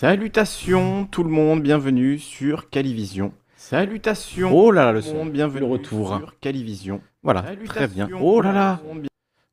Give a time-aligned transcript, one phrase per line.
[0.00, 3.32] Salutations tout le monde, bienvenue sur Calivision.
[3.56, 4.56] Salutations.
[4.56, 7.00] Oh là là, le son, bienvenue au retour sur Calivision.
[7.24, 8.08] Voilà, très bien.
[8.20, 8.80] Oh là là.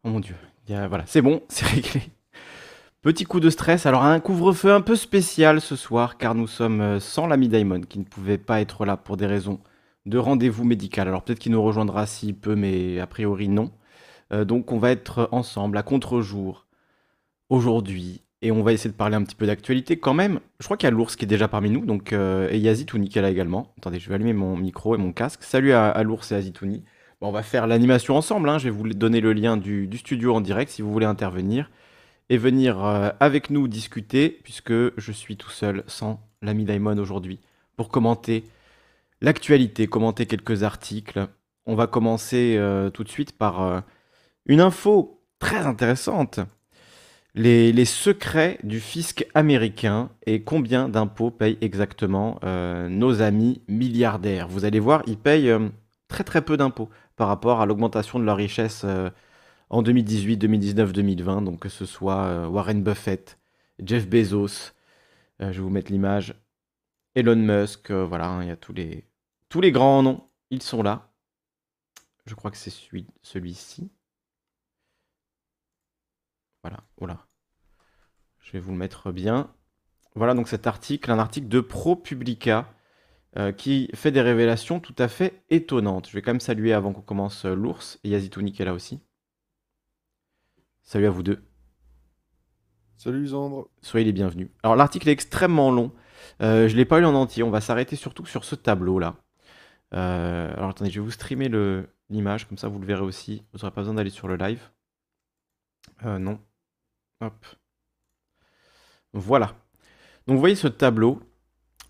[0.04, 0.36] Oh mon dieu.
[0.68, 2.04] voilà, c'est bon, c'est réglé.
[3.02, 3.88] Petit coup de stress.
[3.88, 7.82] Alors un couvre-feu un peu spécial ce soir car nous sommes euh, sans l'ami Diamond
[7.82, 9.60] qui ne pouvait pas être là pour des raisons
[10.06, 11.08] de rendez-vous médical.
[11.08, 13.72] Alors peut-être qu'il nous rejoindra s'il peut, mais a priori non.
[14.32, 16.68] Euh, donc on va être ensemble à contre-jour
[17.50, 20.40] aujourd'hui et on va essayer de parler un petit peu d'actualité quand même.
[20.60, 23.10] Je crois qu'il y a l'ours qui est déjà parmi nous, donc euh, et Yazitouni
[23.16, 23.74] est là également.
[23.80, 25.42] Attendez, je vais allumer mon micro et mon casque.
[25.42, 26.84] Salut à, l'ours et Yazitouni.
[27.20, 28.48] Bon, on va faire l'animation ensemble.
[28.50, 28.60] Hein.
[28.60, 31.72] Je vais vous donner le lien du, studio en direct si vous voulez intervenir
[32.30, 37.40] et venir euh, avec nous discuter, puisque je suis tout seul sans l'ami Daimon aujourd'hui
[37.78, 38.44] pour commenter
[39.22, 41.28] l'actualité, commenter quelques articles.
[41.66, 43.84] On va commencer euh, tout de suite par
[44.46, 46.42] une info très intéressante
[47.36, 54.48] les, secrets du fisc américain et combien d'impôts payent exactement euh, nos amis milliardaires?
[54.48, 55.70] Vous allez voir, ils payent euh,
[56.08, 59.10] très très peu d'impôts par rapport à l'augmentation de leur richesse euh,
[59.70, 61.42] en 2018, 2019, 2020.
[61.42, 63.38] Donc que ce soit Warren Buffett,
[63.84, 64.72] Jeff Bezos,
[65.40, 66.36] je vais vous mettre l'image,
[67.16, 69.06] Elon Musk, voilà, hein, il y a tous les,
[69.50, 71.12] tous les grands noms, ils sont là.
[72.26, 72.74] Je crois que c'est
[73.22, 73.92] celui-ci.
[76.66, 77.28] Voilà, voilà.
[78.40, 79.54] Je vais vous le mettre bien.
[80.16, 82.74] Voilà donc cet article, un article de ProPublica
[83.38, 86.10] euh, qui fait des révélations tout à fait étonnantes.
[86.10, 88.74] Je vais quand même saluer avant qu'on commence euh, l'ours et Yazitouni qui est là
[88.74, 89.00] aussi.
[90.82, 91.44] Salut à vous deux.
[92.98, 93.70] Salut Zandre.
[93.84, 94.50] Soyez les bienvenus.
[94.64, 95.92] Alors l'article est extrêmement long.
[96.42, 97.44] Euh, je ne l'ai pas lu en entier.
[97.44, 99.18] On va s'arrêter surtout sur ce tableau là.
[99.92, 101.48] alors attendez, je vais vous streamer
[102.10, 103.44] l'image, comme ça vous le verrez aussi.
[103.54, 104.72] Vous n'aurez pas besoin d'aller sur le live.
[106.04, 106.40] non,
[109.14, 109.56] Voilà.
[110.28, 111.22] Donc vous voyez ce tableau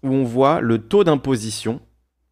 [0.04, 1.82] où on voit le taux d'imposition,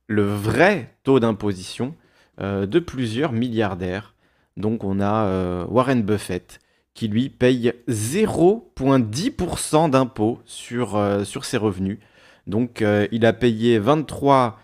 [0.08, 1.96] le vrai taux d'imposition
[2.42, 4.16] euh, de plusieurs milliardaires.
[4.58, 6.60] Donc on a euh, Warren Buffett
[6.94, 11.98] qui lui paye 0,10% d'impôt sur, euh, sur ses revenus.
[12.46, 14.60] Donc il a payé 23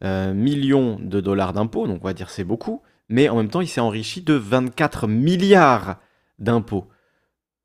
[0.00, 3.66] millions de dollars d'impôts, donc on va dire c'est beaucoup, mais en même temps il
[3.66, 5.96] s'est enrichi de 24 milliards
[6.38, 6.86] d'impôts.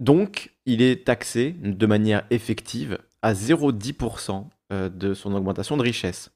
[0.02, 6.32] Donc, il est taxé de manière effective à 0,10% euh, de son augmentation de richesse.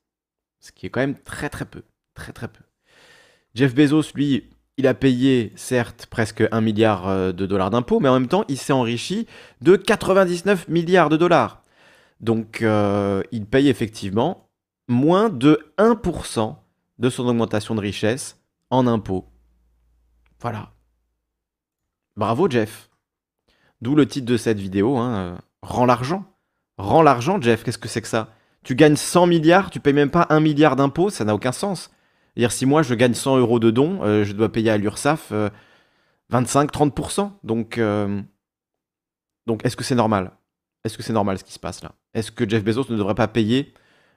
[0.60, 1.82] Ce qui est quand même très très peu.
[3.56, 8.08] Jeff Bezos, lui, il a payé certes presque 1 milliard euh, de dollars d'impôts, mais
[8.08, 9.26] en même temps, il s'est enrichi
[9.62, 11.64] de 99 milliards de dollars.
[12.20, 14.48] Donc, euh, il paye effectivement
[14.88, 16.56] moins de 1%
[17.00, 18.40] de son augmentation de richesse
[18.70, 19.26] en impôts.
[20.40, 20.72] Voilà.
[22.16, 22.90] Bravo Jeff.
[23.86, 26.26] D'où le titre de cette vidéo, hein, euh, Rends l'argent.
[26.80, 28.30] Rends l'argent, Jeff, qu'est-ce que c'est que ça?
[28.64, 31.92] Tu gagnes 100 milliards, tu payes même pas 1 milliard d'impôts, ça n'a aucun sens.
[32.36, 35.32] dire si moi je gagne 100 euros de dons, euh, je dois payer à l'URSSAF
[36.34, 37.22] 25-30%.
[37.22, 37.80] Euh, donc,
[39.46, 40.32] donc est-ce que c'est normal?
[40.84, 41.92] Est-ce que c'est normal ce qui se passe là?
[42.16, 43.72] Est-ce que Jeff Bezos ne devrait pas payer,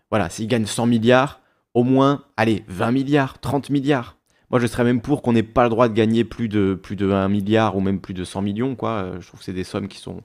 [0.09, 1.43] voilà, s'il gagne 100 milliards,
[1.75, 4.17] au moins, allez, 20 milliards, 30 milliards
[4.51, 6.97] moi, je serais même pour qu'on n'ait pas le droit de gagner plus de, plus
[6.97, 8.77] de 1 milliard ou même plus de 100 millions.
[8.77, 8.91] Quoi.
[8.91, 10.23] Euh, je trouve que c'est des sommes qui sont,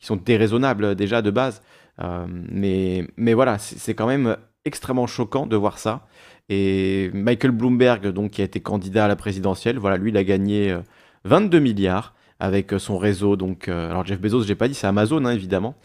[0.00, 1.62] qui sont déraisonnables euh, déjà de base.
[2.00, 6.06] Euh, mais, mais voilà, c'est quand même extrêmement choquant de voir ça.
[6.48, 10.24] Et Michael Bloomberg, donc, qui a été candidat à la présidentielle, voilà, lui, il a
[10.24, 10.76] gagné
[11.24, 13.36] 22 milliards avec son réseau.
[13.36, 15.76] Donc, alors Jeff Bezos, j'ai pas dit, c'est Amazon, hein, évidemment.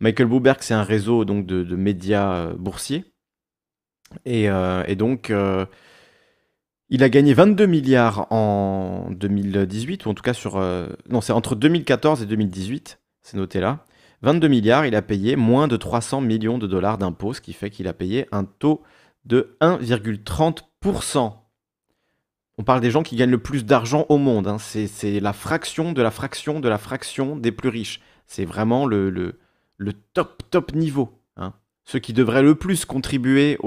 [0.00, 3.04] Michael Bloomberg, c'est un réseau donc, de, de médias boursiers.
[4.24, 5.30] Et, et donc,
[6.90, 10.56] il a gagné 22 milliards en 2018, ou en tout cas sur...
[10.56, 13.84] Euh, non, c'est entre 2014 et 2018, c'est noté là.
[14.22, 17.70] 22 milliards, il a payé moins de 300 millions de dollars d'impôts, ce qui fait
[17.70, 18.82] qu'il a payé un taux
[19.24, 21.32] de 1,30%.
[22.60, 24.48] On parle des gens qui gagnent le plus d'argent au monde.
[24.48, 24.58] Hein.
[24.58, 28.00] C'est la fraction de la fraction de la fraction des plus riches.
[28.26, 29.38] C'est vraiment le, le,
[29.76, 31.17] le top, top niveau
[31.88, 33.58] ceux qui devraient le plus contribuer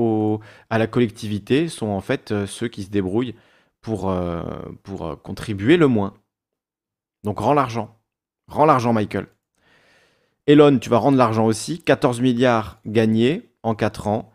[0.69, 3.33] à la collectivité sont en fait euh, ceux qui se débrouillent
[3.81, 4.44] pour, euh,
[4.89, 6.13] euh, contribuer le moins.
[7.23, 7.97] Donc rends l'argent.
[8.47, 9.25] Rends l'argent, Michael.
[10.45, 11.81] Elon, tu vas rendre l'argent aussi.
[11.81, 14.31] 14 milliards gagnés en 4 ans.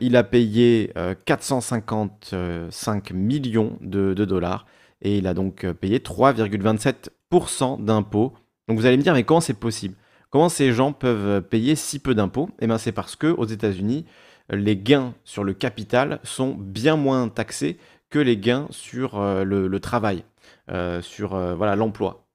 [0.00, 0.94] il a payé
[1.26, 4.64] 455 millions de, de, dollars
[5.02, 8.32] et il a donc payé 3,27% d'impôts.
[8.68, 9.96] Donc vous allez me dire, mais comment c'est possible?
[10.30, 12.50] Comment ces gens peuvent payer si peu d'impôts?
[12.60, 14.04] Eh bien, c'est parce que aux États-Unis,
[14.50, 17.78] les gains sur le capital sont bien moins taxés
[18.10, 20.24] que les gains sur euh, le, travail,
[20.70, 22.26] euh, sur euh, voilà l'emploi.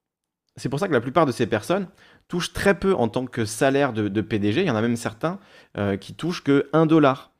[0.56, 1.88] C'est pour ça que la plupart de ces personnes
[2.28, 4.62] touchent très peu en tant que salaire de, PDG.
[4.62, 5.38] Il y en a même certains
[5.98, 7.32] qui touchent que 1 dollar.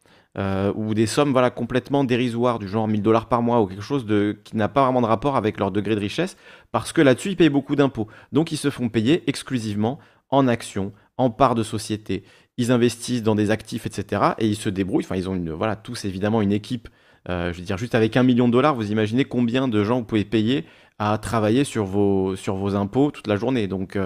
[0.74, 4.06] Ou des sommes voilà, complètement dérisoires, du genre 1000 dollars par mois, ou quelque chose
[4.06, 6.38] de, qui n'a pas vraiment de rapport avec leur degré de richesse,
[6.72, 8.08] parce que là-dessus, ils payent beaucoup d'impôts.
[8.32, 9.98] Donc, ils se font payer exclusivement
[10.32, 12.24] en actions, en parts de société.
[12.56, 14.32] Ils investissent dans des actifs, etc.
[14.38, 15.04] Et ils se débrouillent.
[15.04, 16.88] Enfin, ils ont une, voilà, tous évidemment une équipe.
[17.28, 20.00] Euh, je veux dire, juste avec un million de dollars, vous imaginez combien de gens
[20.00, 20.64] vous pouvez payer
[20.98, 22.34] à travailler sur vos,
[22.74, 23.68] impôts toute la journée.
[23.68, 23.96] Donc,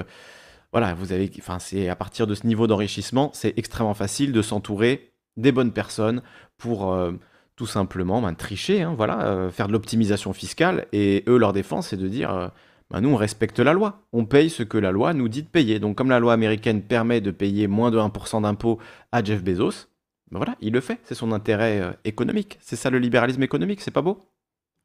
[0.73, 4.43] voilà, vous avez, enfin, c'est à partir de ce niveau d'enrichissement, c'est extrêmement facile de
[4.43, 6.23] s'entourer des bonnes personnes
[6.59, 7.13] pour euh,
[7.57, 10.87] tout simplement ben, tricher, hein, voilà, euh, faire de l'optimisation fiscale.
[10.93, 12.49] Et eux, leur défense, c'est de dire, euh,
[12.91, 15.49] ben, nous, on respecte la loi, on paye ce que la loi nous dit de
[15.49, 15.79] payer.
[15.79, 18.79] Donc, comme la loi américaine permet de payer moins de 1% d'impôt
[19.13, 19.89] à Jeff Bezos,
[20.31, 22.59] ben voilà, il le fait, c'est son intérêt économique.
[22.61, 24.29] C'est ça le libéralisme économique, c'est pas beau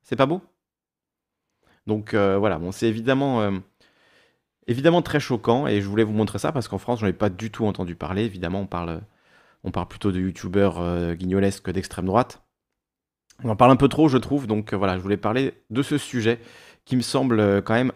[0.04, 0.42] C'est pas beau
[1.88, 3.52] Donc voilà, bon, c'est évidemment
[4.68, 7.30] évidemment très choquant et je voulais vous montrer ça parce qu'en France, j'en ai pas
[7.30, 8.24] du tout entendu parler.
[8.24, 9.02] Évidemment, on parle,
[9.64, 12.44] on parle plutôt de youtubeurs euh, guignolesques d'extrême droite.
[13.44, 14.48] On en parle un peu trop, je trouve.
[14.48, 16.40] Donc euh, voilà, je voulais parler de ce sujet
[16.86, 17.92] qui me semble euh, quand même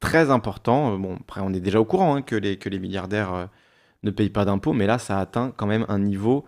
[0.00, 0.98] très important.
[0.98, 3.48] Bon, après, on est déjà au courant hein, que, les, milliardaires
[4.02, 6.46] ne payent pas d'impôts, mais là, ça atteint quand même un niveau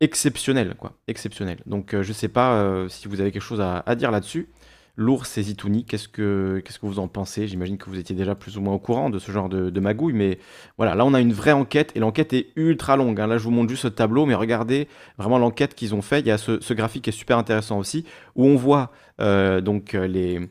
[0.00, 0.94] exceptionnel, quoi.
[1.06, 1.58] Exceptionnel.
[1.66, 4.48] Donc, je sais pas si vous avez quelque chose à dire là-dessus.
[4.96, 7.48] L'ours et Zitouni, qu'est-ce que, que vous en pensez?
[7.48, 10.12] J'imagine que vous étiez déjà plus ou moins au courant de ce genre de, magouille,
[10.12, 10.38] mais
[10.76, 13.20] voilà, là on a une vraie enquête et l'enquête est ultra longue.
[13.20, 13.26] Hein.
[13.26, 14.86] Là je vous montre juste ce tableau, mais regardez
[15.18, 16.20] vraiment l'enquête qu'ils ont fait.
[16.20, 18.04] Il y a ce, graphique qui est super intéressant aussi,
[18.36, 20.48] où on voit euh, donc euh, les,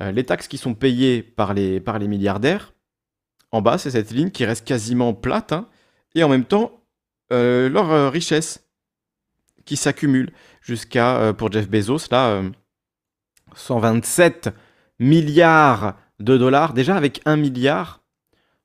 [0.00, 2.72] euh, les taxes qui sont payées par les, milliardaires.
[3.50, 5.68] En bas, c'est cette ligne qui reste quasiment plate, hein.
[6.14, 6.82] et en même temps,
[7.30, 8.66] leur richesse
[9.64, 12.42] qui s'accumule jusqu'à, pour Jeff Bezos, là
[13.54, 14.50] 127
[14.98, 16.72] milliards de dollars.
[16.74, 18.02] Déjà, avec 1 milliard,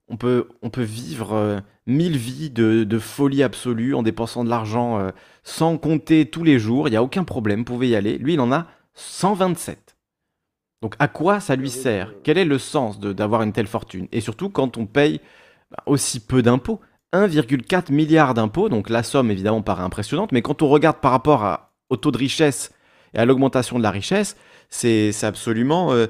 [0.08, 0.48] on peut,
[0.78, 5.10] vivre euh, mille vies de, folie absolue en dépensant de l'argent euh,
[5.44, 6.88] sans compter tous les jours.
[6.88, 8.18] Il n'y a aucun problème, vous pouvez y aller.
[8.18, 9.83] Lui, il en a 127.
[10.84, 12.14] Donc à quoi ça lui sert?
[12.24, 14.10] Quel est le sens d'avoir une telle fortune?
[14.12, 15.22] Et surtout quand on paye
[15.72, 16.82] bah, aussi peu d'impôts.
[17.14, 21.70] 1,4 milliard d'impôts, donc la somme évidemment paraît impressionnante, mais quand on regarde par rapport
[21.90, 22.74] au taux de richesse
[23.14, 24.36] et à l'augmentation de la richesse,
[24.68, 26.08] c'est absolument euh,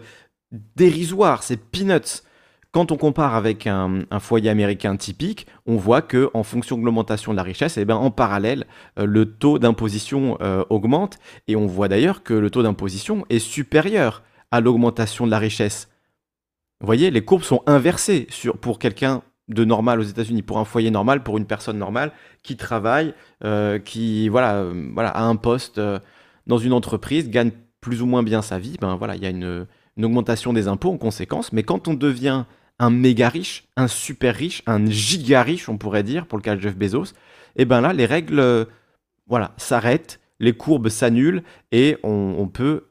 [0.75, 2.23] dérisoire, c'est peanuts.
[2.71, 7.33] Quand on compare avec un, foyer américain typique, on voit que en fonction de l'augmentation
[7.33, 8.65] de la richesse, et eh ben, en parallèle,
[8.97, 11.19] euh, le taux d'imposition euh, augmente.
[11.47, 14.23] Et on voit d'ailleurs que le taux d'imposition est supérieur
[14.53, 15.89] à l'augmentation de la richesse.
[16.79, 20.65] Vous voyez, les courbes sont inversées sur, pour quelqu'un de normal aux États-Unis, pour un
[20.65, 22.11] foyer normal, pour une personne normale
[22.43, 23.13] qui travaille,
[23.83, 25.81] qui voilà, voilà, a un poste
[26.47, 27.51] dans une entreprise, gagne
[27.81, 29.67] plus ou moins bien sa vie, ben voilà, il y a une,
[30.01, 31.53] augmentation des impôts en conséquence.
[31.53, 32.45] Mais quand on devient
[32.79, 36.55] un méga riche, un super riche, un giga riche, on pourrait dire, pour le cas
[36.55, 37.13] de Jeff Bezos,
[37.55, 38.65] et eh ben là, les règles, euh,
[39.27, 42.87] voilà, s'arrêtent, les courbes s'annulent et on, peut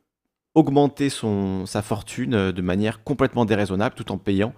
[0.55, 4.55] augmenter son, sa fortune euh, de manière complètement déraisonnable tout en payant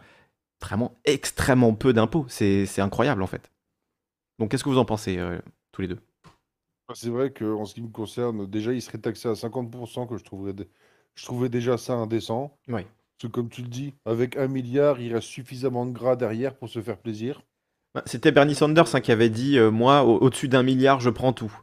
[0.61, 2.27] vraiment extrêmement peu d'impôts.
[2.29, 3.51] C'est incroyable en fait.
[4.39, 5.39] Donc qu'est-ce que vous en pensez euh,
[5.73, 5.99] tous les deux?
[6.89, 10.17] Ah, c'est vrai qu'en ce qui me concerne, déjà, il serait taxé à 50% que
[10.17, 10.55] je trouverais
[11.15, 12.59] je trouvais déjà ça indécent.
[12.69, 12.83] Oui.
[12.83, 16.57] Parce que comme tu le dis, avec un milliard, il reste suffisamment de gras derrière
[16.57, 17.43] pour se faire plaisir.
[17.95, 21.33] Bah, c'était Bernie Sanders hein, qui avait dit euh, Moi, au-dessus d'un milliard, je prends
[21.33, 21.57] tout.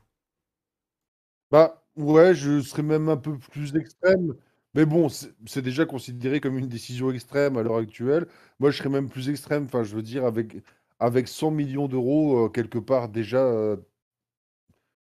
[1.52, 4.36] Bah, ouais, je serais même un peu plus extrême.
[4.74, 8.28] Mais bon, c'est déjà considéré comme une décision extrême à l'heure actuelle.
[8.60, 9.66] Moi, je serais même plus extrême.
[9.66, 10.56] Enfin, je veux dire, avec,
[11.00, 13.76] avec 100 millions d'euros, euh, quelque part, déjà, euh,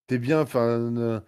[0.07, 1.23] T'es bien, enfin,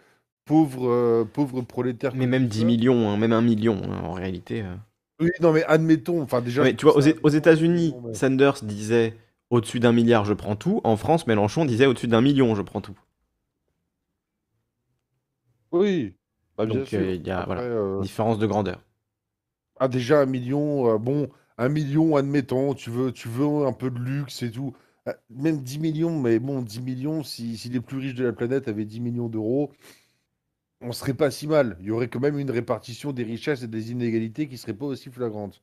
[0.46, 4.62] pauvre, euh, pauvre prolétaire Mais même 10 millions, hein, même 1 million, hein, en réalité.
[4.62, 4.76] Euh.
[5.20, 9.16] Oui, non, mais admettons, enfin, déjà, tu vois, aux, États-Unis, Sanders disait
[9.50, 10.80] au-dessus d'un milliard, je prends tout.
[10.84, 12.98] En France, Mélenchon disait au-dessus d'un million, je prends tout.
[15.72, 16.16] Oui,
[16.58, 18.82] bah, bien Donc, euh, il y a voilà, différence de grandeur.
[19.80, 24.00] ah, déjà un million, bon, un million, admettons, tu veux, tu veux un peu de
[24.00, 24.76] luxe et tout.
[25.06, 28.68] Bah, même 10 millions, mais bon, 10 millions, si, les plus riches de la planète
[28.68, 29.72] avaient 10 millions d'euros,
[30.82, 31.78] on serait pas si mal.
[31.80, 34.86] Il y aurait quand même une répartition des richesses et des inégalités qui serait pas
[34.86, 35.62] aussi flagrante.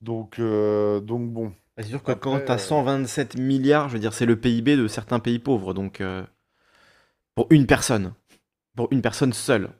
[0.00, 1.52] Donc, euh, donc bon.
[1.76, 4.76] Bah, c'est sûr que quand tu as 127 milliards, je veux dire, c'est le PIB
[4.76, 5.72] de certains pays pauvres.
[5.72, 6.24] Donc, euh,
[7.34, 8.12] pour une personne.
[8.78, 9.72] Pour une personne seule.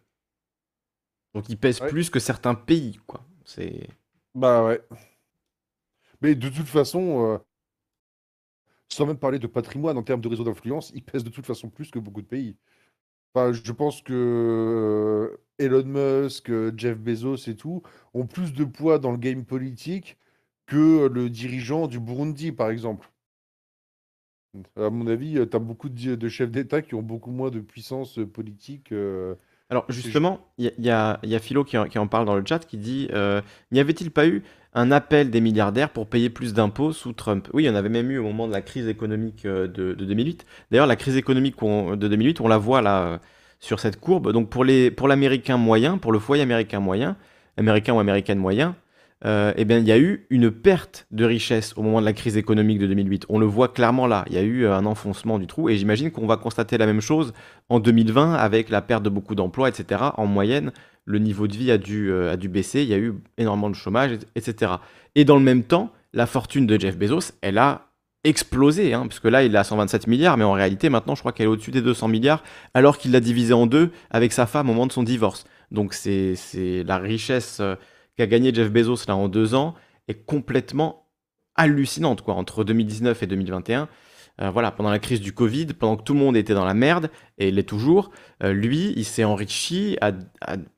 [1.32, 3.24] Donc, il pèse plus que certains pays, quoi.
[3.44, 3.86] C'est.
[4.34, 4.82] Bah ouais.
[6.20, 7.38] Mais de toute façon, euh,
[8.88, 11.70] sans même parler de patrimoine en termes de réseau d'influence, il pèse de toute façon
[11.70, 12.56] plus que beaucoup de pays.
[13.32, 14.12] Enfin, je pense que
[15.30, 19.44] euh, Elon Musk, euh, Jeff Bezos et tout ont plus de poids dans le game
[19.44, 20.18] politique
[20.66, 23.08] que le dirigeant du Burundi, par exemple.
[24.76, 27.60] À mon avis, tu as beaucoup de, de chefs d'État qui ont beaucoup moins de
[27.60, 28.92] puissance politique.
[29.70, 33.42] Alors justement, il y, a, Philo qui en, parle dans le chat qui dit euh,
[33.70, 37.48] N'y avait-il pas eu un appel des milliardaires pour payer plus d'impôts sous Trump?
[37.52, 39.92] Oui, il y en avait même eu au moment de la crise économique euh, de,
[39.92, 40.46] 2008.
[40.70, 43.18] D'ailleurs, la crise économique de 2008, on la voit là euh,
[43.60, 44.32] sur cette courbe.
[44.32, 47.16] Donc pour l'américain moyen, pour le foyer américain moyen,
[47.58, 48.74] américain ou américaine moyen,
[49.24, 52.12] euh, eh bien, il y a eu une perte de richesse au moment de la
[52.12, 53.26] crise économique de 2008.
[53.28, 54.24] On le voit clairement là.
[54.28, 56.86] Il y a eu euh, un enfoncement du trou et j'imagine qu'on va constater la
[56.86, 57.32] même chose
[57.68, 60.02] en 2020 avec la perte de beaucoup d'emplois, etc.
[60.16, 60.72] En moyenne,
[61.04, 62.82] le niveau de vie a dû, euh, a dû baisser.
[62.82, 64.72] Il y a eu énormément de chômage, etc.
[65.16, 67.86] Et dans le même temps, la fortune de Jeff Bezos, elle a
[68.22, 71.46] explosé, hein, puisque là, il a 127 milliards, mais en réalité, maintenant, je crois qu'elle
[71.46, 72.42] est au-dessus des 200 milliards,
[72.74, 75.44] alors qu'il l'a divisé en deux avec sa femme au moment de son divorce.
[75.70, 76.34] Donc, c'est
[76.84, 77.60] la richesse
[78.18, 79.74] qu'a gagné Jeff Bezos là en deux ans
[80.08, 81.06] est complètement
[81.54, 82.34] hallucinante quoi.
[82.34, 83.88] Entre 2019 et 2021,
[84.40, 86.74] euh, voilà, pendant la crise du Covid, pendant que tout le monde était dans la
[86.74, 88.10] merde, et l'est toujours,
[88.42, 90.12] euh, lui, il s'est enrichi à,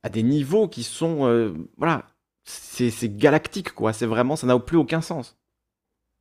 [0.09, 2.05] des niveaux qui sont, euh, voilà,
[2.43, 3.93] c'est galactique quoi.
[3.93, 5.37] C'est vraiment, ça n'a plus aucun sens.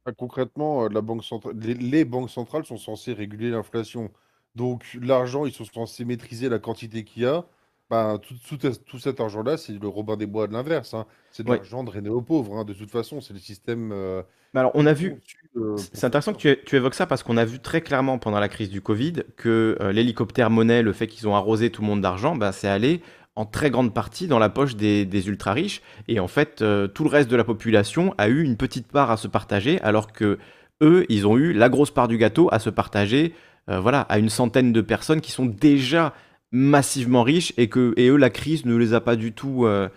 [0.06, 4.10] Ah, concrètement, la banque centrale, les, banques centrales sont censées réguler l'inflation.
[4.54, 7.44] Donc l'argent, ils sont censés maîtriser la quantité qu'il y a.
[7.90, 10.94] Bah, tout, cet argent-là, c'est le Robin des Bois de l'inverse.
[10.94, 11.06] Hein.
[11.32, 12.56] C'est de l'argent drainé aux pauvres.
[12.56, 12.64] Hein.
[12.64, 13.90] De toute façon, c'est le système.
[13.92, 14.22] Euh,
[14.54, 15.16] alors, on a vu.
[15.56, 18.48] Euh, c'est intéressant que tu, évoques ça parce qu'on a vu très clairement pendant la
[18.48, 22.00] crise du Covid que euh, l'hélicoptère monnaie, le fait qu'ils ont arrosé tout le monde
[22.00, 23.02] d'argent, bah, c'est allé
[23.34, 25.82] en très grande partie dans la poche des, ultra riches.
[26.06, 26.56] Et en fait,
[26.94, 30.12] tout le reste de la population a eu une petite part à se partager, alors
[30.12, 30.38] que
[30.82, 33.34] eux, ils ont eu la grosse part du gâteau à se partager.
[33.66, 36.12] voilà, à une centaine de personnes qui sont déjà
[36.52, 39.88] massivement riches et que et eux la crise ne les a pas du tout euh,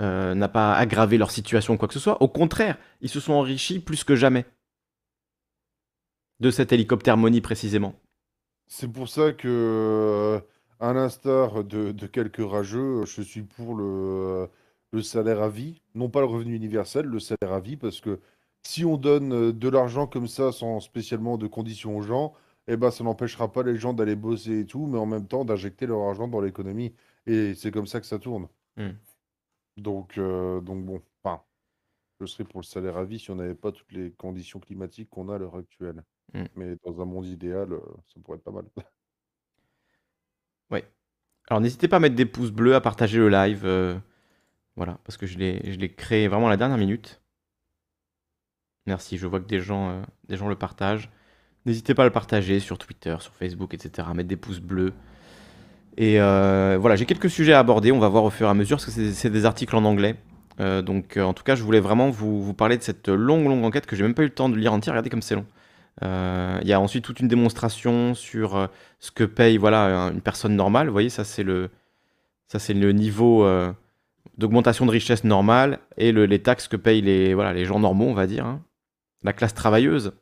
[0.00, 2.22] euh, n'a pas aggravé leur situation quoi que ce soit.
[2.22, 4.44] Au contraire, ils se sont enrichis plus que jamais
[6.40, 7.94] de cet hélicoptère money précisément.
[8.66, 10.40] C'est pour ça que, euh,
[10.80, 14.48] à l'instar de, quelques rageux, je suis pour le,
[14.92, 18.18] le salaire à vie, non pas le revenu universel, le salaire à vie, parce que
[18.62, 22.34] si on donne de l'argent comme ça sans spécialement de conditions aux gens,
[22.68, 25.44] eh ben, ça n'empêchera pas les gens d'aller bosser et tout, mais en même temps
[25.44, 26.94] d'injecter leur argent dans l'économie.
[27.26, 28.48] Et c'est comme ça que ça tourne.
[28.76, 28.92] Hmm.
[29.76, 31.42] Donc, euh, donc bon, enfin,
[32.20, 35.10] je serais pour le salaire à vie si on n'avait pas toutes les conditions climatiques
[35.10, 36.04] qu'on a à l'heure actuelle.
[36.34, 36.44] Hmm.
[36.56, 38.64] Mais dans un monde idéal, euh, ça pourrait être pas mal.
[40.70, 40.80] Oui.
[41.50, 43.66] Alors n'hésitez pas à mettre des pouces bleus, à partager le live.
[43.66, 43.98] Euh,
[44.74, 47.20] voilà, parce que je l'ai créé vraiment à la dernière minute.
[48.86, 51.10] Merci, je vois que des gens, des gens le partagent.
[51.64, 54.08] N'hésitez pas à le partager sur Twitter, sur Facebook, etc.
[54.10, 54.92] À mettre des pouces bleus.
[55.96, 57.92] Et euh, voilà, j'ai quelques sujets à aborder.
[57.92, 60.16] On va voir au fur et à mesure parce que c'est des articles en anglais.
[60.60, 63.64] Euh, donc, euh, en tout cas, je voulais vraiment vous, parler de cette longue, longue
[63.64, 64.94] enquête que j'ai même pas eu le temps de lire entière.
[64.94, 65.46] Regardez comme c'est long.
[66.00, 70.88] Il y a ensuite toute une démonstration sur ce que paye voilà une personne normale.
[70.88, 71.70] Vous voyez, ça c'est le
[72.54, 73.46] le niveau
[74.36, 78.14] d'augmentation de richesse normale et les taxes que payent les voilà les gens normaux, on
[78.14, 78.62] va dire, hein.
[79.22, 80.12] la classe travailleuse.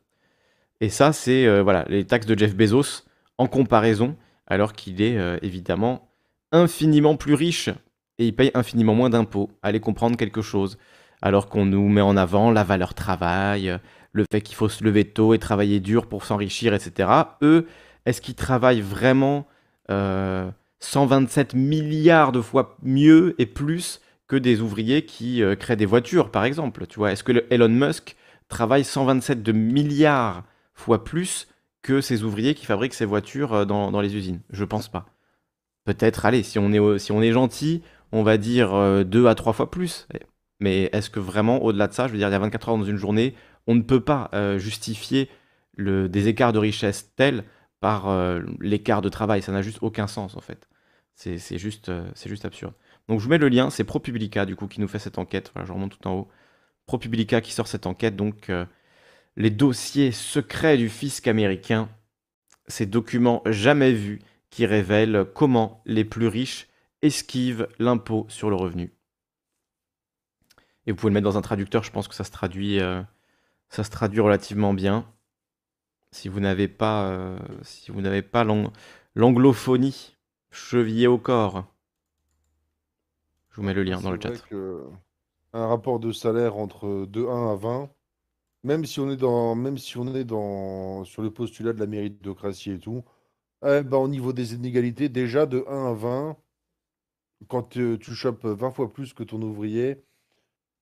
[0.81, 3.03] Et ça, c'est euh, voilà, les taxes de Jeff Bezos
[3.37, 6.09] en comparaison, alors qu'il est euh, évidemment
[6.51, 7.69] infiniment plus riche
[8.17, 9.51] et il paye infiniment moins d'impôts.
[9.61, 10.77] Allez comprendre quelque chose.
[11.21, 13.77] Alors qu'on nous met en avant la valeur travail,
[14.11, 17.09] le fait qu'il faut se lever tôt et travailler dur pour s'enrichir, etc.
[17.43, 17.67] Eux,
[18.07, 19.47] est-ce qu'ils travaillent vraiment
[19.87, 26.31] 127 euh, milliards de fois mieux et plus que des ouvriers qui créent des voitures,
[26.31, 28.15] par exemple Tu vois, est-ce que Elon Musk
[28.47, 30.43] travaille 127 de milliards
[30.81, 31.47] fois plus
[31.81, 34.41] que ces ouvriers qui fabriquent ces voitures euh, dans, les usines.
[34.49, 35.05] Je pense pas.
[35.85, 39.35] Peut-être, allez, si on est, si on est gentil, on va dire euh, deux à
[39.35, 40.07] trois fois plus.
[40.59, 42.77] Mais est-ce que vraiment, au-delà de ça, je veux dire, il y a 24 heures
[42.77, 43.35] dans une journée,
[43.67, 45.29] on ne peut pas euh, justifier
[45.75, 47.43] le, des écarts de richesse tels
[47.79, 48.15] par
[48.59, 49.41] l'écart de travail?
[49.41, 50.69] Ça n'a juste aucun sens, en fait.
[51.15, 51.91] C'est juste,
[52.27, 52.73] juste absurde.
[53.07, 55.51] Donc je vous mets le lien, c'est ProPublica, du coup, qui nous fait cette enquête.
[55.55, 56.27] Voilà, je remonte tout en haut.
[56.85, 58.51] ProPublica qui sort cette enquête, donc
[59.35, 61.89] les dossiers secrets du fisc américain,
[62.67, 64.19] ces documents jamais vus
[64.49, 66.67] qui révèlent comment les plus riches
[67.01, 68.93] esquivent l'impôt sur le revenu.
[70.85, 73.01] Et vous pouvez le mettre dans un traducteur, je pense que ça se traduit, euh,
[73.69, 75.05] ça se traduit relativement bien.
[76.11, 78.45] Si vous n'avez pas, euh, si vous n'avez pas
[79.15, 80.17] l'anglophonie
[80.51, 81.65] chevillée au corps,
[83.51, 84.33] je vous mets le lien dans le chat.
[85.53, 87.89] un rapport de salaire entre de 1 à 20,
[88.63, 91.87] même si on est dans, même si on est dans, sur le postulat de la
[91.87, 93.03] méritocratie et tout,
[93.65, 96.37] eh ben, au niveau des inégalités, déjà de 1 à 20,
[97.47, 100.03] quand tu chopes 20 fois plus que ton ouvrier,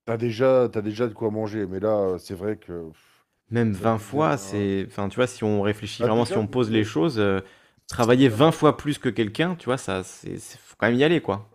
[0.06, 2.90] T'as déjà, t'as déjà de quoi manger, mais là, c'est vrai que
[3.50, 3.98] Même ça 20 devient.
[3.98, 6.84] fois, c'est enfin, tu vois, si on réfléchit Bah vraiment, si déjà, on pose les
[6.84, 7.20] choses,
[7.88, 8.28] c'est travailler clairement.
[8.28, 11.20] 20 fois plus que quelqu'un, tu vois, ça c'est c'est faut quand même y aller,
[11.20, 11.48] quoi.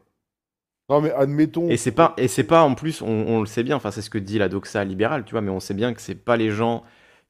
[0.89, 3.75] Non, mais admettons Et c'est pas et c'est pas en plus, on le sait bien,
[3.75, 5.41] enfin, c'est ce que dit la doxa libérale, tu vois?
[5.41, 6.83] Mais on sait bien que c'est pas les gens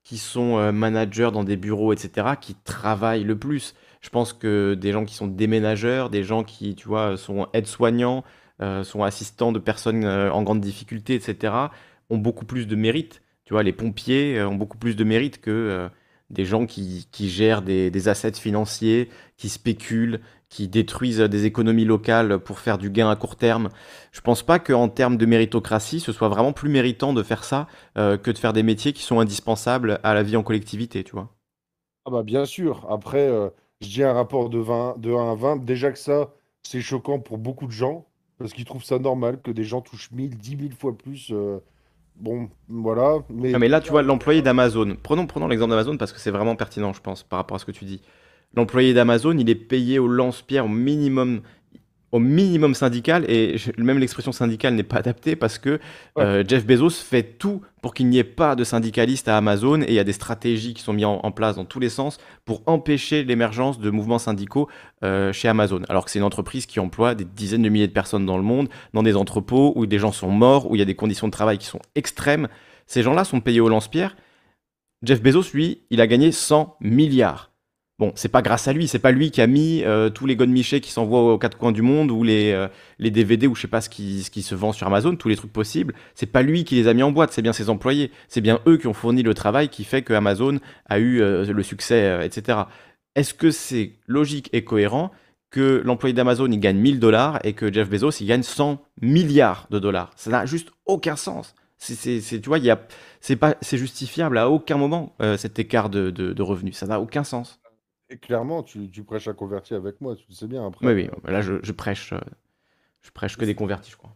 [0.04, 3.74] qui sont, heu, managers dans des bureaux et cetera, qui travaillent le plus.
[4.02, 8.24] Je pense que des gens qui sont déménageurs, des gens qui, tu vois, sont aides-soignants,
[8.62, 11.72] heu, sont assistants de personnes, heu, en grande difficulté et cetera,
[12.10, 13.22] ont beaucoup plus de mérite.
[13.46, 13.64] Tu vois?
[13.64, 15.90] Les pompiers, ont beaucoup plus de mérite que,
[16.32, 21.86] des gens qui qui gèrent des des assets financiers, qui spéculent, qui détruisent, des économies
[21.86, 23.70] locales pour faire du gain à court terme.
[24.12, 27.68] Je pense pas qu'en termes de méritocratie, ce soit vraiment plus méritant de faire ça,
[27.98, 31.12] heu, que de faire des métiers qui sont indispensables à la vie en collectivité, tu
[31.14, 31.30] vois?
[32.06, 32.86] Ah bah bien sûr.
[32.92, 33.50] Après, euh,
[33.82, 35.58] je dis un rapport de 20, de 1 à 20.
[35.58, 36.34] Déjà que ça,
[36.64, 38.06] c'est choquant pour beaucoup de gens,
[38.38, 41.32] parce qu'ils trouvent ça normal que des gens touchent 1000, 10 000 fois plus.
[41.32, 41.60] euh,
[42.18, 43.20] bon, voilà.
[43.54, 44.98] Non, Mais mais là, tu vois, l'employé d'Amazon.
[45.02, 47.66] Prenons, prenons l'exemple d'Amazon parce que c'est vraiment pertinent, je pense, par rapport à ce
[47.66, 48.02] que tu dis.
[48.56, 51.42] L'employé d'Amazon, il est payé au lance-pierre au minimum,
[52.12, 55.72] au minimum syndical, et même l'expression syndicale n'est pas adaptée parce que
[56.16, 59.82] ouais, euh, Jeff Bezos fait tout pour qu'il n'y ait pas de syndicalistes à Amazon,
[59.82, 61.90] et il y a des stratégies qui sont mises en, en place dans tous les
[61.90, 64.70] sens pour empêcher l'émergence de mouvements syndicaux
[65.04, 65.82] euh, chez Amazon.
[65.90, 68.44] Alors que c'est une entreprise qui emploie des dizaines de milliers de personnes dans le
[68.44, 71.28] monde, dans des entrepôts où des gens sont morts, où il y a des conditions
[71.28, 72.48] de travail qui sont extrêmes.
[72.88, 74.16] Ces gens-là sont payés au lance-pierre.
[75.04, 77.52] Jeff Bezos, lui, il a gagné 100 milliards.
[77.98, 80.36] Bon, c'est pas grâce à lui, c'est pas lui qui a mis euh, tous les
[80.36, 82.68] godemichés qui s'envoient aux quatre coins du monde ou les, euh,
[83.00, 85.30] les DVD ou je sais pas ce qui, ce qui se vend sur Amazon, tous
[85.30, 85.94] les trucs possibles.
[86.14, 88.12] C'est pas lui qui les a mis en boîte, c'est bien ses employés.
[88.28, 91.46] C'est bien eux qui ont fourni le travail qui fait que Amazon a eu euh,
[91.46, 92.64] le succès, etc.
[93.16, 95.12] Est-ce que c'est logique et cohérent
[95.50, 99.68] que l'employé d'Amazon il gagne 1000 dollars et que Jeff Bezos il gagne 100 milliards
[99.72, 100.12] de dollars?
[100.18, 101.56] Ça n'a juste aucun sens.
[101.78, 102.60] C'est, tu vois,
[103.22, 106.76] c'est pas, c'est justifiable à aucun moment cet écart de- de revenus.
[106.76, 107.60] Ça n'a aucun sens.
[108.16, 110.66] Et clairement, tu, tu prêches à converti avec moi, tu le sais bien.
[110.66, 111.10] Après, Oui, oui.
[111.28, 112.20] euh, Là, je, je prêche, euh,
[113.02, 114.14] je prêche que des convertis, je crois.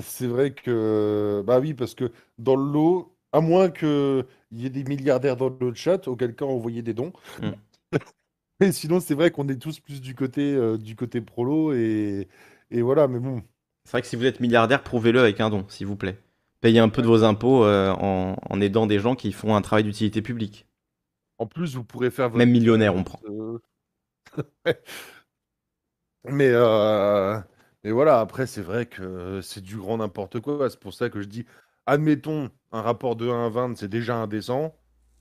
[0.00, 1.42] c'est vrai que.
[1.46, 5.48] Bah oui, parce que dans le lot, à moins qu'il y ait des milliardaires dans
[5.60, 7.12] le chat, auquel cas envoyer des dons.
[7.38, 7.52] Mm.
[8.60, 12.28] Mais sinon, c'est vrai qu'on est tous plus du côté, euh, du côté prolo et,
[12.70, 13.42] et voilà, mais bon.
[13.84, 16.18] C'est vrai que si vous êtes milliardaire, prouvez-le avec un don, s'il vous plaît.
[16.60, 19.62] Payez un peu de vos impôts euh, en, en aidant des gens qui font un
[19.62, 20.66] travail d'utilité publique.
[21.38, 22.38] En plus, vous pourrez faire votre.
[22.38, 23.20] Même millionnaire, on prend.
[23.24, 23.58] euh,
[26.24, 27.40] Mais, euh,
[27.84, 30.70] mais voilà, après, c'est vrai que c'est du grand n'importe quoi.
[30.70, 31.46] C'est pour ça que je dis,
[31.86, 34.74] admettons, un rapport de 1 à 20, c'est déjà indécent.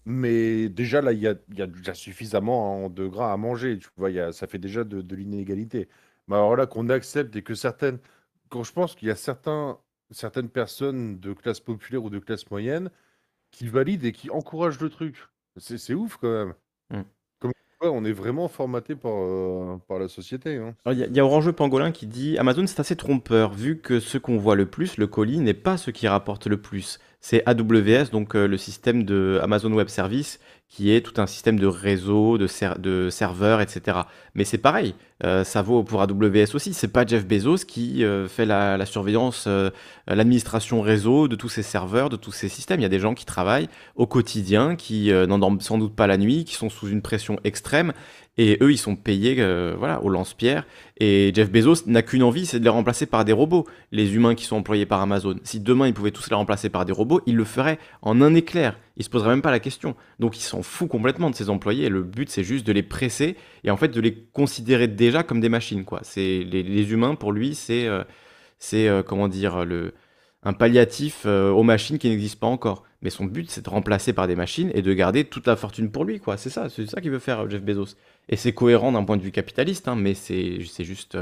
[0.06, 3.80] Mais déjà, là, il y a, y a déjà suffisamment de gras à manger.
[3.80, 5.89] Tu vois, y a, ça fait déjà de, de l'inégalité.
[6.28, 8.00] Mais alors là, qu'on accepte et que certaines.
[8.50, 9.80] Quand je pense qu'il y a certains,
[10.12, 12.89] certaines personnes de classe populaire ou de classe moyenne
[13.52, 15.17] qui valident et qui encouragent le truc.
[15.57, 16.53] C'est ouf quand même.
[16.91, 17.03] Mm.
[17.39, 20.57] Comme quoi, on est vraiment formaté par, euh, par la société.
[20.57, 20.75] hein.
[20.91, 23.79] Il y, a- il y a Orangeux Pangolin qui dit Amazon, c'est assez trompeur, vu
[23.79, 26.99] que ce qu'on voit le plus, le colis, n'est pas ce qui rapporte le plus.
[27.19, 30.39] C'est AWS, donc euh, le système de Amazon Web Service,
[30.71, 33.99] qui est tout un système de réseau, de, ser- de serveurs, etc.
[34.36, 36.73] Mais c'est pareil, euh, ça vaut pour AWS aussi.
[36.73, 39.69] C'est pas Jeff Bezos qui euh, fait la, la surveillance, euh,
[40.07, 42.79] l'administration réseau de tous ces serveurs, de tous ces systèmes.
[42.79, 46.07] Il y a des gens qui travaillent au quotidien, qui euh, n'endorment sans doute pas
[46.07, 47.91] la nuit, qui sont sous une pression extrême.
[48.38, 49.36] Et eux, ils sont payés
[49.77, 50.63] voilà, au lance-pierre.
[51.01, 54.36] Et Jeff Bezos n'a qu'une envie, c'est de les remplacer par des robots, les humains
[54.36, 55.36] qui sont employés par Amazon.
[55.43, 58.34] Si demain, ils pouvaient tous les remplacer par des robots, il le ferait en un
[58.34, 58.77] éclair.
[58.97, 59.95] Il se poserait même pas la question.
[60.19, 61.89] Donc, il s'en fout complètement de ses employés.
[61.89, 65.39] Le but, c'est juste de les presser et en fait de les considérer déjà comme
[65.39, 65.86] des machines.
[65.86, 66.01] Quoi.
[66.04, 68.04] C'est les, humains, pour lui, c'est euh,
[68.60, 69.93] c'est euh, comment dire le
[70.43, 72.84] un palliatif euh, aux machines qui n'existent pas encore.
[73.04, 75.91] Mais son but, c'est de remplacer par des machines et de garder toute la fortune
[75.91, 76.38] pour lui, quoi.
[76.38, 77.95] C'est ça, c'est ça qu'il veut faire, Jeff Bezos.
[78.30, 81.17] Et c'est cohérent d'un point de vue capitaliste, hein, mais c'est juste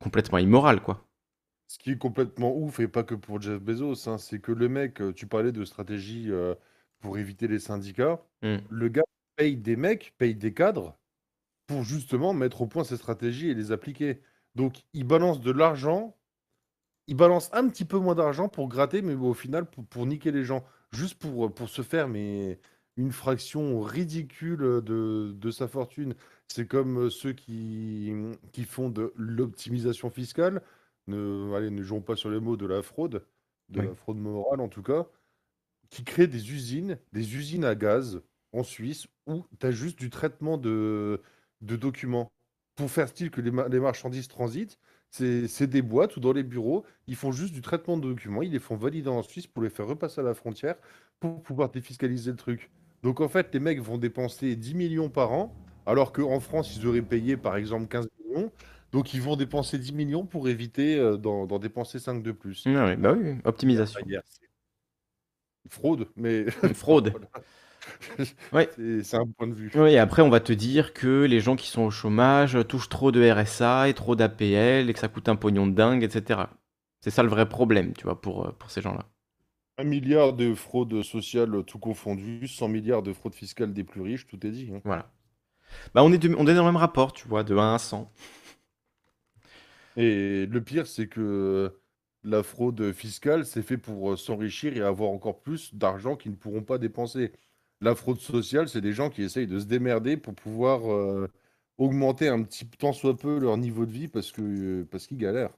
[0.00, 1.06] complètement immoral, quoi.
[1.68, 4.68] Ce qui est complètement ouf, et pas que pour Jeff Bezos, hein, c'est que le
[4.68, 6.28] mec, tu parlais de stratégie
[7.00, 8.56] pour éviter les syndicats, Mm.
[8.70, 9.02] le gars
[9.36, 10.96] paye des mecs, paye des cadres
[11.66, 14.20] pour justement mettre au point ces stratégies et les appliquer.
[14.56, 16.16] Donc il balance de l'argent,
[17.06, 20.32] il balance un petit peu moins d'argent pour gratter, mais au final pour, pour niquer
[20.32, 22.58] les gens, juste pour, pour se faire mais
[22.96, 26.14] une fraction ridicule de, de sa fortune.
[26.48, 28.12] C'est comme ceux qui,
[28.52, 30.62] qui font de l'optimisation fiscale,
[31.06, 33.24] ne, allez, ne jouons pas sur les mots de la fraude,
[33.68, 33.86] de Oui.
[33.86, 35.06] la fraude morale en tout cas,
[35.90, 38.22] qui créent des usines, des usines à gaz
[38.52, 41.20] en Suisse où tu as juste du traitement de,
[41.60, 42.32] de documents
[42.76, 44.78] pour faire style que les, ma- les marchandises transitent.
[45.10, 48.52] C'est des boîtes ou dans les bureaux, ils font juste du traitement de documents, ils
[48.52, 50.76] les font valider en Suisse pour les faire repasser à la frontière
[51.18, 52.70] pour pouvoir défiscaliser le truc.
[53.02, 55.52] Donc en fait, les mecs vont dépenser 10 millions par an,
[55.86, 58.52] alors qu'en France, ils auraient payé par exemple 15 millions.
[58.92, 62.70] Donc ils vont dépenser 10 millions pour éviter euh, d'en dépenser 5 de plus.
[62.84, 64.00] oui, bah oui, optimisation.
[65.68, 66.50] Fraude, mais.
[66.50, 67.12] Fraude.
[68.52, 68.68] ouais.
[69.02, 69.70] C'est un point de vue.
[69.74, 72.88] Oui, et après, on va te dire que les gens qui sont au chômage touchent
[72.88, 76.42] trop de RSA et trop d'APL et que ça coûte un pognon de dingue, etc.
[77.00, 79.06] C'est ça le vrai problème, tu vois, pour, euh, pour ces gens-là.
[79.78, 84.26] Un milliard de fraudes sociales tout confondu, 100 milliards de fraudes fiscales des plus riches,
[84.26, 84.70] tout est dit.
[84.74, 84.80] Hein.
[84.84, 85.10] Voilà.
[85.94, 88.12] Bah, on est, on est dans le même rapport, tu vois, de 1 à 100.
[89.96, 91.80] Et le pire, c'est que
[92.24, 96.62] la fraude fiscale, c'est fait pour s'enrichir et avoir encore plus d'argent qu'ils ne pourront
[96.62, 97.32] pas dépenser.
[97.80, 100.82] La fraude sociale, c'est des gens qui essayent de se démerder pour pouvoir
[101.78, 105.52] augmenter un petit tant soit peu leur niveau de vie parce que parce qu'ils galèrent.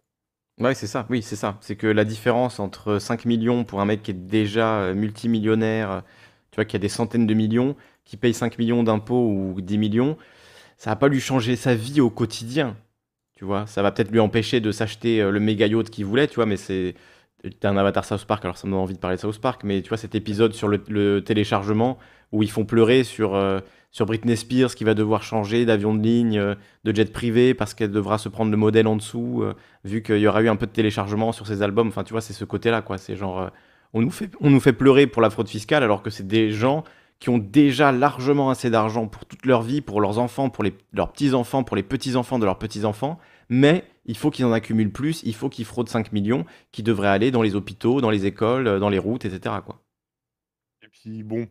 [0.61, 1.07] Ouais, c'est ça.
[1.11, 1.59] Oui, c'est ça.
[1.61, 6.05] C'est que la différence entre 5 millions pour un mec qui est déjà multimillionnaire,
[6.51, 9.79] tu vois, qui a des centaines de millions, qui paye 5 millions d'impôts ou 10
[9.79, 10.16] millions,
[10.77, 12.77] ça va pas lui changer sa vie au quotidien.
[13.42, 16.37] Tu vois, ça va peut-être lui empêcher de s'acheter le méga yacht qu'il voulait, tu
[16.37, 16.94] vois, mais c'est
[17.42, 19.62] T'es un avatar South Park, alors ça me donne envie de parler de South Park,
[19.64, 21.98] mais tu vois cet épisode sur le, téléchargement
[22.31, 23.59] où ils font pleurer sur, euh,
[23.90, 27.74] sur Britney Spears qui va devoir changer d'avion de ligne, euh, de jet privé parce
[27.74, 30.55] qu'elle devra se prendre le modèle en dessous, euh, vu qu'il y aura eu un
[30.55, 31.88] peu de téléchargement sur ses albums.
[31.88, 32.96] Enfin, tu vois, c'est ce côté-là, quoi.
[32.96, 33.50] C'est genre,
[33.92, 36.52] on, nous fait, on nous fait pleurer pour la fraude fiscale alors que c'est des
[36.52, 36.85] gens
[37.18, 40.74] qui ont déjà largement assez d'argent pour toute leur vie, pour leurs enfants, pour les,
[40.92, 45.22] leurs petits-enfants, pour les petits-enfants de leurs petits-enfants, mais il faut qu'ils en accumulent plus,
[45.22, 48.66] il faut qu'ils fraudent 5 millions qui devraient aller dans les hôpitaux, dans les écoles,
[48.66, 49.57] euh, dans les routes, etc.
[50.83, 51.48] Et puis bon,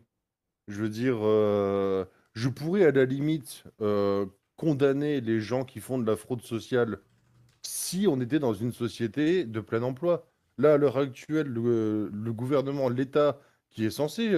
[0.68, 4.26] je veux dire, euh, je pourrais à la limite euh,
[4.56, 6.98] condamner les gens qui font de la fraude sociale
[7.62, 10.26] si on était dans une société de plein emploi.
[10.58, 14.28] Là, à l'heure actuelle, le, gouvernement, l'État, qui est censé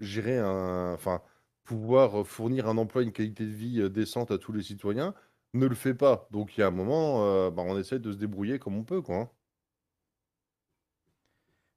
[0.00, 1.22] gérer un, enfin,
[1.64, 5.14] pouvoir fournir un emploi, une qualité de vie décente à tous les citoyens,
[5.58, 6.28] ne le fait pas.
[6.30, 8.84] Donc il y a un moment, euh, bah, on essaie de se débrouiller comme on
[8.84, 9.16] peut, quoi.
[9.16, 9.30] Hein.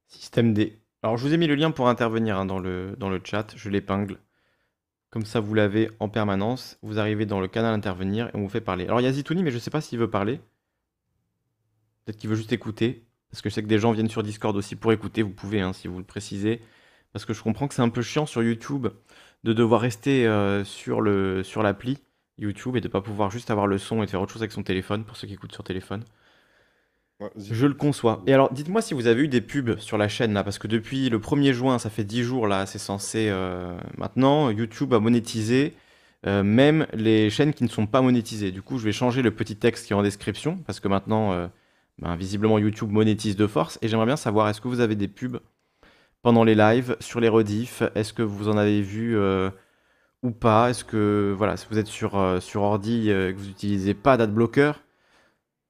[0.07, 0.81] Système D.
[1.03, 4.19] Alors je vous ai mis le lien pour intervenir hein, dans, le, chat, je l'épingle.
[5.11, 6.77] Comme ça vous l'avez en permanence.
[6.81, 8.85] Vous arrivez dans le canal intervenir et on vous fait parler.
[8.85, 10.41] Alors il y a Zitouni, mais je ne sais pas s'il veut parler.
[12.05, 13.05] Peut-être qu'il veut juste écouter.
[13.31, 15.21] Parce que je sais que des gens viennent sur Discord aussi pour écouter.
[15.21, 16.61] Vous pouvez, hein, si vous le précisez.
[17.13, 18.87] Parce que je comprends que c'est un peu chiant sur YouTube
[19.43, 21.99] de devoir rester euh, sur l'appli
[22.39, 24.51] YouTube et de pas pouvoir juste avoir le son et de faire autre chose avec
[24.51, 26.03] son téléphone pour ceux qui écoutent sur téléphone.
[27.37, 28.23] je le conçois.
[28.27, 30.67] Et alors, dites-moi si vous avez eu des pubs sur la chaîne là, parce que
[30.67, 33.27] depuis le 1er juin, ça fait 10 jours là, c'est censé.
[33.29, 35.73] Euh, maintenant, YouTube a monétisé
[36.27, 38.51] euh, même les chaînes qui ne sont pas monétisées.
[38.51, 41.31] Du coup, je vais changer le petit texte qui est en description, parce que maintenant,
[41.33, 41.47] euh,
[41.99, 43.79] ben, visiblement, YouTube monétise de force.
[43.81, 45.39] Et j'aimerais bien savoir, est-ce que vous avez des pubs
[46.21, 47.83] pendant les lives, sur les rediffs?
[47.95, 49.17] Est-ce que vous en avez vu
[50.23, 50.69] ou pas?
[50.69, 54.17] Est-ce que, voilà, si vous êtes sur, euh, sur ordi euh, que vous n'utilisez pas
[54.17, 54.73] d'adblocker,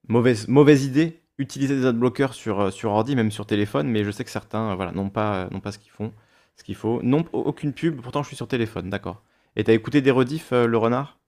[0.08, 4.12] mauvaise, mauvaise idée, utilisez des adblockers sur, euh, sur ordi, même sur téléphone, mais je
[4.12, 6.14] sais que certains voilà, n'ont pas, pas ce qu'ils font,
[6.56, 7.02] ce qu'il faut.
[7.04, 9.24] Non, aucune pub, pourtant je suis sur téléphone, d'accord.
[9.56, 11.20] Et t'as écouté des rediffs, le renard?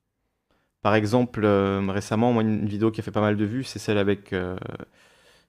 [0.82, 3.98] Par exemple, récemment, moi, une vidéo qui a fait pas mal de vues, c'est celle
[3.98, 4.34] avec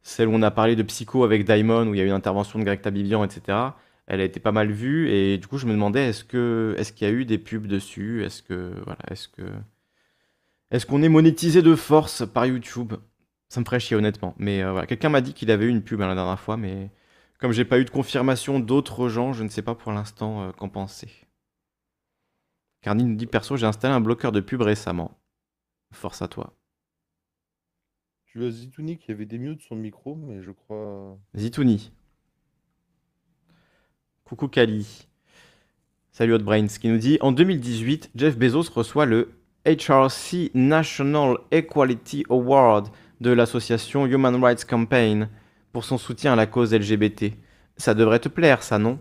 [0.02, 2.12] celle où on a parlé de Psycho avec Daimon, où il y a eu une
[2.12, 3.72] intervention de Greg Tabibian, etc
[4.12, 6.92] elle a été pas mal vue et du coup je me demandais est-ce que est-ce
[6.92, 8.22] qu'il y a eu des pubs dessus?
[8.22, 9.42] Est-ce que voilà, est-ce que
[10.70, 12.92] est-ce qu'on est monétisé de force par YouTube?
[13.48, 14.34] Ça me ferait chier honnêtement.
[14.36, 16.58] Mais euh, voilà, quelqu'un m'a dit qu'il avait eu une pub hein, la dernière fois,
[16.58, 16.90] mais
[17.38, 20.52] comme j'ai pas eu de confirmation d'autres gens, je ne sais pas pour l'instant euh,
[20.52, 21.10] qu'en penser.
[22.82, 25.18] Carnine nous dit perso, j'ai installé un bloqueur de pub récemment.
[25.94, 26.52] Force à toi.
[28.26, 31.18] Tu as Zitouni qui avait des de son micro, mais je crois.
[31.34, 31.92] Zitouni.
[34.32, 35.06] Coucou Kali.
[36.10, 39.32] Salut Hotbrains qui nous dit En 2018, Jeff Bezos reçoit le
[39.66, 42.88] HRC National Equality Award
[43.20, 45.28] de l'association Human Rights Campaign
[45.74, 47.34] pour son soutien à la cause LGBT.
[47.76, 48.98] Ça devrait te plaire, ça, non?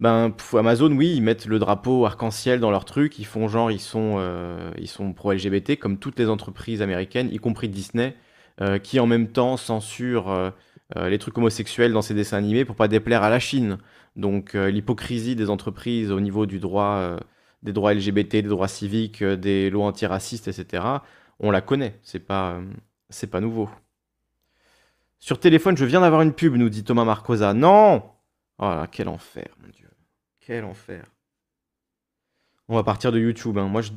[0.00, 3.80] Ben, Amazon, oui, ils mettent le drapeau arc-en-ciel dans leur truc, ils font genre, ils
[3.80, 8.14] sont, euh, sont pro-LGBT, comme toutes les entreprises américaines, y compris Disney,
[8.60, 10.52] euh, qui en même temps censure
[10.96, 13.78] euh, les trucs homosexuels dans ses dessins animés pour pas déplaire à la Chine.
[14.16, 17.18] Donc euh, l'hypocrisie des entreprises au niveau du droit, euh,
[17.62, 20.84] des droits LGBT, des droits civiques, euh, des lois antiracistes, etc.,
[21.38, 22.60] on la connaît, c'est pas,
[23.30, 23.70] pas nouveau.
[25.18, 27.54] Sur téléphone, je viens d'avoir une pub, nous dit Thomas Marcosa.
[27.54, 28.02] Non
[28.58, 29.88] Oh là, quel enfer, mon Dieu.
[30.40, 31.04] Quel enfer.
[32.68, 33.56] On va partir de YouTube.
[33.56, 33.68] Hein.
[33.68, 33.90] Moi, je,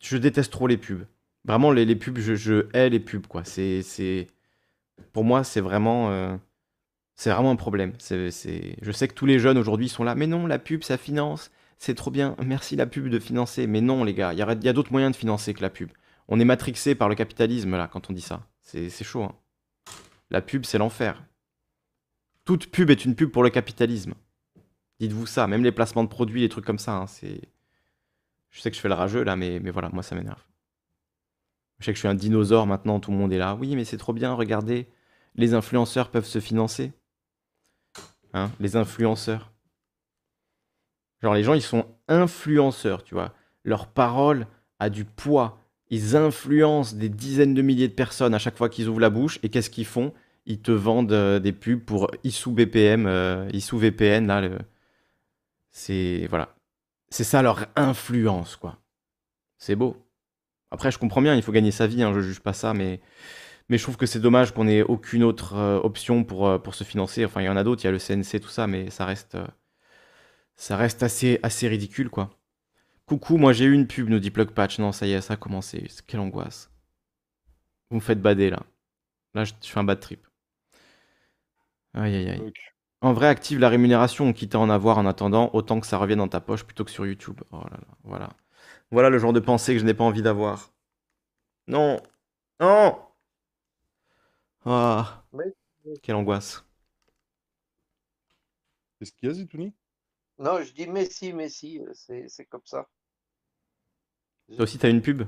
[0.00, 1.06] je déteste trop les pubs.
[1.44, 3.44] Vraiment, les, pubs, je, hais les pubs, quoi.
[3.44, 4.26] C'est, c'est...
[5.12, 6.38] Pour moi, c'est vraiment,
[7.18, 7.94] c'est vraiment un problème.
[8.00, 8.30] Je
[8.92, 11.50] sais que tous les jeunes aujourd'hui sont là, mais non, la pub, ça finance.
[11.76, 12.36] C'est trop bien.
[12.44, 13.66] Merci la pub de financer.
[13.66, 15.90] Mais non, les gars, il y a, d'autres moyens de financer que la pub.
[16.28, 18.46] On est matrixé par le capitalisme, là, quand on dit ça.
[18.62, 19.34] C'est, chaud, hein.
[20.30, 21.20] La pub, c'est l'enfer.
[22.44, 24.14] Toute pub est une pub pour le capitalisme.
[25.00, 25.48] Dites-vous ça.
[25.48, 27.40] Même les placements de produits, les trucs comme ça, hein, c'est...
[28.50, 30.44] Je sais que je fais le rageux, là, mais voilà, moi, ça m'énerve.
[31.80, 33.56] Je sais que je suis un dinosaure maintenant, tout le monde est là.
[33.56, 34.86] Oui, mais c'est trop bien, regardez,
[35.34, 36.92] les influenceurs peuvent se financer.
[38.34, 39.52] Hein, les influenceurs.
[41.22, 43.34] Genre, les gens, ils sont influenceurs, tu vois.
[43.64, 44.46] Leur parole
[44.78, 45.58] a du poids.
[45.90, 49.38] Ils influencent des dizaines de milliers de personnes à chaque fois qu'ils ouvrent la bouche.
[49.42, 50.12] Et qu'est-ce qu'ils font?
[50.46, 54.58] Ils te vendent euh, des pubs pour ISU BPM, euh, VPN, le-
[55.70, 56.26] C'est.
[56.28, 56.54] Voilà.
[57.10, 58.78] C'est ça leur influence, quoi.
[59.56, 59.96] C'est beau.
[60.70, 63.00] Après, je comprends bien, il faut gagner sa vie, hein, je juge pas ça, mais,
[63.68, 66.74] mais je trouve que c'est dommage qu'on ait aucune autre euh, option pour, euh, pour
[66.74, 67.24] se financer.
[67.24, 69.04] Enfin, il y en a d'autres, il y a le CNC, tout ça, mais ça
[69.06, 69.46] reste, euh,
[70.56, 72.30] ça reste assez, assez ridicule, quoi.
[73.06, 74.78] Coucou, moi j'ai eu une pub, nous dit Plug Patch.
[74.78, 75.86] Non, ça y est, ça a commencé.
[76.06, 76.70] Quelle angoisse.
[77.90, 78.62] Vous me faites bader, là.
[79.34, 80.26] Là, je, je fais un bad trip.
[81.94, 82.52] Aïe, aïe, aïe.
[83.00, 86.18] En vrai, active la rémunération, quitte à en avoir en attendant, autant que ça revienne
[86.18, 87.40] dans ta poche plutôt que sur YouTube.
[87.52, 88.30] Oh là là, voilà.
[88.90, 90.72] Voilà le genre de pensée que je n'ai pas envie d'avoir.
[91.68, 92.00] Non
[92.60, 93.07] Non
[94.68, 95.54] Ah Mais-
[96.02, 96.64] Quelle angoisse.
[98.98, 99.74] Qu'est-ce qu'il y a, Zitouni?
[100.38, 102.88] Non, je dis Messi, Messi, euh, c'est c'est comme ça.
[104.56, 105.22] Toi aussi, t'as une pub?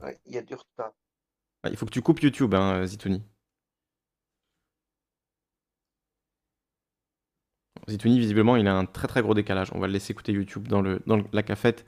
[0.00, 0.94] Ouais, Il y a du retard.
[1.62, 3.22] Ah, Il faut que tu coupes YouTube, hein, Zitouni.
[7.88, 9.68] Zitouni, visiblement, il a un très très gros décalage.
[9.72, 11.84] On va le laisser écouter YouTube dans, le, dans la cafette.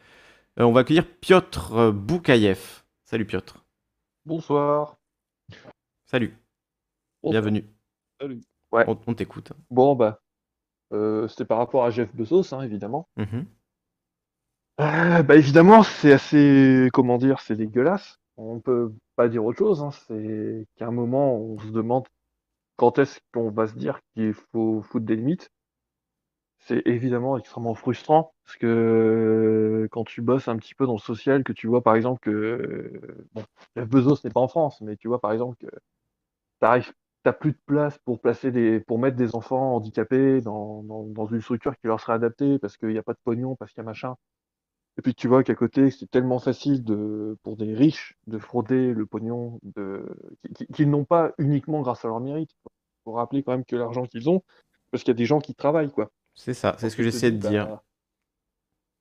[0.61, 2.85] Euh, on va accueillir Piotr euh, Boukaïev.
[3.11, 3.65] Salut Piotr.
[4.27, 4.99] Bonsoir.
[6.05, 6.37] Salut.
[7.23, 7.41] Bonsoir.
[7.41, 7.65] Bienvenue.
[8.21, 8.43] Salut.
[8.71, 8.85] Ouais.
[8.87, 9.55] On, on t'écoute.
[9.71, 10.21] Bon, bah,
[10.93, 13.09] euh, c'était par rapport à Jeff Bezos, hein, évidemment.
[13.17, 13.47] Mhm.
[14.81, 18.19] Euh, bah, évidemment, c'est assez, comment dire, c'est dégueulasse.
[18.37, 19.83] On peut pas dire autre chose.
[19.83, 19.91] Hein.
[19.91, 22.07] C'est qu'à un moment, on se demande
[22.77, 25.51] quand est-ce qu'on va se dire qu'il faut foutre des limites.
[26.61, 30.99] C'est évidemment extrêmement frustrant parce que euh, quand tu bosses un petit peu dans le
[30.99, 33.45] social, que tu vois par exemple que euh, bon,
[33.77, 35.69] Jeff Bezos n'est pas en France, mais tu vois par exemple que
[36.61, 36.93] t'arrives,
[37.23, 40.83] t'as plus de place pour placer des, pour mettre des enfants handicapés dans,
[41.31, 43.83] une structure qui leur serait adaptée parce qu'il n'y a pas de pognon, parce qu'il
[43.83, 44.17] y a machin.
[44.99, 48.93] Et puis tu vois qu'à côté, c'est tellement facile de, pour des riches de frauder
[48.93, 49.61] le pognon
[50.75, 52.51] qu'ils n'ont pas uniquement grâce à leur mérite.
[52.53, 52.71] Il
[53.05, 54.43] faut rappeler quand même que l'argent qu'ils ont,
[54.91, 56.11] parce qu'il y a des gens qui travaillent, quoi.
[56.39, 57.67] C'est ça, c'est ce que j'essaie de dire.
[57.67, 57.83] bah,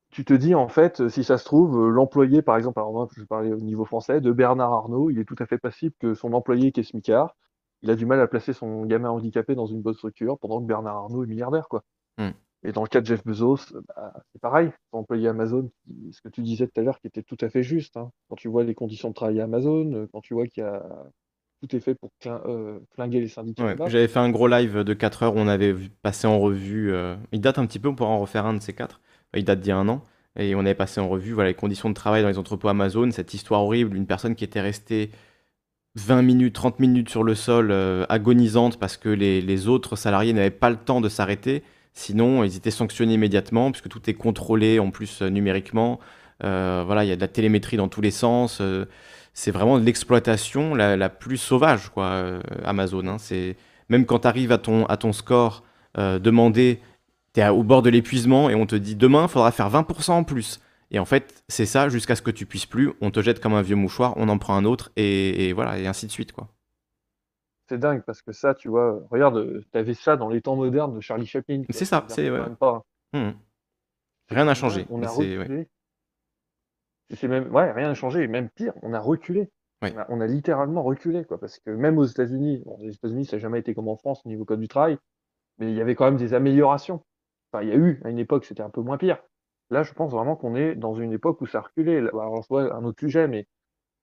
[0.10, 3.08] tu te dis en fait, si ça se trouve, euh, l'employé, par exemple, alors moi
[3.14, 5.94] je vais parler au niveau français, de Bernard Arnault, il est tout à fait possible
[6.00, 7.36] que son employé qui est smicard,
[7.84, 10.66] il a du mal à placer son gamin handicapé dans une bonne structure pendant que
[10.66, 11.84] Bernard Arnault est milliardaire, quoi.
[12.18, 12.32] Hmm.
[12.64, 15.70] Et dans le cas de Jeff Bezos, bah, c'est pareil, son employé Amazon,
[16.12, 18.10] ce que tu disais tout à l'heure qui était tout à fait juste, hein.
[18.30, 20.66] Quand tu vois les conditions de travail à Amazon, euh, quand tu vois qu'il y
[20.66, 20.84] a
[21.62, 24.94] tout est fait pour euh, flinguer les syndicats Ouais, J'avais fait un gros live de
[24.94, 26.94] 4 heures où on avait passé en revue.
[26.94, 29.02] euh, il date un petit peu, on pourra en refaire un de ces quatre.
[29.36, 30.04] Il date d'il y a un an.
[30.40, 33.10] Et on avait passé en revue voilà, les conditions de travail dans les entrepôts Amazon,
[33.12, 35.10] cette histoire horrible, une personne qui était restée
[35.96, 40.34] 20 minutes, 30 minutes sur le sol, euh, agonisante parce que les, les autres salariés
[40.34, 41.64] n'avaient pas le temps de s'arrêter.
[41.94, 46.00] Sinon, ils étaient sanctionnés immédiatement, puisque tout est contrôlé en plus numériquement.
[46.44, 48.62] Euh, voilà, il y a de la télémétrie dans tous les sens.
[49.40, 53.06] C'est vraiment l'exploitation la, la plus sauvage, quoi, euh, Amazon.
[53.08, 53.18] hein.
[53.20, 53.56] C'est
[53.90, 55.64] même quand tu arrives à ton, à ton score,
[56.00, 56.82] euh, demander,
[57.34, 60.12] tu es au bord de l'épuisement et on te dit demain, il faudra faire 20%
[60.12, 60.60] en plus.
[60.90, 62.94] Et en fait, c'est ça jusqu'à ce que tu puisses plus.
[63.00, 65.78] On te jette comme un vieux mouchoir, on en prend un autre et, et voilà,
[65.78, 66.48] et ainsi de suite, quoi.
[67.70, 71.00] c'est dingue parce que ça, tu vois, regarde, t'avais ça dans les temps modernes de
[71.02, 71.62] Charlie Chaplin.
[71.70, 72.56] C'est ça, C'est-à-dire c'est- ouais.
[72.60, 72.82] pas.
[74.30, 74.86] Rien n'a changé.
[74.90, 75.68] On a ouais.
[77.12, 78.28] C'est même, ouais, rien n'a changé.
[78.28, 79.50] Même pire, on a reculé.
[79.82, 79.90] Oui.
[79.96, 81.40] On, a, on a littéralement reculé, quoi.
[81.40, 84.22] Parce que même aux États-Unis, bon, les États-Unis, ça n'a jamais été comme en France
[84.26, 84.98] au niveau code du travail,
[85.60, 87.04] mais il y avait quand même des améliorations.
[87.52, 89.20] Enfin, il y a eu, à une époque, c'était un peu moins pire.
[89.70, 92.02] Là, je pense vraiment qu'on est dans une époque où ça a reculé.
[92.02, 93.48] Là, Alors, je vois un autre sujet, mais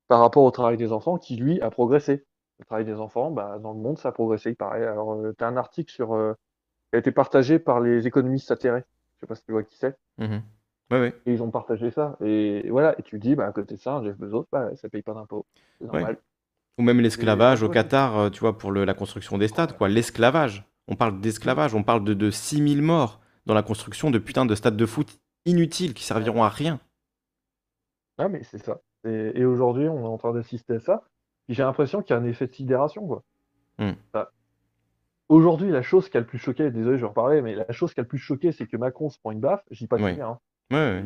[0.08, 2.24] par rapport au travail des enfants, qui lui a progressé.
[2.60, 4.86] Le travail des enfants, bah, dans le monde, ça a progressé, il paraît.
[4.86, 6.34] Alors, tu as un article sur, euh,
[6.90, 8.84] qui a été partagé par les économistes atterrés.
[9.16, 9.96] Je sais pas si tu vois qui c'est.
[10.18, 10.42] Mhm.
[10.90, 11.14] Ouais, ouais.
[11.26, 12.16] Et ils ont partagé ça.
[12.22, 15.02] Et voilà, et tu dis, bah, à côté de ça, Jeff Bezos, bah, ça paye
[15.02, 15.46] pas d'impôts.
[15.80, 16.18] C'est normal.
[16.78, 17.68] Ou même l'esclavage au.
[17.68, 19.88] Qatar, euh, tu vois, pour le- la construction des stades, quoi.
[19.88, 20.64] L'esclavage.
[20.88, 24.54] On parle d'esclavage, on parle de, de 6000 morts dans la construction de putain de
[24.54, 26.78] stades de foot inutiles qui serviront à rien.
[28.18, 28.80] Ah, mais c'est ça.
[29.06, 31.02] Et, et aujourd'hui, on est en train d'assister à ça.
[31.48, 33.22] J'ai l'impression qu'il y a un effet de sidération, quoi.
[33.78, 33.92] Hmm.
[34.12, 34.26] Enfin,
[35.28, 37.92] aujourd'hui, la chose qui a le plus choqué, désolé, je vais reparler, mais la chose
[37.94, 39.62] qui a le plus choqué, c'est que Macron se prend une baffe.
[39.70, 40.14] Je dis pas que Oui.
[40.14, 40.28] bien.
[40.28, 40.38] hein.
[40.70, 41.04] Ouais, ouais.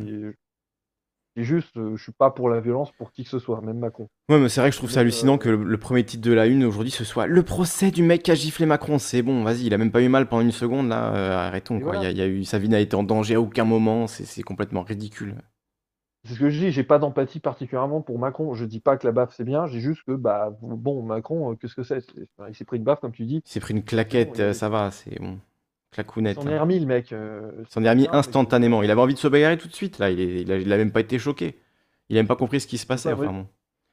[1.37, 3.79] Et- juste, euh, je suis pas pour la violence pour qui que ce soit, même
[3.79, 4.09] Macron.
[4.29, 6.05] Ouais, mais c'est vrai que je trouve ça Donc, hallucinant euh, que le, le premier
[6.05, 8.99] titre de la une aujourd'hui ce soit le procès du mec qui a giflé Macron.
[8.99, 11.15] C'est bon, vas-y, il a même pas eu mal pendant une seconde là.
[11.15, 11.93] euh, arrêtons quoi.
[11.95, 12.11] voilà.
[12.11, 13.65] Il y a, il y a eu, sa vie n'a été en danger à aucun
[13.65, 14.07] moment.
[14.07, 15.37] C'est complètement ridicule.
[16.25, 18.53] C'est ce que je dis, j'ai pas d'empathie particulièrement pour Macron.
[18.53, 21.55] Je dis pas que la baffe c'est bien, j'ai juste que, bah, bon, Macron, euh,
[21.55, 22.05] qu'est-ce que c'est?
[22.49, 23.41] Il s'est pris une baffe, comme tu dis.
[23.47, 25.39] Il s'est pris une claquette, il- euh, ça va, c'est bon.
[25.93, 26.41] Il Clacounette.
[26.41, 26.61] s'en est hein.
[26.63, 27.13] remis, le mec.
[27.13, 28.83] euh, Il s'en est remis instantanément.
[28.83, 30.11] Il avait envie de se bagarrer tout de suite là.
[30.11, 31.59] Il, est- il, a, il a même pas été choqué.
[32.09, 33.13] Il a même pas compris ce qui se passait.
[33.13, 33.47] Enfin, bon.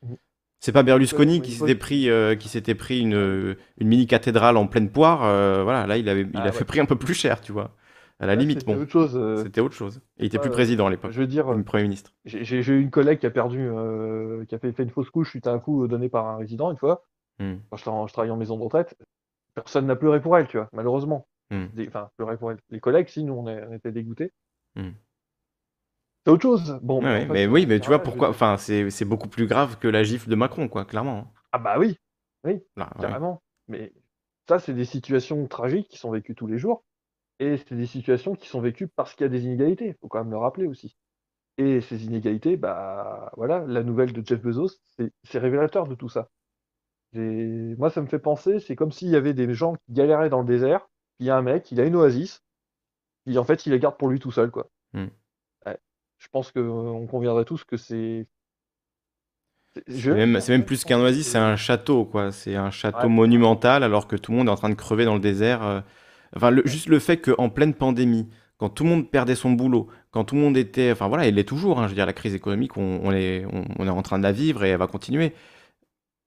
[0.04, 0.18] Mhm.
[0.60, 4.08] C'est pas Berlusconi Ouais, qui ouais, s'était pris, euh, qui s'était pris une, une mini
[4.08, 5.24] cathédrale en pleine poire.
[5.24, 6.52] euh, voilà, là il avait, il Ah a ouais.
[6.52, 7.72] fait pris un peu plus cher, tu vois.
[8.20, 9.12] À la Là, limite, c'était bon, autre chose.
[9.16, 9.98] euh, c'était autre chose.
[10.18, 12.14] Et il était plus président à l'époque, Je veux dire, premier ministre.
[12.24, 15.30] j'ai eu une collègue qui a perdu, euh, qui a fait, fait une fausse couche
[15.32, 17.04] suite à un coup donné par un résident une fois.
[17.40, 17.56] Hmm.
[17.70, 18.96] Quand je travaillais en maison de retraite,
[19.54, 21.28] personne n'a pleuré pour elle, tu vois, malheureusement.
[21.52, 21.66] Hmm.
[21.88, 22.52] Enfin, pleuré pour.
[22.70, 24.34] Les collègues, si, nous, on, est- on était dégoûtés.
[24.76, 24.92] Hmm.
[26.26, 26.80] C'est autre chose.
[26.82, 28.30] Bon, Ouais, fait, mais oui, mais tu vois veux pourquoi.
[28.30, 31.32] Enfin, c'est beaucoup plus grave que la gifle de Macron, quoi, clairement.
[31.52, 31.98] Ah bah oui,
[32.44, 32.54] Là,
[32.96, 33.02] ouais.
[33.02, 33.42] carrément.
[33.68, 33.94] Mais
[34.48, 36.84] ça, c'est des situations tragiques qui sont vécues tous les jours.
[37.40, 39.88] Et c'est des situations qui sont vécues parce qu'il y a des inégalités.
[39.88, 40.96] Il faut quand même le rappeler aussi.
[41.58, 44.70] Et ces inégalités, bah voilà, la nouvelle de Jeff Bezos,
[45.24, 46.30] c'est révélateur de tout ça.
[47.14, 50.30] Et moi, ça me fait penser, c'est comme s'il y avait des gens qui galéraient
[50.30, 50.88] dans le désert,
[51.20, 52.44] il y a un mec, il a une oasis,
[53.26, 54.70] puis en fait, il les garde pour lui tout seul, quoi.
[54.94, 55.08] Hmm.
[55.66, 55.78] Ouais.
[56.18, 58.28] Je pense qu'on conviendrait tous que c'est.
[59.74, 62.32] c'est- je- C'est même, plus qu'un oasis, c'est un château, quoi.
[62.32, 63.10] C'est un château Ouais.
[63.10, 65.64] monumental, alors que tout le monde est en train de crever dans le désert.
[65.64, 65.82] euh.
[66.36, 69.88] Enfin, le- juste le fait qu'en pleine pandémie, quand tout le monde perdait son boulot,
[70.12, 70.92] quand tout le monde était.
[70.92, 73.46] Enfin, voilà, il l'est toujours, hein, je veux dire, la crise économique, on, on est,
[73.52, 75.34] on, on est en train de la vivre et elle va continuer.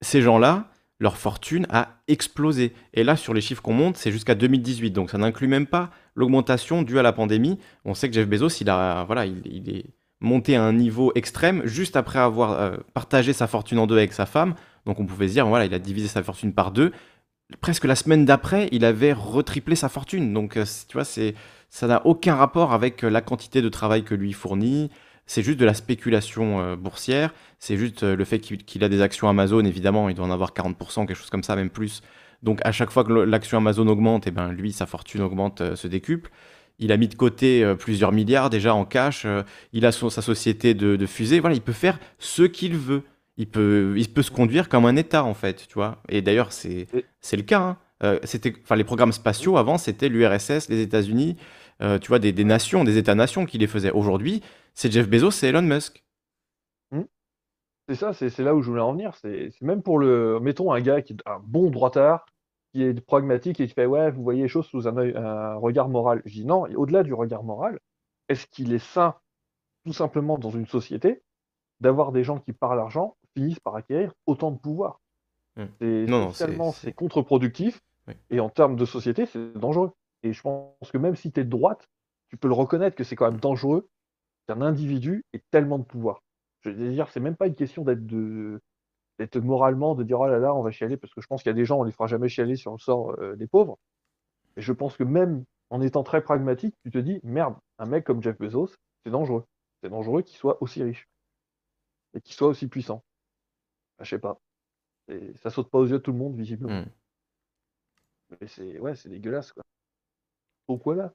[0.03, 2.73] Ces gens-là, leur fortune a explosé.
[2.95, 4.91] Et là, sur les chiffres qu'on monte, c'est jusqu'à 2018.
[4.91, 7.59] Donc, ça n'inclut même pas l'augmentation due à la pandémie.
[7.85, 9.85] On sait que Jeff Bezos, il a, voilà, il, est
[10.21, 14.13] monté à un niveau extrême juste après avoir euh, partagé sa fortune en deux avec
[14.13, 14.55] sa femme.
[14.87, 16.93] Donc, on pouvait se dire, voilà, il a divisé sa fortune par deux.
[17.61, 20.35] Presque la semaine d'après, il avait retriplé sa fortune.
[20.35, 24.15] Donc, euh, tu vois, ça n'a aucun rapport avec euh, la quantité de travail que
[24.17, 24.91] lui fournit.
[25.29, 27.33] C'est juste de la spéculation euh, boursière.
[27.61, 30.53] C'est juste euh, le fait qu'il a des actions Amazon, évidemment, il doit en avoir
[30.53, 32.01] 40%, quelque chose comme ça, même plus.
[32.43, 35.77] Donc à chaque fois que l'action Amazon augmente, et ben lui, sa fortune augmente, euh,
[35.77, 36.31] se décuple.
[36.81, 39.27] Il a mis de côté plusieurs milliards déjà en cash.
[39.73, 41.41] il a son- sa société de, de fusée.
[41.41, 43.03] Voilà, il peut faire ce qu'il veut.
[43.37, 46.01] Il peut, il peut se conduire comme un État, en fait, tu vois.
[46.09, 46.87] Et d'ailleurs, c'est
[47.33, 47.77] le cas.
[48.03, 48.19] hein.
[48.23, 51.37] C'était, enfin, les programmes spatiaux avant, c'était l'URSS, les États-Unis,
[51.81, 53.91] tu vois, des, des nations, des États-nations qui les faisaient.
[53.91, 54.41] Aujourd'hui,
[54.75, 56.05] c'est Jeff Bezos, c'est Elon Musk.
[57.91, 59.15] C'est ça, c'est là où je voulais en venir.
[59.15, 60.41] C'est même pour le.
[60.41, 62.27] Mettons un gars qui est un bon droitard,
[62.75, 65.55] qui est pragmatique et qui fait Ouais, vous voyez les choses sous un, œil- un
[65.55, 66.21] regard moral.
[66.27, 67.79] Je dis non, au-delà du regard moral,
[68.29, 69.15] est-ce qu'il est sain,
[69.87, 71.23] tout simplement dans une société,
[71.81, 75.01] d'avoir des gens qui, par l'argent, finissent par acquérir autant de pouvoir?
[75.57, 75.65] Hmm.
[75.81, 78.13] C'est Non, non, c'est- contre-productif Oui.
[78.29, 79.93] et en termes de société, c'est dangereux.
[80.25, 81.89] Et je pense que même si tu es de droite,
[82.29, 83.89] tu peux le reconnaître que c'est quand même dangereux
[84.49, 86.23] qu'un individu ait tellement de pouvoir.
[86.63, 88.61] Je veux dire, c'est même pas une question d'être de
[89.19, 91.51] d'être moralement, de dire oh là là, on va chialer, parce que je pense qu'il
[91.51, 93.79] y a des gens, on les fera jamais chialer sur le sort euh, des pauvres.
[94.57, 98.05] Et je pense que même en étant très pragmatique, tu te dis merde, un mec
[98.05, 98.71] comme Jeff Bezos,
[99.05, 99.45] c'est dangereux.
[99.83, 101.09] C'est dangereux qu'il soit aussi riche
[102.15, 103.03] et qu'il soit aussi puissant.
[104.01, 104.41] Je sais pas.
[105.09, 106.83] Et ça saute pas aux yeux de tout le monde, visiblement.
[106.83, 106.87] Hmm.
[108.41, 109.65] Mais c'est ouais, c'est dégueulasse quoi.
[110.67, 111.13] Pourquoi là?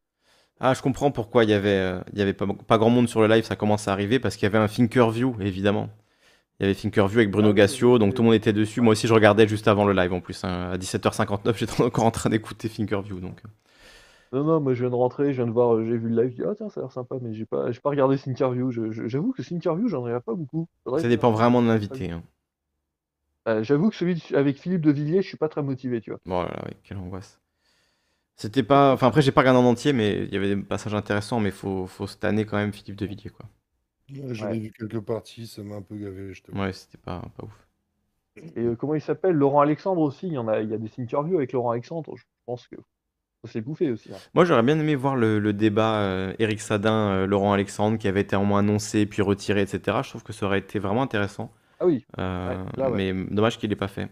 [0.59, 3.09] Ah, je comprends pourquoi il y avait, euh, il y avait pas, pas grand monde
[3.09, 5.89] sur le live, ça commence à arriver parce qu'il y avait un Thinkerview, évidemment.
[6.59, 8.81] Il y avait Thinkerview avec Bruno Ah Gassio, donc tout le monde était dessus.
[8.81, 10.43] Moi aussi, je regardais juste avant le live en plus.
[10.45, 10.71] hein.
[10.73, 13.19] À 17h59, j'étais encore en train d'écouter Thinkerview.
[13.21, 13.41] Donc.
[14.33, 16.21] Non, non, moi je viens de rentrer, je viens de voir, euh, j'ai vu le
[16.23, 18.71] live, je dis, ah tiens, ça a l'air sympa, mais j'ai pas, pas regardé Thinkerview.
[19.07, 20.67] J'avoue que Thinkerview, j'en regarde pas beaucoup.
[20.97, 22.11] Ça dépend vraiment de l'invité.
[22.11, 22.23] hein.
[23.47, 26.11] Euh, J'avoue que celui de- avec Philippe de Villiers, je suis pas très motivé, tu
[26.11, 26.19] vois.
[26.25, 27.39] Bon, là, là, oui, quelle angoisse.
[28.35, 28.93] C'était pas.
[28.93, 31.51] Enfin, après, j'ai pas regardé en entier, mais il y avait des passages intéressants, mais
[31.51, 33.47] faut, faut se tanner quand même Philippe de Villiers, quoi.
[34.09, 34.55] Ouais, J'en Ouais.
[34.55, 37.43] ai vu quelques parties, ça m'a un peu gavé, je te Ouais, c'était pas, pas
[37.43, 37.67] ouf.
[38.55, 39.35] Et euh, comment il s'appelle?
[39.35, 42.15] Laurent Alexandre aussi, il y en a, il y a des Thinkerview avec Laurent Alexandre,
[42.15, 42.75] je pense que
[43.45, 44.11] ça s'est bouffé aussi.
[44.13, 44.23] hein.
[44.33, 48.07] Moi, j'aurais bien aimé voir le, le débat euh, Éric Sadin, euh, Laurent Alexandre, qui
[48.07, 50.01] avait été en moins annoncé, puis retiré, etc.
[50.01, 51.51] Je trouve que ça aurait été vraiment intéressant.
[51.79, 52.97] Ah oui, Euh, Ouais, là, ouais.
[52.97, 54.09] Mais dommage qu'il l'ait pas fait.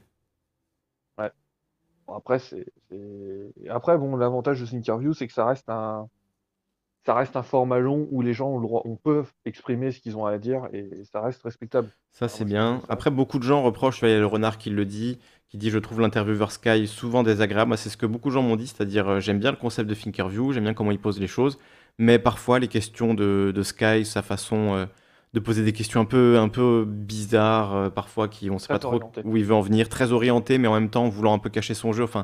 [2.16, 2.66] Après, c'est,
[3.70, 6.10] après bon, l'avantage de Thinkerview, c'est que ça reste un,
[7.06, 10.00] ça reste un format long où les gens ont le droit on peut exprimer ce
[10.02, 11.92] qu'ils ont à dire et ça reste respectable.
[12.14, 12.82] Ça, Enfin, c'est bien.
[12.90, 15.18] Après, beaucoup de gens reprochent, il y a le renard qui le dit,
[15.50, 17.70] qui dit: «Je trouve l'intervieweur Sky souvent désagréable».
[17.70, 19.90] Moi, c'est ce que beaucoup de gens m'ont dit, c'est-à-dire, heu, j'aime bien le concept
[19.90, 21.58] de Thinkerview, j'aime bien comment il pose les choses,
[21.98, 24.88] mais parfois les questions de de Sky, sa façon, heu,
[25.34, 28.74] de poser des questions un peu un peu bizarres, heu, parfois qui on sait Très
[28.76, 29.22] pas trop orienté.
[29.24, 31.74] où il veut en venir, très orienté, mais en même temps voulant un peu cacher
[31.74, 32.24] son jeu, enfin,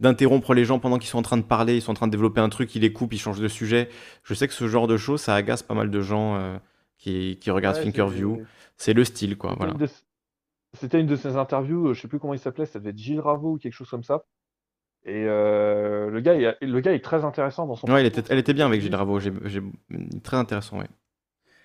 [0.00, 2.12] d'interrompre les gens pendant qu'ils sont en train de parler, ils sont en train de
[2.12, 3.88] développer un truc, il les coupe, il change de sujet.
[4.24, 6.58] Je sais que ce genre de choses, ça agace pas mal de gens, heu,
[6.98, 8.42] qui qui regardent Ouais, Thinkerview.
[8.76, 9.72] c'est le style, quoi, c'était voilà.
[9.72, 10.04] une de s
[10.74, 12.98] c'était une de ses interviews, heu, je sais plus comment il s'appelait, ça devait être
[12.98, 14.24] Gilles Ravo ou quelque chose comme ça
[15.04, 18.38] et le gars est le gars est très intéressant dans son Ouais, il était elle
[18.38, 19.32] était bien avec Gilles Ravo, j'ai
[20.22, 20.88] très intéressant, ouais.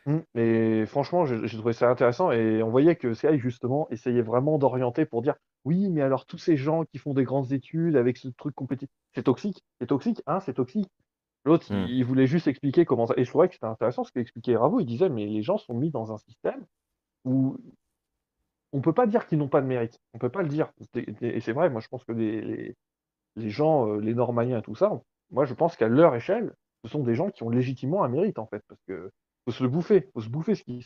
[0.05, 4.57] Mmh et franchement, j'ai trouvé ça intéressant et on voyait que Sky, justement, essayait vraiment
[4.57, 8.17] d'orienter pour dire: «Oui, mais alors tous ces gens qui font des grandes études avec
[8.17, 10.89] ce truc compéti c'est toxique, c'est toxique, hein, c'est toxique».
[11.45, 11.85] L'autre, Mmh.
[11.89, 14.57] il il voulait juste expliquer comment ça et je trouvais que c'était intéressant ce qu'expliquait
[14.57, 14.79] Ravo.
[14.81, 16.65] Il disait: «Mais les gens sont mis dans un système
[17.25, 17.57] où
[18.73, 19.99] on peut pas dire qu'ils n'ont pas de mérite.
[20.13, 20.71] On peut pas le dire».
[21.21, 22.75] Et c'est vrai, moi je pense que les les
[23.37, 24.91] les gens, heu, les normaliens et tout ça,
[25.31, 26.53] moi je pense qu'à leur échelle,
[26.85, 29.11] ce sont des gens qui ont légitimement un mérite, en fait, parce que
[29.45, 30.83] faut se le bouffer, faut se bouffer ce qu'ils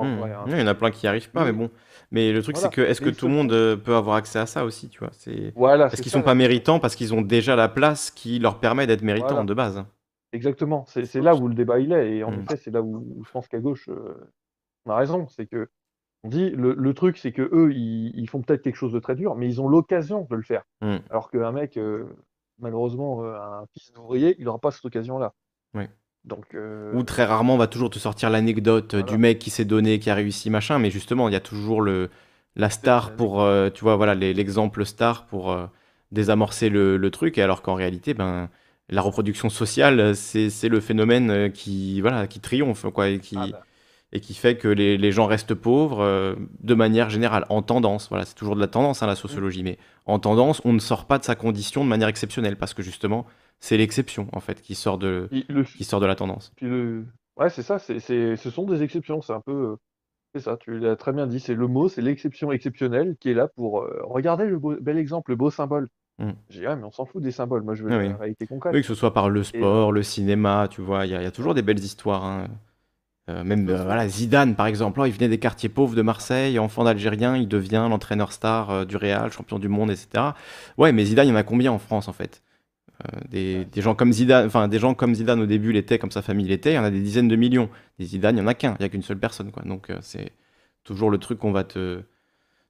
[0.00, 0.48] Mmh vrai, mh.
[0.48, 0.52] hein.
[0.56, 1.70] Il y en a plein qui y arrivent pas, mais Mais bon.
[2.10, 4.38] Mais le truc, c'est que est-ce que tout se le monde, heu, peut avoir accès
[4.40, 5.10] à ça aussi, tu vois?
[5.12, 8.38] C'est Voilà, est-ce c'est qu'ils sont pas méritants parce qu'ils ont déjà la place qui
[8.40, 9.44] leur permet d'être méritants Voilà.
[9.44, 9.84] de base?
[10.32, 12.40] Exactement, c'est c'est là où le débat il est et en Mmh.
[12.40, 14.30] effet, c'est là où où je pense qu'à gauche, heu,
[14.86, 15.28] on a raison.
[15.28, 15.66] C'est qu'on
[16.28, 19.36] dit le le truc, c'est qu'eux, ils ils font peut-être quelque chose de très dur,
[19.36, 20.64] mais ils ont l'occasion de le faire.
[20.80, 21.08] Mmh.
[21.10, 22.16] Alors qu'un mec, heu,
[22.58, 25.34] malheureusement, heu, un fils d'ouvrier, il aura pas cette occasion-là.
[25.74, 25.88] Oui.
[26.24, 26.56] Donc
[26.90, 29.98] Ou très rarement, on va toujours te sortir l'anecdote, heu, du mec qui s'est donné,
[29.98, 32.10] qui a réussi, machin, mais justement, il y a toujours le
[32.56, 33.16] la star L'anecdote.
[33.16, 35.56] pour, tu vois, voilà, l'e l'exemple star pour,
[36.12, 38.48] désamorcer le le truc et alors qu'en réalité, ben,
[38.88, 43.66] la reproduction sociale, c'est le phénomène, qui, voilà, qui triomphe, quoi et Ah qui bah
[44.12, 48.08] et qui fait que les les gens restent pauvres, de manière générale, en tendance.
[48.08, 49.16] Voilà, c'est toujours de la tendance, hein, la Mmh.
[49.16, 52.74] sociologie, mais en tendance, on ne sort pas de sa condition de manière exceptionnelle parce
[52.74, 53.26] que justement,
[53.60, 56.52] c'est l'exception, en fait, qui sort de le qui sort de la tendance.
[56.56, 59.76] puis le ouais, c'est ça, c'est ce sont des exceptions, c'est un peu, heu,
[60.34, 63.34] c'est ça, tu l'as très bien dit, c'est le mot, c'est l'exception exceptionnelle qui est
[63.34, 65.88] là pour, heu, regardez le beau bel exemple, le beau symbole.
[66.50, 68.46] Je dis: «Ouais, mais on s'en fout des symboles, moi je veux Oui, la réalité
[68.46, 68.74] concrète».
[68.74, 71.06] Oui, que ce soit par le Et sport, le cinéma, tu vois?
[71.06, 72.48] Il y a il y a toujours des belles histoires, hein,
[73.30, 76.84] heu, même, voilà, Zidane, par exemple, oh, il venait des quartiers pauvres de Marseille, enfant
[76.84, 80.34] d'Algérien, il devient l'entraîneur star, du Real, champion du monde et cetera.
[80.78, 82.42] Ouais, mais Zidane, il y en a combien en France, en fait?
[83.02, 83.20] Heu,
[83.72, 86.46] des gens comme Zidane enfin, des gens comme Zidane au début l'étaient, comme sa famille
[86.46, 87.68] l'était, il y en a des dizaines de millions.
[87.98, 89.62] Des Zidane, il y en a qu'un, il y a qu'une seule personne, quoi.
[89.64, 90.32] Donc heu, c'est
[90.84, 92.02] toujours le truc qu'on va te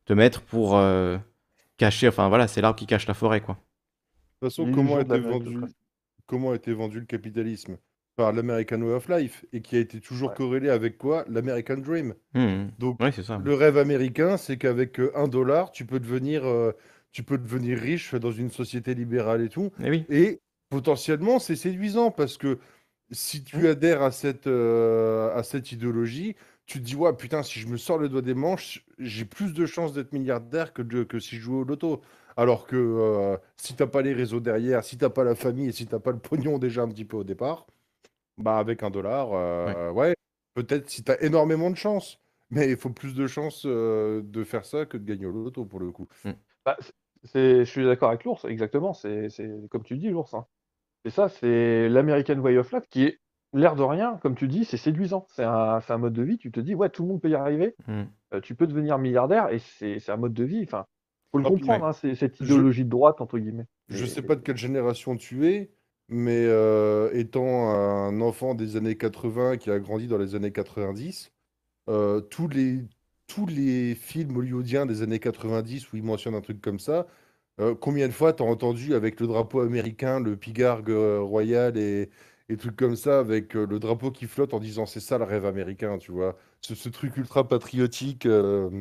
[0.07, 1.19] te mettre pour, heu,
[1.79, 3.59] cacher enfin, voilà, c'est l'arbre qui cache la forêt, quoi.
[4.43, 5.59] De toute façon, comment a été vendu
[6.27, 7.79] comment a été vendu le capitalisme?
[8.17, 10.37] Par l'American Way of Life et qui a été toujours Ouais.
[10.37, 11.25] corrélé avec quoi?
[11.29, 12.15] L'American Dream.
[12.35, 12.71] Mmh mh.
[12.79, 13.39] Donc Ouais, ça.
[13.39, 16.45] le rêve américain, c'est qu'avec, heu, 1 $, tu peux devenir,
[17.15, 20.07] tu peux devenir riche dans une société libérale et tout Eh oui.
[20.11, 22.59] et potentiellement, c'est séduisant parce que
[23.13, 23.65] si Mmh.
[23.65, 26.37] tu adhères à cette, heu, à cette idéologie,
[26.67, 29.55] tu te dis: «Ouais, putain, si je me sors le doigt des manches, j'ai plus
[29.55, 32.03] de chances d'être milliardaire que de que si je jouais au loto».
[32.39, 35.37] Alors que, heu, si tu as pas les réseaux derrière, si tu as pas la
[35.37, 37.67] famille et si tu as pas le pognon déjà un petit peu au départ,
[38.39, 39.35] bah, avec 1 $,
[39.67, 39.77] Ouais.
[39.91, 40.15] heu, ouais,
[40.55, 44.45] peut-être si tu as énormément de chance, mais il faut plus de chances, heu, de
[44.45, 46.09] faire ça que de gagner au loto pour le coup.
[46.25, 46.35] Mmh.
[46.65, 46.77] Bah,
[47.25, 50.47] je suis d'accord avec l'ours, exactement, c'est c'est comme tu dis l'ours, hein.
[51.05, 53.21] C'est ça, c'est l'American Way of Life qui est,
[53.55, 55.27] l'air de rien, comme tu dis, c'est séduisant.
[55.31, 57.31] C'est un c'est un mode de vie, tu te dis: «Ouais, tout le monde peut
[57.31, 58.15] y arriver, Mmh.
[58.35, 60.87] heu, tu peux devenir milliardaire» et c'est c'est un mode de vie, enfin,
[61.33, 61.87] faut le Ah comprendre, Ouais.
[61.87, 63.67] hein, c'est cette je idéologie de droite, entre guillemets.
[63.89, 65.73] je sais Mais pas de quelle génération tu es,
[66.09, 71.33] mais heu, étant un enfant des années 80 qui a grandi dans les années 90,
[71.89, 72.83] heu, tous les
[73.27, 77.07] tous les films hollywoodiens des années 90 où ils mentionnent un truc comme ça,
[77.61, 81.77] heu, combien de fois tu as entendu avec le drapeau américain, le pigargue, heu, royal
[81.79, 82.11] et
[82.51, 85.25] et trucs comme ça avec, heu, le drapeau qui flotte en disant: «C'est ça le
[85.25, 86.37] rêve américain», tu vois?
[86.63, 88.27] Ce ce truc ultra patriotique,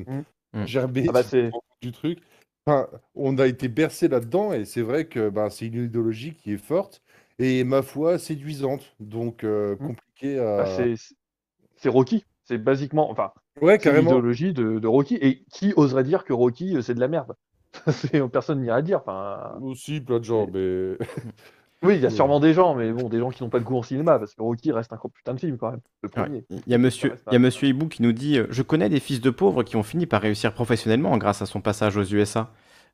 [0.05, 0.23] Mmh.
[0.53, 0.65] Mmh.
[0.65, 1.23] gerbé, Ah bah,
[1.81, 2.19] du truc.
[2.67, 6.53] Enfin, on a été bercé là-dedans et c'est vrai que, ben, c'est une idéologie qui
[6.53, 7.01] est forte
[7.39, 9.45] et ma foi séduisante, donc
[9.79, 9.89] Mmh.
[10.15, 11.15] compliqué Bah, à c'est c
[11.77, 14.11] c'est Rocky, c'est basiquement enfin, ouais, carrément.
[14.11, 17.33] l'idéologie de de Rocky et qui oserait dire que Rocky, heu, c'est de la merde?
[18.31, 20.97] Personne n'irait le dire, enfin Aussi plein de gens, mais
[21.83, 23.63] oui, il y a sûrement des gens, mais bon, des gens qui n'ont pas de
[23.65, 26.09] goût en cinéma parce que Rocky reste un gros putain de film quand même, le
[26.15, 26.29] Ouais.
[26.29, 26.45] 1er.
[26.49, 28.61] Il y a monsieur il y a un monsieur Hibou qui nous dit, heu: «Je
[28.61, 31.97] connais des fils de pauvres qui ont fini par réussir professionnellement grâce à son passage
[31.97, 32.51] aux USA».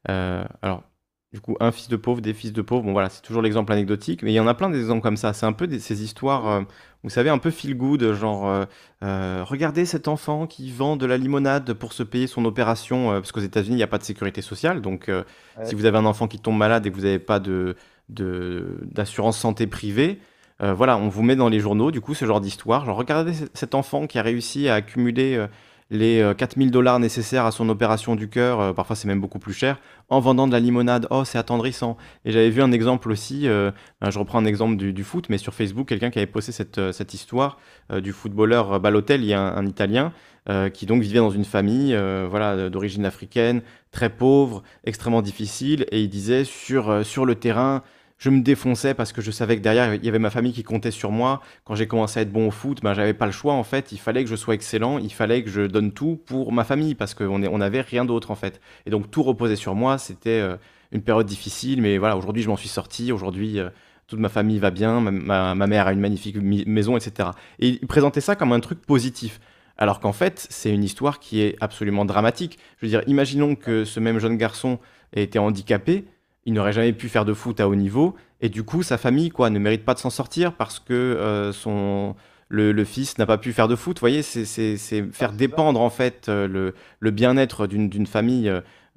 [0.10, 0.84] Heu, alors,
[1.32, 2.84] du coup, un fils de pauvre, des fils de pauvre.
[2.84, 5.32] Bon, voilà, c'est toujours l'exemple anecdotique, mais il y en a plein d'exemples comme ça.
[5.34, 6.62] C'est un peu des- ces histoires, euh,
[7.04, 8.66] vous savez, un peu feel good, genre, euh,
[9.04, 13.32] euh, regardez cet enfant qui vend de la limonade pour se payer son opération, parce
[13.32, 14.82] qu'aux États-Unis, il n'y a pas de sécurité sociale.
[14.82, 15.24] Donc, Ouais.
[15.66, 17.76] si vous avez un enfant qui tombe malade et que vous n'avez pas de,
[18.10, 20.20] d'assurance santé privée,
[20.60, 22.86] voilà, on vous met dans les journaux, du coup, ce genre d'histoire.
[22.86, 25.46] Genre, regardez cet enfant qui a réussi à accumuler
[25.90, 29.40] les euh, 4000 dollars nécessaires à son opération du cœur, euh, parfois c'est même beaucoup
[29.40, 29.80] plus cher,
[30.10, 31.08] en vendant de la limonade.
[31.10, 31.98] Oh, c'est attendrissant.
[32.26, 33.72] Et j'avais vu un exemple aussi, euh,
[34.02, 36.52] ben, je reprends un exemple du, du foot, mais sur Facebook, quelqu'un qui avait posté
[36.52, 37.58] cette, euh, cette histoire
[37.92, 40.14] euh, du footballeur euh, Balotelli, un, un Italien,
[40.50, 43.62] euh, qui donc vivait dans une famille euh, voilà, d'origine africaine,
[43.92, 47.84] très pauvre, extrêmement difficile, et il disait sur, euh, sur le terrain,
[48.20, 50.64] je me défonçais parce que je savais que derrière, il y avait ma famille qui
[50.64, 51.42] comptait sur moi.
[51.64, 53.92] Quand j'ai commencé à être bon au foot, ben, j'avais pas le choix en fait.
[53.94, 56.96] Il fallait que je sois excellent, il fallait que je donne tout pour ma famille
[56.96, 58.60] parce qu'on on n'avait rien d'autre en fait.
[58.86, 59.98] Et donc tout reposait sur moi.
[59.98, 60.58] C'était euh,
[60.92, 63.12] une période difficile, mais voilà, aujourd'hui je m'en suis sorti.
[63.14, 63.70] Aujourd'hui, euh,
[64.08, 65.00] toute ma famille va bien.
[65.00, 67.30] Ma, ma- mère a une magnifique maison, etc.
[67.60, 69.40] Et il présentait ça comme un truc positif.
[69.78, 72.60] Alors qu'en fait, c'est une histoire qui est absolument dramatique.
[72.80, 74.78] Je veux dire, imaginons que ce même jeune garçon
[75.14, 76.04] ait été handicapé
[76.46, 79.30] il n'aurait jamais pu faire de foot à haut niveau et du coup sa famille
[79.30, 82.16] quoi ne mérite pas de s'en sortir parce que euh, son
[82.52, 83.98] le, le fils n'a pas pu faire de foot.
[83.98, 88.52] Vous voyez, c'est c'est- c'est faire dépendre en fait euh, le, le bien-être d'une famille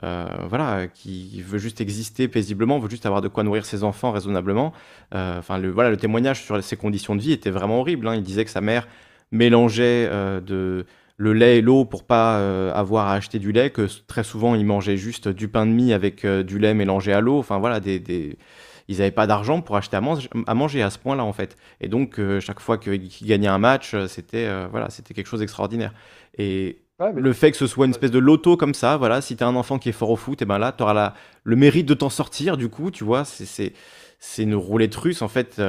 [0.05, 4.11] euh, voilà, qui veut juste exister paisiblement, veut juste avoir de quoi nourrir ses enfants
[4.11, 4.73] raisonnablement.
[5.15, 8.09] Euh, Enfin, le, voilà, le témoignage sur ses conditions de vie était vraiment horrible.
[8.09, 8.15] hein.
[8.15, 8.89] Il disait que sa mère
[9.33, 10.09] mélangeait
[10.41, 10.87] de,
[11.23, 14.55] le lait et l'eau pour pas euh, avoir à acheter du lait, que très souvent
[14.55, 17.39] ils mangeaient juste du pain de mie avec euh, du lait mélangé à l'eau.
[17.39, 18.39] Enfin voilà, des, des-
[18.89, 21.57] ils n'avaient pas d'argent pour acheter à, mange- à manger à ce point-là en fait.
[21.81, 25.93] Et donc euh, chaque fois qu'ils gagnaient un match, c'était voilà, c'était quelque chose d'extraordinaire.
[26.39, 29.21] Et Ouais, mais le fait que ce soit une espèce de loto comme ça, voilà,
[29.21, 31.15] si t'as un enfant qui est fort au foot, et ben là, t'auras la,
[31.45, 33.45] le mérite de t'en sortir, du coup, tu vois, c'est,
[34.19, 35.61] c'est, une roulette russe, en fait,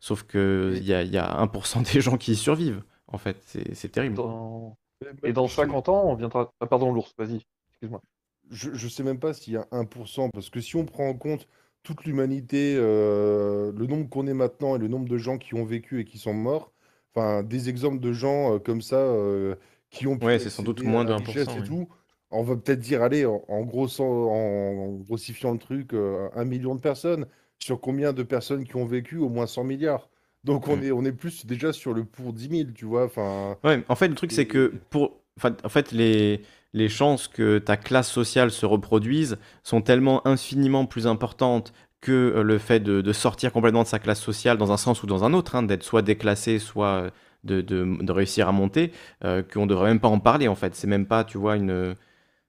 [0.00, 3.38] sauf que il y a, y a 1% des gens qui y survivent, en fait,
[3.46, 4.16] c'est, c'est terrible.
[4.16, 4.76] dans...
[5.24, 6.52] Et dans je sais- 50 ans, on viendra.
[6.60, 7.40] Ah, pardon, l'ours, vas-y,
[7.72, 8.02] excuse-moi.
[8.50, 11.14] je, je sais même pas s'il y a 1%, parce que si on prend en
[11.14, 11.48] compte
[11.82, 15.64] toute l'humanité, euh, le nombre qu'on est maintenant et le nombre de gens qui ont
[15.64, 16.72] vécu et qui sont morts,
[17.14, 19.56] enfin, des exemples de gens euh, comme ça euh,
[19.90, 21.66] qui ont pu Ouais, c'est sans doute moins de la 1%, richesse et oui.
[21.66, 21.88] tout,
[22.30, 27.26] on va peut-être dire, allez, en, en grossifiant le truc, euh, un million de personnes.
[27.58, 29.18] Sur combien de personnes qui ont vécu?
[29.18, 30.10] Au moins 100 milliards.
[30.44, 30.82] Donc on Mm.
[30.84, 33.04] est, on est plus déjà sur le pour 10 000, tu vois.
[33.04, 35.20] Enfin, Ouais, en fait, le truc, c'est que pour.
[35.38, 40.84] enfin, en fait, les, les chances que ta classe sociale se reproduise sont tellement infiniment
[40.86, 44.72] plus importantes que euh, le fait de, de sortir complètement de sa classe sociale dans
[44.72, 47.10] un sens ou dans un autre, hein, d'être soit déclassé, soit euh,
[47.44, 48.90] de, de- de réussir à monter,
[49.24, 50.74] euh, qu'on devrait même pas en parler, en fait.
[50.74, 51.94] C'est même pas, tu vois, une.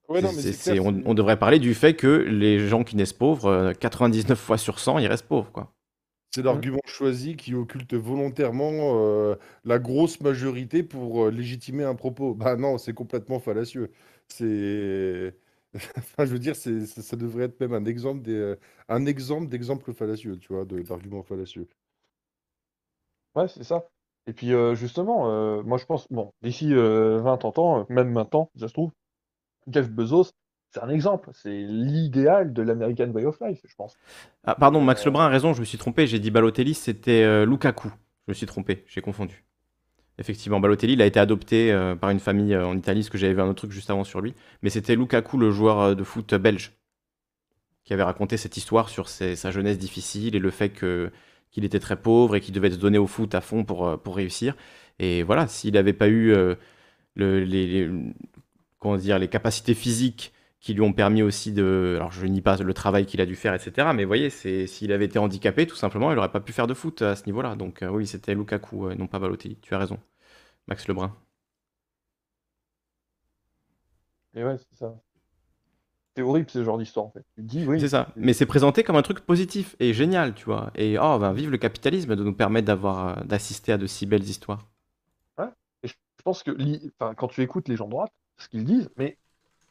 [0.09, 0.29] ouais, non,
[0.63, 4.57] clair, on, devrait parler du fait que les gens qui naissent pauvres, euh, 99 fois
[4.57, 5.72] sur 100, ils restent pauvres, quoi.
[6.35, 12.33] C'est l'argument choisi qui occulte volontairement euh, la grosse majorité pour euh, légitimer un propos.
[12.33, 13.91] Bah non, c'est complètement fallacieux.
[14.27, 15.35] C'est,
[15.97, 18.55] enfin, je veux dire, c'est, ça, ça devrait être même un exemple des, euh,
[18.89, 21.67] un exemple d'exemple fallacieux, tu vois, de- d'argument fallacieux.
[23.35, 23.87] Ouais, c'est ça.
[24.27, 27.85] Et puis euh, justement, euh, moi je pense, bon, d'ici euh, 20 30 ans, euh,
[27.89, 28.91] même maintenant, ça se trouve,
[29.67, 30.31] Jeff Bezos,
[30.73, 33.95] c'est un exemple, c'est l'idéal de l'American Way of Life, je pense.
[34.43, 37.23] Ah, pardon, Max Euh, Lebrun a raison, je me suis trompé, j'ai dit Balotelli, c'était
[37.23, 37.89] euh, Lukaku.
[38.27, 39.43] Je me suis trompé, j'ai confondu.
[40.17, 43.17] Effectivement, Balotelli, il a été adopté euh, par une famille euh, en Italie, parce que
[43.19, 44.33] j'avais vu un autre truc juste avant sur lui.
[44.63, 46.71] Mais c'était Lukaku, le joueur de foot belge,
[47.83, 51.11] qui avait raconté cette histoire sur ses- sa jeunesse difficile et le fait que
[51.51, 54.15] qu'il était très pauvre et qu'il devait se donner au foot à fond pour, pour
[54.15, 54.55] réussir.
[54.97, 56.57] Et voilà, s'il n'avait pas eu le-
[57.15, 57.91] les, les-
[58.79, 60.32] comment dire, les capacités physiques
[60.63, 61.95] qui lui ont permis aussi de...
[61.97, 63.89] Alors je nie pas le travail qu'il a dû faire, etc.
[63.93, 66.73] Mais vous voyez, s'il avait été handicapé, tout simplement, il n'aurait pas pu faire de
[66.73, 67.55] foot à ce niveau-là.
[67.57, 69.57] Donc euh, oui, c'était Lukaku, euh, non pas Balotelli.
[69.61, 69.99] Tu as raison.
[70.67, 71.13] Max Lebrun.
[74.35, 74.95] Et ouais, c'est ça.
[76.15, 77.25] C'est horrible ce genre d'histoire en fait.
[77.35, 78.07] Tu te dis, oui, C'est ça.
[78.15, 80.71] Mais c'est présenté comme un truc positif et génial, tu vois.
[80.75, 84.05] Et oh, ben, vive le capitalisme de nous permettre d'avoir, euh, d'assister à de si
[84.05, 84.69] belles histoires.
[85.83, 86.51] Et je pense que
[87.01, 89.17] enfin, quand tu écoutes les gens de droite, ce qu'ils disent, mais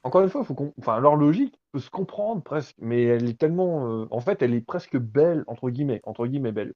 [0.04, 3.38] encore une fois, faut qu'on, enfin, leur logique peut se comprendre presque, mais elle est
[3.38, 6.74] tellement, euh, en fait, elle est presque belle entre guillemets, entre guillemets belle.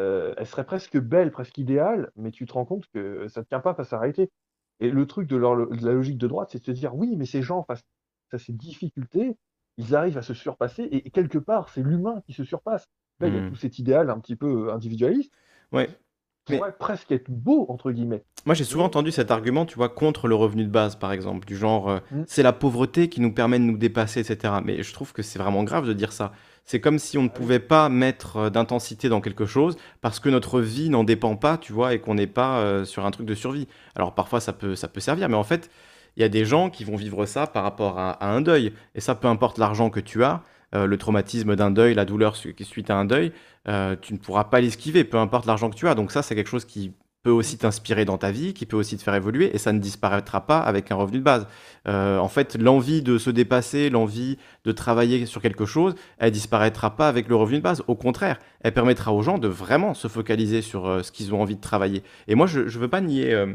[0.00, 3.46] Euh, elle serait presque belle, presque idéale, mais tu te rends compte que ça ne
[3.46, 4.30] tient pas face à la réalité.
[4.80, 7.16] Et le truc de, leur, de la logique de droite, c'est de se dire, oui,
[7.16, 7.82] mais ces gens, face
[8.32, 9.36] à ces difficultés,
[9.76, 12.86] ils arrivent à se surpasser, et, et quelque part, c'est l'humain qui se surpasse.
[13.20, 13.48] Là, il y a Hmm.
[13.48, 15.32] tout cet idéal un petit peu individualiste.
[15.72, 15.98] Ouais.
[16.50, 18.22] Mais- pourrait presque être beau, entre guillemets.
[18.46, 21.46] Moi, j'ai souvent entendu cet argument, tu vois, contre le revenu de base, par exemple,
[21.46, 22.22] du genre, euh, Mm.
[22.26, 24.54] c'est la pauvreté qui nous permet de nous dépasser, etc.
[24.64, 26.32] Mais je trouve que c'est vraiment grave de dire ça.
[26.64, 30.28] C'est comme si on ne pouvait pas mettre euh, d'intensité dans quelque chose parce que
[30.28, 33.26] notre vie n'en dépend pas, tu vois, et qu'on n'est pas euh, sur un truc
[33.26, 33.66] de survie.
[33.94, 35.70] Alors parfois, ça peut, ça peut servir, mais en fait,
[36.16, 38.72] il y a des gens qui vont vivre ça par rapport à, à un deuil.
[38.94, 40.42] Et ça, peu importe l'argent que tu as,
[40.74, 43.32] euh, le traumatisme d'un deuil, la douleur suite à un deuil,
[43.68, 45.94] euh, tu ne pourras pas l'esquiver, peu importe l'argent que tu as.
[45.94, 46.92] Donc ça, c'est quelque chose qui
[47.22, 49.78] peut aussi t'inspirer dans ta vie, qui peut aussi te faire évoluer, et ça ne
[49.78, 51.46] disparaîtra pas avec un revenu de base.
[51.88, 56.96] Euh, en fait, l'envie de se dépasser, l'envie de travailler sur quelque chose, elle disparaîtra
[56.96, 57.82] pas avec le revenu de base.
[57.86, 61.56] Au contraire, elle permettra aux gens de vraiment se focaliser sur ce qu'ils ont envie
[61.56, 62.02] de travailler.
[62.28, 63.46] Et moi, je ne veux pas nier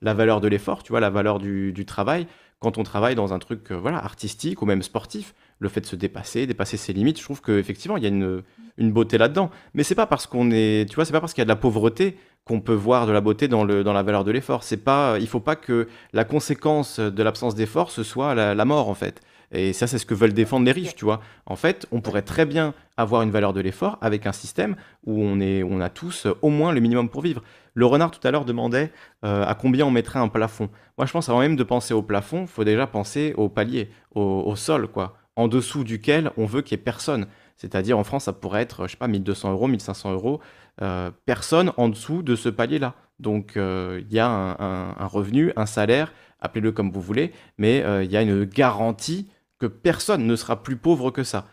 [0.00, 2.26] la valeur de l'effort, tu vois, la valeur du, travail.
[2.60, 5.96] Quand on travaille dans un truc voilà, artistique ou même sportif, le fait de se
[5.96, 8.42] dépasser, dépasser ses limites, je trouve qu'effectivement, il y a une,
[8.76, 9.50] une beauté là-dedans.
[9.74, 11.50] Mais c'est pas parce qu'on est, tu vois, c'est pas parce qu'il y a de
[11.50, 14.64] la pauvreté qu'on peut voir de la beauté dans, le, dans la valeur de l'effort.
[14.64, 18.64] C'est pas, il faut pas que la conséquence de l'absence d'effort ce soit la, la
[18.64, 19.20] mort en fait.
[19.54, 21.20] Et ça, c'est ce que veulent défendre les riches, tu vois.
[21.44, 25.22] En fait, on pourrait très bien avoir une valeur de l'effort avec un système où
[25.22, 27.42] on, est, on a tous au moins le minimum pour vivre.
[27.74, 28.90] Le renard tout à l'heure demandait
[29.26, 30.70] euh, à combien on mettrait un plafond.
[30.96, 33.90] Moi, je pense avant même de penser au plafond, il faut déjà penser au palier,
[34.14, 37.26] au, au sol, quoi, en dessous duquel on veut qu'il n'y ait personne.
[37.56, 40.40] C'est-à-dire en France, ça pourrait être, je sais pas, 1200 euros, 1500 euros,
[40.80, 42.94] euh, personne en dessous de ce palier-là.
[43.20, 48.02] Donc euh, il y a un, revenu, un salaire, appelez-le comme vous voulez, mais euh,
[48.02, 51.46] il y a une garantie que personne ne sera plus pauvre que ça.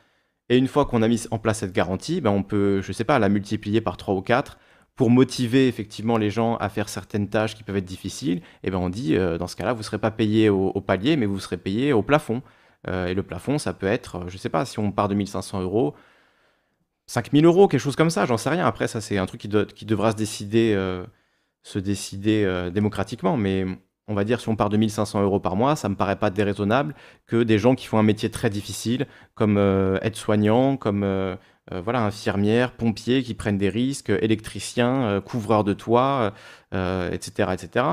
[0.50, 3.04] Et une fois qu'on a mis en place cette garantie, ben on peut, je sais
[3.04, 4.58] pas, la multiplier par 3 ou 4
[4.96, 8.42] pour motiver effectivement les gens à faire certaines tâches qui peuvent être difficiles.
[8.64, 11.28] Et ben on dit, dans ce cas-là, vous ne serez pas payé au palier, mais
[11.28, 12.42] vous serez payé au plafond.
[12.88, 15.16] Euh, et le plafond, ça peut être, euh, je sais pas, si on part de
[15.16, 15.96] 1500 euros,
[17.08, 18.66] 5000 euros, quelque chose comme ça, j'en sais rien.
[18.66, 21.06] Après, ça, c'est un truc qui, qui devra se décider, euh,
[21.64, 23.36] se décider démocratiquement.
[23.38, 23.66] Mais
[24.08, 26.30] on va dire, si on part de 1500 euros par mois, ça me paraît pas
[26.30, 29.58] déraisonnable que des gens qui font un métier très difficile, comme
[30.02, 31.02] aide-soignant, comme
[31.72, 36.34] voilà, infirmière, pompier, qui prennent des risques, électricien, couvreur de toit,
[36.72, 37.86] etc., etc.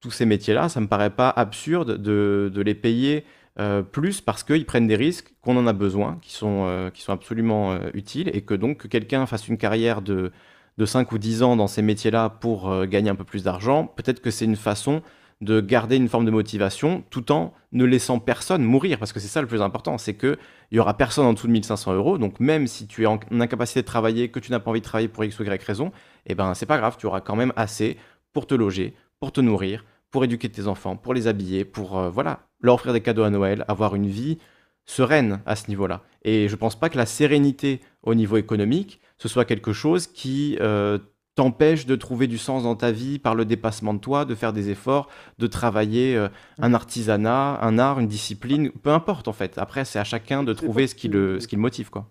[0.00, 3.24] Tous ces métiers-là, ça me paraît pas absurde de, de les payer
[3.58, 7.10] euh, plus parce qu'ils prennent des risques, qu'on en a besoin, qui sont, euh, qui
[7.10, 10.30] absolument euh, utiles, et que donc que quelqu'un fasse une carrière de,
[10.76, 14.20] de 5 ou 10 ans dans ces métiers-là pour gagner un peu plus d'argent, peut-être
[14.20, 15.02] que c'est une façon
[15.40, 19.28] de garder une forme de motivation tout en ne laissant personne mourir, parce que c'est
[19.28, 20.38] ça le plus important, c'est que
[20.70, 23.18] il y aura personne en dessous de 1500 euros, donc même si tu es en
[23.30, 25.92] incapacité de travailler, que tu n'as pas envie de travailler pour X ou Y raison,
[26.26, 27.96] eh ben c'est pas grave, tu auras quand même assez
[28.34, 32.45] pour te loger, pour te nourrir, pour éduquer tes enfants, pour les habiller, pour voilà,
[32.60, 34.38] leur offrir des cadeaux à Noël, avoir une vie
[34.84, 36.02] sereine à ce niveau-là.
[36.22, 40.56] Et je pense pas que la sérénité au niveau économique, ce soit quelque chose qui
[40.60, 40.98] euh,
[41.34, 44.52] t'empêche de trouver du sens dans ta vie par le dépassement de toi, de faire
[44.52, 46.28] des efforts, de travailler euh,
[46.58, 49.58] un artisanat, un art, une discipline, peu importe en fait.
[49.58, 52.10] Après, c'est à chacun de trouver ce qui le, ce qui le motive, quoi.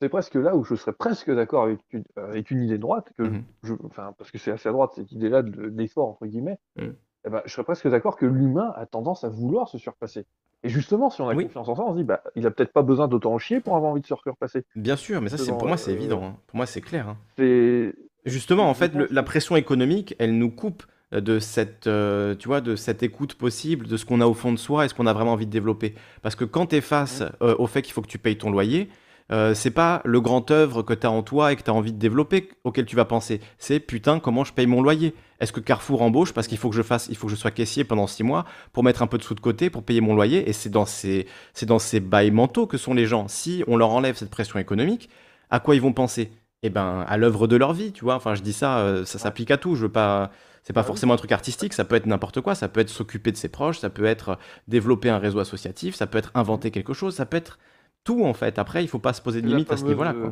[0.00, 2.82] C'est presque là où je serais presque d'accord avec une, euh, avec une idée de
[2.82, 3.30] droite, que
[3.62, 6.58] je, enfin, parce que c'est assez à droite, cette idée-là de l'effort, entre guillemets.
[6.76, 6.94] Mhm.
[7.26, 10.24] Eh ben, je serais presque d'accord que l'humain a tendance à vouloir se surpasser.
[10.62, 11.44] Et justement, si on a Oui.
[11.44, 13.60] confiance en ça, on se dit, bah, il a peut-être pas besoin d'autant en chier
[13.60, 14.64] pour avoir envie de se surpasser.
[14.76, 16.22] Bien sûr, mais ça, c'est pour moi, c'est euh, évident.
[16.24, 16.36] hein.
[16.46, 17.08] Pour moi, c'est clair.
[17.08, 17.16] hein.
[17.38, 17.94] C'est,
[18.26, 22.60] Justement, en fait, le- la pression économique, elle nous coupe de cette, euh, tu vois,
[22.60, 25.06] de cette écoute possible, de ce qu'on a au fond de soi et ce qu'on
[25.06, 25.94] a vraiment envie de développer.
[26.22, 28.50] Parce que quand tu es face euh, au fait qu'il faut que tu payes ton
[28.50, 28.88] loyer,
[29.30, 31.74] euh, c'est pas le grand œuvre que tu as en toi et que tu as
[31.74, 33.40] envie de développer auquel tu vas penser.
[33.58, 35.14] C'est putain, comment je paye mon loyer?
[35.38, 37.50] Est-ce que Carrefour embauche parce qu'il faut que je fasse, il faut que je sois
[37.50, 40.14] caissier pendant six mois pour mettre un peu de sous de côté pour payer mon
[40.14, 40.48] loyer?
[40.48, 43.28] Et c'est dans ces, c'est dans ces bails mentaux que sont les gens.
[43.28, 45.08] Si on leur enlève cette pression économique,
[45.50, 46.32] à quoi ils vont penser?
[46.62, 48.16] Eh ben, à l'œuvre de leur vie, tu vois.
[48.16, 49.76] Enfin, je dis ça, euh, ça s'applique à tout.
[49.76, 50.30] Je veux pas.
[50.62, 50.88] C'est pas Ah oui.
[50.88, 53.48] forcément un truc artistique, ça peut être n'importe quoi, ça peut être s'occuper de ses
[53.48, 57.24] proches, ça peut être développer un réseau associatif, ça peut être inventer quelque chose, ça
[57.24, 57.58] peut être
[58.04, 58.58] tout en fait.
[58.58, 60.12] Après, il faut pas se poser de limites à ce niveau-là.
[60.14, 60.30] euh,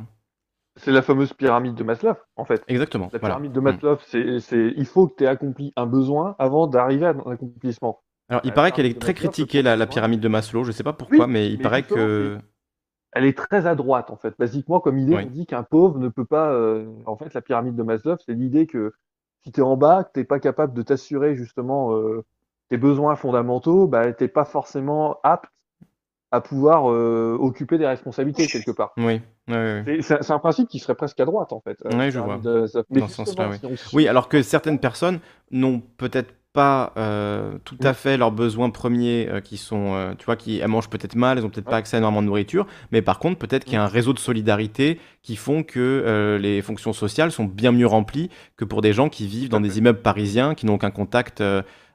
[0.77, 2.63] c'est la fameuse pyramide de Maslow, en fait.
[2.69, 3.09] Exactement.
[3.13, 3.35] La voilà.
[3.35, 3.65] pyramide de Mm.
[3.65, 7.33] Maslow, c'est, c'est, il faut que tu aies accompli un besoin avant d'arriver à un
[7.33, 8.01] accomplissement.
[8.29, 10.63] Alors, il la paraît qu'elle est très Maslow, critiquée, la, pyramide de Maslow.
[10.65, 12.39] Je sais pas pourquoi, Oui, mais il mais paraît que.
[13.13, 14.35] Elle est très à droite, en fait.
[14.39, 15.25] Basiquement, comme idée, Oui.
[15.27, 16.53] on dit qu'un pauvre ne peut pas.
[16.53, 18.93] euh, En fait, la pyramide de Maslow, c'est l'idée que
[19.43, 22.25] si tu es en bas, que tu n'es pas capable de t'assurer justement euh,
[22.69, 25.51] tes besoins fondamentaux, bah, tu n'es pas forcément apte
[26.31, 28.93] à pouvoir euh, occuper des responsabilités quelque part.
[28.97, 30.03] Oui, oui, oui, oui.
[30.03, 31.79] C'est- un principe qui serait presque à droite, en fait.
[31.87, 32.39] euh, Ouais, la je vois.
[32.39, 32.83] pyramide de Maslow.
[32.91, 35.21] Mais Dans ce sens-là, justement, si on Oui, alors que certaines personnes
[35.51, 40.25] n'ont peut-être pas euh, tout à fait leurs besoins premiers euh, qui sont, euh, tu
[40.25, 42.67] vois, qui elles mangent peut-être mal, elles ont peut-être pas accès à énormément de nourriture,
[42.91, 46.39] mais par contre, peut-être qu'il y a un réseau de solidarité qui font que euh,
[46.39, 49.79] les fonctions sociales sont bien mieux remplies que pour des gens qui vivent dans des
[49.79, 51.43] immeubles parisiens qui n'ont aucun contact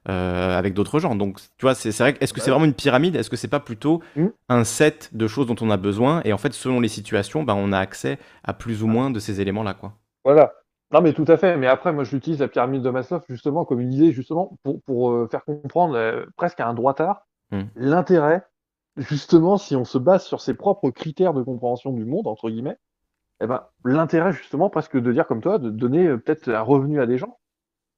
[0.08, 1.14] euh, avec d'autres gens.
[1.14, 2.14] Donc, tu vois, c'est vrai.
[2.14, 3.16] que- Est-ce que c'est vraiment une pyramide?
[3.16, 4.26] Est-ce que c'est pas plutôt Mm.
[4.48, 6.20] un set de choses dont on a besoin?
[6.24, 9.18] Et en fait, selon les situations, ben, on a accès à plus ou moins de
[9.18, 9.92] ces éléments-là, quoi.
[10.24, 10.52] Voilà.
[10.92, 11.56] Non, mais tout à fait.
[11.56, 15.10] Mais après, moi, j'utilise la pyramide de Maslow justement comme une idée, justement, pour, pour
[15.10, 17.64] euh, faire comprendre euh, presque à un droitard Hmm.
[17.76, 18.42] l'intérêt,
[18.96, 22.78] justement, si on se base sur ses propres critères de compréhension du monde, entre guillemets,
[23.42, 27.06] eh ben, l'intérêt, justement, presque de dire comme toi, de donner peut-être un revenu à
[27.06, 27.38] des gens.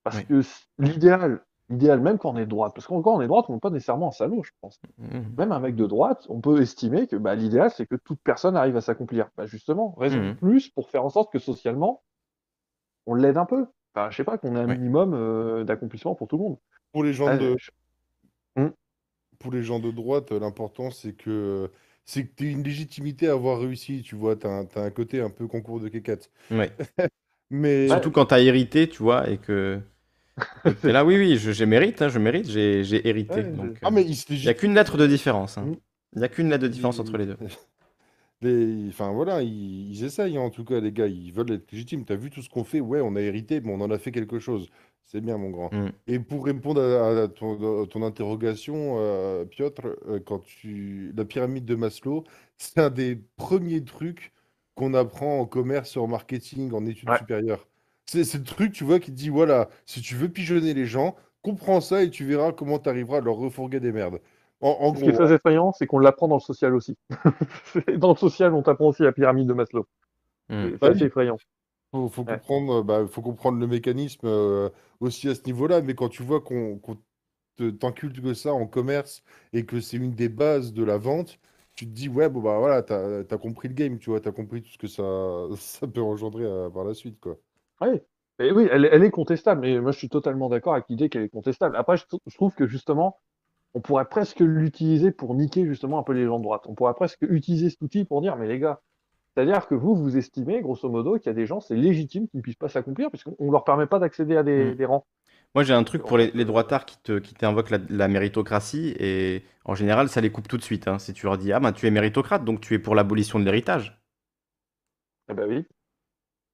[0.05, 0.25] Parce Oui.
[0.27, 0.41] que
[0.79, 3.47] l'idéal, l'idéal, même quand on est de droite, parce qu'en quand on est de droite,
[3.49, 4.81] on n'est pas nécessairement un salaud, je pense.
[4.99, 5.35] Mhm.
[5.37, 8.57] Même un mec de droite, on peut estimer que bah, l'idéal, c'est que toute personne
[8.57, 9.29] arrive à s'accomplir.
[9.37, 10.37] Bah, justement, raison de Mhm.
[10.37, 12.03] plus pour faire en sorte que socialement,
[13.07, 13.67] on l'aide un peu.
[13.95, 16.59] Enfin, je sais pas, qu'on ait un minimum euh, d'accomplissement pour tout le monde.
[16.93, 17.71] Pour les gens Ah, de, je-
[19.39, 21.71] pour les gens de droite, l'important c'est que
[22.05, 25.21] c'est que tu aies une légitimité à avoir réussi, tu vois, tu as, un côté
[25.21, 26.31] un peu concours de quéquette.
[26.51, 26.71] Ouais.
[27.51, 29.81] Mais Surtout quand t'as hérité, tu vois, et que
[30.85, 33.37] et là, oui, oui, je, je mérite, hein, je mérite, j'ai hérité.
[33.37, 35.59] Ouais, donc, ah euh, mais il n'y a qu'une lettre de différence.
[35.59, 35.67] hein.
[36.13, 37.37] Il n'y a qu'une lettre de différence entre les deux.
[38.43, 42.05] Les- Enfin voilà, ils, ils essayent en tout cas, les gars, ils veulent être légitimes.
[42.05, 42.81] T'as vu tout ce qu'on fait?
[42.81, 44.69] Ouais, on a hérité, mais on en a fait quelque chose.
[45.05, 45.73] C'est bien, mon grand.
[45.73, 45.93] Mm.
[46.07, 51.13] Et pour répondre à, à ton, à ton interrogation, euh, Piotr, euh, quand tu...
[51.17, 52.25] la pyramide de Maslow,
[52.59, 54.33] c'est un des premiers trucs
[54.75, 57.17] qu'on apprend en commerce, en marketing, en études Ouais.
[57.17, 57.67] supérieures.
[58.07, 61.17] C'est le truc, tu vois, qui te dit, voilà, si tu veux pigeonner les gens,
[61.43, 64.21] comprends ça et tu verras comment tu arriveras à leur refourguer des merdes.
[64.61, 66.97] En, en Ce qui est gros, très effrayant, c'est qu'on l'apprend dans le social aussi.
[67.99, 69.87] dans le social, on t'apprend aussi la pyramide de Maslow.
[70.49, 70.71] Mm.
[70.81, 71.39] C'est Bah assez effrayant.
[71.93, 72.41] Faut, faut Ouais.
[72.41, 76.23] comprendre, euh, bah, faut comprendre le mécanisme euh, aussi à ce niveau-là, mais quand tu
[76.23, 76.97] vois qu'on qu'on
[77.57, 81.39] te- t'inculque que ça en commerce et que c'est une des bases de la vente,
[81.75, 84.33] tu te dis, ouais, bon, bah voilà, t'as, t'as compris le game, tu vois, t'as
[84.33, 85.03] compris tout ce que ça,
[85.59, 87.39] ça peut engendrer euh, par la suite, quoi.
[87.81, 88.01] Oui,
[88.39, 91.23] et oui, elle, elle est contestable, mais moi je suis totalement d'accord avec l'idée qu'elle
[91.23, 91.77] est contestable.
[91.77, 93.19] Après, je, trou- je trouve que justement,
[93.75, 96.65] on pourrait presque l'utiliser pour niquer justement un peu les gens de droite.
[96.67, 98.81] On pourrait presque utiliser cet outil pour dire, mais les gars,
[99.35, 102.39] c'est-à-dire que vous, vous estimez, grosso modo, qu'il y a des gens, c'est légitime qu'ils
[102.39, 104.77] ne puissent pas s'accomplir, puisqu'on ne leur permet pas d'accéder à des, Mm.
[104.77, 105.07] des rangs.
[105.55, 108.95] Moi, j'ai un truc pour les, les droitards qui te, qui t'invoquent la, la méritocratie,
[108.99, 110.89] et en général, ça les coupe tout de suite.
[110.89, 110.99] hein.
[110.99, 113.45] Si tu leur dis, ah ben tu es méritocrate, donc tu es pour l'abolition de
[113.45, 113.99] l'héritage.
[115.29, 115.67] Eh ben oui.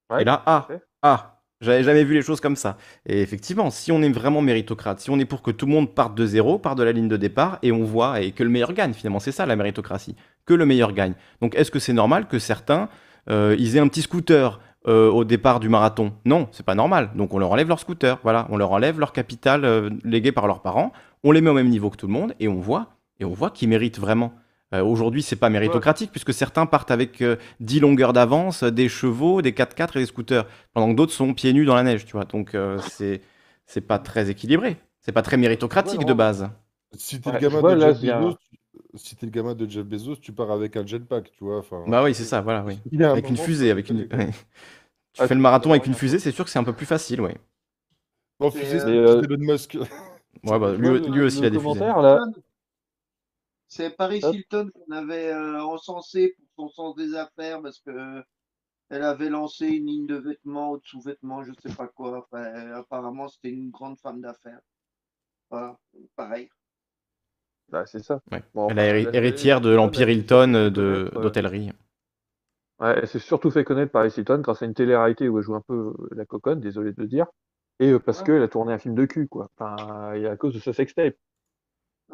[0.09, 0.67] Ouais, Et là, ah.
[1.03, 2.77] Ah, j'avais jamais vu les choses comme ça.
[3.05, 5.93] Et effectivement, si on est vraiment méritocrate, si on est pour que tout le monde
[5.93, 8.49] parte de zéro, parte de la ligne de départ, et on voit, et que le
[8.49, 11.13] meilleur gagne, finalement, c'est ça la méritocratie, que le meilleur gagne.
[11.41, 12.89] Donc est-ce que c'est normal que certains,
[13.29, 16.13] euh, ils aient un petit scooter euh, au départ du marathon?
[16.25, 17.11] Non, c'est pas normal.
[17.15, 20.47] Donc on leur enlève leur scooter, voilà, on leur enlève leur capital euh, légué par
[20.47, 20.91] leurs parents,
[21.23, 23.33] on les met au même niveau que tout le monde, et on voit, et on
[23.33, 24.33] voit qu'ils méritent vraiment.
[24.73, 28.89] Euh, Aujourd'hui, c'est pas méritocratique puisque certains partent avec euh, 10 longueurs d'avance, euh, des
[28.89, 32.05] chevaux, des 4x4 et des scooters, pendant que d'autres sont pieds nus dans la neige,
[32.05, 32.25] tu vois.
[32.25, 33.21] Donc euh, c'est
[33.65, 36.49] c'est pas très équilibré, c'est pas très méritocratique Ouais, de base.
[36.97, 38.57] Si t'es Ouais, le gamin de Jeff Bezos, tu-
[38.95, 41.83] si t'es le gamin de Jeff Bezos, tu pars avec un jetpack, tu vois, enfin...
[41.87, 42.79] Bah oui, c'est ça, voilà, oui.
[42.91, 44.07] Il un Avec une fusée, avec une.
[44.07, 46.87] Tu Ah, fais le marathon avec une fusée, c'est sûr que c'est un peu plus
[46.87, 47.21] facile.
[48.39, 49.77] Non, C'est, fusée, c'est euh, Elon Musk.
[50.43, 50.89] Ouais, bah, lui,
[51.21, 51.79] aussi, il a des fusées.
[51.79, 52.19] là,
[53.75, 54.35] C'est Paris Hop.
[54.35, 58.23] Hilton qu'on avait euh, encensé pour son sens des affaires parce que
[58.89, 62.19] elle avait lancé une ligne de vêtements ou de sous-vêtements, je sais pas quoi.
[62.19, 62.43] Enfin,
[62.73, 64.59] apparemment, c'était une grande femme d'affaires.
[65.49, 65.79] Voilà,
[66.15, 66.49] pareil.
[67.69, 68.21] bah, c'est ça.
[68.31, 68.43] Ouais.
[68.53, 70.69] Bon, Elle est enfin, héritière de l'Empire Hilton ouais.
[70.69, 71.71] d'hôtellerie.
[72.79, 75.55] Ouais, elle s'est surtout fait connaître par Hilton grâce à une télé-réalité où elle joue
[75.55, 77.25] un peu euh, la coconne, désolé de le dire,
[77.79, 78.25] et euh, parce Ouais.
[78.25, 79.49] qu'elle a tourné un film de cul, quoi.
[79.57, 81.15] Enfin, et à cause de sa sextape.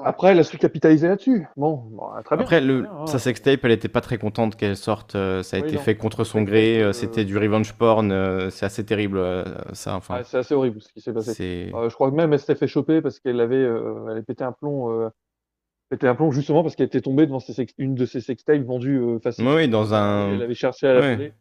[0.03, 1.47] Après, elle a su capitaliser là-dessus.
[1.57, 2.43] Bon, bon, très bien.
[2.43, 5.15] Après, le, bien, sa sextape, elle était pas très contente qu'elle sorte.
[5.15, 5.81] euh, ça a Oui, été non.
[5.81, 6.81] fait contre son gré.
[6.81, 8.11] euh, euh, C'était du revenge porn.
[8.11, 9.43] euh, c'est assez terrible, euh,
[9.73, 9.95] ça.
[9.95, 11.71] Enfin, c'est assez horrible ce qui s'est passé.
[11.73, 14.23] Euh, je crois que même elle s'était fait choper parce qu'elle avait, euh, elle avait
[14.23, 15.09] pété un plomb, euh,
[15.89, 18.61] pété un plomb justement parce qu'elle était tombée devant ses sex- une de ses sextapes
[18.63, 19.55] vendues euh, facilement.
[19.55, 20.33] Oui, dans un.
[20.33, 21.33] Elle avait cherché à la Ouais.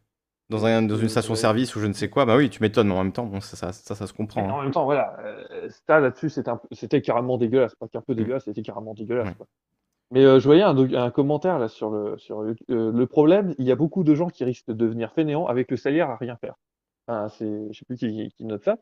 [0.49, 2.95] Dans, un, dans une station-service ou je ne sais quoi, bah oui, tu m'étonnes, mais
[2.95, 4.47] en même temps, bon, ça, ça, ça, ça se comprend.
[4.47, 4.51] hein.
[4.51, 6.31] en même temps, voilà, euh, ça là-dessus,
[6.71, 7.75] c'était carrément dégueulasse.
[7.75, 8.17] Pas qu'un peu Mm.
[8.17, 9.27] dégueulasse, c'était carrément dégueulasse.
[9.27, 9.35] Ouais.
[9.35, 9.45] quoi.
[10.11, 13.53] Mais euh, je voyais un, commentaire là sur le sur le, euh, le problème.
[13.59, 16.15] Il y a beaucoup de gens qui risquent de devenir fainéants avec le salaire à
[16.15, 16.55] rien faire.
[17.07, 18.77] Enfin, c'est, je sais plus qui, qui note ça.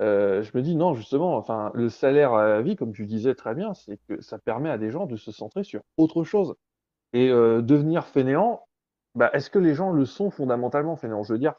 [0.00, 3.34] Euh, je me dis non, justement, enfin, le salaire à la vie, comme tu disais
[3.34, 6.54] très bien, c'est que ça permet à des gens de se centrer sur autre chose.
[7.14, 8.66] Et devenir fainéant,
[9.14, 11.54] bah, est-ce que les gens le sont fondamentalement fainéants Je veux dire,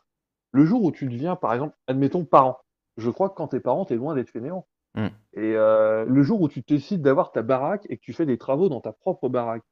[0.51, 2.59] le jour où tu deviens, par exemple, admettons, parent,
[2.97, 4.67] je crois que quand t'es parent, t'es loin d'être fainéant.
[4.95, 5.07] Mmh.
[5.33, 8.37] Et euh, le jour où tu décides d'avoir ta baraque et que tu fais des
[8.37, 9.63] travaux dans ta propre baraque,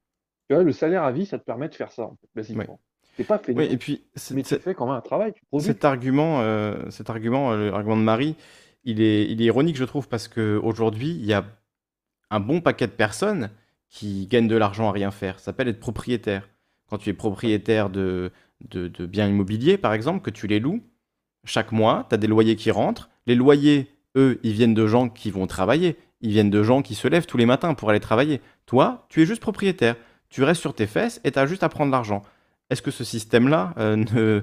[0.49, 2.79] tu vois, le salaire à vie, ça te permet de faire ça, en fait, basiquement.
[3.17, 5.84] T'es pas Oui, feignant, et puis mais tu fais quand même un travail, tu cet
[5.84, 8.36] argument, euh, cet argument, euh, l'argument de Marie,
[8.84, 11.45] il est, il est ironique, je trouve, parce qu'aujourd'hui, il y a
[12.29, 13.51] un bon paquet de personnes
[13.89, 15.39] qui gagnent de l'argent à rien faire.
[15.39, 16.49] Ça s'appelle être propriétaire.
[16.92, 18.34] Quand tu es propriétaire de,
[18.70, 20.84] de, biens immobiliers, par exemple, que tu les loues,
[21.46, 23.10] chaque mois, tu as des loyers qui rentrent.
[23.28, 25.96] Les loyers, eux, ils viennent de gens qui vont travailler.
[26.20, 28.42] Ils viennent de gens qui se lèvent tous les matins pour aller travailler.
[28.66, 29.96] Toi, tu es juste propriétaire.
[30.30, 32.24] Tu restes sur tes fesses et tu as juste à prendre l'argent.
[32.70, 34.42] Est-ce que ce système-là euh, ne,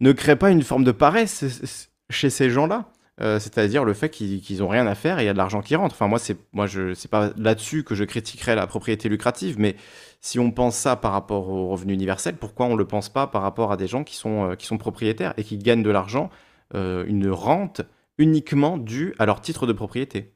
[0.00, 2.92] ne crée pas une forme de paresse chez ces gens-là?
[3.22, 5.38] Euh, C'est-à-dire le fait qu'ils qu'ils ont rien à faire et il y a de
[5.38, 5.94] l'argent qui rentre.
[5.94, 9.76] Enfin, moi, c'est pas là-dessus que je critiquerais la propriété lucrative, mais
[10.20, 13.42] si on pense ça par rapport au revenu universel, pourquoi on le pense pas par
[13.42, 16.30] rapport à des gens qui sont, euh, qui sont propriétaires et qui gagnent de l'argent,
[16.74, 17.82] euh, une rente
[18.18, 20.34] uniquement due à leur titre de propriété?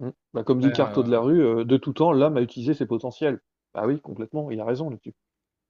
[0.00, 0.10] Mm.
[0.34, 2.40] Bah, comme dit Ouais, Carto euh, de la rue, euh, de tout temps, l'homme a
[2.42, 3.40] utilisé ses potentiels.
[3.74, 5.14] Bah oui, complètement, il a raison là-dessus.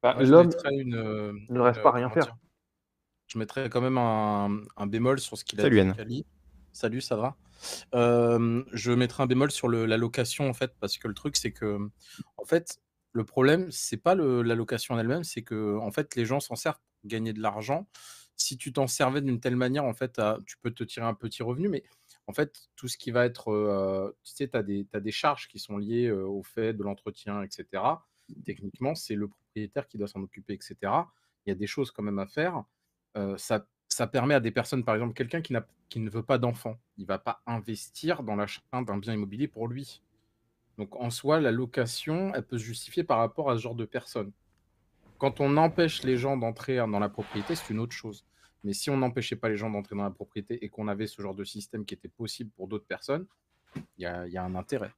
[0.03, 0.51] Bah, l'homme
[0.95, 2.25] euh, ne reste pas euh, rien faire.
[2.25, 2.37] dire,
[3.29, 5.95] je mettrais quand même un, un bémol sur ce qu'il a Salut, dit, Anne.
[6.73, 7.37] Salut, ça va?
[7.95, 11.37] Euh, je mettrais un bémol sur le- la location en fait, parce que le truc
[11.37, 11.79] c'est que,
[12.37, 12.79] en fait,
[13.13, 16.41] le problème c'est pas le- la location en elle-même, c'est que en fait les gens
[16.41, 17.87] s'en servent pour gagner de l'argent.
[18.37, 21.43] Si tu t'en servais d'une telle manière, en fait, tu peux te tirer un petit
[21.43, 21.83] revenu, mais
[22.31, 25.59] en fait, tout ce qui va être, euh, tu sais, tu as des, charges qui
[25.59, 27.83] sont liées euh, au fait de l'entretien, etc.
[28.45, 30.77] Techniquement, c'est le propriétaire qui doit s'en occuper, etc.
[31.45, 32.63] Il y a des choses quand même à faire.
[33.17, 33.67] Euh, ça,
[34.07, 35.55] permet à des personnes, par exemple, quelqu'un qui,
[35.89, 39.49] qui ne veut pas d'enfant, il ne va pas investir dans l'achat d'un bien immobilier
[39.49, 40.01] pour lui.
[40.81, 43.85] Donc en soi, la location, elle peut se justifier par rapport à ce genre de
[43.85, 44.33] personnes.
[45.19, 48.25] Quand on empêche les gens d'entrer dans la propriété, c'est une autre chose.
[48.65, 51.21] Mais si on n'empêchait pas les gens d'entrer dans la propriété et qu'on avait ce
[51.21, 53.27] genre de système qui était possible pour d'autres personnes,
[53.99, 54.91] il y a, un intérêt.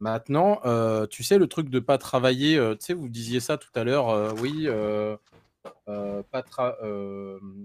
[0.00, 3.58] Maintenant, euh, tu sais, le truc de pas travailler, euh, tu sais, vous disiez ça
[3.58, 4.66] tout à l'heure, euh, oui,
[5.84, 6.78] pas tra-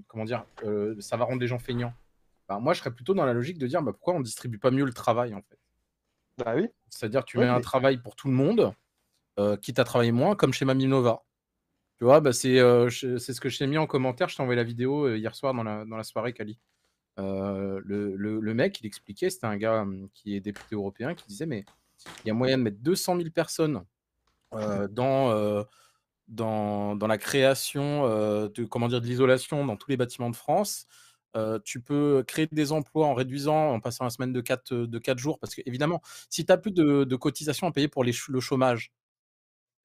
[0.09, 0.43] comment dire,
[0.99, 1.93] ça va rendre les gens feignants.
[2.49, 4.71] Bah, moi, je serais plutôt dans la logique de dire bah, pourquoi on distribue pas
[4.71, 5.57] mieux le travail en fait?
[6.37, 6.67] Bah oui.
[6.89, 8.73] C'est-à-dire tu mets un mais- travail pour tout le monde,
[9.39, 11.23] euh, quitte à travailler moins, comme chez Mamie Nova.
[11.97, 14.29] Tu vois, bah, c'est euh, c'est ce que je t'ai mis en commentaire.
[14.29, 16.59] Je t'ai envoyé la vidéo euh, hier soir dans la, dans la soirée, Kali.
[17.19, 21.25] Euh, le, le- le mec, il expliquait, c'était un gars qui est député européen, qui
[21.27, 21.65] disait mais
[22.23, 23.83] il y a moyen de mettre 200 000 personnes
[24.91, 25.65] dans,
[26.27, 28.03] dans, dans la création
[28.47, 30.85] de, comment dire, de l'isolation dans tous les bâtiments de France.
[31.65, 35.19] Tu peux créer des emplois en réduisant, en passant la semaine de 4, de quatre
[35.19, 35.39] jours.
[35.39, 38.91] Parce que, évidemment, si tu n'as plus de, de cotisations à payer pour le chômage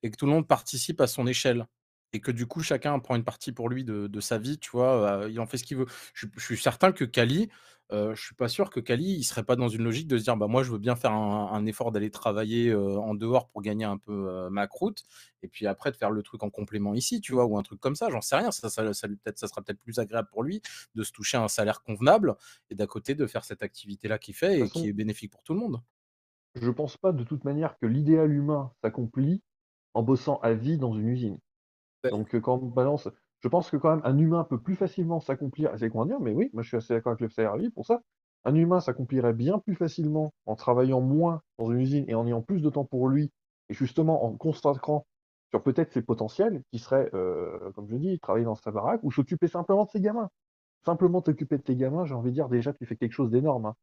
[0.03, 1.66] et que tout le monde participe à son échelle
[2.12, 4.70] et que du coup, chacun prend une partie pour lui de, de sa vie, tu
[4.70, 5.86] vois, euh, il en fait ce qu'il veut.
[6.14, 7.48] Je, je suis certain que Kali,
[7.92, 10.24] euh, je suis pas sûr que Kali, il serait pas dans une logique de se
[10.24, 13.48] dire, bah moi, je veux bien faire un, un effort d'aller travailler euh, en dehors
[13.48, 15.04] pour gagner un peu ma croûte,
[15.42, 17.80] et puis après de faire le truc en complément ici, tu vois, ou un truc
[17.80, 18.08] comme ça.
[18.10, 18.50] J'en sais rien.
[18.50, 20.62] Ça, ça, ça lui peut-être, ça sera peut-être plus agréable pour lui
[20.94, 22.34] de se toucher à un salaire convenable
[22.70, 25.42] et d'à côté de faire cette activité-là qu'il fait et façon- qui est bénéfique pour
[25.42, 25.82] tout le monde.
[26.54, 29.42] Je pense pas de toute manière que l'idéal humain s'accomplit
[29.92, 31.38] en bossant à vie dans une usine.
[32.11, 33.09] Donc euh, quand on balance,
[33.40, 36.32] je pense que quand même un humain peut plus facilement s'accomplir, c'est comment dire, mais
[36.32, 38.03] oui, moi je suis assez d'accord avec le vie pour ça.
[38.44, 42.42] Un humain s'accomplirait bien plus facilement en travaillant moins dans une usine et en ayant
[42.42, 43.32] plus de temps pour lui,
[43.68, 45.07] et justement en consacrant
[45.50, 49.11] sur peut-être ses potentiels, qui seraient, euh, comme je dis, travailler dans sa baraque ou
[49.12, 50.30] s'occuper simplement de ses gamins.
[50.84, 53.66] Simplement t'occuper de tes gamins, j'ai envie de dire, déjà tu fais quelque chose d'énorme.
[53.66, 53.74] hein.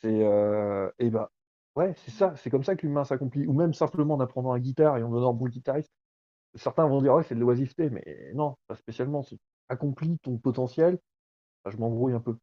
[0.00, 1.28] C'est, euh, ben,
[1.76, 3.46] ouais, c'est ça, c'est comme ça que l'humain s'accomplit.
[3.46, 5.92] Ou même simplement en apprenant la guitare et en devenant bon guitariste.
[6.54, 9.22] Certains vont dire, ouais, c'est de l'oisiveté, mais non, pas spécialement.
[9.22, 10.98] Si tu accomplis ton potentiel,
[11.66, 12.36] je m'embrouille un peu.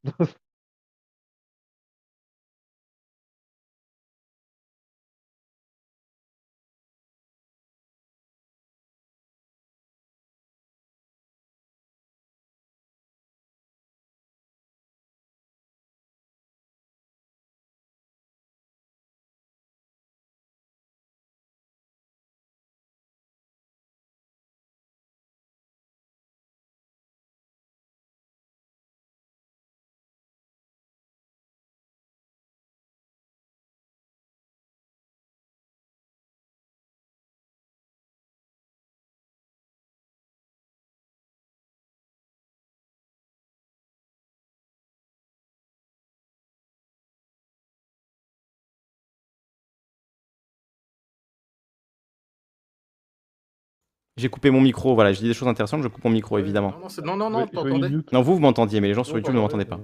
[54.17, 56.73] J'ai coupé mon micro, voilà, je dis des choses intéressantes, je coupe mon micro, évidemment.
[56.79, 57.89] Non, non, non, non, t'entendais.
[58.13, 59.79] Non, vous, vous m'entendiez, mais les gens sur YouTube ne m'entendaient pas.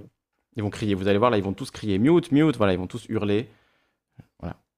[0.56, 2.78] Ils vont crier, vous allez voir là, ils vont tous crier mute, mute, voilà, ils
[2.78, 3.48] vont tous hurler.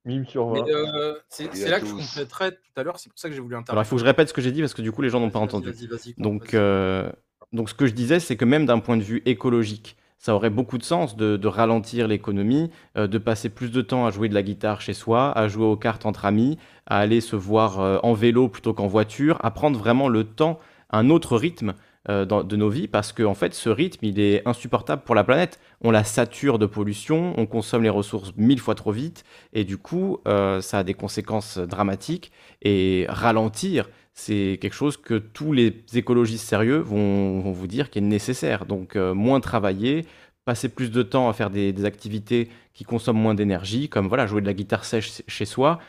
[0.06, 0.66] Mime sur Mais 20.
[0.68, 3.54] euh, c'est là que je compléterai tout à l'heure, c'est pour ça que j'ai voulu
[3.54, 3.86] Alors il intervenir.
[3.88, 5.30] faut que je répète ce que j'ai dit parce que du coup les gens n'ont
[5.30, 5.70] pas entendu.
[5.70, 7.10] vas-y, vas-y, vas-y, Donc, euh,
[7.52, 10.48] donc ce que je disais, c'est que même d'un point de vue écologique, ça aurait
[10.48, 14.34] beaucoup de sens de, ralentir l'économie, euh, de passer plus de temps à jouer de
[14.34, 16.56] la guitare chez soi, à jouer aux cartes entre amis,
[16.86, 20.60] à aller se voir euh, en vélo plutôt qu'en voiture, à prendre vraiment le temps,
[20.88, 21.74] un autre rythme
[22.08, 25.24] euh, de nos vies, parce que en fait, ce rythme, il est insupportable pour la
[25.24, 25.60] planète.
[25.82, 29.76] On la sature de pollution, on consomme les ressources mille fois trop vite, et du
[29.76, 32.32] coup, ça a des conséquences dramatiques.
[32.62, 38.02] Et ralentir, c'est quelque chose que tous les écologistes sérieux vont, vous dire qui est
[38.02, 38.64] nécessaire.
[38.64, 40.06] Donc, euh, moins travailler,
[40.44, 44.40] passer plus de temps à faire des, activités qui consomment moins d'énergie, comme voilà, jouer
[44.40, 45.80] de la guitare sèche chez soi.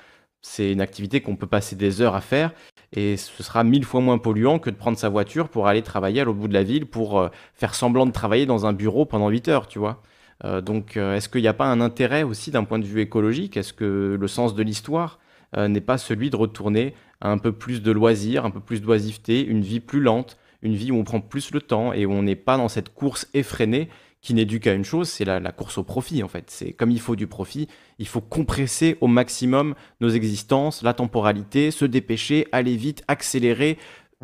[0.41, 2.51] C'est une activité qu'on peut passer des heures à faire
[2.93, 6.21] et ce sera mille fois moins polluant que de prendre sa voiture pour aller travailler
[6.21, 9.05] à l'autre bout de la ville pour euh, faire semblant de travailler dans un bureau
[9.05, 10.01] pendant 8 heures, tu vois.
[10.43, 13.57] Euh, donc, est-ce qu'il n'y a pas un intérêt aussi d'un point de vue écologique?
[13.57, 15.19] Est-ce que le sens de l'histoire
[15.58, 18.82] euh, n'est pas celui de retourner à un peu plus de loisirs, un peu plus
[18.82, 22.12] d'oisiveté, une vie plus lente, une vie où on prend plus le temps et où
[22.12, 23.89] on n'est pas dans cette course effrénée
[24.22, 26.49] qui n'est due qu'à une chose, c'est la, la course au profit en fait.
[26.49, 27.68] C'est comme il faut du profit,
[27.99, 33.78] il faut compresser au maximum nos existences, la temporalité, se dépêcher, aller vite, accélérer,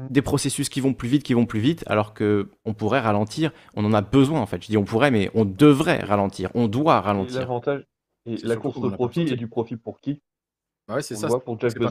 [0.10, 3.52] des processus qui vont plus vite, qui vont plus vite, alors que on pourrait ralentir.
[3.76, 4.64] On en a besoin en fait.
[4.64, 6.50] Je dis on pourrait, mais on devrait ralentir.
[6.56, 7.40] On doit Et ralentir.
[7.40, 7.84] l'avantage,
[8.26, 10.22] et la course au profit et du profit pour qui?
[10.96, 11.28] Ouais, c'est On ça.
[11.28, 11.90] voit pour Jeff pas.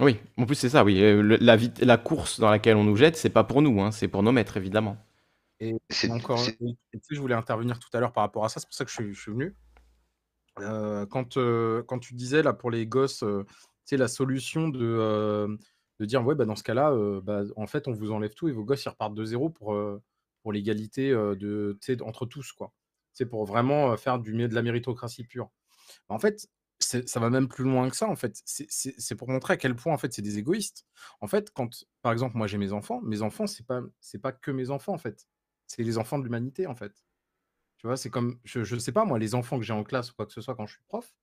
[0.00, 0.84] Oui, en plus c'est ça.
[0.84, 3.62] Oui, Euh, le- la, vite- la course dans laquelle on nous jette, c'est pas pour
[3.62, 4.98] nous, hein, c'est pour nos maîtres évidemment.
[5.58, 8.22] Et C'est- encore, c'est- et- et tu sais, je voulais intervenir tout à l'heure par
[8.22, 9.54] rapport à ça, c'est pour ça que je suis, je suis venu.
[10.60, 13.54] Euh, quand, euh, quand tu disais là pour les gosses, euh, tu
[13.86, 15.54] sais, la solution de, euh,
[15.98, 18.48] de dire ouais, bah, dans ce cas-là, euh, bah, en fait, on vous enlève tout
[18.48, 20.02] et vos gosses ils repartent de zéro pour, euh,
[20.42, 22.72] pour l'égalité euh, de, entre tous, quoi.
[23.12, 25.48] C'est pour vraiment faire du, de la méritocratie pure.
[26.08, 26.48] En fait,
[26.80, 28.40] ça va même plus loin que ça, en fait.
[28.44, 30.86] C'est- pour montrer à quel point, en fait, c'est des égoïstes.
[31.20, 31.68] En fait, quand,
[32.02, 33.82] par exemple, moi j'ai mes enfants, mes enfants, c'est pas,
[34.22, 35.26] pas que mes enfants, en fait.
[35.66, 37.04] C'est les enfants de l'humanité, en fait.
[37.78, 40.10] Tu vois, c'est comme, je, je sais pas, moi, les enfants que j'ai en classe
[40.12, 41.14] ou quoi que ce soit quand je suis prof,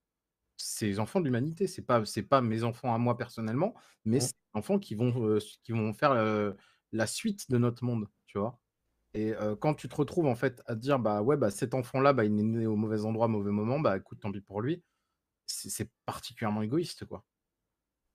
[0.57, 1.67] c'est les enfants de l'humanité.
[1.67, 3.75] C'est pas, c'est pas mes enfants à moi personnellement,
[4.05, 6.53] mais c'est les enfants qui vont, euh, qui vont faire euh,
[6.91, 8.59] la suite de notre monde, tu vois.
[9.13, 11.73] Et euh, quand tu te retrouves en fait à te dire bah ouais bah cet
[11.75, 14.41] enfant-là bah il est né au mauvais endroit, au mauvais moment, bah écoute tant pis
[14.41, 14.83] pour lui,
[15.45, 17.23] c'est particulièrement égoïste quoi.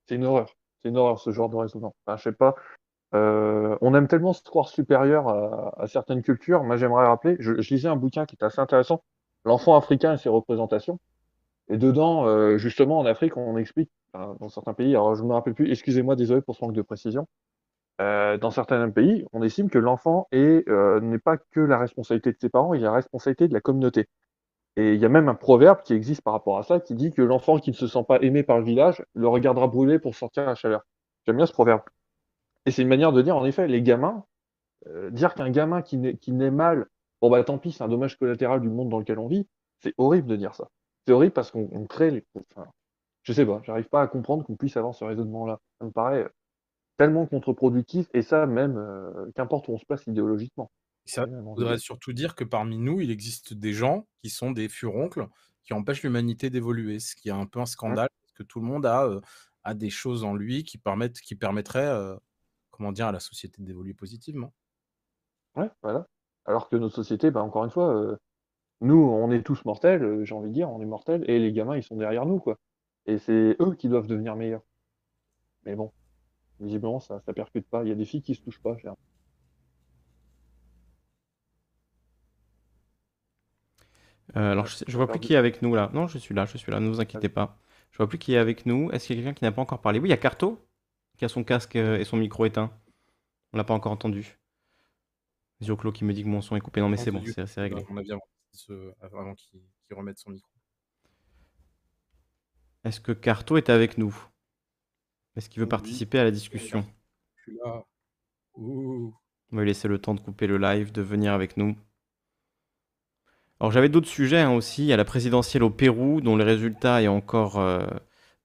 [0.07, 0.55] C'est une horreur.
[0.81, 1.95] C'est une horreur ce genre de raisonnement.
[2.17, 2.55] Sais pas.
[3.15, 6.63] Euh, on aime tellement se croire supérieur à, certaines cultures.
[6.63, 9.03] Moi, j'aimerais rappeler, je, lisais un bouquin qui est assez intéressant,
[9.45, 10.99] L'enfant africain et ses représentations.
[11.69, 15.33] Et dedans, euh, justement, en Afrique, on explique, dans certains pays, alors je ne me
[15.33, 17.27] rappelle plus, excusez-moi, désolé pour ce manque de précision,
[18.01, 20.67] euh, dans certains pays, on estime que l'enfant est,
[21.01, 24.07] n'est pas que la responsabilité de ses parents, il a la responsabilité de la communauté.
[24.75, 27.11] Et il y a même un proverbe qui existe par rapport à ça, qui dit
[27.11, 30.15] que l'enfant qui ne se sent pas aimé par le village le regardera brûler pour
[30.15, 30.85] sortir la chaleur.
[31.25, 31.81] J'aime bien ce proverbe.
[32.65, 34.25] Et c'est une manière de dire, en effet, les gamins,
[34.87, 36.87] euh, dire qu'un gamin qui naît, mal,
[37.21, 39.47] bon bah tant pis, c'est un dommage collatéral du monde dans lequel on vit,
[39.79, 40.69] c'est horrible de dire ça.
[41.05, 42.25] C'est horrible parce qu'on on crée les.
[43.23, 45.59] Je sais pas, j'arrive pas à comprendre qu'on puisse avoir ce raisonnement-là.
[45.79, 46.29] Ça me paraît euh,
[46.97, 50.71] tellement contre-productif, et ça même, euh, qu'importe où on se place idéologiquement.
[51.05, 55.27] Ça voudrait surtout dire que parmi nous, il existe des gens qui sont des furoncles
[55.63, 58.65] qui empêchent l'humanité d'évoluer, ce qui est un peu un scandale, parce que tout le
[58.65, 59.21] monde a, euh,
[59.63, 62.15] a des choses en lui qui permettent, qui permettraient, euh,
[62.71, 64.53] comment dire, à la société d'évoluer positivement.
[65.55, 66.07] Ouais, voilà.
[66.45, 68.17] Alors que notre société, bah, encore une fois, euh,
[68.81, 71.77] nous, on est tous mortels, j'ai envie de dire, on est mortels, et les gamins,
[71.77, 72.57] ils sont derrière nous, quoi.
[73.05, 74.63] Et c'est eux qui doivent devenir meilleurs.
[75.65, 75.91] Mais bon,
[76.59, 77.83] visiblement, ça, ça percute pas.
[77.83, 78.75] Il y a des filles qui se touchent pas.
[78.77, 78.89] j'ai
[84.35, 85.89] Euh, alors, je, sais- je vois plus qui est avec nous là.
[85.93, 87.57] Non, je suis là, je suis là, ne vous inquiétez pas.
[87.91, 88.91] Je vois plus qui est avec nous.
[88.91, 89.99] Est-ce qu'il y a quelqu'un qui n'a pas encore parlé?
[89.99, 90.59] Oui, il y a Carto
[91.17, 92.71] qui a son casque euh, et son micro éteint.
[93.53, 94.37] On l'a pas encore entendu.
[95.61, 96.79] Zioclo qui me dit que mon son est coupé.
[96.81, 97.83] Non, mais c'est bon, c'est réglé.
[97.89, 98.17] On a bien
[98.53, 99.61] ce- avant qu'il
[99.91, 100.49] remette son micro.
[102.83, 104.15] Est-ce que Carto est avec nous?
[105.35, 105.69] Est-ce qu'il veut Oui.
[105.69, 106.85] participer à la discussion?
[107.35, 107.83] Je suis là.
[108.55, 109.13] Ouh.
[109.51, 111.75] On va lui laisser le temps de couper le live, de venir avec nous.
[113.59, 114.83] Alors j'avais d'autres sujets hein, aussi.
[114.83, 117.85] Il y a la présidentielle au Pérou, dont le résultat est encore euh,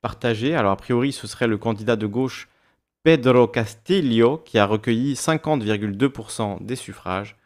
[0.02, 0.54] partagé.
[0.54, 2.48] Alors a priori, ce serait le candidat de gauche
[3.04, 7.36] Pedro Castillo qui a recueilli 50,2% des suffrages.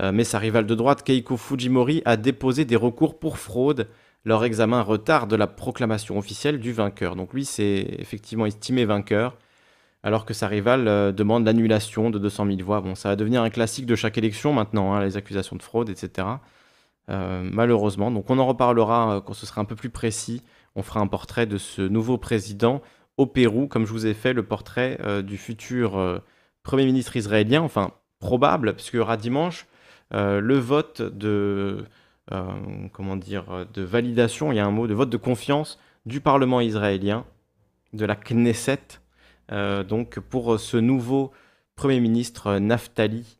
[0.00, 3.88] Euh, mais sa rivale de droite, Keiko Fujimori, a déposé des recours pour fraude.
[4.24, 7.16] Leur examen retarde la proclamation officielle du vainqueur.
[7.16, 9.36] Donc lui, c'est effectivement estimé vainqueur
[10.02, 12.80] alors que sa rivale euh, demande l'annulation de 200 000 voix.
[12.80, 15.90] Bon, ça va devenir un classique de chaque élection maintenant, hein, les accusations de fraude,
[15.90, 16.26] etc.
[17.10, 18.10] euh, malheureusement.
[18.10, 20.42] Donc on en reparlera euh, quand ce sera un peu plus précis.
[20.76, 22.82] On fera un portrait de ce nouveau président
[23.16, 26.22] au Pérou, comme je vous ai fait le portrait euh, du futur
[26.62, 29.66] Premier ministre israélien, enfin probable, puisqu'il y aura dimanche
[30.12, 31.84] le vote de,
[32.92, 36.60] comment dire, de validation, il y a un mot, de vote de confiance du Parlement
[36.60, 37.24] israélien,
[37.92, 39.00] de la Knesset,
[39.88, 41.30] donc pour ce nouveau
[41.76, 43.38] Premier ministre Naftali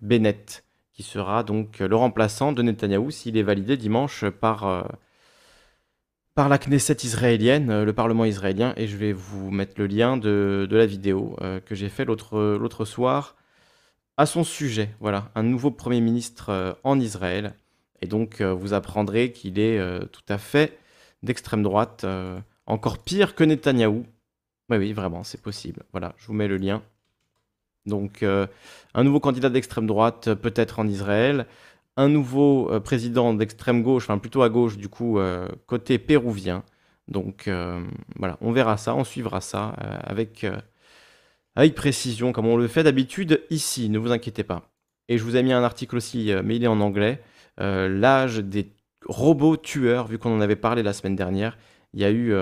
[0.00, 0.64] Bennett,
[0.98, 4.82] qui sera donc le remplaçant de Netanyahou s'il est validé dimanche par, euh,
[6.34, 10.16] par la Knesset israélienne, euh, le Parlement israélien, et je vais vous mettre le lien
[10.16, 13.36] de, de la vidéo euh, que j'ai fait l'autre soir
[14.16, 14.90] à son sujet.
[14.98, 17.54] Voilà, un nouveau Premier ministre en Israël.
[18.02, 19.78] Et donc, vous apprendrez qu'il est
[20.10, 20.80] tout à fait
[21.22, 22.04] d'extrême droite,
[22.66, 24.04] encore pire que Netanyahou.
[24.70, 25.84] Oui, oui, vraiment, c'est possible.
[25.92, 26.82] Voilà, je vous mets le lien.
[27.88, 28.46] Donc, euh,
[28.94, 31.46] un nouveau candidat d'extrême droite, euh, peut-être en Israël.
[31.96, 35.18] Un nouveau euh, président d'extrême gauche, enfin plutôt à gauche, du coup,
[35.66, 36.62] côté péruvien.
[37.08, 37.50] Donc,
[38.16, 39.74] voilà, on verra ça, on suivra ça
[40.04, 40.46] avec,
[41.56, 44.70] avec précision, comme on le fait d'habitude ici, ne vous inquiétez pas.
[45.08, 47.22] Et je vous ai mis un article aussi, mais il est en anglais.
[47.56, 48.70] L'âge des
[49.06, 51.56] robots tueurs, vu qu'on en avait parlé la semaine dernière.
[51.94, 52.34] Il y a eu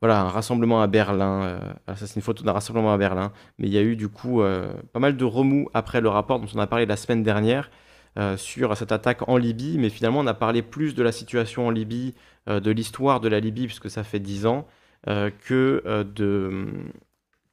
[0.00, 1.42] voilà, un rassemblement à Berlin.
[1.88, 3.32] euh, ça, c'est une photo d'un rassemblement à Berlin.
[3.58, 6.38] Mais il y a eu du coup euh, pas mal de remous après le rapport
[6.40, 7.70] dont on a parlé la semaine dernière
[8.18, 9.76] euh, sur cette attaque en Libye.
[9.78, 12.14] Mais finalement, on a parlé plus de la situation en Libye,
[12.46, 14.66] de l'histoire de la Libye, puisque ça fait 10 ans,
[15.06, 16.66] que, de,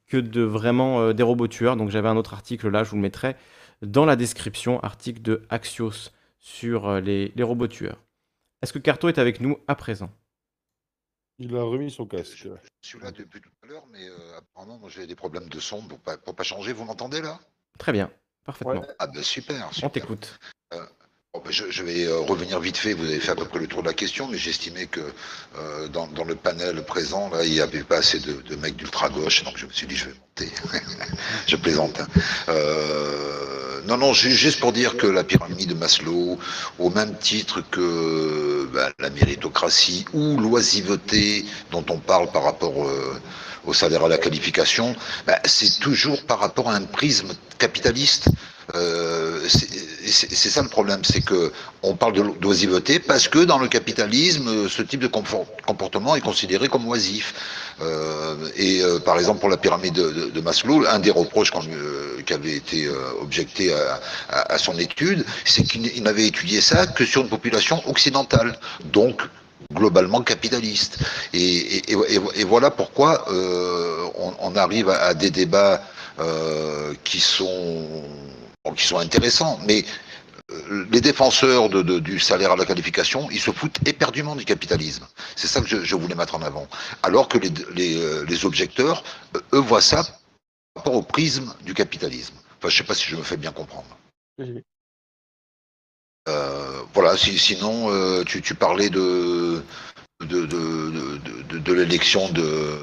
[0.06, 1.76] que de vraiment des robots tueurs.
[1.76, 3.36] Donc j'avais un autre article là, je vous le mettrai
[3.82, 7.98] dans la description, article de Axios sur les, les robots tueurs.
[8.62, 10.10] Est-ce que Carto est avec nous à présent?
[11.38, 12.48] Il a remis son Je, casque.
[12.82, 15.60] je suis là depuis tout à l'heure, mais euh, apparemment, moi, j'ai des problèmes de
[15.60, 16.72] son pour pas, pour pas changer.
[16.72, 17.38] Vous m'entendez là?
[17.78, 18.10] Très bien,
[18.44, 18.80] parfaitement.
[18.80, 18.94] Ouais.
[18.98, 20.38] Ah ben super, On t'écoute.
[21.36, 22.94] Bon, ben, je, vais euh, revenir vite fait.
[22.94, 25.00] Vous avez fait à peu près le tour de la question, mais j'estimais que
[25.58, 28.76] euh, dans, dans le panel présent, là, il n'y avait pas assez de, de mecs
[28.76, 30.50] d'ultra gauche, donc je me suis dit je vais monter.
[31.46, 32.00] je plaisante.
[32.00, 32.06] hein.
[32.48, 36.38] Euh, non, non, ju- juste pour dire que la pyramide de Maslow,
[36.78, 43.20] au même titre que ben, la méritocratie ou l'oisiveté dont on parle par rapport euh,
[43.66, 44.94] au salaire à la qualification,
[45.26, 48.28] ben, c'est toujours par rapport à un prisme capitaliste.
[48.74, 51.52] Euh, c'est ça le problème, c'est que
[51.82, 56.86] on parle d'oisiveté parce que dans le capitalisme, ce type de comportement est considéré comme
[56.88, 57.34] oisif.
[57.80, 61.52] Euh, et euh, par exemple pour la pyramide de, Maslow, un des reproches
[62.26, 62.88] qui avait été
[63.20, 64.00] objecté à,
[64.30, 69.22] à- son étude, c'est qu'il n'avait étudié ça que sur une population occidentale, donc
[69.72, 70.98] globalement capitaliste.
[71.32, 74.08] Et, et- voilà pourquoi euh,
[74.40, 75.82] on, arrive à, des débats
[76.18, 78.02] euh, qui sont
[78.76, 79.84] qui sont intéressants, mais
[80.50, 85.06] euh, les défenseurs du salaire à la qualification, ils se foutent éperdument du capitalisme.
[85.36, 86.66] C'est ça que je, voulais mettre en avant.
[87.04, 87.50] Alors que les,
[88.26, 89.04] les, objecteurs,
[89.52, 90.02] eux, voient ça
[90.74, 92.34] par rapport au prisme du capitalisme.
[92.58, 93.96] Enfin, je sais pas si je me fais bien comprendre.
[96.28, 99.62] Euh, voilà, si- sinon, euh, tu, tu parlais de,
[100.20, 102.82] de, de, l'élection de, euh,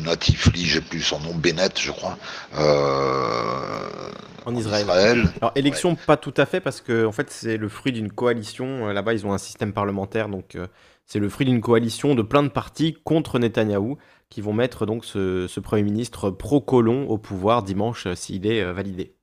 [0.00, 2.16] Natifli, j'ai plus son nom, Bennett, je crois,
[2.58, 4.10] euh,
[4.44, 4.82] En Israël.
[4.82, 5.24] Israël.
[5.40, 8.86] Alors, élection, pas tout à fait, parce que en fait, c'est le fruit d'une coalition.
[8.88, 10.66] Là-bas, ils ont un système parlementaire, donc euh,
[11.06, 13.96] c'est le fruit d'une coalition de plein de partis contre Netanyahou
[14.30, 18.72] qui vont mettre donc ce, ce Premier ministre pro-colon au pouvoir dimanche s'il est euh,
[18.72, 19.14] validé.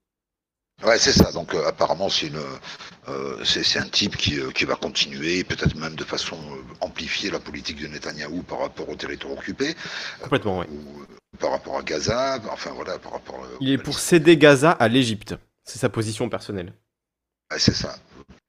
[0.83, 1.31] Ouais, c'est ça.
[1.31, 2.41] Donc euh, apparemment, c'est une,
[3.07, 6.37] euh, c'est un type qui, euh, qui va continuer, peut-être même de façon
[6.79, 9.75] amplifier la politique de Netanyahou par rapport au territoire occupé,
[10.21, 10.65] Complètement, oui.
[10.71, 13.45] ou par rapport à Gaza, enfin voilà, par rapport.
[13.59, 15.35] Il est pour céder Gaza à l'Égypte.
[15.63, 16.73] C'est sa position personnelle.
[17.51, 17.95] Ouais, c'est ça.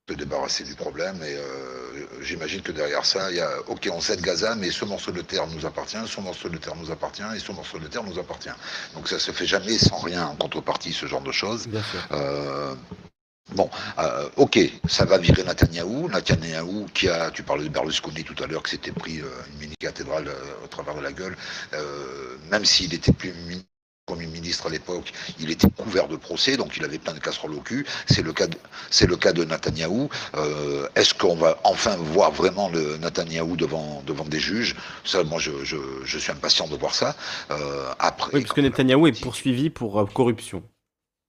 [0.09, 4.01] Se débarrasser du problème et euh, j'imagine que derrière ça, il y a ok, on
[4.01, 7.23] cède Gaza, mais ce morceau de terre nous appartient, ce morceau de terre nous appartient
[7.37, 8.51] et ce morceau de terre nous appartient.
[8.95, 11.69] Donc ça se fait jamais sans rien en contrepartie, ce genre de choses.
[12.11, 12.75] Euh,
[13.55, 13.71] bon,
[14.01, 14.59] euh, ok,
[14.89, 16.09] ça va virer Netanyahou.
[16.09, 19.75] Netanyahou, qui a, tu parlais de Berlusconi tout à l'heure, qui s'était pris une mini
[19.79, 21.37] cathédrale euh, au travers de la gueule,
[22.51, 23.65] même s'il était plus mi-
[24.07, 27.55] Premier ministre à l'époque, il était couvert de procès, donc il avait plein de casseroles
[27.55, 27.87] au cul.
[28.07, 28.57] C'est le cas de,
[28.91, 30.09] c'est le cas de Netanyahou.
[30.35, 34.75] Euh, Est-ce qu'on va enfin voir vraiment le Netanyahou devant, devant des juges?
[35.05, 37.15] Ça, moi, je, je, je suis impatient de voir ça.
[37.53, 40.65] Euh, après, Oui, parce que Netanyahou est poursuivi pour euh, corruption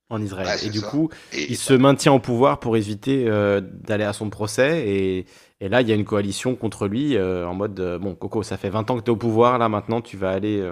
[0.09, 0.49] en Israël.
[0.65, 0.87] Et du ça.
[0.87, 3.25] coup, et- il se maintient au pouvoir pour éviter
[3.83, 4.87] d'aller à son procès.
[4.87, 5.25] Et,
[5.61, 8.71] et là, il y a une coalition contre lui en mode bon, Coco, ça fait
[8.71, 10.67] 20 ans que tu es au pouvoir, là maintenant, tu vas aller,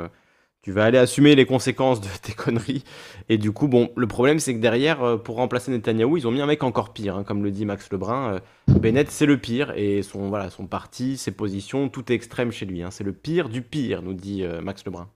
[0.62, 2.84] tu vas aller assumer les conséquences de tes conneries.
[3.30, 6.32] Et du coup, bon, le problème, c'est que derrière, euh, pour remplacer Netanyahou, ils ont
[6.32, 8.36] mis un mec encore pire, hein, comme le dit Max Lebrun.
[8.36, 8.40] euh,
[8.80, 12.66] Bennett, c'est le pire, et son, voilà, son parti, ses positions, tout est extrême chez
[12.66, 12.84] lui.
[12.84, 12.92] hein.
[12.92, 15.10] C'est le pire du pire, nous dit euh, Max Lebrun.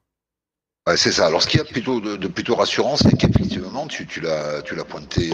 [0.96, 1.26] C'est ça.
[1.26, 5.32] Alors, ce qu'il y a plutôt de, plutôt rassurant, c'est qu'effectivement, tu, tu l'as, pointé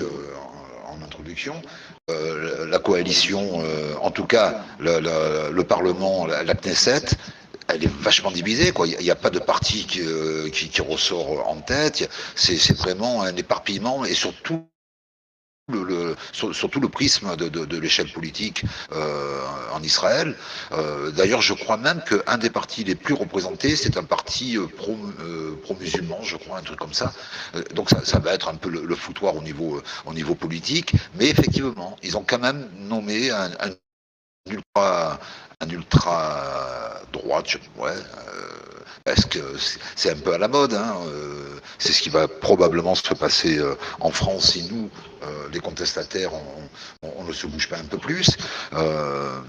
[0.87, 1.61] en, introduction,
[2.07, 3.61] la coalition,
[4.01, 7.17] en tout cas le- le Parlement, la, la Knesset,
[7.73, 8.71] elle est vachement divisée.
[8.71, 8.87] Quoi.
[8.87, 12.09] Il n'y a, pas de parti qui, euh, qui, ressort en tête.
[12.35, 14.65] C'est, vraiment un éparpillement et surtout
[15.71, 19.41] le, le- prisme de, l'échelle politique euh,
[19.71, 20.35] en Israël.
[20.71, 24.97] Euh, D'ailleurs, je crois même qu'un des partis les plus représentés, c'est un parti pro,
[25.63, 27.13] pro-musulman, je crois, un truc comme ça.
[27.75, 30.93] Donc ça, ça va être un peu le, foutoir au niveau, au niveau politique.
[31.15, 33.71] Mais effectivement, ils ont quand même nommé un, un
[34.49, 35.19] ultra,
[35.61, 39.39] un ultra droite, je, ouais, euh, parce que
[39.95, 40.73] c'est- un peu à la mode.
[40.73, 44.89] Hein, euh, c'est ce qui va probablement se passer euh, en France si nous,
[45.23, 46.31] euh, les contestataires,
[47.03, 48.29] on, ne se bouge pas un peu plus.
[48.73, 49.39] Euh,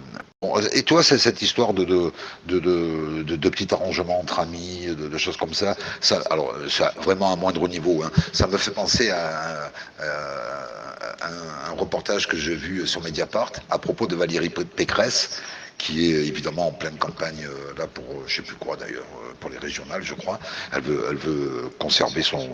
[0.73, 2.13] et toi, c'est cette histoire de, de,
[2.47, 7.37] de, de, petits arrangements entre amis, de, choses comme ça, ça, alors, ça, vraiment à
[7.37, 9.71] moindre niveau, hein, ça me fait penser à,
[10.01, 15.41] un- un, reportage que j'ai vu sur Mediapart à propos de Valérie Pécresse,
[15.83, 19.03] qui est évidemment en pleine campagne euh, là pour euh, je sais plus quoi d'ailleurs
[19.25, 20.39] euh, pour les régionales je crois.
[20.73, 22.49] Elle veut elle veut conserver son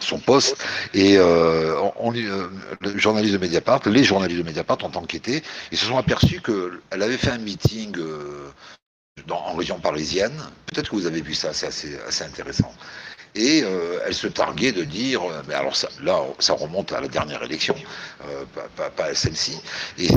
[0.00, 0.62] son poste.
[0.92, 1.16] Et
[3.32, 5.42] de Mediapart les journalistes de Mediapart ont enquêté
[5.72, 7.96] et se sont aperçus que elle avait fait un meeting
[9.30, 10.36] en région parisienne.
[10.66, 12.74] Peut-être que vous avez vu ça c'est assez assez intéressant
[13.34, 17.08] et euh, elle se targuait de dire, euh, mais alors là, ça remonte à la
[17.08, 17.74] dernière élection,
[18.28, 18.44] euh,
[18.76, 19.58] pas, à celle-ci,
[19.98, 20.08] et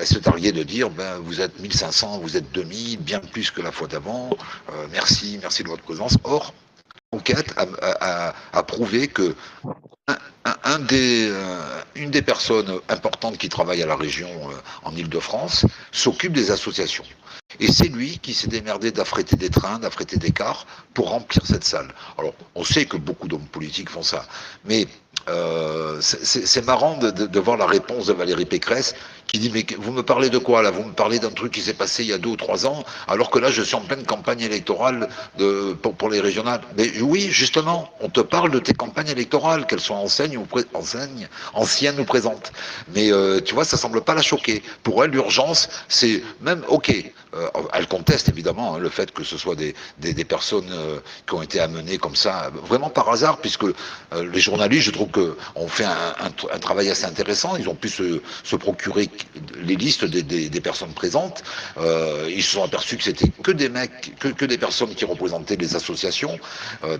[0.00, 3.62] elle se targuait de dire, ben vous êtes 1500, vous êtes 2000, bien plus que
[3.62, 4.30] la fois d'avant,
[4.92, 6.16] merci, merci de votre présence.
[6.24, 6.52] Or,
[7.12, 9.34] l'enquête a, prouvé que
[10.88, 11.32] des,
[11.94, 14.30] une des personnes importantes qui travaille à la région
[14.84, 17.04] en Ile-de-France s'occupe des associations.
[17.60, 21.64] Et c'est lui qui s'est démerdé d'affréter des trains, d'affréter des cars pour remplir cette
[21.64, 21.88] salle.
[22.18, 24.26] Alors, on sait que beaucoup d'hommes politiques font ça,
[24.66, 24.86] mais
[25.28, 28.94] euh, c'est marrant de, de, de, voir la réponse de Valérie Pécresse
[29.26, 30.70] qui dit mais vous me parlez de quoi là?
[30.70, 32.82] Vous me parlez d'un truc qui s'est passé il y a deux ou trois ans,
[33.06, 36.60] alors que là je suis en pleine campagne électorale de, pour, pour, les régionales.
[36.76, 41.28] Mais oui, justement, on te parle de tes campagnes électorales, qu'elles soient enseignes ou enseignes,
[41.52, 42.52] anciennes ou présentes.
[42.94, 44.62] Mais euh, tu vois, ça semble pas la choquer.
[44.82, 47.12] Pour elle, l'urgence, c'est même ok.
[47.34, 49.74] Euh, elle conteste évidemment hein, le fait que ce soit des,
[50.24, 53.72] personnes euh, qui ont été amenées comme ça, vraiment par hasard, puisque euh,
[54.32, 57.56] les journalistes, je trouve que ont fait un, travail assez intéressant.
[57.56, 59.08] Ils ont pu se, procurer
[59.62, 61.42] les listes des, personnes présentes.
[62.28, 65.76] Ils se sont aperçus que c'était que des mecs, que, des personnes qui représentaient les
[65.76, 66.38] associations.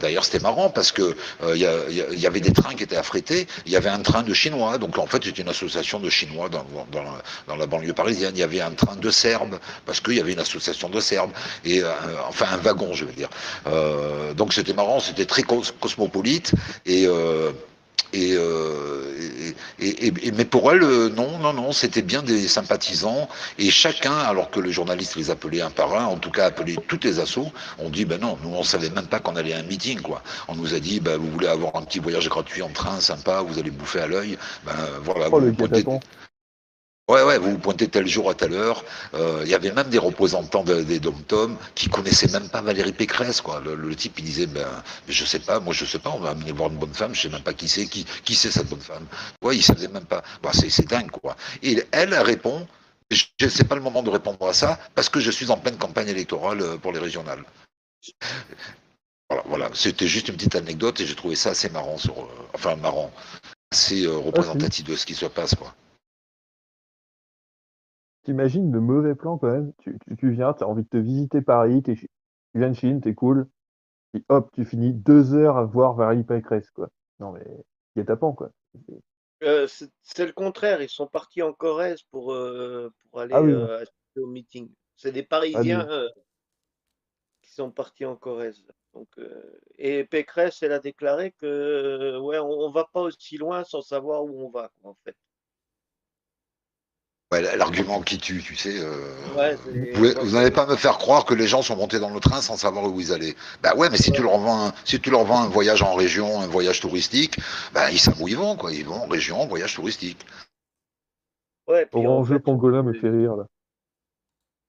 [0.00, 1.16] D'ailleurs, c'était marrant parce que
[1.54, 3.46] il y, avait des trains qui étaient affrétés.
[3.66, 6.48] Il y avait un train de Chinois, donc en fait c'était une association de Chinois
[6.48, 8.32] dans, la banlieue parisienne.
[8.34, 11.32] Il y avait un train de Serbes parce qu'il y avait une association de Serbes
[11.64, 11.90] et euh,
[12.28, 13.30] enfin un wagon, je veux dire.
[13.66, 16.52] Euh, donc c'était marrant, c'était très cos cosmopolite
[16.86, 17.52] et euh,
[18.14, 18.36] et,
[19.80, 23.28] et, et, mais pour elle, non, non, non, c'était bien des sympathisants.
[23.58, 26.76] Et chacun, alors que le journaliste les appelait un par un, en tout cas appelait
[26.88, 29.58] toutes les assos, on dit, ben non, nous on savait même pas qu'on allait à
[29.58, 30.22] un meeting, quoi.
[30.48, 33.42] On nous a dit, ben vous voulez avoir un petit voyage gratuit en train, sympa,
[33.42, 34.72] vous allez bouffer à l'œil, ben
[35.04, 35.28] voilà.
[35.30, 35.84] Oh, vous le pointez...
[37.08, 38.84] Ouais, ouais, vous vous pointez tel jour à telle heure.
[39.14, 42.92] Euh, Il y avait même des représentants de, des dom-tom qui connaissaient même pas Valérie
[42.92, 43.60] Pécresse, quoi.
[43.60, 44.68] Le, type, il disait, ben,
[45.08, 47.22] je sais pas, moi je sais pas, on va amener voir une bonne femme, je
[47.22, 49.06] sais même pas qui c'est, qui, qui c'est cette bonne femme.
[49.42, 50.22] Ouais, il savait même pas.
[50.42, 51.34] Bon, c'est dingue, quoi.
[51.62, 52.66] Et elle, répond,
[53.10, 55.78] je sais pas le moment de répondre à ça, parce que je suis en pleine
[55.78, 57.42] campagne électorale euh, pour les régionales.
[59.30, 59.70] Voilà, voilà.
[59.72, 63.10] c'était juste une petite anecdote et j'ai trouvé ça assez marrant, sur, euh, enfin marrant,
[63.72, 65.74] assez représentatif de ce qui se passe, quoi.
[68.28, 69.72] T'imagines le mauvais plan quand même.
[69.78, 72.10] Tu, tu, tu viens, tu as envie de te visiter Paris, tu
[72.54, 73.48] viens de Chine, t'es cool.
[74.12, 76.90] Et hop, tu finis deux heures à voir Valérie Pécresse, quoi.
[77.20, 77.46] Non mais,
[77.96, 78.50] il est tapant, quoi.
[79.42, 79.66] Euh,
[80.02, 83.50] c'est le contraire, ils sont partis en Corrèze pour, euh, pour aller ah oui.
[83.50, 84.68] euh, assister au meeting.
[84.94, 86.06] C'est des Parisiens ah,
[87.40, 88.62] qui sont partis en Corrèze.
[88.92, 93.64] Donc, euh, et Pécresse, elle a déclaré que ouais, on, on va pas aussi loin
[93.64, 95.16] sans savoir où on va, en fait.
[97.30, 98.80] Ouais, L'argument qui tue, tu sais.
[98.80, 102.20] Euh, ouais, vous n'allez pas me faire croire que les gens sont montés dans le
[102.20, 103.34] train sans savoir où ils allaient.
[103.62, 104.16] Bah ouais, mais si ouais.
[104.16, 107.38] tu leur vends, un, si tu leur vends un voyage en région, un voyage touristique,
[107.74, 108.72] bah ils savent où ils vont, quoi.
[108.72, 110.24] Ils vont en région, voyage touristique.
[111.68, 111.86] Ouais.
[111.92, 113.46] Orange fait, Pangolin me fait rire là.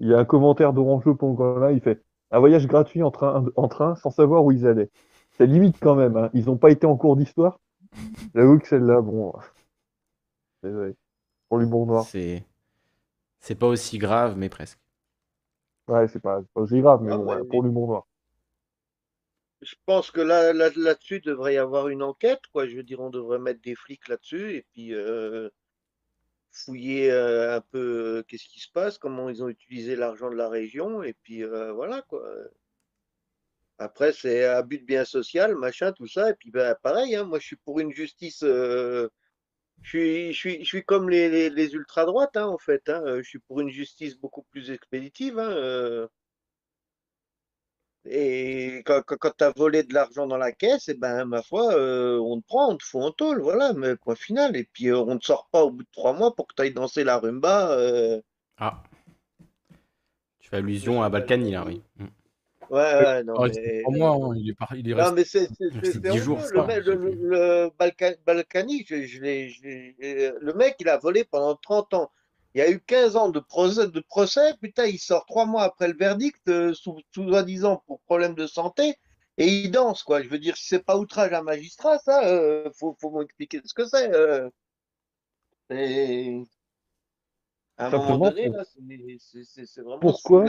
[0.01, 3.67] Il y a un commentaire d'Orange Pangolin, il fait un voyage gratuit en train, en
[3.69, 4.89] train sans savoir où ils allaient.
[5.37, 6.17] C'est limite quand même.
[6.17, 6.29] Hein.
[6.33, 7.61] Ils n'ont pas été en cours d'histoire?
[8.35, 9.33] J'avoue que celle-là, bon.
[10.61, 10.95] Désolé.
[11.49, 12.05] Pour l'humour noir.
[12.05, 12.43] C'est
[13.39, 14.79] c'est pas aussi grave, mais presque.
[15.87, 18.07] Ouais, c'est pas, aussi grave, mais Ah, bon, ouais, pour l'humour noir.
[19.61, 22.67] Je pense que là, là, là-dessus, il devrait y avoir une enquête, quoi.
[22.67, 25.49] Je veux dire, on devrait mettre des flics là-dessus et puis euh,
[26.51, 30.35] fouiller euh, un peu euh, qu'est-ce qui se passe, comment ils ont utilisé l'argent de
[30.35, 32.23] la région, et puis euh, voilà, quoi.
[33.79, 36.29] Après, c'est abus de bien social, machin, tout ça.
[36.29, 38.43] Et puis, ben, pareil, hein, moi, je suis pour une justice.
[38.43, 39.09] euh,
[39.81, 42.87] je suis, je suis, je suis comme les, les, les ultra-droites, hein, en fait.
[42.89, 43.01] hein.
[43.17, 45.39] Je suis pour une justice beaucoup plus expéditive.
[45.39, 46.07] hein, euh.
[48.05, 51.41] Et quand, quand, quand tu as volé de l'argent dans la caisse, et ben, ma
[51.43, 54.55] foi, euh, on te prend, on te fout en tôle, voilà, mais point final.
[54.55, 56.61] Et puis, euh, on ne sort pas au bout de trois mois pour que tu
[56.61, 57.71] ailles danser la rumba.
[57.77, 58.21] euh.
[58.57, 58.83] Ah.
[60.39, 61.81] Tu fais allusion à Balkany, là, oui.
[61.97, 62.05] Mm.
[62.69, 63.83] Ouais, ouais, non, mais.
[63.97, 65.15] mois, hein, il est, par- il est Non, resté.
[65.15, 65.47] mais c'est
[66.85, 69.61] Le, le, le Balka- Balkany, je, je l'ai- je
[70.03, 72.11] euh, le mec, il a volé pendant 30 ans.
[72.53, 74.53] Il y a eu 15 ans de procès, de procès.
[74.61, 78.95] Putain, il sort trois mois après le verdict, euh, sous- sous-disant pour problème de santé,
[79.37, 80.21] et il danse, quoi.
[80.21, 83.61] Je veux dire, si c'est pas outrage à un magistrat, ça, euh, faut, faut m'expliquer
[83.65, 84.13] ce que c'est.
[84.13, 84.49] euh.
[85.69, 86.43] C'est-
[87.77, 88.51] À un moment donné,
[89.45, 89.99] c'est- vraiment.
[89.99, 90.45] Pourquoi.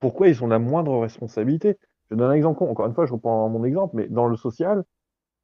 [0.00, 1.78] Pourquoi ils ont la moindre responsabilité
[2.10, 2.62] Je donne un exemple.
[2.64, 4.84] Encore une fois, je reprends mon exemple, mais dans le social,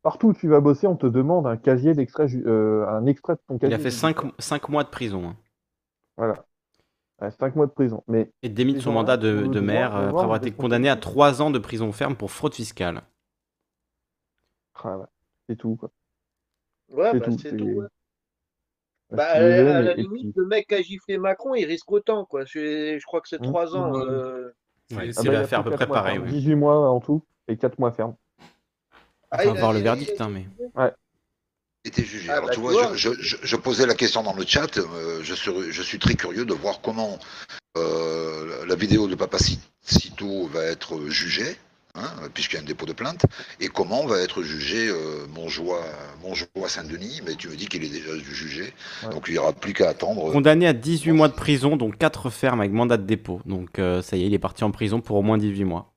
[0.03, 3.41] partout où tu vas bosser, on te demande un casier d'extrait, euh, un extrait de
[3.49, 3.75] ton Il casier.
[3.75, 4.33] a fait judiciaire.
[4.39, 5.29] 5, mois de prison.
[5.31, 5.37] hein.
[6.17, 6.45] Voilà.
[7.21, 8.03] Ouais, cinq mois de prison.
[8.09, 11.01] Mais Et démis de son mandat de, maire euh, après avoir été condamné à responsabilité.
[11.01, 13.03] 3 ans de prison ferme pour fraude fiscale.
[14.75, 15.07] ah, ouais,
[15.49, 15.77] c'est tout.
[15.77, 15.91] Quoi.
[16.89, 17.39] Ouais, C'est bah, tout.
[17.39, 17.65] c'est c'est- tout.
[17.67, 17.87] ouais.
[19.15, 21.91] Ouais, Bah, à la, à limite, puis- le mec qui a giflé Macron, il risque
[21.93, 22.45] autant, quoi.
[22.45, 23.45] Je, je crois que c'est Mmh.
[23.45, 23.93] trois ans.
[23.93, 24.05] Ouais.
[24.09, 24.51] euh.
[24.91, 26.15] C'est- Ouais, c'est- Ah bah, l'affaire à peu près mois pareil.
[26.17, 26.27] ferme.
[26.27, 26.33] oui.
[26.33, 28.15] 18 mois en tout et 4 mois ferme.
[29.31, 30.47] Ah, Enfin, il a- voir le il verdict, hein, mais.
[31.87, 32.29] était jugé.
[32.31, 32.95] Ah, Alors, bah, tu vois, vois.
[32.95, 34.79] je, je- je posais la question dans le chat.
[34.79, 37.19] euh, je, suis, je suis très curieux de voir comment
[37.77, 39.37] euh, la vidéo de Papa
[39.83, 41.57] Cito va être jugée,
[41.95, 43.25] hein, puisqu'il y a un dépôt de plainte,
[43.61, 45.81] et comment va être jugé euh, Montjoie,
[46.23, 47.21] Montjoie Saint-Denis.
[47.27, 48.73] Mais tu me dis qu'il est déjà jugé,
[49.05, 49.11] Ouais.
[49.13, 50.31] donc il n'y aura plus qu'à attendre.
[50.33, 53.41] Condamné à 18 mois de prison, dont 4 fermes avec mandat de dépôt.
[53.47, 55.93] Donc euh, ça y est, il est parti en prison pour au moins 18 mois.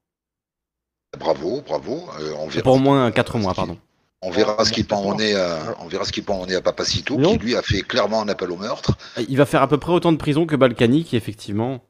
[1.17, 2.07] Bravo, bravo.
[2.19, 3.77] euh, on verra Pour au moins 4 ce mois, qui- pardon.
[4.23, 6.55] On verra ce qui pend en est à, on verra ce qui pend en est
[6.55, 8.97] à Papacito, qui lui a fait clairement un appel au meurtre.
[9.29, 11.83] Il va faire à peu près autant de prison que Balkany, qui effectivement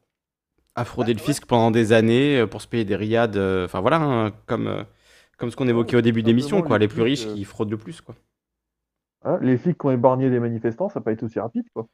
[0.80, 3.36] a fraudé le fisc pendant des années euh, pour se payer des riades.
[3.36, 4.82] euh, Enfin voilà, hein, comme, euh,
[5.36, 6.78] comme ce qu'on évoquait au début de l'émission, quoi.
[6.78, 8.14] les Les plus riches euh, qui fraudent le plus, quoi.
[9.24, 11.66] Hein, les flics qui ont épargné des manifestants, ça n'a pas été aussi rapide.
[11.74, 11.88] Quoi.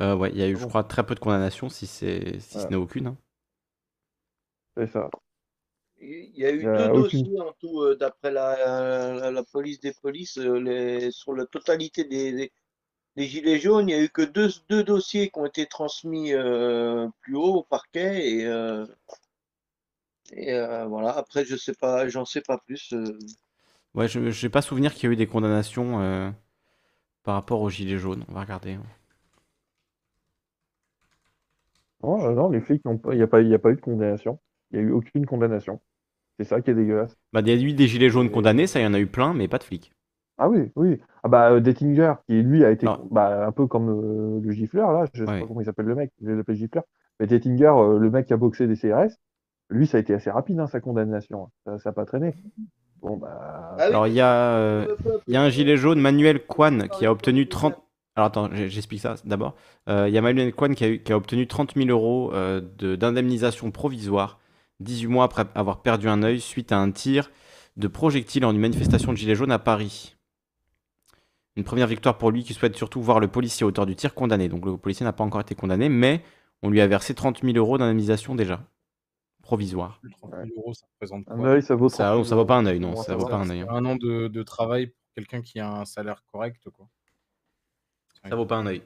[0.00, 2.58] Euh, ouais, il y a eu, je crois, très peu de condamnations, si, c'est, si
[2.58, 3.06] ce n'est aucune.
[3.06, 3.16] hein.
[4.76, 5.08] C'est ça.
[6.00, 9.14] Il y a eu Il y a deux aucune- dossiers en tout, euh, d'après la,
[9.14, 12.52] la, la police des polices, euh, les- sur la totalité des, des,
[13.16, 16.32] des Gilets jaunes, il n'y a eu que deux, deux dossiers qui ont été transmis
[16.32, 18.28] euh, plus haut au parquet.
[18.30, 18.86] Et, euh,
[20.32, 22.92] et euh, voilà, après, je sais pas, j'en sais pas plus.
[22.92, 23.18] euh.
[23.94, 26.30] Ouais, je n'ai pas souvenir qu'il y a eu des condamnations euh,
[27.24, 28.24] par rapport aux gilets jaunes.
[28.28, 28.74] On va regarder.
[28.74, 28.84] hein.
[32.04, 33.80] Non, euh, non, les flics, il n'y a, pas- il y a pas eu de
[33.80, 34.38] condamnation.
[34.70, 35.80] Il n'y a eu aucune condamnation.
[36.38, 37.16] C'est ça qui est dégueulasse.
[37.34, 39.06] Bah, il y a eu des gilets jaunes condamnés, ça, il y en a eu
[39.06, 39.93] plein, mais pas de flics.
[40.38, 41.00] Ah oui, oui.
[41.22, 43.06] Ah bah euh, Dettinger, qui lui a été Non.
[43.10, 45.40] bah, un peu comme euh, le gifleur, là, je sais Ouais.
[45.40, 46.84] pas comment il s'appelle le mec, je vais l'appeler gifleur.
[47.20, 49.12] Mais Dettinger, euh, le mec qui a boxé des CRS,
[49.70, 51.48] lui, ça a été assez rapide, hein, sa condamnation.
[51.64, 52.34] Ça n'a pas traîné.
[53.00, 53.28] Bon, bah.
[53.40, 54.96] Ah oui, Alors, il y a, euh,
[55.26, 57.72] il y a un gilet jaune, Manuel Kwan, qui a obtenu 30...
[57.74, 57.82] 30.
[58.16, 59.54] Alors attends, j'explique ça d'abord.
[59.88, 62.30] Euh, Il y a Manuel Kwan qui a, eu- qui a obtenu 30 000 euros
[62.32, 64.38] euh, de- d'indemnisation provisoire
[64.80, 67.30] 18 mois après avoir perdu un œil suite à un tir
[67.76, 70.14] de projectile en une manifestation de gilets jaunes à Paris.
[71.56, 74.48] Une première victoire pour lui qui souhaite surtout voir le policier auteur du tir condamné.
[74.48, 76.22] Donc le policier n'a pas encore été condamné, mais
[76.62, 78.60] on lui a versé 30 000 euros d'indemnisation déjà.
[79.42, 80.00] Provisoire.
[80.20, 81.46] 30 000 euros, ça représente Un quoi?
[81.46, 83.30] œil, ça vaut Ça, 30 ça vaut pas un œil, non, ça ça vaut va
[83.30, 83.50] pas un?
[83.50, 83.60] œil.
[83.60, 83.66] hein.
[83.68, 86.88] Un an de, de travail pour quelqu'un qui a un salaire correct, quoi.
[88.28, 88.82] Ça vaut pas un œil.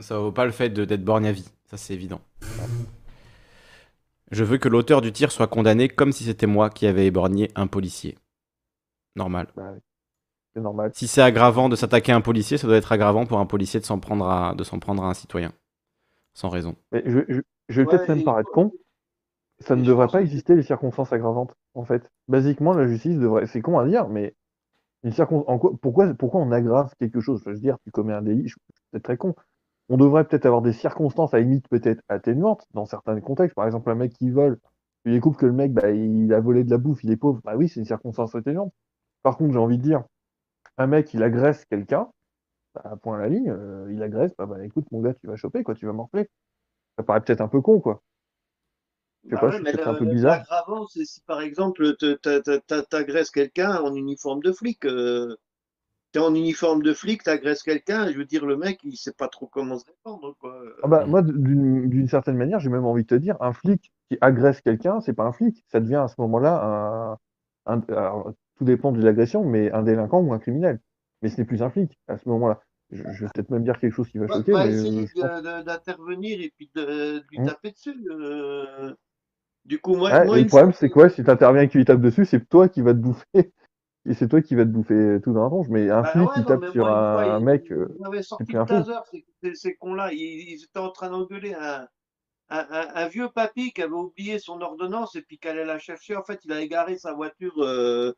[0.00, 2.20] Ça vaut pas le fait de- d'être borgne à vie, ça c'est évident.
[4.32, 7.50] Je veux que l'auteur du tir soit condamné comme si c'était moi qui avais éborgné
[7.54, 8.16] un policier.
[9.16, 9.52] Normal.
[9.54, 9.80] Bah, oui.
[10.54, 10.92] C'est normal.
[10.92, 13.80] Si c'est aggravant de s'attaquer à un policier, ça doit être aggravant pour un policier
[13.80, 15.52] de s'en prendre à, de s'en prendre à un citoyen.
[16.34, 16.76] Sans raison.
[16.92, 18.72] Mais je, je- je vais Ouais, peut-être même paraître con.
[19.60, 22.10] Ça ne devrait pas exister les circonstances aggravantes, en fait.
[22.28, 23.46] Basiquement, la justice devrait.
[23.46, 24.34] C'est con à dire, mais
[25.04, 25.44] une circon...
[25.48, 25.72] en quoi...
[25.82, 27.42] pourquoi, pourquoi on aggrave quelque chose?
[27.46, 28.56] Je veux dire, tu commets un délit, je-
[28.92, 29.34] c'est très con.
[29.90, 33.56] on devrait peut-être avoir des circonstances à la limite peut-être atténuantes dans certains contextes.
[33.56, 34.58] Par exemple, un mec qui vole,
[35.04, 37.40] tu découvres que le mec, bah, il a volé de la bouffe, il est pauvre.
[37.44, 38.72] Bah oui, c'est une circonstance atténuante.
[39.22, 40.04] Par contre, j'ai envie de dire,
[40.80, 42.10] un mec, il agresse quelqu'un,
[42.74, 45.26] bah, à point à la ligne, euh, il agresse, bah, bah écoute, mon gars, tu
[45.28, 46.28] vas choper, quoi, tu vas morfler.
[46.98, 48.02] Ça paraît peut-être un peu con, quoi.
[49.24, 50.46] Je sais Bah pas, ouais, c'est mais peut-être un peu bizarre.
[50.46, 51.96] l'aggravant, c'est si par exemple
[52.90, 54.84] t'agresses quelqu'un en uniforme de flic.
[54.84, 55.36] euh,
[56.12, 59.28] T'es en uniforme de flic, t'agresses quelqu'un, je veux dire, le mec, il sait pas
[59.28, 60.62] trop comment se défendre, quoi.
[60.82, 63.92] Ah bah, moi, d'une d'une certaine manière, j'ai même envie de te dire, un flic
[64.08, 65.62] qui agresse quelqu'un, c'est pas un flic.
[65.68, 67.18] Ça devient à ce moment-là
[67.66, 70.80] un, un- tout dépend de l'agression, mais un délinquant ou un criminel.
[71.22, 72.60] Mais ce n'est plus un flic à ce moment-là.
[72.90, 75.40] Je, je vais peut-être même dire quelque chose qui va Va, choquer, mais essayer euh,
[75.42, 75.64] pense.
[75.64, 76.82] d'intervenir et puis de,
[77.20, 77.46] de lui Mm.
[77.46, 77.96] taper dessus.
[78.10, 78.94] euh.
[79.64, 81.08] Du coup, moi, et le problème, c'est quoi?
[81.08, 83.24] Si tu interviens et que tu lui tapes dessus, c'est toi qui vas te bouffer.
[84.06, 85.68] Et c'est toi qui vas te bouffer tout dans la tronche.
[85.68, 87.70] Mais un Bah flic ouais, qui non, tape sur moi, un, fois, un ils, mec,
[87.70, 88.94] euh, ils m'avaient sorti le taser,
[89.54, 90.12] ces, cons-là.
[90.12, 90.18] Ils,
[90.52, 91.86] ils étaient en train d'engueuler un,
[92.50, 95.78] un, un- un vieux papy qui avait oublié son ordonnance et puis qui allait la
[95.78, 96.16] chercher.
[96.16, 98.12] En fait, il a égaré sa voiture euh,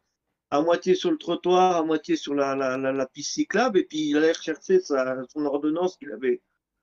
[0.52, 3.84] à moitié sur le trottoir, à moitié sur la, la, la, la piste cyclable, et
[3.84, 6.42] puis il allait rechercher sa, son ordonnance qu'il avait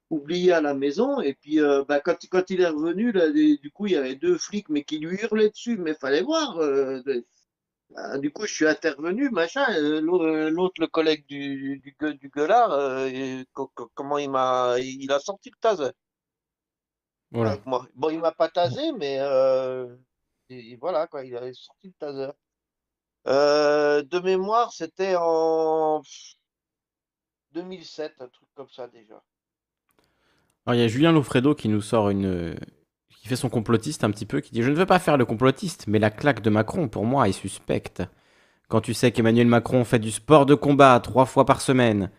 [0.10, 1.22] oubliée à la maison.
[1.22, 4.16] Et puis, euh, bah, quand, quand il est revenu, là, du coup, il y avait
[4.16, 5.78] deux flics, mais qui lui hurlaient dessus.
[5.78, 6.58] Mais fallait voir.
[6.60, 7.26] euh, de-
[7.92, 9.66] bah, du coup, je suis intervenu, machin.
[9.78, 13.44] euh, l'au- L'autre, le collègue du, du, gueulard, euh,
[13.96, 15.92] comment il m'a, il a sorti le taser
[17.32, 17.58] Voilà.
[17.96, 19.20] Bon, il m'a pas tasé, mais
[20.50, 22.32] et voilà quoi, il avait sorti le taser.
[23.28, 26.02] Euh, de mémoire, c'était en
[27.54, 29.22] 2007, un truc comme ça déjà.
[30.66, 32.56] Alors, il y a Julien Lofredo qui nous sort une.
[33.10, 35.26] qui fait son complotiste un petit peu, qui dit Je ne veux pas faire le
[35.26, 38.04] complotiste, mais la claque de Macron, pour moi, est suspecte.
[38.68, 42.12] Quand tu sais qu'Emmanuel Macron fait du sport de combat trois fois par semaine,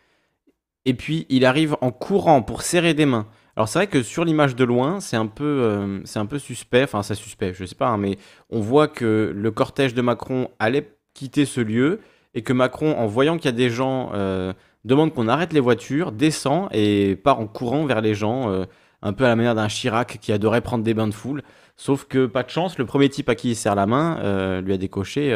[0.85, 3.29] et puis il arrive en courant pour serrer des mains.
[3.57, 6.39] Alors, c'est vrai que sur l'image de loin, c'est un, peu, euh, c'est un peu
[6.39, 8.19] suspect, enfin, c'est suspect, je sais pas, hein, mais
[8.49, 12.01] on voit que le cortège de Macron allait quitter ce lieu,
[12.35, 14.11] et que Macron, en voyant qu'il y a des gens.
[14.15, 14.53] euh,
[14.85, 18.65] demande qu'on arrête les voitures, descend et part en courant vers les gens, euh,
[19.03, 21.43] un peu à la manière d'un Chirac qui adorait prendre des bains de foule.
[21.77, 24.73] Sauf que, pas de chance, le premier type à qui il serre la main lui
[24.73, 25.35] a décoché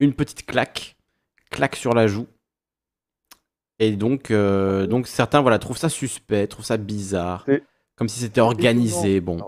[0.00, 0.96] une petite claque,
[1.50, 2.26] claque sur la joue.
[3.80, 7.46] Et donc, euh, donc certains voilà, trouvent ça suspect, trouvent ça bizarre,
[7.96, 9.20] comme si c'était organisé.
[9.20, 9.38] Bon,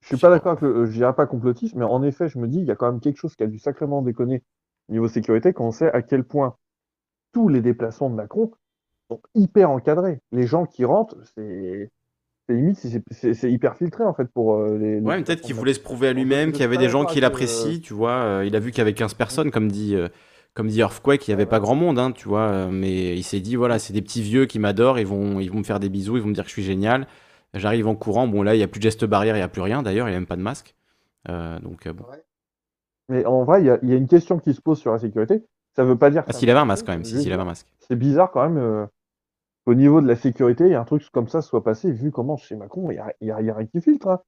[0.00, 2.38] Je suis pas d'accord avec le, euh, je dirais pas complotiste, mais en effet, je
[2.38, 4.42] me dis, il y a quand même quelque chose qui a dû sacrément déconner
[4.88, 6.56] niveau sécurité quand on sait à quel point
[7.32, 8.52] tous les déplacements de Macron
[9.10, 10.20] sont hyper encadrés.
[10.32, 11.90] Les gens qui rentrent, c'est
[12.48, 15.00] c'est limite, c'est- hyper filtré en fait pour euh, les.
[15.00, 17.80] Ouais, peut-être qu'il voulait se prouver à lui-même qu'il y avait des gens qui l'apprécient,
[17.80, 18.12] tu vois.
[18.12, 19.96] euh, il a vu qu'il y avait 15 personnes, comme dit,
[20.56, 22.48] comme dit Earthquake, il n'y avait pas grand monde, hein, tu vois.
[22.48, 25.50] euh, mais il s'est dit, voilà, c'est des petits vieux qui m'adorent, ils vont, ils
[25.52, 27.06] vont me faire des bisous, ils vont me dire que je suis génial.
[27.54, 29.48] J'arrive en courant, bon là, il n'y a plus de geste barrière, il n'y a
[29.48, 30.74] plus rien d'ailleurs, il n'y a même pas de masque.
[31.28, 32.04] Euh, donc, euh, bon.
[33.08, 34.92] Mais en vrai, il y, a- il y a une question qui se pose sur
[34.92, 35.44] la sécurité.
[35.76, 36.24] Ça veut pas dire.
[36.26, 37.66] Ah, s'il avait un masque quand même, c'est si, s'il avait un masque.
[37.86, 38.58] C'est bizarre quand même.
[38.58, 38.86] euh,
[39.66, 42.10] au niveau de la sécurité, il y a un truc comme ça soit passé, vu
[42.10, 44.08] comment chez Macron, il y a, y a- il y a rien qui filtre.
[44.08, 44.20] hein.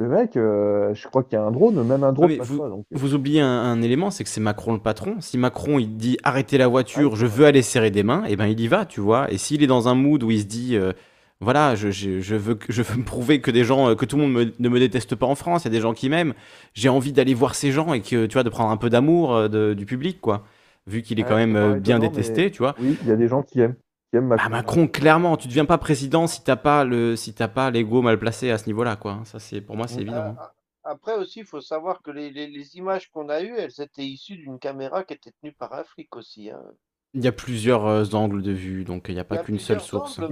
[0.00, 2.70] Le mec, euh, je crois qu'il y a un drone, même un drone vous- pas.
[2.70, 5.16] Donc, euh, Vous oubliez un, un élément, c'est que c'est Macron le patron.
[5.20, 8.46] Si Macron il dit arrêtez la voiture, je veux aller serrer des mains, et ben
[8.46, 9.30] il y va, tu vois.
[9.30, 10.92] Et s'il est dans un mood où il se dit euh,
[11.42, 14.22] voilà, je, je- je veux, je veux me prouver que des gens, que tout le
[14.22, 16.32] monde me- ne me déteste pas en France, il y a des gens qui m'aiment.
[16.72, 19.50] J'ai envie d'aller voir ces gens et que tu vois de prendre un peu d'amour
[19.50, 20.44] du public, quoi.
[20.86, 22.74] Vu qu'il est Ouais, quand même bien détesté, tu vois.
[22.80, 23.74] oui, il y a des gens qui aiment,
[24.10, 24.44] qui aiment Macron.
[24.44, 28.02] Ah Macron, clairement, tu deviens pas président si t'as pas le, si t'as pas l'ego
[28.02, 29.22] mal placé à ce niveau-là, quoi.
[29.24, 30.02] Ça c'est, pour moi, c'est Mm.
[30.02, 30.30] évident.
[30.30, 30.38] hein.
[30.38, 30.54] Ah,
[30.84, 34.06] Après aussi, il faut savoir que les, les- les images qu'on a eues, elles étaient
[34.06, 36.48] issues d'une caméra qui était tenue par un flic aussi.
[36.50, 36.62] hein.
[37.14, 39.80] Il y a plusieurs euh, angles de vue, donc il n'y a pas qu'une seule
[39.80, 40.18] source.
[40.18, 40.26] euh,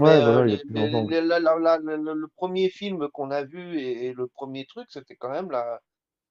[2.14, 5.80] le premier film qu'on a vu et, et le premier truc, c'était quand même la,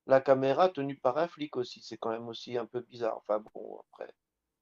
[0.07, 1.81] la caméra tenue par un flic aussi.
[1.83, 3.17] C'est quand même aussi un peu bizarre.
[3.19, 4.13] Enfin bon, après.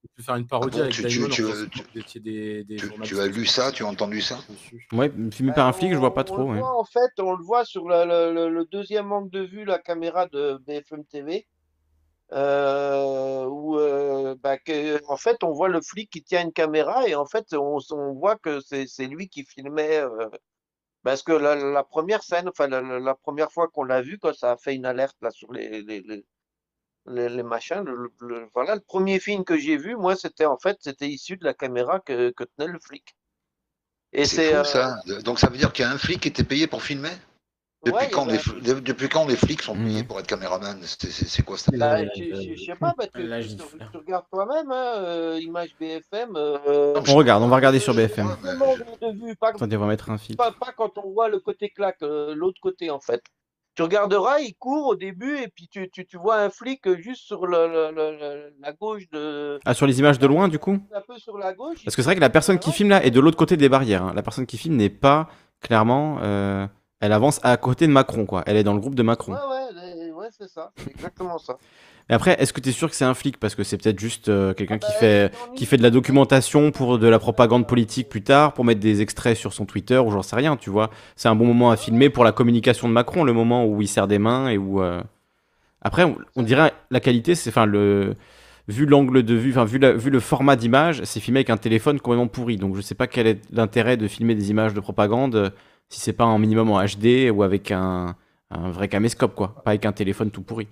[0.05, 2.75] Tu peux faire une parodie Ah bon, avec tu- Daimon tu- en tu- des, des
[2.75, 4.37] Tu, as lu ça, tu as entendu ça.
[4.91, 6.37] Ouais, filmé par un flic, je vois on- pas on trop.
[6.37, 6.59] le ouais.
[6.59, 9.65] voit, en fait, on le voit sur le, le- le- le deuxième angle de vue,
[9.65, 11.47] la caméra de BFM TV,
[12.33, 17.07] euh, où euh, bah, que- en fait on voit le flic qui tient une caméra
[17.07, 19.97] et en fait on, on voit que c'est lui qui filmait.
[19.99, 20.29] euh,
[21.03, 24.17] parce que la, la première scène, enfin la, la- la première fois qu'on l'a vu,
[24.19, 26.25] quand ça a fait une alerte là sur les, les, les,
[27.07, 30.45] les- les machins, le, le- le- voilà, le premier film que j'ai vu, moi, c'était
[30.45, 33.15] en fait, c'était issu de la caméra que, que tenait le flic.
[34.13, 34.95] Et C'est fou euh, ça.
[35.23, 37.09] Donc ça veut dire qu'il y a un flic qui était payé pour filmer?
[37.85, 40.07] Depuis, Ouais, quand avait les, depuis quand flics sont payés Mhm.
[40.07, 40.81] pour être caméraman?
[40.83, 44.25] C'est- C'est c'est quoi cette Bah, je, sais pas, parce que Là, tu, tu- regardes
[44.31, 46.35] toi-même, hein, euh, image BFM.
[46.35, 48.35] euh, On regarde, on va regarder sur BFM.
[49.41, 50.43] Attendez, on va mettre un filtre.
[50.43, 53.21] pas, pas quand on voit le côté claque, euh, l'autre côté en fait.
[53.75, 57.23] Tu regarderas, il court au début et puis tu, tu, tu vois un flic juste
[57.23, 59.59] sur le, le- le- le- la gauche de.
[59.65, 60.77] Ah, sur les images de loin, du coup?
[60.93, 61.83] Un peu sur la gauche.
[61.83, 63.67] Parce que c'est vrai que la personne qui filme là est de l'autre côté des
[63.69, 64.03] barrières.
[64.03, 64.13] hein.
[64.15, 65.27] La personne qui filme n'est pas
[65.61, 66.19] clairement.
[66.21, 66.65] euh,
[67.01, 68.43] elle avance à côté de Macron, quoi.
[68.45, 69.33] Elle est dans le groupe de Macron.
[69.33, 71.57] Ouais, ouais, ouais, ouais, c'est ça, c'est exactement ça.
[72.09, 73.37] Et après, est-ce que tu es sûr que c'est un flic?
[73.39, 76.71] Parce que c'est peut-être juste euh, quelqu'un qui Bah, fait qui fait de la documentation
[76.71, 80.11] pour de la propagande politique plus tard, pour mettre des extraits sur son Twitter ou
[80.11, 80.91] j'en sais rien, tu vois.
[81.15, 83.87] C'est un bon moment à filmer pour la communication de Macron, le moment où il
[83.87, 84.81] serre des mains et où.
[84.83, 85.01] euh,
[85.81, 88.15] Après, on, on dirait la qualité, c'est enfin le
[88.67, 91.57] vu l'angle de vue, enfin vu, la- vu le format d'image, c'est filmé avec un
[91.57, 92.57] téléphone complètement pourri.
[92.57, 95.49] Donc je sais pas quel est l'intérêt de filmer des images de propagande euh,
[95.89, 98.15] si c'est pas en minimum en HD ou avec un,
[98.57, 100.67] un vrai caméscope quoi, pas avec un téléphone tout pourri.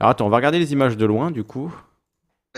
[0.00, 1.74] Alors attends, on va regarder les images de loin du coup.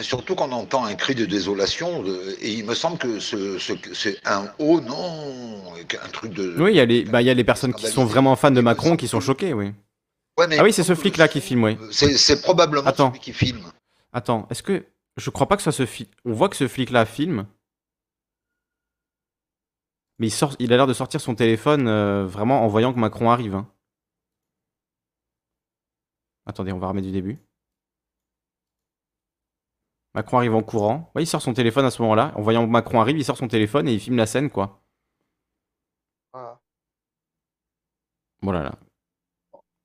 [0.01, 3.73] Surtout qu'on entend un cri de désolation, de- et il me semble que ce, ce-
[3.93, 6.55] c'est un oh non, un truc de.
[6.59, 8.51] Oui, il y a les, bah, il y a les personnes qui sont vraiment fans
[8.51, 9.73] de Macron qui sont choquées, oui.
[10.39, 11.77] Ouais, mais Ah oui, c'est ce flic-là qui filme, oui.
[11.90, 13.09] C'est probablement Attends.
[13.11, 13.65] celui qui filme.
[14.12, 14.86] Attends, est-ce que.
[15.16, 16.09] Je crois pas que ça se filme.
[16.24, 17.44] On voit que ce flic-là filme.
[20.19, 20.55] Mais il, sort...
[20.59, 23.55] il a l'air de sortir son téléphone euh, vraiment en voyant que Macron arrive.
[23.55, 23.66] hein.
[26.51, 27.39] Attendez, on va remettre du début.
[30.15, 31.11] Macron arrive en courant.
[31.15, 32.33] Ouais, il sort son téléphone à ce moment-là.
[32.35, 34.83] En voyant Macron arrive, il sort son téléphone et il filme la scène, quoi.
[36.33, 36.61] Voilà.
[38.43, 38.63] Voilà.
[38.63, 38.79] là.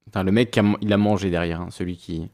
[0.05, 2.29] Putain, le mec, il a mangé derrière, hein, celui qui.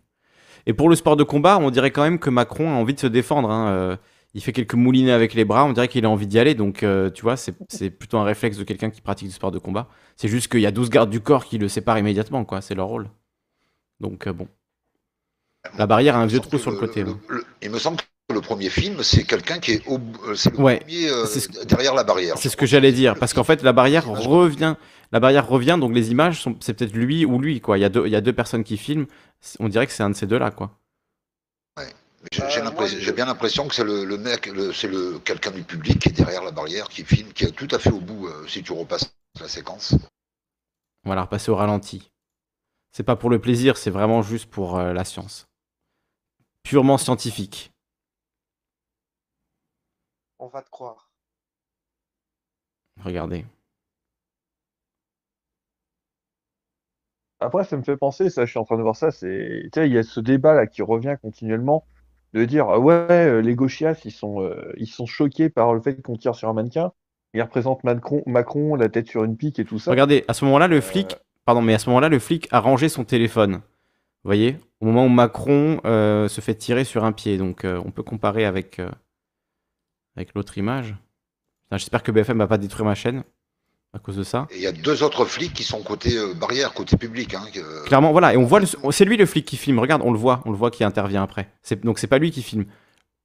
[0.65, 2.99] Et pour le sport de combat, on dirait quand même que Macron a envie de
[2.99, 3.51] se défendre.
[3.51, 3.97] hein, euh,
[4.33, 6.55] il fait quelques moulinets avec les bras, on dirait qu'il a envie d'y aller.
[6.55, 9.51] Donc, euh, tu vois, c'est c'est plutôt un réflexe de quelqu'un qui pratique du sport
[9.51, 9.89] de combat.
[10.17, 12.61] C'est juste qu'il y a 12 gardes du corps qui le séparent immédiatement, quoi.
[12.61, 13.09] C'est leur rôle.
[14.01, 14.47] Donc, euh, bon.
[15.77, 17.03] La barrière a un vieux trou sur le côté.
[17.03, 20.51] le- il me semble que le premier film, c'est quelqu'un qui est au, euh, c'est
[20.51, 22.35] le Ouais, premier euh, ce- derrière la barrière.
[22.39, 24.75] C'est ce que j'allais dire, parce qu'en fait, la barrière revient.
[25.11, 26.55] La barrière revient, donc les images sont.
[26.61, 27.77] C'est peut-être lui ou lui, quoi.
[27.77, 29.05] Il y, a deux, il y a deux personnes qui filment.
[29.59, 30.77] On dirait que c'est un de ces deux-là, quoi.
[32.31, 36.09] J'ai Euh, bien l'impression que c'est le, le mec, c'est le quelqu'un du public qui
[36.09, 38.27] est derrière la barrière, qui filme, qui est tout à fait au bout.
[38.27, 39.95] euh, si tu repasses la séquence.
[41.03, 42.10] On va la repasser au ralenti.
[42.91, 45.47] C'est pas pour le plaisir, c'est vraiment juste pour euh, la science.
[46.63, 47.71] Purement scientifique.
[50.39, 51.09] On va te croire.
[53.03, 53.45] Regardez.
[57.39, 59.69] Après, ça me fait penser, ça, je suis en train de voir ça, c'est, tu
[59.73, 61.85] sais, il y a ce débat là qui revient continuellement
[62.33, 65.81] de dire, ah ouais, euh, les gauchias, ils sont, euh, ils sont choqués par le
[65.81, 66.91] fait qu'on tire sur un mannequin.
[67.33, 69.89] Ils représentent Macron, Macron, la tête sur une pique et tout ça.
[69.91, 71.15] Regardez, à ce moment-là, le Euh, flic.
[71.45, 73.55] Pardon, mais à ce moment-là, le flic a rangé son téléphone.
[73.55, 77.37] Vous voyez Au moment où Macron euh, se fait tirer sur un pied.
[77.37, 78.89] Donc, euh, on peut comparer avec, euh,
[80.15, 80.95] avec l'autre image.
[81.71, 83.23] J'espère que BFM va pas détruire ma chaîne
[83.93, 84.47] à cause de ça.
[84.53, 87.33] Il y a deux autres flics qui sont côté barrière, côté public.
[87.33, 88.59] Hein, que- Clairement, voilà, et on voit,
[88.91, 89.79] c'est lui le flic qui filme.
[89.79, 91.49] Regarde, on le voit, on le voit qui intervient après.
[91.83, 92.65] Donc c'est pas lui qui filme.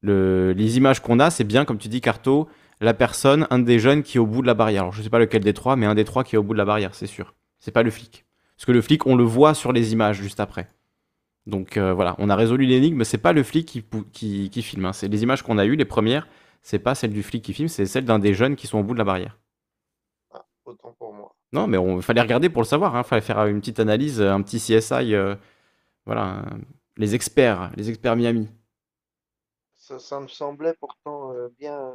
[0.02, 2.48] Le- les images qu'on a, c'est bien, comme tu dis, Carto,
[2.80, 4.82] la personne, un des jeunes qui est au bout de la barrière.
[4.82, 6.52] Alors je sais pas lequel des trois, mais un des trois qui est au bout
[6.52, 7.34] de la barrière, c'est sûr.
[7.58, 8.24] C'est pas le flic.
[8.56, 10.68] Parce que le flic, on le voit sur les images juste après.
[11.46, 13.04] Donc euh, voilà, on a résolu l'énigme.
[13.04, 14.86] C'est pas le flic qui, pou- qui, qui filme.
[14.86, 14.92] hein.
[14.92, 16.26] C'est les images qu'on a eues, les premières.
[16.62, 18.82] C'est pas celle du flic qui filme, c'est celle d'un des jeunes qui sont au
[18.82, 19.38] bout de la barrière.
[20.64, 21.32] Autant pour moi.
[21.52, 22.96] Non, mais on fallait regarder pour le savoir.
[22.98, 25.14] Il fallait faire une petite analyse, un petit CSI.
[25.14, 25.36] euh,
[26.06, 26.44] voilà,
[26.96, 28.48] les experts, les experts Miami.
[29.76, 31.92] Ça, ça me semblait pourtant euh, bien.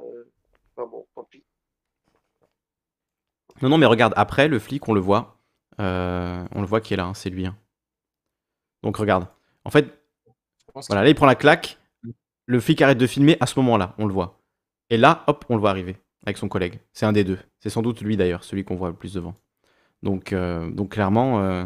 [0.75, 1.43] Pas bon, tant pis.
[3.61, 5.37] Non, non, mais regarde, après, le flic, on le voit.
[5.81, 7.45] Euh, on le voit qui est là, hein, c'est lui.
[7.45, 7.57] hein.
[8.83, 9.27] Donc regarde.
[9.65, 9.99] En fait,
[10.87, 11.77] voilà, là, il prend la claque.
[12.45, 14.41] Le flic arrête de filmer à ce moment-là, on le voit.
[14.89, 16.79] Et là, hop, on le voit arriver avec son collègue.
[16.93, 17.39] C'est un des deux.
[17.59, 19.35] C'est sans doute lui d'ailleurs, celui qu'on voit le plus devant.
[20.03, 21.65] Donc, euh, donc clairement, euh,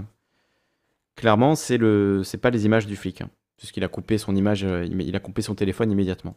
[1.15, 4.61] clairement, c'est le, c'est pas les images du flic, hein, puisqu'il a coupé son image,
[4.63, 6.35] il a coupé son téléphone immédiatement.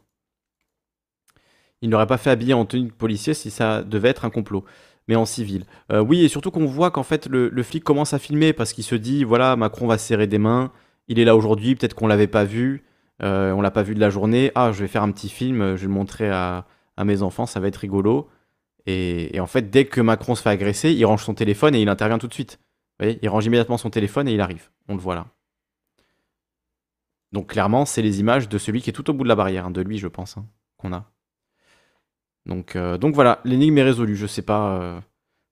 [1.81, 4.65] Il n'aurait pas fait habiller en tenue de policier si ça devait être un complot,
[5.09, 5.65] mais en civil.
[5.91, 8.85] Euh, oui, et surtout qu'on voit qu'en fait le, flic commence à filmer parce qu'il
[8.85, 10.71] se dit voilà, Macron va serrer des mains,
[11.09, 12.85] il est là aujourd'hui, peut-être qu'on l'avait pas vu,
[13.23, 14.53] euh, on l'a pas vu de la journée.
[14.55, 16.67] Ah, je vais faire un petit film, je vais le montrer à,
[17.05, 18.29] mes enfants, ça va être rigolo.
[18.87, 21.89] Et, en fait, dès que Macron se fait agresser, il range son téléphone et il
[21.89, 22.59] intervient tout de suite.
[23.01, 24.71] Vous il range immédiatement son téléphone et il arrive.
[24.89, 25.27] On le voit là.
[27.33, 29.67] Donc clairement, c'est les images de celui qui est tout au bout de la barrière,
[29.67, 30.47] hein, de lui, je pense, hein,
[30.79, 31.11] qu'on a.
[32.49, 34.17] Donc, euh, donc voilà, l'énigme est résolue.
[34.17, 35.01] Je sais pas euh,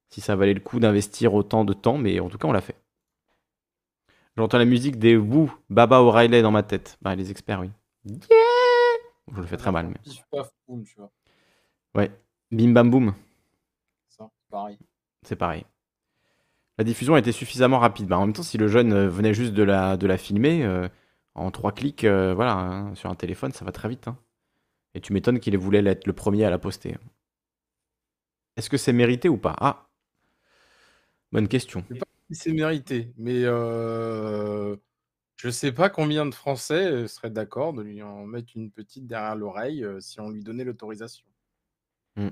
[0.09, 2.61] si ça valait le coup d'investir autant de temps, mais en tout cas, on l'a
[2.61, 2.77] fait.
[4.37, 6.99] J'entends la musique des Woo, Baba O'Reilly dans ma tête.
[7.03, 7.71] Bah, les experts, oui.
[8.05, 8.19] Yeah
[9.35, 9.99] Je le fais très mal, mais.
[10.05, 11.11] Pif, paf, boum, tu vois.
[11.95, 12.11] Ouais.
[12.53, 13.15] Bim bam boum,
[14.09, 14.79] Ça, pareil.
[15.23, 15.65] c'est pareil.
[16.79, 18.07] La diffusion a été suffisamment rapide.
[18.07, 20.63] Bah, en même temps, si le jeune euh, venait juste de la, de la filmer,
[20.65, 20.89] euh,
[21.35, 24.09] en trois clics, euh, voilà, hein, sur un téléphone, ça va très vite.
[24.09, 24.19] hein.
[24.97, 26.97] Et tu m'étonnes qu'il voulait être le premier à la poster.
[28.57, 29.55] Est-ce que c'est mérité ou pas?
[29.61, 29.91] Ah
[31.33, 31.85] Bonne question.
[32.31, 34.75] Il s'est mérité, mais euh,
[35.37, 39.07] je sais pas combien de Français euh, seraient d'accord de lui en mettre une petite
[39.07, 41.27] derrière l'oreille euh, si on lui donnait l'autorisation.
[42.17, 42.31] Bah,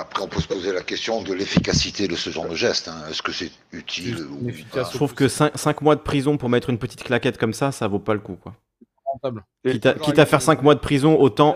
[0.00, 2.88] Après, on peut se poser la question de l'efficacité de ce genre de geste.
[2.88, 3.08] hein.
[3.08, 4.84] Est-ce que c'est utile ou pas?
[4.84, 7.88] Je trouve que 5, mois de prison pour mettre une petite claquette comme ça, ça
[7.88, 8.36] vaut pas le coup.
[8.36, 8.54] Quoi.
[9.64, 11.54] Quitte, à, quitte à faire 5 mois de prison, autant,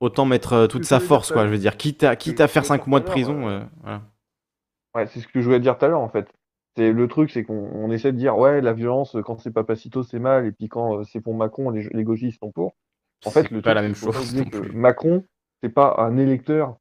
[0.00, 1.32] autant mettre euh, toute sa force.
[1.32, 3.48] Quoi, je veux dire, quitte à, quitte à faire je 5 voulais mois de prison.
[3.48, 4.02] euh, voilà.
[4.94, 6.28] Ouais, c'est ce que je voulais dire tout à l'heure en fait.
[6.76, 10.02] C'est le truc, c'est qu'on on essaie de dire ouais, la violence quand c'est Papacito
[10.02, 12.74] c'est mal et puis quand euh, c'est pour Macron les, les gauchistes sont pour.
[13.24, 14.34] En fait, C'est le pas truc, la même chose.
[14.74, 15.24] Macron
[15.62, 16.76] c'est pas un électeur,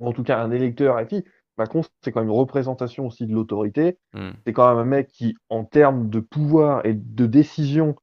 [0.00, 1.24] ou en tout cas un électeur acquis.
[1.58, 3.98] Macron c'est quand même une représentation aussi de l'autorité.
[4.12, 4.30] Hmm.
[4.46, 7.94] C'est quand même un mec qui, en termes de pouvoir et de décision,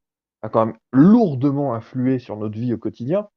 [0.41, 3.27] a quand même lourdement influé sur notre vie au quotidien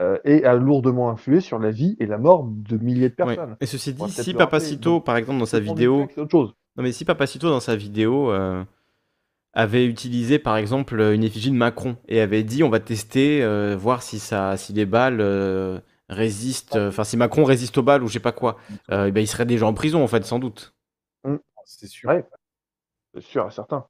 [0.00, 3.34] euh, et a lourdement influé sur la vie et la mort de milliers de Ouais.
[3.34, 3.56] personnes.
[3.60, 6.54] Et ceci dit, si rappeler, Papacito, donc, par exemple, dans sa vidéo, autre chose.
[6.76, 8.62] Non, mais si Papacito, dans sa vidéo, euh,
[9.54, 13.74] avait utilisé par exemple une effigie de Macron et avait dit on va tester, euh,
[13.74, 15.80] voir si, ça, si les balles euh,
[16.10, 18.58] résistent, euh, enfin si Macron résiste aux balles ou je sais pas quoi,
[18.90, 20.74] euh, eh ben, il serait déjà en prison en fait, sans doute.
[21.64, 22.10] C'est sûr.
[22.10, 22.24] Ouais.
[23.14, 23.86] C'est sûr et certain.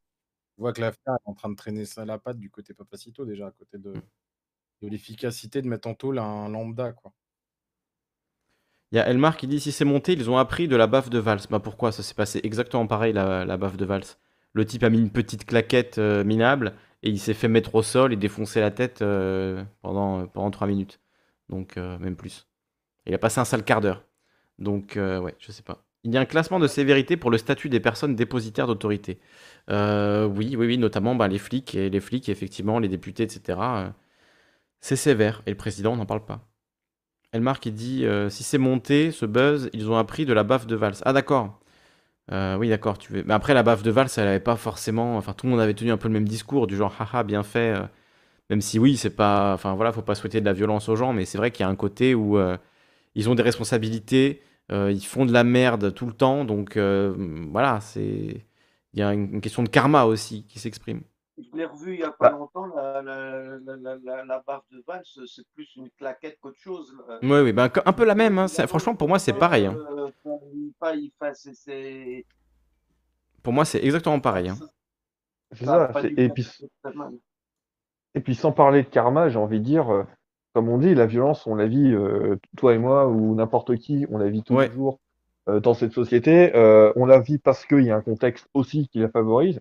[0.59, 2.75] On voit que l'affaire est en train de traîner ça à la patte du côté
[2.75, 3.93] Papacito déjà, à côté de,
[4.83, 6.93] de l'efficacité de mettre en tôle un lambda.
[6.93, 7.13] Quoi.
[8.93, 11.11] Il y a Elmar qui dit si c'est monté, ils ont appris de la baffe
[11.11, 11.41] de Valls.
[11.51, 11.93] Bah pourquoi?
[11.93, 14.05] Ça s'est passé exactement pareil la, la baffe de Valls.
[14.53, 17.83] Le type a mis une petite claquette euh, minable et il s'est fait mettre au
[17.83, 21.01] sol et défoncer la tête euh, pendant, pendant 3 minutes.
[21.49, 22.49] Donc euh, même plus.
[23.07, 24.05] Il a passé un sale quart d'heure.
[24.59, 25.86] Donc euh, ouais, je sais pas.
[26.07, 29.19] Il y a un classement de sévérité pour le statut des personnes dépositaires d'autorité.
[29.71, 33.59] Euh, oui, oui, oui, notamment bah, les flics et les flics, effectivement, les députés, etc.
[33.61, 33.91] euh,
[34.81, 36.47] c'est sévère et le président on n'en parle pas.
[37.33, 40.67] Elmar qui dit euh, si c'est monté, ce buzz, ils ont appris de la baffe
[40.67, 40.97] de Valls.
[41.05, 41.61] Ah d'accord.
[42.31, 42.99] Oui d'accord.
[42.99, 43.25] Tu.
[43.25, 45.17] Mais après la baffe de Valls, elle avait pas forcément.
[45.17, 47.43] Enfin tout le monde avait tenu un peu le même discours du genre haha bien
[47.43, 47.75] fait.
[48.51, 49.55] Même si oui c'est pas.
[49.55, 51.67] Enfin voilà, faut pas souhaiter de la violence aux gens, mais c'est vrai qu'il y
[51.67, 52.39] a un côté où
[53.15, 57.15] ils ont des responsabilités, ils font de la merde tout le temps, donc euh,
[57.51, 58.47] voilà c'est.
[58.93, 61.03] Il y a une une question de karma aussi qui s'exprime.
[61.39, 62.37] Je l'ai revu il n'y a pas Bah.
[62.39, 66.59] longtemps, la, la, la, la, la, la baffe de Valls, c'est plus une claquette qu'autre
[66.59, 66.97] chose.
[67.23, 68.39] Oui oui, ben, un peu la même.
[68.39, 69.67] hein, c'est- Franchement pour moi c'est pareil.
[69.67, 69.77] hein.
[69.77, 70.11] Euh,
[73.43, 74.49] Pour moi c'est exactement pareil.
[74.49, 74.57] hein.
[75.53, 76.47] C'est ça Et puis,
[78.15, 80.05] et sans parler de karma, j'ai envie de dire, euh,
[80.57, 84.07] comme on dit, la violence, on la vit, euh, toi et moi ou n'importe qui,
[84.11, 84.69] on la vit tous Ouais.
[84.69, 85.01] les jours
[85.51, 86.57] euh, dans cette société.
[86.57, 89.61] Euh, on la vit parce qu'il y a un contexte aussi qui la favorise.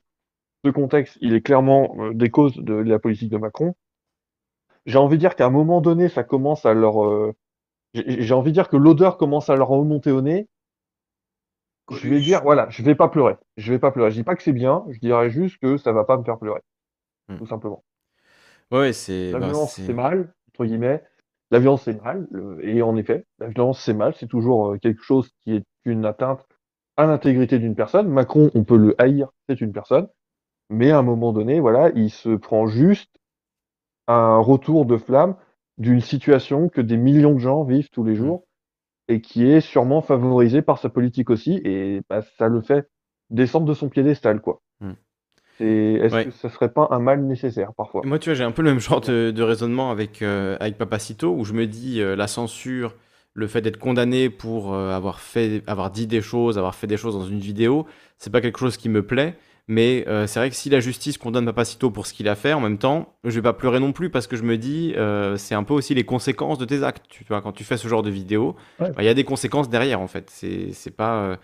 [0.64, 3.76] Ce contexte, il est clairement des causes de la politique de Macron.
[4.86, 7.34] J'ai envie de dire qu'à un moment donné, ça commence à leur...
[7.94, 10.48] j'ai envie de dire que l'odeur commence à leur remonter au nez.
[11.92, 13.36] Je vais dire, voilà, je vais pas pleurer.
[13.58, 14.12] Je vais pas pleurer.
[14.12, 16.40] Je dis pas que c'est bien, je dirais juste que ça va pas me faire
[16.40, 16.62] pleurer.
[17.28, 17.38] Hmm.
[17.38, 17.84] Tout simplement.
[18.72, 19.32] Ouais, c'est.
[19.32, 21.04] La bah, violence, c'est mal, entre guillemets.
[21.52, 22.28] La violence, c'est mal.
[22.62, 24.16] Et en effet, la violence, c'est mal.
[24.16, 26.46] C'est toujours euh, quelque chose qui est une atteinte
[26.98, 28.08] à l'intégrité d'une personne.
[28.08, 30.08] Macron, on peut le haïr, c'est une personne.
[30.70, 33.12] Mais à un moment donné, voilà, il se prend juste
[34.08, 35.36] un retour de flamme
[35.78, 38.48] d'une situation que des millions de gens vivent tous les jours
[39.08, 41.62] et qui est sûrement favorisée par sa politique aussi.
[41.64, 42.90] Et bah, ça le fait
[43.30, 44.62] descendre de son piédestal, quoi.
[44.80, 44.94] Hmm.
[45.60, 46.26] Est-ce Ouais.
[46.26, 48.02] que ça serait pas un mal nécessaire parfois?
[48.04, 50.78] Moi, tu vois, j'ai un peu le même genre de, de raisonnement avec, euh, avec
[50.78, 52.96] Papacito, où je me dis euh, la censure,
[53.34, 56.98] le fait d'être condamné pour euh, avoir fait, avoir dit des choses, avoir fait des
[56.98, 57.86] choses dans une vidéo,
[58.18, 59.36] c'est pas quelque chose qui me plaît.
[59.68, 62.54] Mais euh, c'est vrai que si la justice condamne Papacito pour ce qu'il a fait,
[62.54, 65.38] en même temps, je vais pas pleurer non plus parce que je me dis, euh,
[65.38, 67.04] c'est un peu aussi les conséquences de tes actes.
[67.10, 68.90] Tu vois, quand tu fais ce genre de vidéo, Ouais.
[68.92, 70.30] bah, il y a des conséquences derrière en fait.
[70.30, 71.36] C'est c'est pas, euh,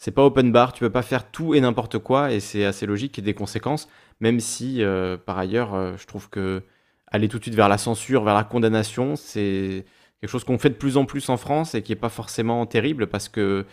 [0.00, 0.72] c'est pas open bar.
[0.72, 3.88] Tu peux pas faire tout et n'importe quoi et c'est assez logique ait des conséquences.
[4.20, 6.62] Même si, euh, par ailleurs, euh, je trouve que
[7.06, 9.84] aller tout de suite vers la censure, vers la condamnation, c'est
[10.20, 12.66] quelque chose qu'on fait de plus en plus en France et qui est pas forcément
[12.66, 13.66] terrible parce que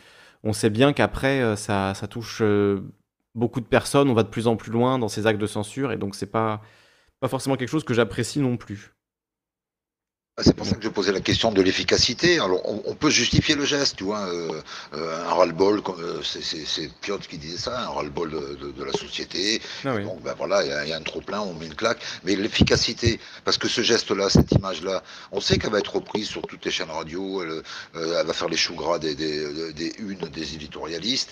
[0.44, 2.44] on sait bien qu'après, euh, ça, ça touche
[3.36, 4.10] beaucoup de personnes.
[4.10, 6.32] On va de plus en plus loin dans ces actes de censure et donc c'est
[6.32, 6.62] pas,
[7.22, 8.97] pas forcément quelque chose que j'apprécie non plus.
[10.40, 12.36] Ah, C'est pour ça que je posais la question de l'efficacité.
[12.40, 14.62] Alors, on, on peut justifier le geste, tu vois, euh,
[14.94, 18.92] euh, un ras-le-bol, euh, c'est- Piotr qui disait ça, un ras-le-bol de, de- de la
[18.94, 19.60] société.
[19.84, 20.04] Ah oui.
[20.04, 21.98] Donc, ben voilà, il y, a- il y a un trop-plein, on met une claque.
[22.24, 25.02] Mais l'efficacité, parce que ce geste-là, cette image-là,
[25.32, 27.64] on sait qu'elle va être reprise sur toutes les chaînes radio, elle,
[27.96, 31.32] elle va faire les choux gras des, des, des unes des éditorialistes.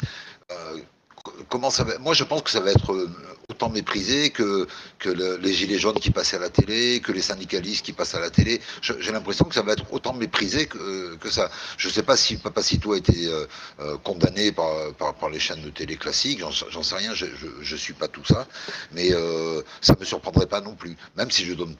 [1.27, 3.09] Euh, comment ça va Moi, je pense que ça va être euh,
[3.49, 4.67] autant méprisé que,
[4.99, 8.15] que le- les gilets jaunes qui passaient à la télé, que les syndicalistes qui passent
[8.15, 8.61] à la télé.
[8.81, 11.49] J'ai l'impression que ça va être autant méprisé que, que ça.
[11.77, 13.45] Je ne sais pas si Papacito a été euh,
[13.79, 17.77] euh, condamné par, par, par les chaînes de télé classiques, j'en sais rien, je ne
[17.77, 18.47] suis pas tout ça,
[18.91, 21.75] mais euh, ça ne me surprendrait pas non plus, même si je donne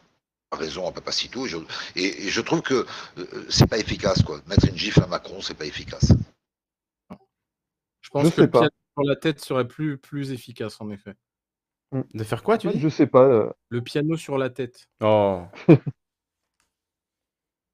[0.51, 1.45] raison à Papacito.
[1.45, 1.57] Et je,
[1.95, 2.85] et, et je trouve que
[3.17, 4.39] euh, c'est pas efficace, quoi.
[4.47, 6.11] Mettre une gifle à Macron, c'est pas efficace.
[8.01, 8.69] Je pense Je que sais pas.
[8.95, 11.15] Sur la tête serait plus, plus efficace, en effet.
[12.13, 12.79] De faire quoi, tu Ouais, dis?
[12.79, 13.23] je sais pas.
[13.23, 14.87] euh, Le piano sur la tête.
[15.01, 15.41] Oh,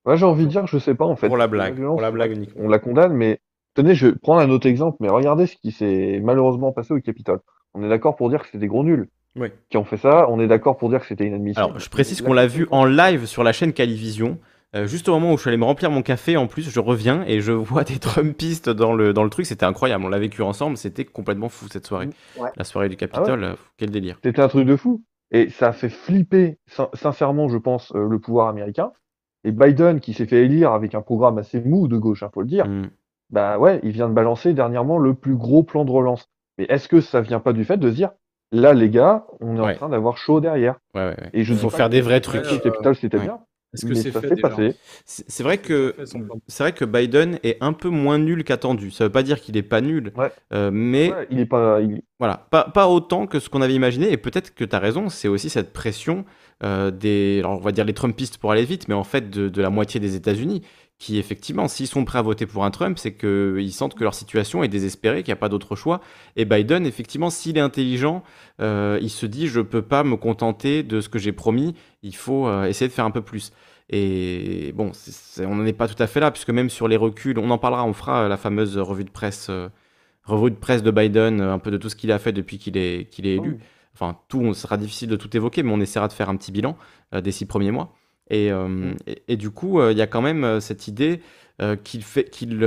[0.06, 1.28] Ouais, j'ai envie de dire, je sais pas en fait.
[1.28, 2.64] pour la La blague, violence, pour la on blague uniquement.
[2.66, 3.40] On la condamne, mais
[3.76, 7.00] tenez, je vais prendre un autre exemple, mais regardez ce qui s'est malheureusement passé au
[7.00, 7.40] Capitole.
[7.74, 9.50] On est d'accord pour dire que c'est des gros nuls Oui.
[9.70, 10.28] qui ont fait ça.
[10.30, 11.64] On est d'accord pour dire que c'était inadmissible.
[11.64, 14.40] Alors, je précise qu'on l'a vu en live sur la chaîne Calivision.
[14.76, 16.80] Euh, juste au moment où je suis allé me remplir mon café, en plus, je
[16.80, 19.46] reviens et je vois des Trumpistes dans le, dans le truc.
[19.46, 20.06] C'était incroyable.
[20.06, 20.78] On l'a vécu ensemble.
[20.78, 22.10] C'était complètement fou cette soirée.
[22.38, 22.50] Ouais.
[22.56, 24.18] La soirée du Capitole, euh, quel délire.
[24.24, 25.04] C'était un truc de fou.
[25.32, 28.92] Et ça a fait flipper, sin- sincèrement, je pense, euh, le pouvoir américain.
[29.44, 32.42] Et Biden, qui s'est fait élire avec un programme assez mou de gauche, il faut
[32.42, 32.90] le dire, Mm.
[33.30, 36.28] bah ouais, il vient de balancer dernièrement le plus gros plan de relance.
[36.58, 38.12] Mais est-ce que ça vient pas du fait de se dire,
[38.52, 39.72] là, les gars, on est Ouais.
[39.72, 40.76] en train d'avoir chaud derrière?
[40.94, 41.30] Ouais, ouais, ouais.
[41.34, 42.46] Et je Il faut faire des vrais le trucs.
[42.46, 43.24] Ouais, Capital, c'était ouais.
[43.24, 43.40] bien,
[43.74, 45.96] Est-ce que mais c'est fait vrai que
[46.48, 48.92] c'est vrai que Biden est un peu moins nul qu'attendu.
[48.92, 50.30] Ça veut pas dire qu'il est pas nul, Ouais.
[50.54, 53.74] euh, mais Ouais, il est pas, il- Voilà, pas, pas autant que ce qu'on avait
[53.74, 56.26] imaginé, et peut-être que tu as raison, c'est aussi cette pression
[56.64, 59.50] euh, des, alors on va dire les Trumpistes pour aller vite, mais en fait de,
[59.50, 60.62] de la moitié des États-Unis,
[61.02, 64.14] qui effectivement, s'ils sont prêts à voter pour un Trump, c'est qu'ils sentent que leur
[64.14, 66.00] situation est désespérée, qu'il n'y a pas d'autre choix.
[66.36, 68.22] Et Biden, effectivement, s'il est intelligent,
[68.60, 71.74] euh, il se dit, je peux pas me contenter de ce que j'ai promis,
[72.04, 73.52] il faut euh, essayer de faire un peu plus.
[73.90, 74.92] Et bon,
[75.40, 77.58] on n'en est pas tout à fait là, puisque même sur les reculs, on en
[77.58, 79.48] parlera, on fera la fameuse revue de presse.
[79.50, 79.70] euh,
[80.24, 82.78] revue de presse de Biden, un peu de tout ce qu'il a fait depuis qu'il
[82.78, 83.58] est, qu'il est élu.
[83.96, 86.52] Enfin, tout, on sera difficile de tout évoquer, mais on essaiera de faire un petit
[86.52, 86.78] bilan
[87.16, 87.92] euh, des six premiers mois.
[88.30, 91.22] Et, euh, et, et du coup, euh, il y a quand même euh, cette idée
[91.84, 92.60] qu'il fait, qu'il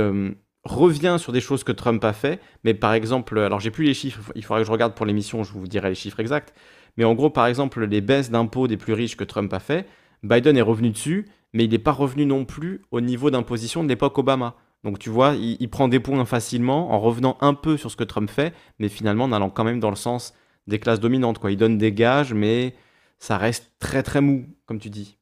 [0.63, 2.39] revient sur des choses que Trump a fait.
[2.63, 5.43] Mais par exemple, alors j'ai plus les chiffres, il faudra que je regarde pour l'émission,
[5.43, 6.53] je vous dirai les chiffres exacts.
[6.95, 9.85] Mais en gros, par exemple, les baisses d'impôts des plus riches que Trump a fait,
[10.23, 13.89] Biden est revenu dessus, mais il n'est pas revenu non plus au niveau d'imposition de
[13.89, 14.55] l'époque Obama.
[14.85, 17.97] Donc tu vois, il, il prend des points facilement en revenant un peu sur ce
[17.97, 20.33] que Trump fait, mais finalement en allant quand même dans le sens
[20.67, 21.39] des classes dominantes.
[21.39, 21.51] Quoi.
[21.51, 22.75] Il donne des gages, mais
[23.19, 25.17] ça reste très très mou, comme tu dis.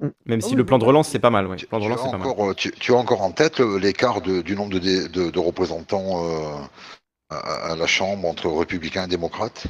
[0.00, 0.08] Mm.
[0.26, 1.46] Même Ah si oui, le plan de relance, c'est pas mal.
[1.46, 1.56] Ouais.
[1.56, 2.28] Tu, plan de tu relance, as c'est pas mal.
[2.28, 5.30] encore, euh, tu, tu as encore en tête euh, l'écart du nombre de, dé- de-
[5.30, 6.58] de représentants euh,
[7.30, 9.66] à, à la Chambre entre républicains et démocrates?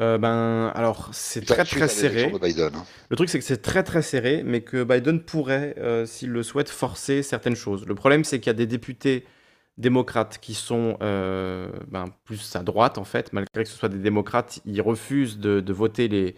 [0.00, 2.28] Euh, ben, alors, c'est très très serré.
[2.28, 2.74] de Biden.
[2.74, 2.84] hein.
[3.10, 6.42] Le truc, c'est que c'est très très serré, mais que Biden pourrait, euh, s'il le
[6.42, 7.86] souhaite, forcer certaines choses.
[7.86, 9.24] Le problème, c'est qu'il y a des députés
[9.78, 13.98] démocrates qui sont euh, ben, plus à droite, en fait, malgré que ce soit des
[13.98, 16.34] démocrates, ils refusent de, de voter les,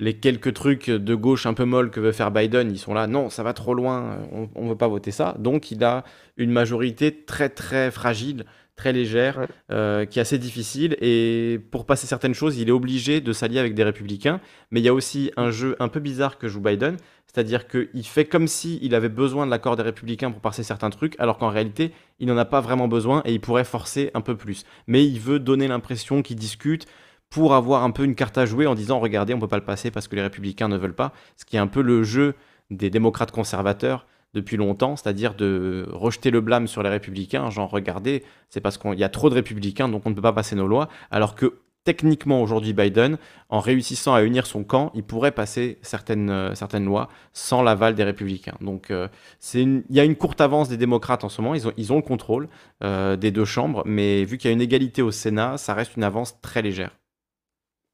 [0.00, 2.70] les quelques trucs de gauche un peu molles que veut faire Biden.
[2.70, 4.18] Ils sont là, non, ça va trop loin,
[4.54, 5.34] on ne veut pas voter ça.
[5.38, 6.04] Donc, il a
[6.36, 8.44] une majorité très très fragile,
[8.76, 9.46] très légère, Ouais.
[9.72, 10.96] euh, qui est assez difficile.
[11.00, 14.40] Et pour passer certaines choses, il est obligé de s'allier avec des républicains.
[14.70, 16.96] Mais il y a aussi un jeu un peu bizarre que joue Biden,
[17.26, 20.90] c'est-à-dire qu'il fait comme si il avait besoin de l'accord des républicains pour passer certains
[20.90, 24.20] trucs, alors qu'en réalité, il n'en a pas vraiment besoin et il pourrait forcer un
[24.20, 24.64] peu plus.
[24.86, 26.86] Mais il veut donner l'impression qu'il discute
[27.30, 29.64] pour avoir un peu une carte à jouer en disant regardez, on peut pas le
[29.64, 32.34] passer parce que les républicains ne veulent pas, ce qui est un peu le jeu
[32.70, 38.24] des démocrates conservateurs depuis longtemps, c'est-à-dire de rejeter le blâme sur les républicains, genre regardez,
[38.50, 40.66] c'est parce qu'il y a trop de républicains, donc on ne peut pas passer nos
[40.66, 43.16] lois, alors que techniquement aujourd'hui Biden,
[43.48, 48.04] en réussissant à unir son camp, il pourrait passer certaines, euh, lois sans l'aval des
[48.04, 48.56] républicains.
[48.60, 49.08] Donc euh,
[49.54, 51.96] il y a une courte avance des démocrates en ce moment, ils ont, ils ont
[51.96, 52.50] le contrôle
[52.84, 55.96] euh, des deux chambres, mais vu qu'il y a une égalité au Sénat, ça reste
[55.96, 56.97] une avance très légère.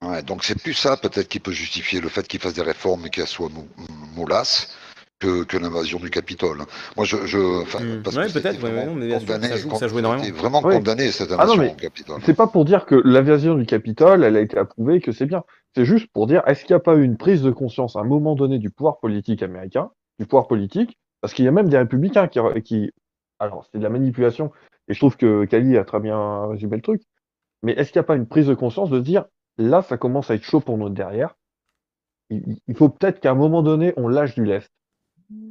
[0.05, 3.06] Ouais, donc c'est plus ça peut-être qui peut justifier le fait qu'il fasse des réformes
[3.06, 3.66] et qu'elles soient mou-
[4.16, 4.76] molasses
[5.20, 6.59] que, que l'invasion du Capitole.
[6.97, 8.02] Moi, je, je Mm.
[8.06, 10.36] Ouais, c'était peut-être, ouais, mais bien sûr, condamné, ça joue- con- ça joue a énormément.
[10.36, 10.74] vraiment Ouais.
[10.76, 12.20] condamné cette Ah non, invasion au Capitole.
[12.24, 15.43] C'est pas pour dire que l'invasion du Capitole, elle a été approuvée, que c'est bien.
[15.74, 18.01] C'est juste pour dire, est-ce qu'il n'y a pas eu une prise de conscience à
[18.01, 21.68] un moment donné du pouvoir politique américain, du pouvoir politique, parce qu'il y a même
[21.68, 22.90] des républicains qui, qui
[23.39, 24.52] alors c'est de la manipulation,
[24.89, 27.02] et je trouve que Kali a très bien résumé le truc,
[27.62, 29.24] mais est-ce qu'il n'y a pas une prise de conscience de se dire,
[29.59, 31.36] là, ça commence à être chaud pour notre derrière,
[32.31, 34.72] il, faut peut-être qu'à un moment donné, on lâche du lest.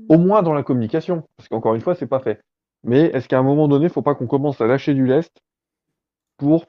[0.10, 2.42] Au moins dans la communication, parce qu'encore une fois, c'est pas fait.
[2.84, 5.32] Mais est-ce qu'à un moment donné, il faut pas qu'on commence à lâcher du lest
[6.38, 6.66] pour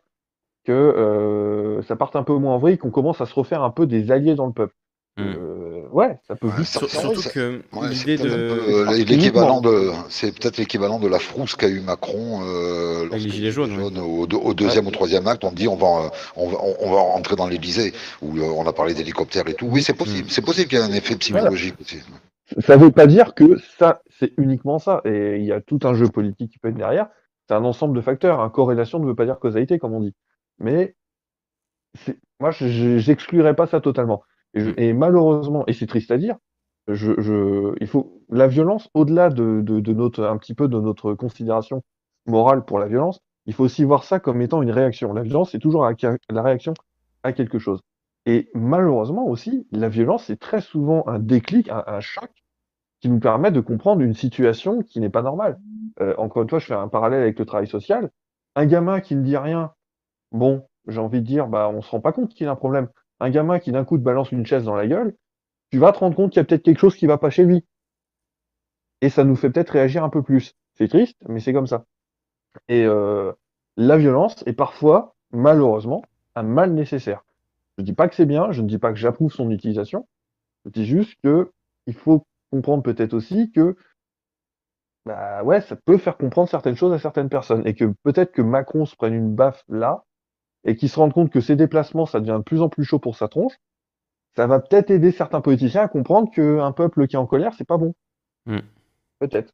[0.65, 3.71] que euh, ça parte un peu moins en vrille, qu'on commence à se refaire un
[3.71, 4.75] peu des alliés dans le peuple?
[5.21, 5.61] Euh,
[5.93, 8.49] Ouais, ça peut Ouais, juste surtout ça- que Ouais, l'idée c'est peut-être un de.
[8.49, 13.03] peu, euh, l'équivalent de, c'est peut-être l'équivalent de la frousse qu'a eu Macron euh, Avec
[13.03, 14.01] les lorsque Gilets jaunes, ouais.
[14.01, 16.91] au, deux- au deuxième ou troisième acte, on dit on va, euh, on va, on
[16.91, 17.93] va rentrer dans l'Élysée
[18.23, 19.67] où on a parlé d'hélicoptères et tout.
[19.71, 20.31] Oui, c'est possible, Mm.
[20.31, 21.99] c'est possible qu'il y ait un effet psychologique aussi.
[22.59, 25.01] Ça veut pas dire que ça, c'est uniquement ça.
[25.05, 27.07] Et il y a tout un jeu politique qui peut être derrière.
[27.49, 28.41] C'est un ensemble de facteurs.
[28.41, 28.51] Hein.
[28.51, 30.15] Corrélation ne veut pas dire causalité, comme on dit.
[30.59, 30.97] Mais
[32.05, 34.23] c'est- moi, je- j'exclurais pas ça totalement.
[34.55, 36.37] Et, je- et malheureusement, et c'est triste à dire,
[36.89, 40.79] je, je, il faut la violence, au-delà de, de, de notre, un petit peu de
[40.81, 41.83] notre considération
[42.27, 45.13] morale pour la violence, il faut aussi voir ça comme étant une réaction.
[45.13, 46.75] La violence, c'est toujours la, réaction
[47.23, 47.81] à quelque chose.
[48.27, 52.31] Et malheureusement aussi, la violence, c'est très souvent un déclic, un, un choc
[53.01, 55.59] qui nous permet de comprendre une situation qui n'est pas normale.
[56.01, 58.11] Euh, encore une fois, je fais un parallèle avec le travail social.
[58.57, 59.73] Un gamin qui ne dit rien,
[60.33, 62.89] bon, j'ai envie de dire, bah, on se rend pas compte qu'il a un problème.
[63.25, 65.17] Un gamin qui d'un coup te balance une chaise dans la gueule,
[65.71, 67.45] tu vas te rendre compte qu'il y a peut-être quelque chose qui va pas chez
[67.45, 67.65] lui.
[69.01, 70.53] Et ça nous fait peut-être réagir un peu plus.
[70.75, 71.87] C'est triste, mais c'est comme ça.
[72.69, 73.33] Et euh,
[73.79, 76.03] la violence est parfois, malheureusement,
[76.35, 77.25] un mal nécessaire.
[77.79, 80.07] Je ne dis pas que c'est bien, je ne dis pas que j'approuve son utilisation.
[80.67, 81.51] Je dis juste que
[81.87, 83.75] il faut comprendre peut-être aussi que
[85.07, 88.43] bah ouais, ça peut faire comprendre certaines choses à certaines personnes et que peut-être que
[88.43, 90.05] Macron se prenne une baffe là
[90.65, 92.99] et qu'il se rende compte que ses déplacements, ça devient de plus en plus chaud
[92.99, 93.55] pour sa tronche.
[94.37, 97.67] Ça va peut-être aider certains politiciens à comprendre qu'un peuple qui est en colère, c'est
[97.67, 97.95] pas bon.
[98.47, 98.59] Mm.
[99.21, 99.53] Peut-être.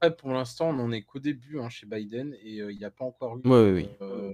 [0.00, 2.84] Ouais, pour l'instant, on n'en est qu'au début hein, chez Biden et euh, il n'y
[2.84, 3.40] a pas encore eu.
[3.48, 3.88] Ouais, ouais, oui.
[4.00, 4.32] euh,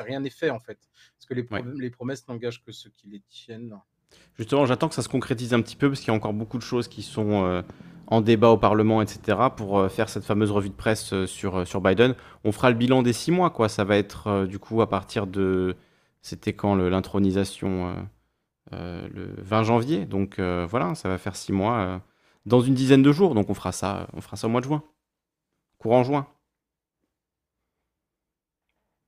[0.00, 0.78] rien n'est fait en fait.
[1.16, 1.64] Parce que les, pro- Ouais.
[1.78, 3.78] les promesses n'engagent que ceux qui les tiennent.
[4.38, 6.58] Justement, j'attends que ça se concrétise un petit peu parce qu'il y a encore beaucoup
[6.58, 7.62] de choses qui sont euh,
[8.06, 9.38] en débat au Parlement, etc.
[9.56, 12.14] pour euh, faire cette fameuse revue de presse euh, sur, Biden.
[12.44, 13.68] On fera le bilan des six mois, quoi.
[13.68, 15.76] Ça va être du coup à partir de.
[16.22, 17.94] C'était quand l'intronisation
[18.72, 20.06] Le 20 janvier.
[20.06, 22.00] Donc voilà, ça va faire six mois
[22.46, 23.34] dans une dizaine de jours.
[23.34, 24.82] Donc on fera ça, on fera ça au mois de juin.
[25.78, 26.26] Courant juin.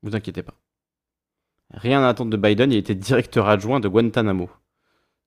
[0.02, 0.54] Vous inquiétez pas.
[1.70, 4.48] Rien à attendre de Biden, il était directeur adjoint de Guantanamo.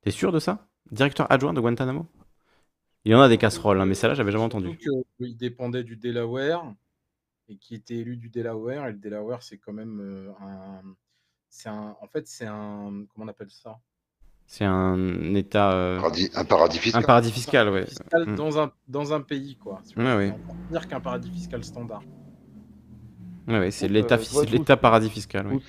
[0.01, 0.67] T'es sûr de ça?
[0.91, 2.07] Directeur adjoint de Guantanamo?
[3.05, 4.77] Il y en a des casseroles, hein, mais celle-là, j'avais jamais entendu.
[5.17, 6.63] Qu'il dépendait du Delaware
[7.49, 8.87] et qui était élu du Delaware.
[8.87, 10.81] Et le Delaware, c'est quand même euh, un.
[11.49, 11.95] C'est un.
[12.01, 13.05] En fait, c'est un.
[13.13, 13.79] Comment on appelle ça?
[14.45, 15.71] C'est un état.
[15.73, 17.05] euh, Paradis- un paradis un fiscal.
[17.05, 17.85] paradis fiscal, ouais.
[17.85, 18.35] Fiscal Mm.
[18.35, 19.81] dans, un, dans un pays, quoi.
[19.83, 20.31] C'est Ouais, ouais.
[20.31, 22.03] encore pire qu'un paradis fiscal standard.
[23.47, 25.63] Ouais, ouais, c'est l'état euh, fis- paradis fiscal, oui.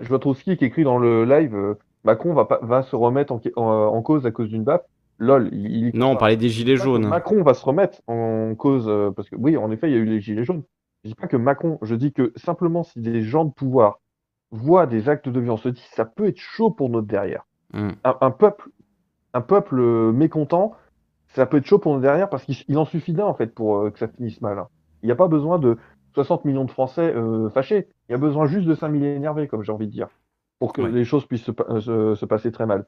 [0.00, 1.74] Je vois Trotsky qui écrit dans le live euh,
[2.04, 4.82] Macron va, pas, va se remettre en, en, en cause à cause d'une baffe.
[5.18, 7.06] Lol, il, il- Non, on parlait des gilets jaunes.
[7.06, 10.00] Macron va se remettre en cause euh, parce que oui, en effet, il y a
[10.00, 10.62] eu les gilets jaunes.
[11.04, 14.00] Je dis pas que Macron, je dis que simplement si des gens de pouvoir
[14.50, 17.44] voient des actes de violence, se disent ça peut être chaud pour notre derrière.
[17.72, 17.90] Mm.
[18.04, 18.68] Un, un peuple,
[19.34, 20.72] un peuple euh, mécontent,
[21.28, 23.54] ça peut être chaud pour notre derrière parce qu'il il en suffit d'un en fait
[23.54, 24.58] pour euh, que ça finisse mal.
[24.58, 24.68] hein.
[25.02, 25.76] Il n'y a pas besoin de
[26.14, 27.88] 60 millions de Français euh, fâchés.
[28.08, 30.08] Il y a besoin juste de 5 millions énervés, comme j'ai envie de dire,
[30.60, 30.92] pour que Ouais.
[30.92, 32.86] les choses puissent se, euh, se- se passer très mal.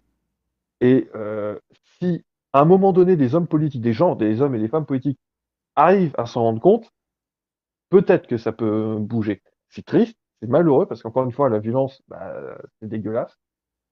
[0.81, 1.59] Et euh,
[2.01, 4.87] si à un moment donné, des hommes politiques, des gens, des hommes et des femmes
[4.87, 5.21] politiques
[5.77, 6.91] arrivent à s'en rendre compte,
[7.91, 9.43] peut-être que ça peut bouger.
[9.69, 13.37] C'est triste, c'est malheureux parce qu'encore une fois, la violence, bah, c'est dégueulasse.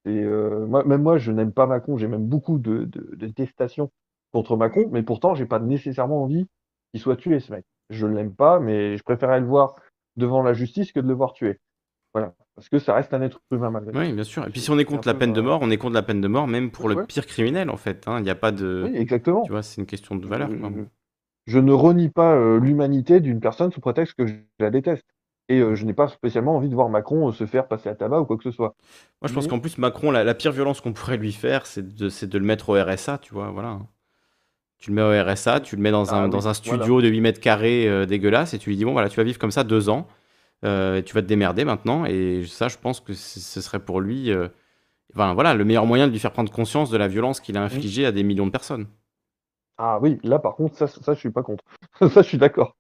[0.07, 1.99] Et euh, moi, même moi, je n'aime pas Macron.
[1.99, 3.93] J'ai même beaucoup de, de, de détestation
[4.33, 6.49] contre Macron, mais pourtant, j'ai pas nécessairement envie
[6.93, 7.67] qu'il soit tué, ce mec.
[7.91, 9.77] Je ne l'aime pas, mais je préférais le voir
[10.17, 11.61] devant la justice que de le voir tué.
[12.15, 13.99] Voilà, parce que ça reste un être humain malgré tout.
[13.99, 14.47] Oui, bien sûr.
[14.47, 16.21] Et puis si on est contre la peine de mort, on est contre la peine
[16.21, 18.05] de mort même pour le pire criminel, en fait.
[18.07, 18.19] hein.
[18.19, 18.85] Il n'y a pas de...
[18.87, 19.43] Oui, exactement.
[19.43, 20.49] Tu vois, c'est une question de valeur.
[20.49, 20.71] quoi.
[21.47, 25.07] Je, je ne renie pas euh, l'humanité d'une personne sous prétexte que je la déteste.
[25.49, 27.95] Et euh, je n'ai pas spécialement envie de voir Macron euh, se faire passer à
[27.97, 28.77] tabac ou quoi que ce soit.
[29.21, 31.67] Moi, je pense Mais- qu'en plus, Macron, la, la pire violence qu'on pourrait lui faire,
[31.67, 33.81] c'est de, le mettre au RSA, tu vois, voilà.
[34.79, 37.03] Tu le mets au RSA, tu le mets dans un, Ah oui, dans un studio
[37.03, 39.39] de 8 mètres carrés euh, dégueulasse, et tu lui dis, bon, voilà, tu vas vivre
[39.39, 40.07] comme ça deux ans,
[40.65, 44.01] euh, et tu vas te démerder maintenant, et ça, je pense que ce serait pour
[44.01, 44.49] lui, euh,
[45.15, 47.63] enfin, voilà, le meilleur moyen de lui faire prendre conscience de la violence qu'il a
[47.65, 48.89] infligée à des millions de personnes.
[49.79, 51.65] Ah oui, là par contre, ça, ça je suis pas contre.
[52.01, 52.77] ça, je suis d'accord.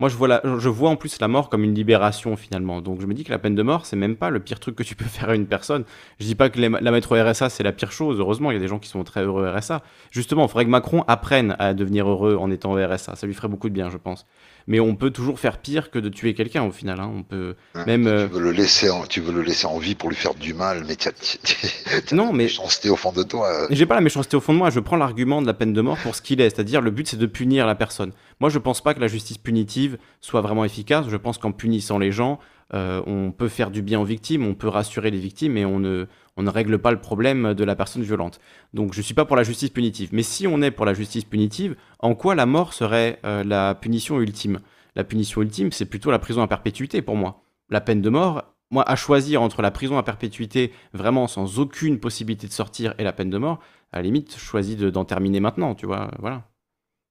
[0.00, 2.80] Moi, je vois, la- je vois en plus la mort comme une libération finalement.
[2.82, 4.74] Donc, je me dis que la peine de mort, c'est même pas le pire truc
[4.74, 5.84] que tu peux faire à une personne.
[6.18, 8.18] Je dis pas que les- la mettre au RSA, c'est la pire chose.
[8.18, 9.82] Heureusement, il y a des gens qui sont très heureux au RSA.
[10.10, 13.14] Justement, il faudrait que Macron apprenne à devenir heureux en étant au RSA.
[13.14, 14.26] Ça lui ferait beaucoup de bien, je pense.
[14.66, 17.00] Mais on peut toujours faire pire que de tuer quelqu'un au final.
[17.00, 17.10] hein.
[17.14, 18.06] On peut Hein, même.
[18.06, 20.34] euh, Tu veux le laisser en, tu veux le laisser en vie pour lui faire
[20.34, 23.48] du mal, mais tu as, Non, mais- méchanceté au fond de toi.
[23.48, 23.66] euh.
[23.70, 25.80] J'ai pas la méchanceté au fond de moi, je prends l'argument de la peine de
[25.80, 28.12] mort pour ce qu'il est, c'est-à-dire le but c'est de punir la personne.
[28.40, 31.98] Moi je pense pas que la justice punitive soit vraiment efficace, je pense qu'en punissant
[31.98, 32.38] les gens,
[32.74, 35.78] euh, on peut faire du bien aux victimes, on peut rassurer les victimes et on
[35.78, 36.06] ne,
[36.36, 38.40] on ne règle pas le problème de la personne violente.
[38.72, 40.10] Donc je suis pas pour la justice punitive.
[40.12, 43.74] Mais si on est pour la justice punitive, en quoi la mort serait euh, la
[43.74, 44.60] punition ultime?
[44.96, 47.42] La punition ultime c'est plutôt la prison à perpétuité pour moi.
[47.68, 51.98] La peine de mort, moi à choisir entre la prison à perpétuité vraiment sans aucune
[51.98, 53.60] possibilité de sortir et la peine de mort,
[53.92, 56.48] à la limite, je choisis de- d'en terminer maintenant, tu vois, voilà.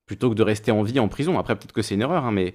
[0.08, 1.38] Plutôt que de rester en vie en prison.
[1.40, 2.54] Après, peut-être que c'est une erreur, hein, mais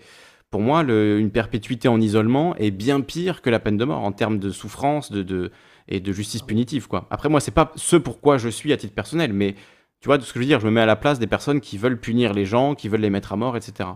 [0.50, 4.12] pour moi, une perpétuité en isolement est bien pire que la peine de mort en
[4.12, 5.50] termes de souffrance de-
[5.88, 7.06] et de justice punitive, quoi.
[7.10, 9.54] Après, moi, c'est pas ce pourquoi je suis à titre personnel, mais
[10.00, 11.26] tu vois de ce que je veux dire, je me mets à la place des
[11.26, 13.88] personnes qui veulent punir les gens, qui veulent les mettre à mort, etc.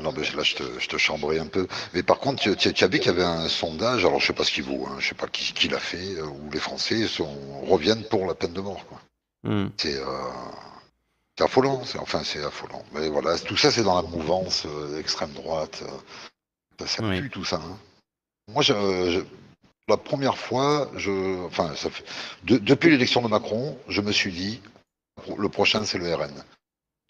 [0.00, 1.66] Non, mais là, je te, je te chambrais un peu.
[1.92, 4.26] Mais par contre, tu, tu- tu as vu qu'il y avait un sondage, alors je
[4.28, 6.50] sais pas ce qu'il vaut, hein, je sais pas qui, qui l'a fait, euh, où
[6.52, 8.84] les Français sont, reviennent pour la peine de mort.
[8.86, 9.00] quoi.
[9.42, 9.70] Hmm.
[9.76, 10.06] C'est euh,
[11.36, 12.84] c'est affolant, c'est- enfin c'est affolant.
[12.92, 15.82] Mais voilà, tout ça c'est dans la mouvance euh, extrême droite.
[15.82, 15.90] euh,
[16.80, 17.20] ça, ça Oui.
[17.20, 17.56] pue tout ça.
[17.56, 17.76] hein.
[18.52, 18.72] Moi, je,
[19.10, 19.24] je-
[19.88, 22.04] la première fois, je, enfin, ça fait-
[22.44, 24.60] de- depuis l'élection de Macron, je me suis dit,
[25.36, 26.32] le prochain c'est le RN.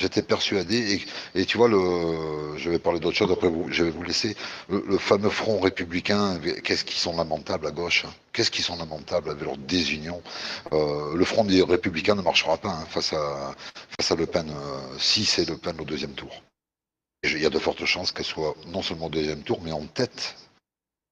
[0.01, 3.91] J'étais persuadé, et, tu vois, le, je vais parler d'autre chose, après vous, je vais
[3.91, 4.37] vous laisser.
[4.69, 8.15] Le, fameux front républicain, qu'est-ce qu'ils sont lamentables à gauche, hein?
[8.33, 10.23] qu'est-ce qu'ils sont lamentables avec leur désunion.
[10.73, 15.25] Euh, le front des républicains ne marchera pas hein, face, à, Le Pen, euh, si
[15.25, 16.43] c'est Le Pen au deuxième tour.
[17.25, 19.85] Il y a de fortes chances qu'elle soit non seulement au deuxième tour, mais en
[19.87, 20.37] tête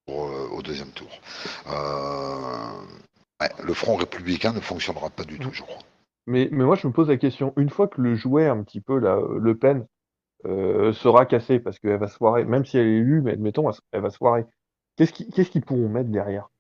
[0.08, 1.08] au deuxième tour.
[1.68, 5.78] Euh, le front républicain ne fonctionnera pas du tout, je crois.
[6.26, 8.98] Mais, moi, je me pose la question, une fois que le jouet, un petit peu,
[8.98, 9.86] là, euh, Le Pen,
[10.44, 13.70] euh, sera cassé, parce qu'elle va se foirer, même si elle est élue, mais admettons,
[13.92, 14.44] elle, va se foirer,
[14.96, 16.50] qu'est-ce qu'ils pourront mettre derrière?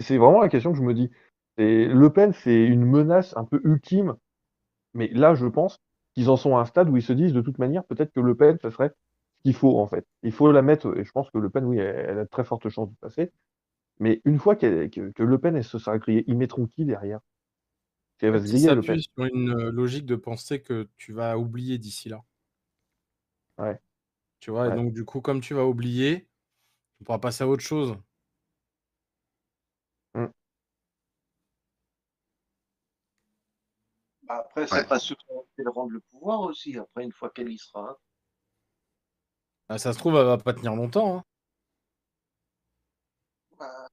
[0.00, 1.10] C'est- vraiment la question que je me dis.
[1.58, 4.14] Et Le Pen, c'est une menace un peu ultime,
[4.94, 5.78] mais là, je pense
[6.14, 8.20] qu'ils en sont à un stade où ils se disent, de toute manière, peut-être que
[8.20, 8.92] Le Pen, ce serait
[9.44, 10.06] qu'il faut, en fait.
[10.24, 12.28] Il faut la mettre, et je pense que Le Pen, oui, elle, elle a de
[12.30, 13.32] très fortes chances de passer,
[14.00, 16.84] mais une fois qu'elle- que, que Le Pen, elle se sera grillée, ils mettront qui
[16.86, 17.20] derrière?
[18.20, 19.00] Elle va se griller, Le Pen?
[19.00, 22.24] sur une euh, logique de penser que tu vas oublier d'ici là.
[23.58, 23.78] Ouais.
[24.40, 26.28] Tu vois, et donc du coup, comme tu vas oublier,
[26.98, 27.96] tu pourras passer à autre chose.
[34.24, 34.88] Bah, après, c'est Ouais.
[34.88, 35.16] pas sûr
[35.56, 37.98] qu'elle rendre le pouvoir aussi, après, une fois qu'elle y sera.
[39.68, 41.18] Ah, ça se trouve, elle va pas tenir longtemps.
[41.18, 41.22] hein.
[43.58, 43.88] Bah,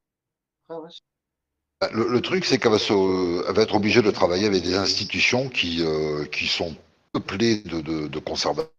[1.82, 4.64] Bah, Le, le truc, c'est qu'elle va, se- elle va être obligée de travailler avec
[4.64, 6.76] des institutions qui, euh, qui sont
[7.12, 8.72] peuplées de, de, de conservateurs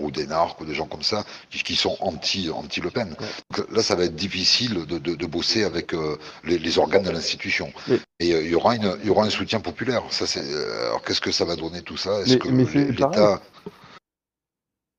[0.00, 3.14] ou d'énarques ou des gens comme ça, qui, qui sont anti, anti Le Pen.
[3.50, 7.04] Donc là, ça va être difficile de, de, de bosser avec euh, les, les organes
[7.04, 7.72] de l'institution.
[8.18, 10.02] Et euh, il y aura une, il y aura un soutien populaire.
[10.10, 12.20] Ça, Alors, qu'est-ce que ça va donner tout ça?
[12.20, 12.48] Est-ce Mais- que
[12.92, 13.40] l'État.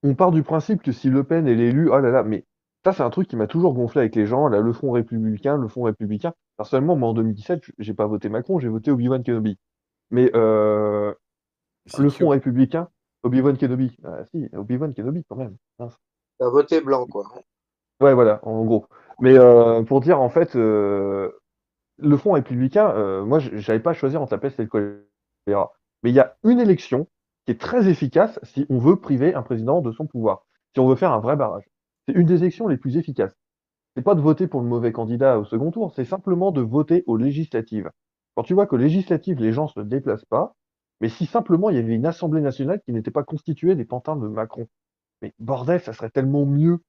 [0.03, 2.45] On part du principe que si Le Pen est l'élu, oh là là, mais
[2.83, 5.57] ça c'est un truc qui m'a toujours gonflé avec les gens, là, le Front républicain,
[5.57, 6.33] le Front républicain.
[6.57, 9.57] Personnellement, moi en 2017, j'ai pas voté Macron, j'ai voté Obi-Wan Kenobi.
[10.11, 11.13] Mais euh,
[11.97, 12.09] le.
[12.09, 12.89] Front républicain,
[13.23, 15.55] Obi-Wan Kenobi, ah si, Obi-Wan Kenobi quand même.
[15.77, 17.25] T'as voté blanc, quoi.
[18.01, 18.85] Ouais, voilà, en gros.
[19.19, 21.31] Mais euh, pour dire, en fait, euh,
[21.97, 25.73] le Front républicain, euh, moi, j'avais pas à choisir entre la peste et le choléra.
[26.03, 27.07] Mais il y a une élection
[27.45, 30.87] qui est très efficace si on veut priver un président de son pouvoir, si on
[30.87, 31.63] veut faire un vrai barrage.
[32.07, 33.35] C'est une des élections les plus efficaces.
[33.95, 37.03] C'est pas de voter pour le mauvais candidat au second tour, c'est simplement de voter
[37.05, 37.89] aux législatives.
[38.35, 40.55] Quand tu vois qu'aux législatives, les gens se déplacent pas,
[41.01, 44.15] mais si simplement il y avait une Assemblée nationale qui n'était pas constituée des pantins
[44.15, 44.67] de Macron,
[45.21, 46.79] mais bordel, ça serait tellement mieux.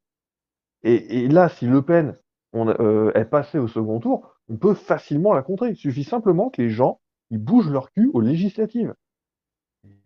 [0.83, 2.15] Et, là, si Le Pen
[2.55, 5.71] euh, est passée au second tour, on peut facilement la contrer.
[5.71, 7.01] Il suffit simplement que les gens
[7.31, 8.95] ils bougent leur cul aux législatives.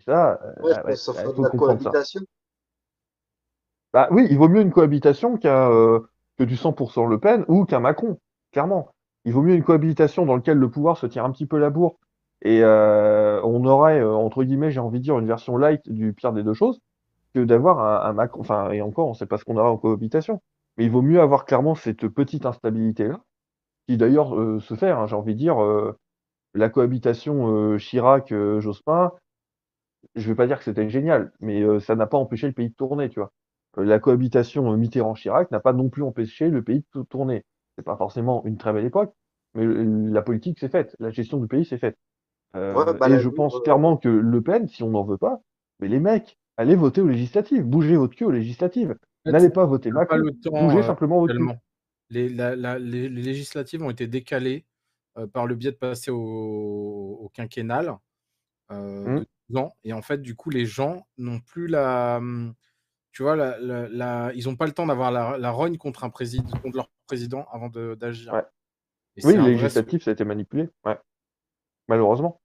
[0.08, 1.90] Et ça, Ouais, ouais, ça il fera de faut la comprendre ça.
[1.90, 2.20] cohabitation.
[3.92, 6.00] Bah oui, il vaut mieux une cohabitation qu'un euh,
[6.36, 8.18] que du 100% Le Pen ou qu'un Macron,
[8.52, 8.94] clairement.
[9.24, 11.70] Il vaut mieux une cohabitation dans laquelle le pouvoir se tire un petit peu la
[11.70, 11.98] bourre
[12.42, 16.12] et euh, on aurait, euh, entre guillemets, j'ai envie de dire, une version light du
[16.12, 16.80] pire des deux choses,
[17.34, 18.40] que d'avoir un, un Macron.
[18.42, 20.42] Enfin, et encore, on sait pas ce qu'on aura en cohabitation.
[20.76, 23.20] Mais il vaut mieux avoir clairement cette petite instabilité-là,
[23.88, 25.98] qui d'ailleurs euh, se fait, hein, j'ai envie de dire, euh,
[26.54, 29.12] la cohabitation Chirac-Jospin,
[30.14, 32.70] je vais pas dire que c'était génial, mais euh, ça n'a pas empêché le pays
[32.70, 33.32] de tourner, tu vois.
[33.78, 37.44] Euh, La cohabitation euh, Mitterrand-Chirac n'a pas non plus empêché le pays de tou- tourner.
[37.76, 39.14] C'est pas forcément une très belle époque,
[39.54, 41.96] mais le- la politique s'est faite, la gestion du pays s'est faite.
[42.56, 45.18] Euh, Ouais, bah, et je pense euh, clairement que Le Pen, si on n'en veut
[45.18, 45.40] pas,
[45.80, 48.96] mais les mecs, allez voter aux législatives, bougez votre cul aux législatives.
[49.26, 51.60] N'allez pas voter pas Macron, le temps bougez euh, simplement votre actuellement.
[52.10, 54.64] Les, la- la- les- les législatives ont été décalées
[55.18, 57.94] euh, par le biais de passer au, au quinquennal
[58.70, 59.24] euh, Mm.
[59.48, 59.72] De 12 ans.
[59.84, 62.16] Et en fait, du coup, les gens n'ont plus la.
[62.18, 62.54] hum,
[63.12, 66.04] Tu vois, la, la- la- ils n'ont pas le temps d'avoir la, la rogne contre,
[66.04, 68.32] un président, contre leur président avant d'agir.
[68.32, 68.44] Ouais.
[69.24, 70.68] Oui, les législatives, ça a été manipulé.
[70.84, 70.98] Ouais.
[71.88, 72.40] Malheureusement.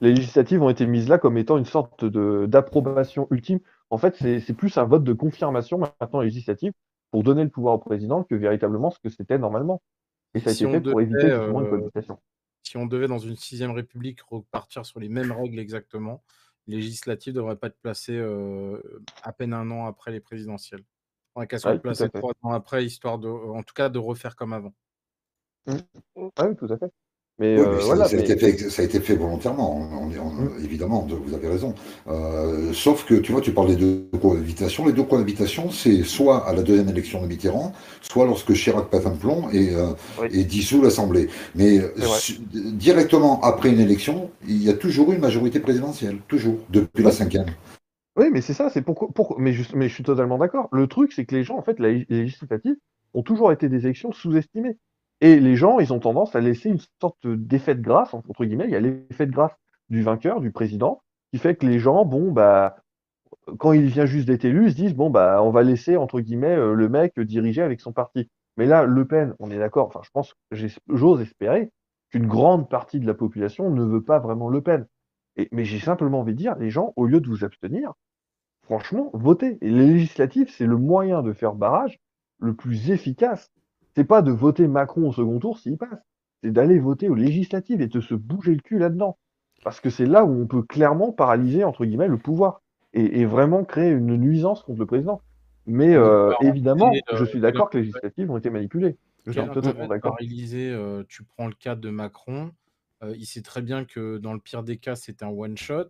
[0.00, 3.60] Les législatives ont été mises là comme étant une sorte d'approbation ultime.
[3.90, 6.72] En fait, c'est plus un vote de confirmation maintenant législative
[7.10, 9.82] pour donner le pouvoir au président que véritablement ce que c'était normalement.
[10.34, 12.18] Et ça a Si été fait pour éviter justement une euh, cohabitation.
[12.66, 16.24] Si on devait dans une sixième république repartir sur les mêmes règles exactement,
[16.66, 18.80] les législatives ne devraient pas être placées euh,
[19.22, 20.82] à peine un an après les présidentielles.
[21.32, 24.52] Faudrait qu'elles soient placées trois ans après, histoire de, en tout cas, de refaire comme
[24.52, 24.74] avant.
[26.36, 26.90] Ah oui, tout à fait.
[27.38, 29.14] Mais Oui, euh, mais ça, voilà, ça a mais- été fait, ça a été fait
[29.14, 31.74] volontairement, on- on est- on- évidemment, de- vous avez raison.
[32.08, 34.86] Euh, sauf que, tu vois, tu parles des deux cohabitations.
[34.86, 39.06] Les deux cohabitations, c'est soit à la deuxième élection de Mitterrand, soit lorsque Chirac pète
[39.06, 39.88] un plomb et, euh,
[40.22, 40.28] Oui.
[40.32, 41.28] et dissout l'Assemblée.
[41.54, 41.80] Mais
[42.16, 47.04] su- directement après une élection, il y a toujours eu une majorité présidentielle, toujours, depuis
[47.04, 47.46] la cinquième.
[48.18, 50.70] Oui, mais c'est ça, c'est pourquoi, mais, je suis totalement d'accord.
[50.72, 52.76] Le truc, c'est que les gens, en fait, la- les législatives
[53.12, 54.78] ont toujours été des élections sous-estimées.
[55.20, 58.66] Et les gens, ils ont tendance à laisser une sorte d'effet de grâce, entre guillemets.
[58.66, 59.56] Il y a l'effet de grâce
[59.88, 61.02] du vainqueur, du président,
[61.32, 62.76] qui fait que les gens, bon, bah,
[63.58, 66.20] quand il vient juste d'être élu, ils se disent, bon, bah, on va laisser, entre
[66.20, 68.28] guillemets, euh, le mec diriger avec son parti.
[68.56, 70.34] Mais là, Le Pen, on est d'accord, enfin, je pense,
[70.88, 71.70] j'ose espérer
[72.10, 74.86] qu'une grande partie de la population ne veut pas vraiment Le Pen.
[75.52, 77.92] Mais j'ai simplement envie de dire, les gens, au lieu de vous abstenir,
[78.62, 79.58] franchement, votez.
[79.60, 82.00] Et les législatives, c'est le moyen de faire barrage
[82.38, 83.50] le plus efficace.
[83.96, 85.98] C'est pas de voter Macron au second tour s'il passe.
[86.44, 89.16] C'est d'aller voter aux législatives et de se bouger le cul là-dedans.
[89.64, 92.60] Parce que c'est là où on peut clairement paralyser, entre guillemets, le pouvoir.
[92.92, 95.22] Et, et vraiment créer une nuisance contre le président.
[95.66, 98.98] Mais euh, évidemment, euh, je suis d'accord que les législatives ont été manipulées.
[99.24, 100.16] Je suis totalement d'accord.
[100.20, 102.52] euh, Tu prends le cas de Macron.
[103.02, 105.88] euh, il sait très bien que dans le pire des cas, c'était un one-shot.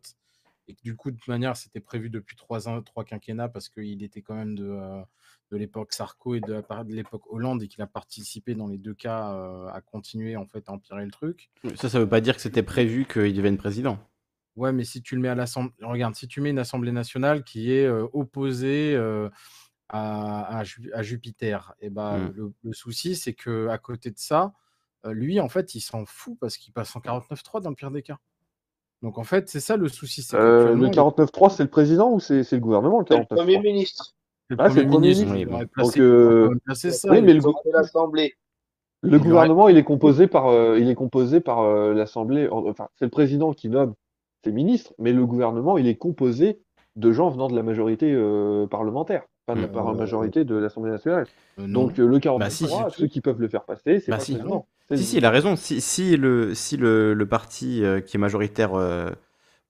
[0.69, 3.69] Et que du coup, de toute manière, c'était prévu depuis trois, ans, trois quinquennats parce
[3.69, 4.81] qu'il était quand même de,
[5.51, 9.33] de l'époque Sarko et de, l'époque Hollande et qu'il a participé dans les deux cas
[9.35, 11.51] euh, à continuer en fait à empirer le truc.
[11.77, 13.99] Ça, ça veut pas dire que c'était prévu qu'il devienne président.
[14.57, 17.45] Ouais, mais si tu le mets à l'Assemblée, regarde, si tu mets une Assemblée nationale
[17.45, 19.29] qui est euh, opposée euh,
[19.89, 22.33] à, à Ju- à Jupiter, et ben Mm.
[22.35, 24.53] le, le souci, c'est que à côté de ça,
[25.05, 27.91] euh, lui, en fait, il s'en fout parce qu'il passe en 49.3 dans le pire
[27.91, 28.19] des cas.
[29.03, 30.27] Donc en fait, c'est ça le souci.
[30.33, 33.63] Euh, le 49.3, c'est le président ou c'est c'est le gouvernement, le le Premier 49.3
[33.63, 34.16] ministre.
[34.49, 35.45] Le Ah, c'est le Premier ministre, Oui,
[35.77, 37.11] Donc, euh, ça.
[37.11, 37.41] oui, mais le.
[39.03, 42.49] Le gouvernement, il est composé par, euh, il est composé par euh, l'Assemblée.
[42.51, 43.95] Enfin, c'est le président qui nomme
[44.45, 46.61] ses ministres, mais le gouvernement, il est composé
[46.97, 50.91] de gens venant de la majorité euh, parlementaire, pas de la Euh, majorité de l'Assemblée
[50.93, 51.27] nationale.
[51.59, 51.67] euh.
[51.69, 52.67] Donc euh, le 49 Bah, si,
[52.99, 54.33] ceux qui peuvent le faire passer, c'est Bah, pas si.
[54.33, 54.67] président.
[54.95, 55.57] Si, si, il a raison.
[55.57, 59.11] Si, si le, si le, le parti euh, qui est majoritaire euh,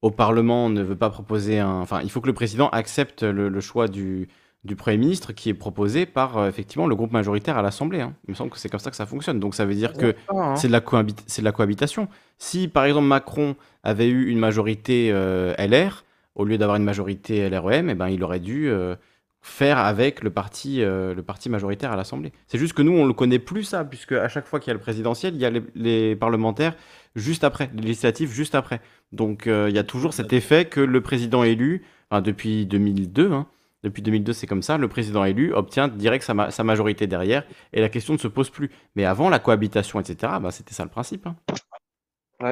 [0.03, 1.81] au Parlement ne veut pas proposer un.
[1.81, 4.29] Enfin, il faut que le président accepte le, le choix du,
[4.67, 8.01] du Premier ministre qui est proposé par euh, effectivement le groupe majoritaire à l'Assemblée.
[8.01, 8.15] hein.
[8.27, 9.41] Il me semble que c'est comme ça que ça fonctionne.
[9.41, 10.57] Donc ça veut dire que hein.
[10.57, 12.09] c'est de, la de cohabitation.
[12.39, 17.49] Si par exemple Macron avait eu une majorité euh, LR, au lieu d'avoir une majorité
[17.49, 18.97] LREM, eh ben, il aurait dû euh,
[19.41, 22.33] faire avec le parti, le parti majoritaire à l'Assemblée.
[22.49, 24.73] C'est juste que nous, on le connaît plus ça, puisque à chaque fois qu'il y
[24.73, 26.75] a le présidentiel, il y a les, les parlementaires
[27.15, 28.81] juste après, les législatives juste après.
[29.13, 33.47] Donc il y a toujours cet effet que le président élu, enfin, depuis 2002, hein,
[33.83, 37.45] depuis 2002 c'est comme ça, le président élu obtient direct sa, ma- sa majorité derrière,
[37.73, 38.71] et la question ne se pose plus.
[38.95, 41.27] Mais avant, la cohabitation, etc., bah, c'était ça le principe.
[41.27, 41.37] hein.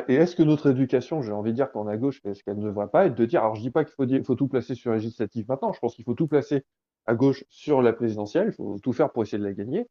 [0.08, 2.64] Et est-ce que notre éducation, j'ai envie de dire qu'en à gauche, est-ce qu'elle ne
[2.64, 3.94] devrait pas être de dire, alors je dis pas qu'il
[4.24, 4.98] faut, tout placer sur la
[5.46, 6.64] maintenant, je pense qu'il faut tout placer
[7.06, 9.86] à gauche sur la présidentielle, il faut tout faire pour essayer de la gagner,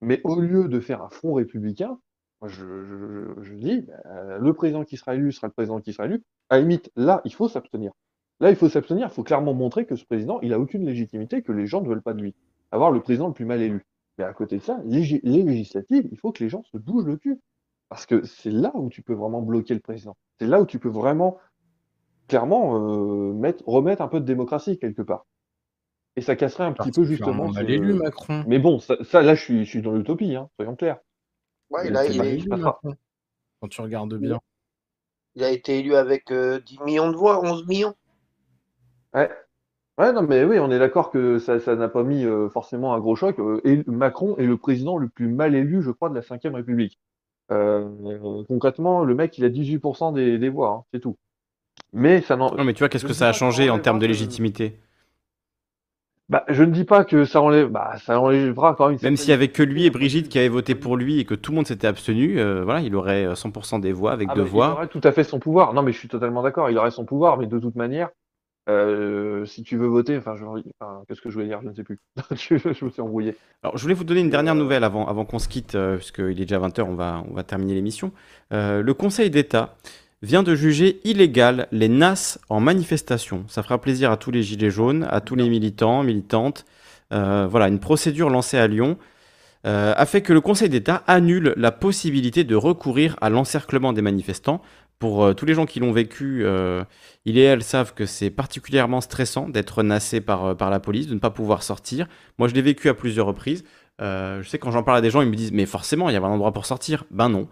[0.00, 1.98] mais au lieu de faire un front républicain,
[2.46, 6.56] je dis, bah, le président qui sera élu sera le président qui sera élu, à
[6.56, 7.92] la limite, là, il faut s'abstenir.
[8.42, 11.42] Là, il faut s'abstenir, il faut clairement montrer que ce président, il a aucune légitimité,
[11.42, 12.34] que les gens ne veulent pas de lui.
[12.72, 13.86] Avoir le président le plus mal élu.
[14.18, 17.06] Mais à côté de ça, les, les législatives, il faut que les gens se bougent
[17.06, 17.40] le cul.
[17.88, 20.16] Parce que c'est là où tu peux vraiment bloquer le président.
[20.40, 21.38] C'est là où tu peux vraiment,
[22.26, 25.24] clairement, euh, mettre, remettre un peu de démocratie quelque part.
[26.16, 27.44] Et ça casserait un petit peu justement.
[27.44, 28.42] On a l'élu Macron.
[28.48, 30.98] Mais bon, ça, ça, là, je suis, je suis dans l'utopie, hein, soyons clairs.
[31.70, 32.80] Ouais, là, il, passera.
[32.82, 32.96] Macron.
[33.60, 34.40] Quand tu regardes bien.
[35.36, 37.94] il a été élu avec euh, 10 millions de voix, 11 millions.
[39.14, 39.30] Ouais.
[39.98, 42.94] Ouais, non, mais oui, on est d'accord que ça, ça n'a pas mis euh, forcément
[42.94, 43.38] un gros choc.
[43.40, 46.54] Euh, et Macron est le président le plus mal élu, je crois, de la Ve
[46.54, 47.00] République.
[47.52, 51.18] Euh, euh, concrètement, le mec, il a 18% des, des voix, hein, c'est tout.
[51.92, 52.56] Mais ça n'en.
[52.56, 54.06] Non, mais tu vois, qu'est-ce Je que dis ça a pas changé en termes de
[54.06, 54.78] légitimité?
[56.28, 58.94] Bah, je ne dis pas que ça enlève, bah, ça enlèvera quand même.
[58.94, 61.18] une Même certaine s'il y avait que lui et Brigitte qui avaient voté pour lui
[61.20, 64.12] et que tout le monde s'était abstenu, euh, voilà, il aurait euh, 100% des voix
[64.12, 64.68] avec Ah deux bah, il voix.
[64.68, 65.74] aurait tout à fait son pouvoir.
[65.74, 66.70] Non, mais je suis totalement d'accord.
[66.70, 68.10] Il aurait son pouvoir, mais de toute manière,
[68.68, 70.36] euh, si tu veux voter, enfin,
[71.08, 71.98] qu'est-ce que je voulais dire Je ne sais plus.
[72.30, 73.36] je, me suis embrouillé.
[73.62, 75.96] Alors, je voulais vous donner une dernière euh, nouvelle avant, avant qu'on se quitte, euh,
[75.96, 78.12] puisqu'il est déjà 20h, on va, on va terminer l'émission.
[78.52, 79.76] Euh, le Conseil d'État
[80.22, 83.44] vient de juger illégal les NAS en manifestation.
[83.48, 86.64] Ça fera plaisir à tous les gilets jaunes, à tous les militants, militantes.
[87.10, 88.96] Voilà, une procédure lancée à Lyon
[89.64, 94.62] a fait que le Conseil d'État annule la possibilité de recourir à l'encerclement des manifestants.
[95.02, 96.84] Pour euh, tous les gens qui l'ont vécu, euh,
[97.24, 101.08] il et elle savent que c'est particulièrement stressant d'être nassé par, euh, par la police,
[101.08, 102.06] de ne pas pouvoir sortir.
[102.38, 103.64] Moi, je l'ai vécu à plusieurs reprises.
[104.00, 106.12] Euh, je sais quand j'en parle à des gens, ils me disent mais forcément il
[106.12, 107.02] y avait un endroit pour sortir.
[107.10, 107.48] Ben non,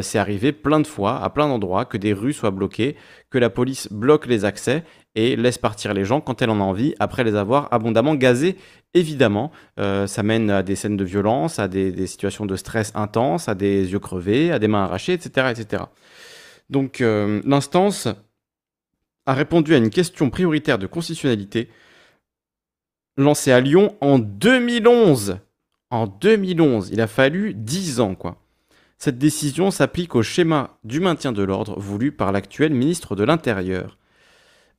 [0.00, 2.96] c'est arrivé plein de fois, à plein d'endroits, que des rues soient bloquées,
[3.28, 4.82] que la police bloque les accès
[5.14, 8.56] et laisse partir les gens quand elle en a envie, après les avoir abondamment gazés.
[8.94, 13.50] Évidemment, ça mène à des scènes de violence, à des, des situations de stress intense,
[13.50, 15.48] à des yeux crevés, à des mains arrachées, etc.
[15.50, 15.84] etc.
[16.70, 18.08] Donc euh, l'instance
[19.26, 21.68] a répondu à une question prioritaire de constitutionnalité
[23.16, 25.38] lancée à Lyon en 2011.
[25.90, 28.40] En 2011, il a fallu 10 ans, quoi.
[28.98, 33.98] Cette décision s'applique au schéma du maintien de l'ordre voulu par l'actuel ministre de l'Intérieur.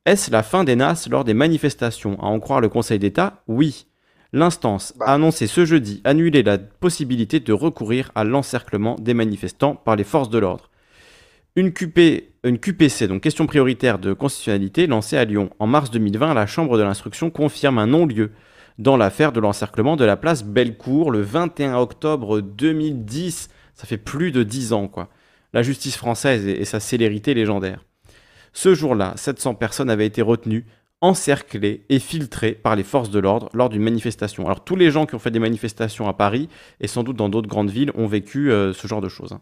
[0.04, 2.20] Est-ce la fin des NAS lors des manifestations?
[2.20, 3.42] À en croire le Conseil d'État?
[3.46, 3.86] Oui.
[4.32, 5.06] L'instance Bah.
[5.06, 10.04] a annoncé ce jeudi annuler la possibilité de recourir à l'encerclement des manifestants par les
[10.04, 10.70] forces de l'ordre.
[11.58, 16.34] Une, QP, une QPC, donc question prioritaire de constitutionnalité, lancée à Lyon en mars 2020,
[16.34, 18.32] la Chambre de l'instruction confirme un non-lieu
[18.78, 23.48] dans l'affaire de l'encerclement de la place Bellecour le 21 octobre 2010.
[23.74, 25.08] Ça fait plus de 10 ans, quoi.
[25.54, 27.86] La justice française et, et sa célérité légendaire.
[28.52, 30.66] Ce jour-là, 700 personnes avaient été retenues,
[31.00, 34.44] encerclées et filtrées par les forces de l'ordre lors d'une manifestation.
[34.44, 36.50] Alors tous les gens qui ont fait des manifestations à Paris
[36.80, 39.32] et sans doute dans d'autres grandes villes ont vécu euh, ce genre de choses.
[39.32, 39.40] hein.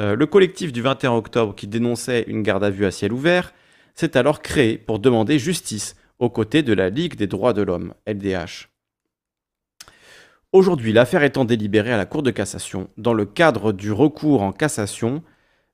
[0.00, 3.52] Euh, le collectif du 21 octobre qui dénonçait une garde à vue à ciel ouvert
[3.94, 7.94] s'est alors créé pour demander justice aux côtés de la Ligue des droits de l'homme,
[8.06, 8.68] LDH.
[10.52, 14.52] Aujourd'hui, l'affaire étant délibérée à la Cour de cassation, dans le cadre du recours en
[14.52, 15.22] cassation,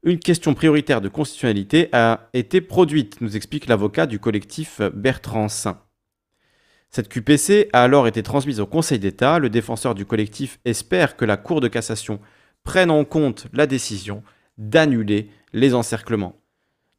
[0.05, 5.83] une question prioritaire de constitutionnalité a été produite, nous explique l'avocat du collectif Bertrand Saint.
[6.91, 9.39] Cette QPC a alors été transmise au Conseil d'État.
[9.39, 12.21] Le défenseur du collectif espère que la Cour de cassation
[12.65, 14.23] prenne en compte la décision
[14.59, 16.37] d'annuler les encerclements.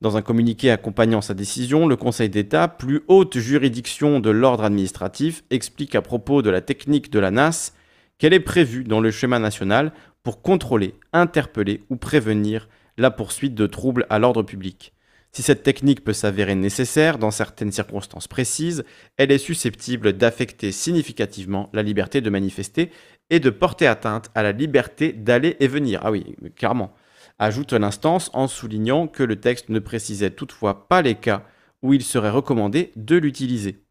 [0.01, 5.43] Dans un communiqué accompagnant sa décision, le Conseil d'État, plus haute juridiction de l'ordre administratif,
[5.49, 7.73] explique à propos de la technique de la NAS
[8.17, 9.91] qu'elle est prévue dans le schéma national
[10.23, 14.93] pour contrôler, interpeller ou prévenir la poursuite de troubles à l'ordre public.
[15.31, 18.83] Si cette technique peut s'avérer nécessaire dans certaines circonstances précises,
[19.17, 22.89] elle est susceptible d'affecter significativement la liberté de manifester
[23.29, 26.01] et de porter atteinte à la liberté d'aller et venir.
[26.03, 26.93] Ah oui, clairement.
[27.37, 31.43] Ajoute l'instance en soulignant que le texte ne précisait toutefois pas les cas
[31.81, 33.83] où il serait recommandé de l'utiliser.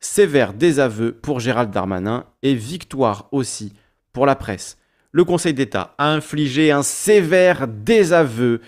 [0.00, 3.74] Sévère désaveu pour Gérald Darmanin et victoire aussi
[4.12, 4.78] pour la presse.
[5.12, 8.60] Le Conseil d'État a infligé un sévère désaveu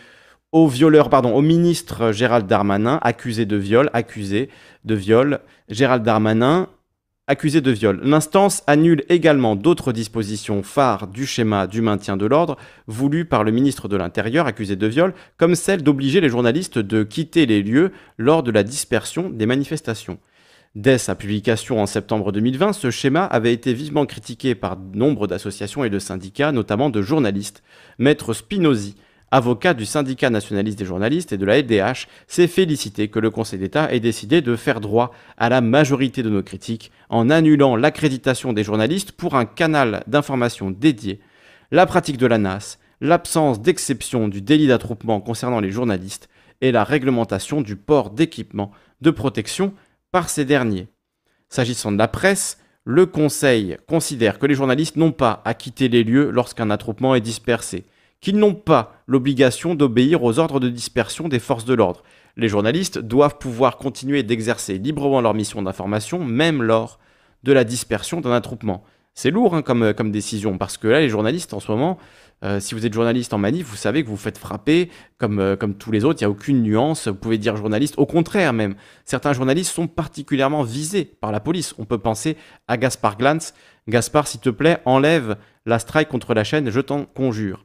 [0.53, 4.49] au violeur, pardon, au ministre Gérald Darmanin, accusé de viol, accusé
[4.85, 5.41] de viol.
[5.69, 6.69] Gérald Darmanin,
[7.29, 8.01] accusé de viol.
[8.03, 12.57] L'instance annule également d'autres dispositions phares du schéma du maintien de l'ordre
[12.87, 17.05] voulu par le ministre de l'Intérieur, accusé de viol, comme celle d'obliger les journalistes de
[17.05, 20.19] quitter les lieux lors de la dispersion des manifestations.
[20.75, 25.85] Dès sa publication en septembre 2020, ce schéma avait été vivement critiqué par nombre d'associations
[25.85, 27.63] et de syndicats, notamment de journalistes.
[27.99, 28.95] Maître Spinozzi,
[29.31, 33.59] avocat du syndicat nationaliste des journalistes et de la LDH, s'est félicité que le Conseil
[33.59, 38.53] d'État ait décidé de faire droit à la majorité de nos critiques en annulant l'accréditation
[38.53, 41.21] des journalistes pour un canal d'information dédié,
[41.71, 46.29] la pratique de la NAS, l'absence d'exception du délit d'attroupement concernant les journalistes
[46.61, 49.75] et la réglementation du port d'équipements de protection
[50.11, 50.89] par ces derniers.
[51.49, 56.05] S'agissant de la presse, le Conseil considère que les journalistes n'ont pas à quitter les
[56.05, 57.85] lieux lorsqu'un attroupement est dispersé,
[58.21, 62.03] qu'ils n'ont pas l'obligation d'obéir aux ordres de dispersion des forces de l'ordre.
[62.37, 66.99] Les journalistes doivent pouvoir continuer d'exercer librement leur mission d'information, même lors
[67.43, 68.85] de la dispersion d'un attroupement.
[69.15, 71.99] C'est lourd hein, comme, comme décision, parce que là, les journalistes, en ce moment,
[72.45, 75.57] euh, si vous êtes journaliste en manif, vous savez que vous faites frapper comme, euh,
[75.57, 78.53] comme tous les autres, il n'y a aucune nuance, vous pouvez dire journaliste, au contraire
[78.53, 78.77] même.
[79.05, 81.75] Certains journalistes sont particulièrement visés par la police.
[81.79, 82.37] On peut penser
[82.69, 83.55] à Gaspard Glantz.
[83.89, 85.37] Gaspard, s'il te plaît, enlève
[85.67, 87.65] la strike contre la chaîne, je t'en conjure.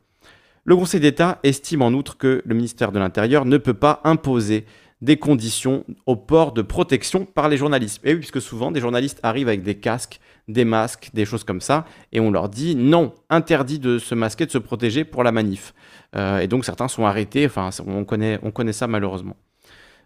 [0.66, 4.66] Le Conseil d'État estime en outre que le ministère de l'Intérieur ne peut pas imposer
[5.02, 8.00] des conditions au port de protection par les journalistes.
[8.06, 11.60] Et oui, puisque souvent des journalistes arrivent avec des casques, des masques, des choses comme
[11.60, 11.84] ça,
[12.14, 15.74] et on leur dit non, interdit de se masquer, de se protéger pour la manif.
[16.16, 19.36] Euh, et donc certains sont arrêtés, enfin on connaît, on connaît ça malheureusement.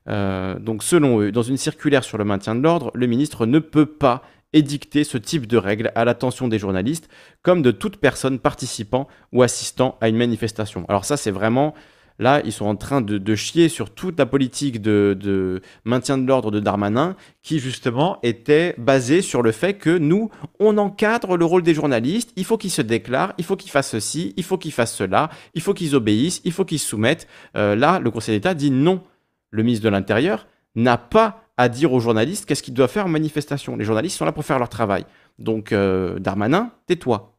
[0.10, 3.60] Euh, donc selon eux, dans une circulaire sur le maintien de l'ordre, le ministre ne
[3.60, 4.24] peut pas
[4.54, 7.10] édicter ce type de règles à l'attention des journalistes
[7.42, 10.86] comme de toute personne participant ou assistant à une manifestation.
[10.88, 11.74] Alors ça c'est vraiment
[12.20, 16.50] Là, ils sont en train de, chier sur toute la politique de, maintien de l'ordre
[16.50, 21.62] de Darmanin, qui justement était basée sur le fait que nous, on encadre le rôle
[21.62, 24.72] des journalistes, il faut qu'ils se déclarent, il faut qu'ils fassent ceci, il faut qu'ils
[24.72, 27.28] fassent cela, il faut qu'ils obéissent, il faut qu'ils se soumettent.
[27.56, 29.04] Euh, là, le Conseil d'État dit non.
[29.50, 33.10] Le ministre de l'Intérieur n'a pas à dire aux journalistes qu'est-ce qu'ils doivent faire en
[33.10, 33.76] manifestation.
[33.76, 35.06] Les journalistes sont là pour faire leur travail.
[35.40, 37.34] Donc, euh, Darmanin, tais-toi.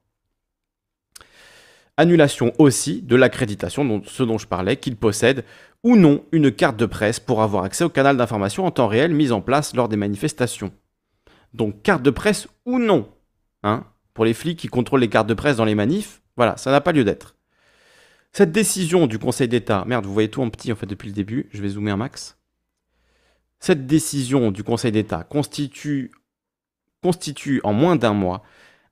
[1.97, 5.45] Annulation aussi de l'accréditation, ce dont je parlais, qu'il possède
[5.83, 9.15] ou non une carte de presse pour avoir accès au canal d'information en temps réel
[9.15, 10.73] mis en place lors des manifestations.
[11.55, 13.09] Donc carte de presse ou non.
[13.63, 13.85] Hein
[14.19, 16.81] pour les flics qui contrôlent les cartes de presse dans les manifs, voilà, ça n'a
[16.81, 17.37] pas lieu d'être.
[18.33, 21.15] Cette décision du Conseil d'État, merde, vous voyez tout en petit en fait depuis le
[21.15, 22.38] début, je vais zoomer un max.
[23.61, 26.11] Cette décision du Conseil d'État constitue,
[27.65, 28.43] en moins d'un mois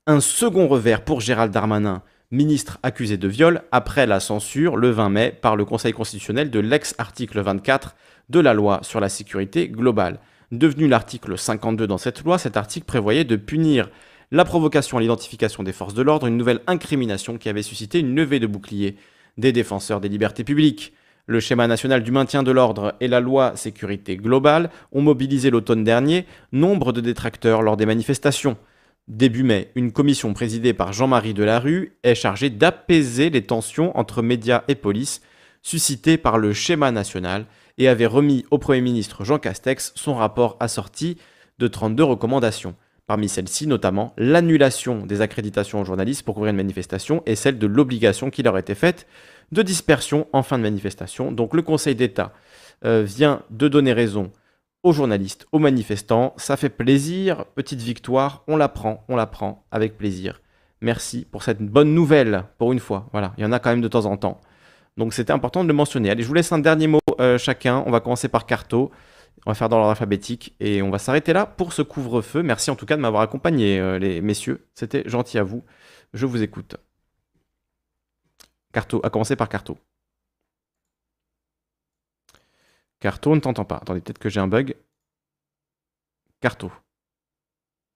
[0.07, 5.09] un second revers pour Gérald Darmanin ministre accusé de viol après la censure le 20
[5.11, 7.95] mai par le Conseil constitutionnel de l'ex-article 24
[8.29, 10.19] de la loi sur la sécurité globale.
[10.53, 13.91] Devenu l'article 52 dans cette loi, cet article prévoyait de punir
[14.33, 18.15] la provocation à l'identification des forces de l'ordre, une nouvelle incrimination qui avait suscité une
[18.15, 18.97] levée de bouclier
[19.39, 20.95] des défenseurs des libertés publiques.
[21.29, 25.83] Le schéma national du maintien de l'ordre et la loi sécurité globale ont mobilisé l'automne
[25.83, 28.57] dernier nombre de détracteurs lors des manifestations.
[29.09, 34.63] Début mai, une commission présidée par Jean-Marie Delarue est chargée d'apaiser les tensions entre médias
[34.69, 35.21] et police
[35.63, 37.47] suscitées par le schéma national
[37.77, 41.19] et avait remis au Premier ministre Jean Castex son rapport assorti
[41.59, 42.77] de 32 recommandations.
[43.09, 47.67] Parmi celles-ci, notamment l'annulation des accréditations aux journalistes pour couvrir une manifestation et celle de
[47.67, 49.07] l'obligation qui leur était faite
[49.53, 51.33] de dispersion en fin de manifestation.
[51.33, 52.33] Donc le Conseil d'État
[52.85, 54.33] euh, vient de donner raison
[54.83, 56.35] aux journalistes, aux manifestants.
[56.37, 60.41] Ça fait plaisir, petite victoire, on la prend, on la prend avec plaisir.
[60.81, 63.09] Merci pour cette bonne nouvelle, pour une fois.
[63.13, 64.41] Voilà, il y en a quand même de temps en temps.
[64.97, 66.11] Donc c'était important de le mentionner.
[66.11, 67.83] Allez, je vous laisse un dernier mot euh, chacun.
[67.87, 68.91] On va commencer par Carto.
[69.45, 72.43] On va faire dans l'ordre alphabétique et on va s'arrêter là pour ce couvre-feu.
[72.43, 74.67] Merci en tout cas de m'avoir accompagné, euh, les messieurs.
[74.75, 75.63] C'était gentil à vous.
[76.15, 76.77] Je vous écoute.
[78.77, 79.79] Carto, à commencer par Carto.
[83.01, 83.77] Carto, ne t'entend pas.
[83.77, 84.77] Attendez, peut-être que j'ai un bug.
[86.43, 86.71] Carto.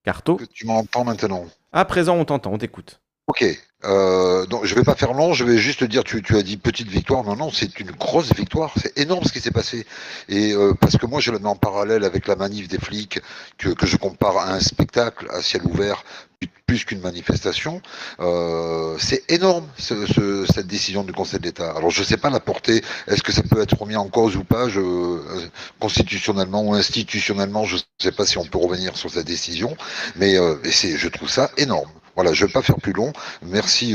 [0.04, 0.40] Carto.
[0.54, 1.44] Tu m'entends maintenant.
[1.72, 3.02] À présent, on t'entend, on t'écoute.
[3.26, 3.44] Ok.
[3.84, 6.42] Euh, donc je vais pas faire long, je vais juste te dire, tu, tu as
[6.42, 9.86] dit petite victoire, non, non, c'est une grosse victoire, c'est énorme ce qui s'est passé.
[10.28, 13.20] Et euh, parce que moi je le mets en parallèle avec la manif des flics,
[13.56, 16.04] que, que je compare à un spectacle à ciel ouvert
[16.66, 17.82] plus qu'une manifestation,
[18.20, 21.72] euh, c'est énorme ce, cette décision du Conseil d'État.
[21.72, 24.44] Alors je sais pas la portée, est-ce que ça peut être remis en cause ou
[24.44, 25.20] pas, euh,
[25.80, 29.76] constitutionnellement ou institutionnellement, je sais pas si on peut revenir sur cette décision,
[30.16, 31.90] mais euh, je trouve ça énorme.
[32.14, 33.12] Voilà, je ne vais pas faire plus long.
[33.42, 33.94] Merci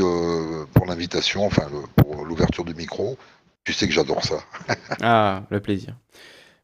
[0.74, 3.18] pour l'invitation, enfin pour l'ouverture du micro.
[3.64, 4.44] Tu sais que j'adore ça.
[5.02, 5.96] ah, le plaisir.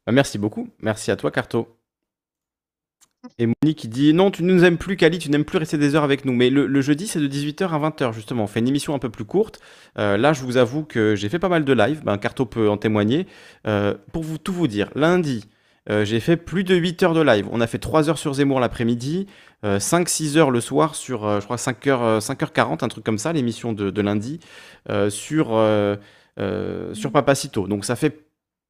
[0.05, 0.69] Bah, merci beaucoup.
[0.79, 1.67] Merci à toi, Carto.
[3.37, 5.95] Et Monique dit non, tu ne nous aimes plus, Kali, tu n'aimes plus rester des
[5.95, 6.33] heures avec nous.
[6.33, 8.43] Mais le, jeudi, c'est de 18h à 20h, justement.
[8.43, 9.59] On fait une émission un peu plus courte.
[9.99, 12.01] Euh, là, je vous avoue que j'ai fait pas mal de live.
[12.03, 13.27] Ben, Carto peut en témoigner.
[13.67, 15.45] Euh, pour tout vous dire, lundi,
[16.03, 17.47] j'ai fait plus de 8 heures de live.
[17.51, 19.27] On a fait 3 heures sur Zemmour l'après-midi.
[19.63, 23.17] 5-6 euh, heures le soir sur, euh, je crois, 5h, 5h40, euh, un truc comme
[23.17, 24.39] ça, l'émission de, lundi,
[25.09, 25.47] sur,
[26.93, 27.67] sur Papacito.
[27.67, 28.25] Donc ça fait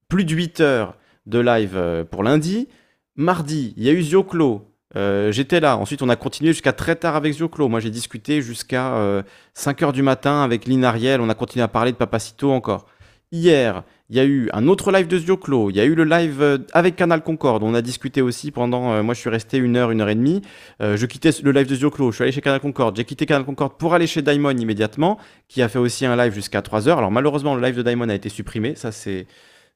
[0.09, 2.67] plus de 8 heures de live pour lundi.
[3.15, 4.67] Mardi, il y a eu Zioclo.
[4.95, 5.77] J'étais là.
[5.77, 7.69] Ensuite, on a continué jusqu'à très tard avec Zioclo.
[7.69, 9.23] Moi, j'ai discuté jusqu'à
[9.53, 11.21] 5 heures du matin avec Lynn Ariel.
[11.21, 12.85] On a continué à parler de Papacito encore.
[13.33, 16.03] Hier, il y a eu un autre live de Zioclo, il y a eu le
[16.03, 19.57] live euh, avec Canal Concorde, on a discuté aussi pendant, euh, moi je suis resté
[19.57, 20.41] une heure, une heure et demie,
[20.81, 23.25] euh, je quittais le live de Zioclo, je suis allé chez Canal Concorde, j'ai quitté
[23.25, 25.17] Canal Concorde pour aller chez Daimon immédiatement,
[25.47, 26.97] qui a fait aussi un live jusqu'à 3 heures.
[26.97, 29.27] Alors malheureusement le live de Daimon a été supprimé, ça c'est...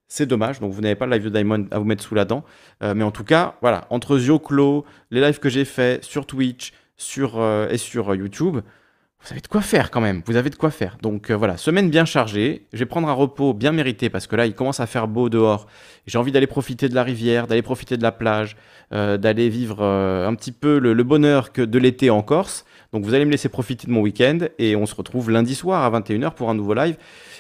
[0.08, 2.26] C'est dommage, donc vous n'avez pas le live de Daimon à vous mettre sous la
[2.26, 2.44] dent.
[2.82, 7.44] mais en tout cas, voilà, entre Zioclo, les lives que j'ai fait sur Twitch sur,
[7.72, 8.60] et sur YouTube,
[9.26, 10.22] vous avez de quoi faire quand même.
[10.28, 10.98] Vous avez de quoi faire.
[11.02, 12.68] Donc euh, voilà, semaine bien chargée.
[12.74, 15.30] Je vais prendre un repos bien mérité parce que là, il commence à faire beau
[15.30, 15.66] dehors.
[16.06, 18.56] J'ai envie d'aller profiter de la rivière, d'aller profiter de la plage,
[18.94, 22.66] euh, d'aller vivre euh, un petit peu le, le bonheur que de l'été en Corse.
[22.94, 25.82] Donc vous allez me laisser profiter de mon week-end et on se retrouve lundi soir
[25.84, 26.96] à 21h pour un nouveau live.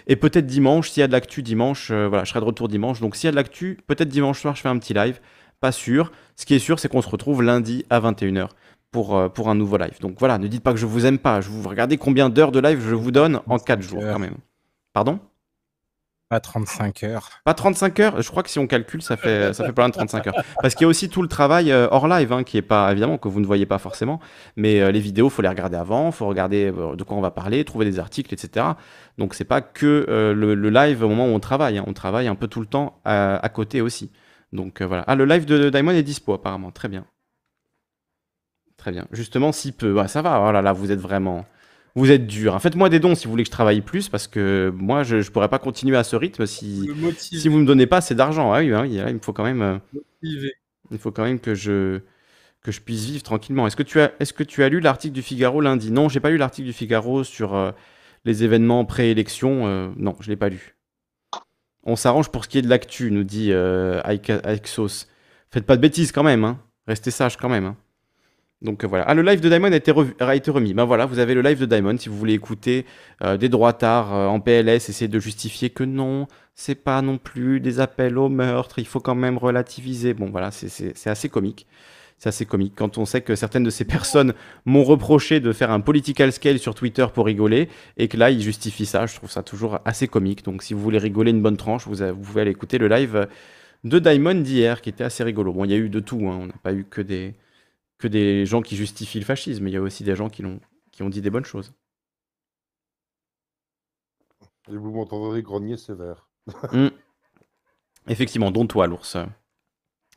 [0.07, 2.67] Et peut-être dimanche, s'il y a de l'actu dimanche, euh, voilà, je serai de retour
[2.67, 2.99] dimanche.
[3.01, 5.19] Donc s'il y a de l'actu, peut-être dimanche soir, je fais un petit live.
[5.59, 6.11] Pas sûr.
[6.35, 8.49] Ce qui est sûr, c'est qu'on se retrouve lundi à 21h
[8.91, 9.99] pour, euh, pour un nouveau live.
[10.01, 11.41] Donc voilà, ne dites pas que je vous aime pas.
[11.41, 14.35] Je vous regardez combien d'heures de live je vous donne en 4 jours quand même.
[14.93, 15.19] Pardon?
[16.27, 17.29] Pas 35 heures.
[17.43, 18.21] Pas 35 heures?
[18.21, 20.43] Je crois que si on calcule, ça fait, ça fait pas loin de 35 heures.
[20.59, 22.91] Parce qu'il y a aussi tout le travail euh, hors live, hein, qui est pas,
[22.91, 24.19] évidemment, que vous ne voyez pas forcément.
[24.55, 27.29] Mais euh, les vidéos, faut les regarder avant, faut regarder euh, de quoi on va
[27.29, 28.65] parler, trouver des articles, etc.
[29.19, 31.77] Donc c'est pas que le, live au moment où on travaille.
[31.77, 31.83] hein.
[31.85, 34.11] On travaille un peu tout le temps à, côté aussi.
[34.51, 35.03] Donc voilà.
[35.07, 36.71] Ah, le live de Diamond est dispo apparemment.
[36.71, 37.05] Très bien.
[38.77, 39.07] Très bien.
[39.11, 39.93] Justement, si peu.
[39.93, 40.41] Ouais, ça va.
[40.41, 41.45] Oh là, vous êtes vraiment.
[41.95, 42.53] Vous êtes dur.
[42.55, 42.59] hein.
[42.59, 45.23] Faites-moi des dons si vous voulez que je travaille plus, parce que moi, je ne
[45.23, 46.85] pourrais pas continuer à ce rythme si,
[47.47, 48.51] vous me donnez pas assez d'argent.
[48.51, 49.77] Ah oui, ah oui, là, il me faut quand même, euh,
[50.21, 50.53] motiver.
[50.91, 52.01] il faut quand même que je,
[52.61, 53.65] que je puisse vivre tranquillement.
[53.65, 55.89] Est-ce que tu as, est-ce que tu as lu l'article du Figaro lundi?
[55.91, 57.71] Non, j'ai pas lu l'article du Figaro sur euh,
[58.25, 59.65] les événements pré-élection.
[59.67, 60.75] euh, non, je l'ai pas lu.
[61.83, 64.01] On s'arrange pour ce qui est de l'actu, nous dit euh.
[65.49, 66.59] Faites pas de bêtises quand même, hein.
[66.87, 67.65] Restez sages quand même.
[67.65, 67.77] hein.
[68.65, 69.05] Donc euh, voilà.
[69.07, 69.75] Ah, le live de Diamond a
[70.35, 70.73] été, remis.
[70.73, 72.85] Ben voilà, vous avez le live de Diamond si vous voulez écouter
[73.23, 77.61] euh, des droitards euh, en PLS, essayer de justifier que non, c'est pas non plus
[77.61, 80.13] des appels au meurtre, il faut quand même relativiser.
[80.13, 81.67] Bon voilà, c'est- assez comique.
[82.17, 84.33] C'est assez comique quand on sait que certaines de ces personnes
[84.65, 88.41] m'ont reproché de faire un political scale sur Twitter pour rigoler et que là ils
[88.41, 89.05] justifient ça.
[89.05, 90.43] Je trouve ça toujours assez comique.
[90.43, 93.27] Donc si vous voulez rigoler une bonne tranche, vous pouvez aller écouter le live
[93.83, 95.53] de Diamond d'hier qui était assez rigolo.
[95.53, 96.39] Bon, il y a eu de tout, hein.
[96.41, 97.35] on n'a pas eu que des,
[97.97, 100.41] que des gens qui justifient le fascisme, mais il y a aussi des gens qui,
[100.41, 100.59] l'ont-
[100.91, 101.73] qui ont dit des bonnes choses.
[104.71, 106.27] Et vous m'entendrez grogner sévère.
[106.71, 106.87] Mm.
[108.07, 109.17] Effectivement, dont toi, l'ours.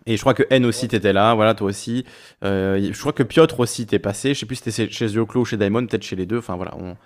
[0.06, 2.04] Et je crois que N aussi, t'étais là, voilà, toi aussi.
[2.44, 4.34] Euh, je crois que Piotr aussi t'es passé.
[4.34, 6.38] Je sais plus si c'était chez Yoclo ou chez Daimon, peut-être chez les deux.
[6.38, 6.96] Enfin voilà, on,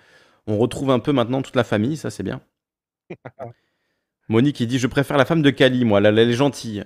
[0.47, 2.41] on retrouve un peu maintenant toute la famille, ça c'est bien.
[4.29, 6.85] Monique qui dit Je préfère la femme de Kali, moi, elle, elle est gentille.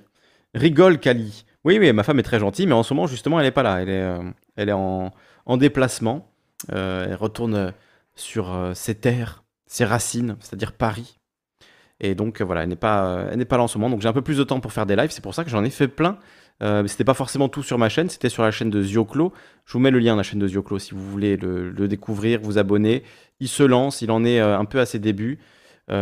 [0.53, 1.45] Rigole, Kali.
[1.63, 3.63] Oui, oui, ma femme est très gentille, mais en ce moment, justement, elle n'est pas
[3.63, 3.81] là.
[3.81, 4.23] Elle est, euh,
[4.55, 5.11] elle est en,
[5.45, 6.31] en déplacement.
[6.71, 7.73] Euh, elle retourne
[8.15, 11.19] sur euh, ses terres, ses racines, c'est-à-dire Paris.
[11.99, 13.89] Et donc voilà, elle n'est pas, elle n'est pas là en ce moment.
[13.89, 15.09] Donc j'ai un peu plus de temps pour faire des lives.
[15.11, 16.17] C'est pour ça que j'en ai fait plein.
[16.61, 19.31] Mais c'était pas forcément tout sur ma chaîne, c'était sur la chaîne de Zioclo.
[19.65, 21.87] Je vous mets le lien de la chaîne de Zioclo si vous voulez le, le
[21.87, 23.03] découvrir, vous abonner.
[23.39, 25.39] Il se lance, il en est un peu à ses débuts.
[25.89, 25.93] Il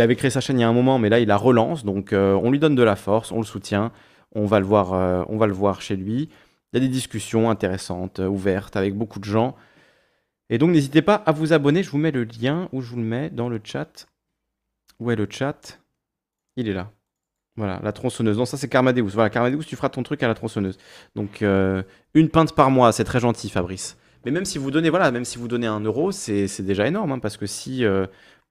[0.00, 1.84] avait créé sa chaîne il y a un moment, mais là il la relance.
[1.84, 3.92] Donc on lui donne de la force, on le soutient.
[4.34, 6.28] On va le voir, euh, on va le voir chez lui.
[6.72, 9.54] Il y a des discussions intéressantes, euh, ouvertes, avec beaucoup de gens.
[10.48, 11.82] Et donc n'hésitez pas à vous abonner.
[11.82, 14.06] Je vous mets le lien ou je vous le mets dans le chat.
[14.98, 15.80] Où est le chat?
[16.56, 16.90] Il est là.
[17.56, 18.38] Voilà, la tronçonneuse.
[18.38, 19.10] Non, ça c'est Carmadeus.
[19.12, 20.78] Voilà, Carmadeus, tu feras ton truc à la tronçonneuse.
[21.14, 21.82] Donc, euh,
[22.14, 23.98] une pinte par mois, c'est très gentil, Fabrice.
[24.24, 27.12] Mais même si vous donnez, voilà, même si vous donnez un euro, c'est déjà énorme,
[27.12, 27.84] hein, parce que si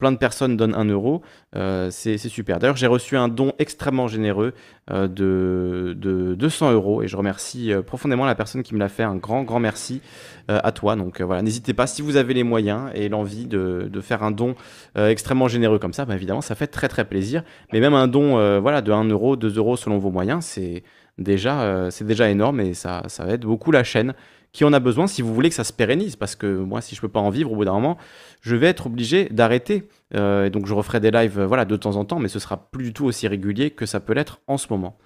[0.01, 1.21] plein de personnes donnent un euro,
[1.55, 2.57] euh, c'est super.
[2.57, 4.53] D'ailleurs, j'ai reçu un don extrêmement généreux
[4.89, 8.89] euh, de, de 200 euros, et je remercie euh, profondément la personne qui me l'a
[8.89, 9.03] fait.
[9.03, 10.01] Un grand, grand merci
[10.47, 10.97] à toi.
[10.97, 14.55] Donc voilà, n'hésitez pas, si vous avez les moyens et l'envie de, faire un don
[14.97, 17.43] extrêmement généreux comme ça, bah, évidemment, ça fait très très plaisir.
[17.71, 20.83] Mais même un don voilà, de 1 euro, 2 euros selon vos moyens, c'est
[21.17, 24.13] déjà, déjà énorme et ça, ça aide beaucoup la chaîne
[24.51, 26.15] qui en a besoin si vous voulez que ça se pérennise.
[26.15, 27.97] Parce que moi, si je peux pas en vivre au bout d'un moment,
[28.41, 29.87] je vais être obligé d'arrêter.
[30.13, 32.57] Euh, donc je referai des lives euh, voilà, de temps en temps, mais ce sera
[32.57, 34.97] plus du tout aussi régulier que ça peut l'être en ce moment.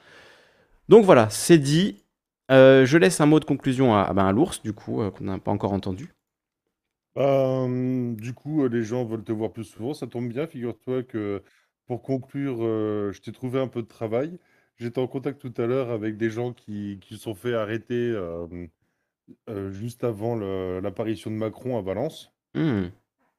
[0.89, 2.01] Donc voilà, c'est dit.
[2.51, 5.39] Euh, je laisse un mot de conclusion à, ben, l'ours, du coup, euh, qu'on n'a
[5.39, 6.13] pas encore entendu.
[7.15, 9.93] Du coup, les gens veulent te voir plus souvent.
[9.93, 11.41] Ça tombe bien, figure-toi que
[11.87, 14.37] pour conclure, je t'ai trouvé un peu de travail.
[14.77, 18.13] J'étais en contact tout à l'heure avec des gens qui se sont fait arrêter
[19.49, 22.33] euh, juste avant le- l'apparition de Macron à Valence.
[22.53, 22.91] Hmm.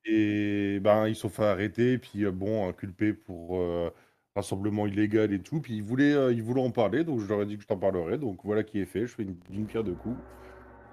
[0.05, 3.91] Et ben, ils se sont fait arrêter, puis euh, bon, inculpés pour euh,
[4.37, 5.61] rassemblement illégal et tout.
[5.61, 7.67] Puis ils voulaient, euh, ils voulaient en parler, donc je leur ai dit que je
[7.69, 8.19] t'en parlerai.
[8.19, 9.01] Donc voilà qui est fait.
[9.07, 10.17] Je fais une, d'une pierre deux coups.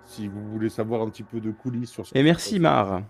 [0.06, 3.04] Si vous voulez savoir un petit peu de coulisses sur ce Et merci Mar.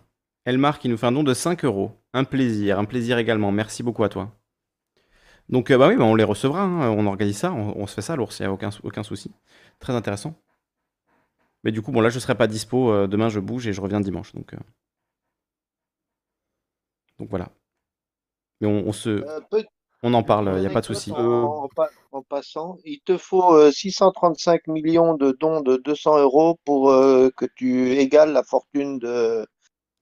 [0.46, 1.92] Elmar qui nous fait un don de 5 euros.
[2.14, 3.52] Un plaisir, un plaisir également.
[3.54, 4.36] Merci beaucoup à toi.
[5.50, 6.90] Donc euh, bah oui, bah, on les recevra, hein.
[6.92, 9.32] on organise ça, on, on se fait ça l'ours, il n'y a aucun, aucun souci.
[9.80, 10.36] Très intéressant.
[11.64, 13.82] Mais du coup, bon là je serai pas dispo, euh, demain je bouge et je
[13.82, 14.34] reviens dimanche.
[14.34, 14.58] Donc, euh,
[17.20, 17.50] donc voilà.
[18.62, 19.10] Mais on, on se...
[19.10, 19.40] Euh,
[20.04, 21.12] On en parle, il n'y a pas de souci.
[21.12, 26.18] En, en pa- en passant, il te faut euh, 635 millions de dons de 200
[26.20, 29.46] euros pour euh, que tu égales la fortune de,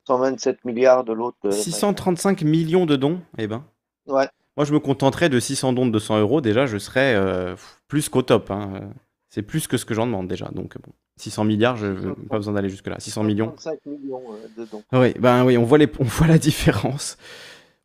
[0.08, 1.38] 127 milliards de l'autre.
[1.46, 3.64] euh, 635 millions de dons, eh ben.
[4.08, 4.28] Ouais.
[4.58, 6.42] Moi, je me contenterais de 600 dons de 200 euros.
[6.42, 7.56] Déjà, je serais
[7.88, 8.52] plus qu'au top.
[8.52, 8.92] hein.
[9.32, 10.50] Euh, C'est plus que ce que j'en demande déjà.
[10.54, 13.00] Donc, bon, 600 milliards, je n'ai pas besoin d'aller jusque-là.
[13.00, 13.48] 600 millions.
[13.48, 14.84] 35 millions euh, de dons.
[14.94, 17.18] Oui, ben oui, on voit, les, on voit la différence.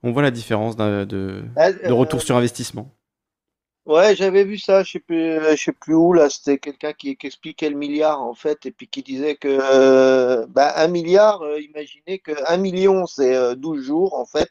[0.02, 2.90] On voit la différence de, de retour sur investissement.
[3.86, 6.28] Ouais, j'avais vu ça, je sais plus, euh, je sais plus où là.
[6.28, 10.44] C'était quelqu'un qui, qui expliquait le milliard en fait, et puis qui disait que euh,
[10.48, 14.50] bah, un milliard, euh, imaginez que un million c'est euh, 12 jours en fait.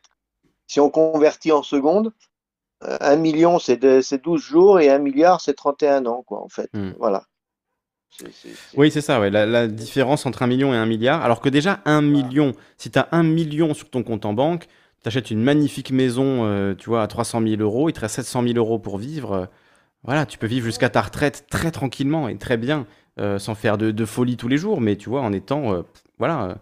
[0.68, 2.14] Si on convertit en secondes,
[2.84, 6.42] euh, un million c'est de- c'est 12 jours et un milliard c'est 31 ans quoi
[6.44, 6.70] en fait.
[6.74, 6.92] Hmm.
[7.00, 7.26] Voilà.
[8.78, 9.30] Oui, c'est ça, ouais.
[9.30, 11.24] La, la différence entre un million et un milliard.
[11.24, 14.68] Alors que déjà, un million, si tu as un million sur ton compte en banque,
[15.02, 18.16] tu achètes une magnifique maison, euh, tu vois, à 300 000 euros, il te reste
[18.16, 19.32] 700 000 euros pour vivre.
[19.34, 19.46] euh,
[20.04, 22.88] voilà, tu peux vivre jusqu'à ta retraite très tranquillement et très bien,
[23.20, 25.84] euh, sans faire de, de folie tous les jours, mais tu vois, en étant, euh,
[26.20, 26.56] voilà, euh,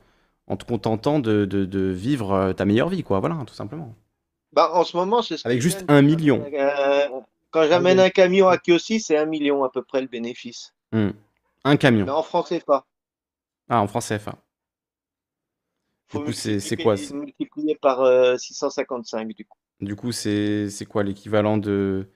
[0.48, 3.20] en te contentant de, de- de vivre euh, ta meilleure vie, quoi.
[3.22, 3.96] Voilà, tout simplement.
[4.54, 6.46] Bah, en ce moment, c'est ce Avec juste un million.
[6.54, 7.08] Euh,
[7.52, 10.74] quand j'amène un camion à Kiossi, c'est un million à peu près le bénéfice.
[10.92, 11.10] Hmm.
[11.64, 12.06] Un camion.
[12.06, 12.86] Mais en francs CFA.
[13.70, 14.36] Ah, en France CFA.
[16.08, 19.58] Faut Du coup, c'est quoi c'est- Multiplié par euh, 655 du coup.
[19.82, 22.08] Du coup, c'est quoi l'équivalent de.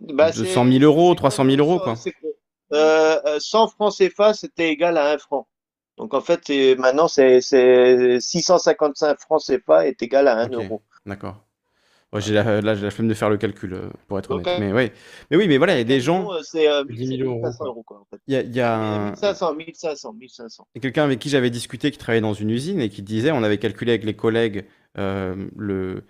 [0.00, 1.94] Bah, 200 c'est- 000 euros, c'est 300 000 euros, quoi?
[2.72, 5.48] euh, euh, 100 francs CFA, c'était égal à 1 franc.
[5.96, 6.48] Donc en fait,
[6.78, 10.52] maintenant, c'est c'est 655 francs CFA est égal à 1 Ok.
[10.64, 10.82] euro.
[11.06, 11.42] D'accord.
[12.16, 14.46] Ouais, j'ai la, là, j'ai la flemme de faire le calcul, euh, pour être Donc,
[14.46, 14.60] honnête.
[14.60, 14.92] Mais, ouais.
[15.30, 16.32] mais oui, mais voilà, il y a des gens.
[16.32, 17.66] Euh, C'est euh, 10 000 euros, 1500 quoi.
[17.66, 18.20] euros, quoi, en fait.
[18.26, 20.66] Il y a, il y a un- 1500, 1500, 1500.
[20.74, 23.02] il y a quelqu'un avec qui j'avais discuté qui travaillait dans une usine et qui
[23.02, 24.64] disait on avait calculé avec les collègues
[24.98, 26.04] euh, le,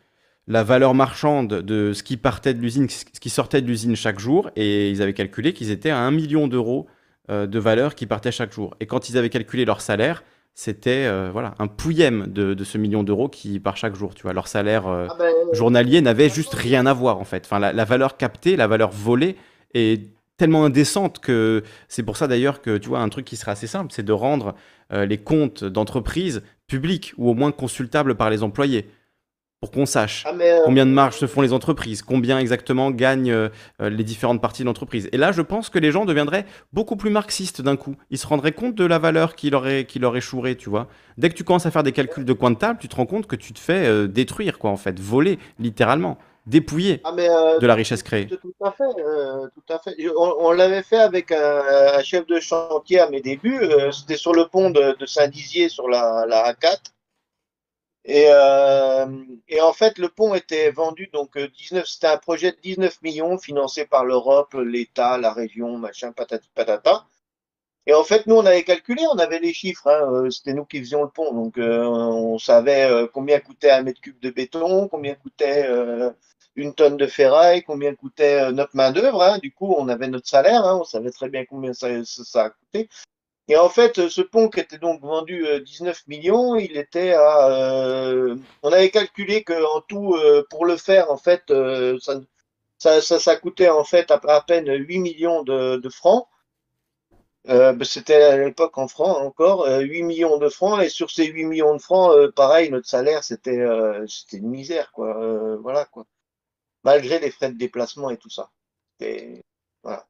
[0.46, 4.18] la valeur marchande de ce qui partait de l'usine, ce qui sortait de l'usine chaque
[4.20, 6.86] jour, et ils avaient calculé qu'ils étaient à 1 million d'euros
[7.30, 8.76] euh, de valeur qui partait chaque jour.
[8.80, 10.22] Et quand ils avaient calculé leur salaire,
[10.58, 14.14] c'était euh, voilà, un pouillème de, de ce million d'euros qui part chaque jour.
[14.14, 17.44] Tu vois, leur salaire euh, Ah ben, journalier n'avait juste rien à voir en fait.
[17.44, 19.36] Enfin, la, la valeur captée, la valeur volée
[19.74, 20.08] est
[20.38, 23.66] tellement indécente que c'est pour ça d'ailleurs que tu vois un truc qui serait assez
[23.66, 24.54] simple, c'est de rendre
[24.92, 28.88] euh, les comptes d'entreprise publics ou au moins consultables par les employés
[29.60, 33.32] pour qu'on sache ah, euh, combien de marges se font les entreprises, combien exactement gagnent
[33.32, 33.48] euh,
[33.80, 35.08] euh, les différentes parties de l'entreprise.
[35.12, 37.96] Et là, je pense que les gens deviendraient beaucoup plus marxistes d'un coup.
[38.10, 40.88] Ils se rendraient compte de la valeur qui leur, est, qui leur échouerait, tu vois.
[41.16, 43.06] Dès que tu commences à faire des calculs de coin de table, tu te rends
[43.06, 47.26] compte que tu te fais euh, détruire, quoi, en fait, voler, littéralement, dépouiller ah, mais,
[47.26, 48.26] de la richesse créée.
[48.26, 49.96] Tout à fait, tout à fait.
[50.16, 51.62] On, on l'avait fait avec un,
[51.94, 53.60] un chef de chantier à mes débuts.
[53.90, 56.76] C'était sur le pont de, de Saint-Dizier sur la, la A4.
[58.08, 59.06] Et, euh,
[59.48, 61.86] et en fait, le pont était vendu donc euh, 19.
[61.86, 67.06] C'était un projet de 19 millions financé par l'Europe, l'État, la région, machin, patati patata.
[67.86, 69.88] Et en fait, nous, on avait calculé, on avait les chiffres.
[69.88, 73.70] hein, euh, C'était nous qui faisions le pont, donc euh, on savait euh, combien coûtait
[73.70, 76.10] un mètre cube de béton, combien coûtait euh,
[76.56, 79.22] une tonne de ferraille, combien coûtait euh, notre main-d'œuvre.
[79.22, 79.38] hein.
[79.38, 82.50] Du coup, on avait notre salaire, hein, on savait très bien combien ça, ça a
[82.50, 82.88] coûté.
[83.48, 87.12] Et en fait, euh, ce pont qui était donc vendu euh, 19 millions, il était
[87.12, 87.48] à.
[87.50, 92.20] euh, on avait calculé qu'en tout, euh, pour le faire, en fait, euh, ça,
[92.78, 96.28] ça, ça, ça coûtait en fait à, à peine 8 millions de, de francs.
[97.48, 101.10] Euh, ben, C'était à l'époque en francs encore, euh, 8 millions de francs, et sur
[101.10, 105.16] ces 8 millions de francs, euh, pareil, notre salaire, c'était euh, c'était une misère, quoi.
[105.22, 106.06] Euh, voilà, quoi.
[106.84, 108.52] Malgré les frais de déplacement et tout ça.
[109.00, 109.42] Et
[109.82, 110.06] voilà.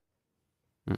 [0.88, 0.96] Hmm.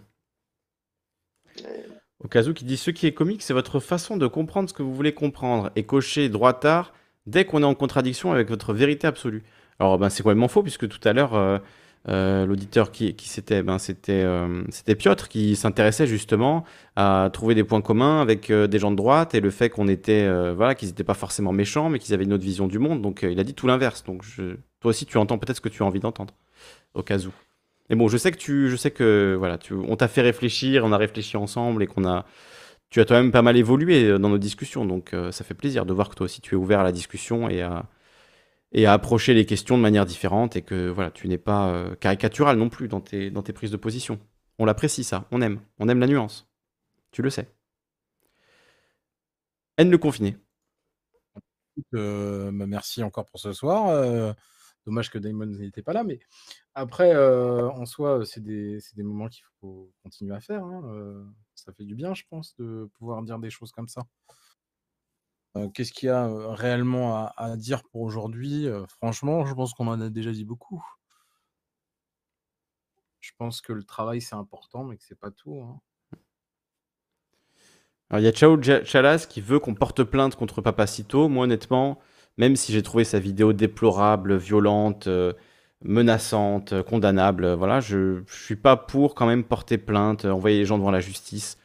[2.25, 4.95] Okazu qui dit ce qui est comique, c'est votre façon de comprendre ce que vous
[4.95, 5.71] voulez comprendre.
[5.77, 6.93] Et cocher droit-tard
[7.27, 9.45] dès qu'on est en contradiction avec votre vérité absolue.
[9.79, 11.59] Alors, ben, c'est complètement faux, puisque tout à l'heure, euh,
[12.09, 16.65] euh, l'auditeur qui, qui c'était ben, c'était euh, c'était Piotr qui s'intéressait justement
[16.97, 20.29] à trouver des points communs avec des gens de droite et le fait qu'on était
[20.53, 23.03] voilà qu'ils n'étaient pas forcément méchants mais qu'ils avaient une autre vision du monde.
[23.03, 24.05] Donc il a dit tout l'inverse.
[24.05, 24.25] Donc
[24.81, 26.35] toi aussi tu entends peut-être ce que tu as envie d'entendre.
[26.95, 27.03] Où
[27.91, 30.93] mais bon je sais que tu je sais que voilà on t'a fait réfléchir on
[30.93, 32.27] a réfléchi ensemble et qu'on a
[32.91, 35.55] tu as quand même pas mal évolué euh, dans nos discussions donc euh, ça fait
[35.55, 37.87] plaisir de voir que toi aussi tu es ouvert à la discussion et à
[38.73, 41.95] et à approcher les questions de manière différente et que voilà, tu n'es pas euh,
[41.97, 44.19] caricatural non plus dans tes, dans tes prises de position.
[44.59, 46.49] On l'apprécie ça, on aime, on aime la nuance.
[47.13, 47.49] Tu le sais.
[49.79, 50.37] Haine le confiné.
[51.93, 54.35] Bah, merci encore pour ce soir.
[54.89, 56.19] Dommage que Damon n'était pas là, mais
[56.75, 60.65] après, euh, en soi, c'est des, moments qu'il faut continuer à faire.
[60.65, 61.25] hein, euh,
[61.55, 64.03] ça fait du bien, je pense, de pouvoir dire des choses comme ça.
[65.57, 68.67] Euh, Qu'est-ce qu'il y a réellement à, dire pour aujourd'hui?
[68.89, 70.83] Franchement, je pense qu'on en a déjà dit beaucoup.
[73.21, 75.61] Je pense que le travail, c'est important, mais que c'est pas tout.
[75.61, 75.81] hein.
[78.11, 81.29] Alors, il y a Chao Chalas qui veut qu'on porte plainte contre Papacito.
[81.29, 81.99] Moi, honnêtement,
[82.39, 85.33] même si j'ai trouvé sa vidéo déplorable, violente, euh,
[85.85, 90.59] menaçante, euh, condamnable, euh, voilà, je, je suis pas pour quand même porter plainte, envoyer
[90.59, 91.59] les gens devant la justice.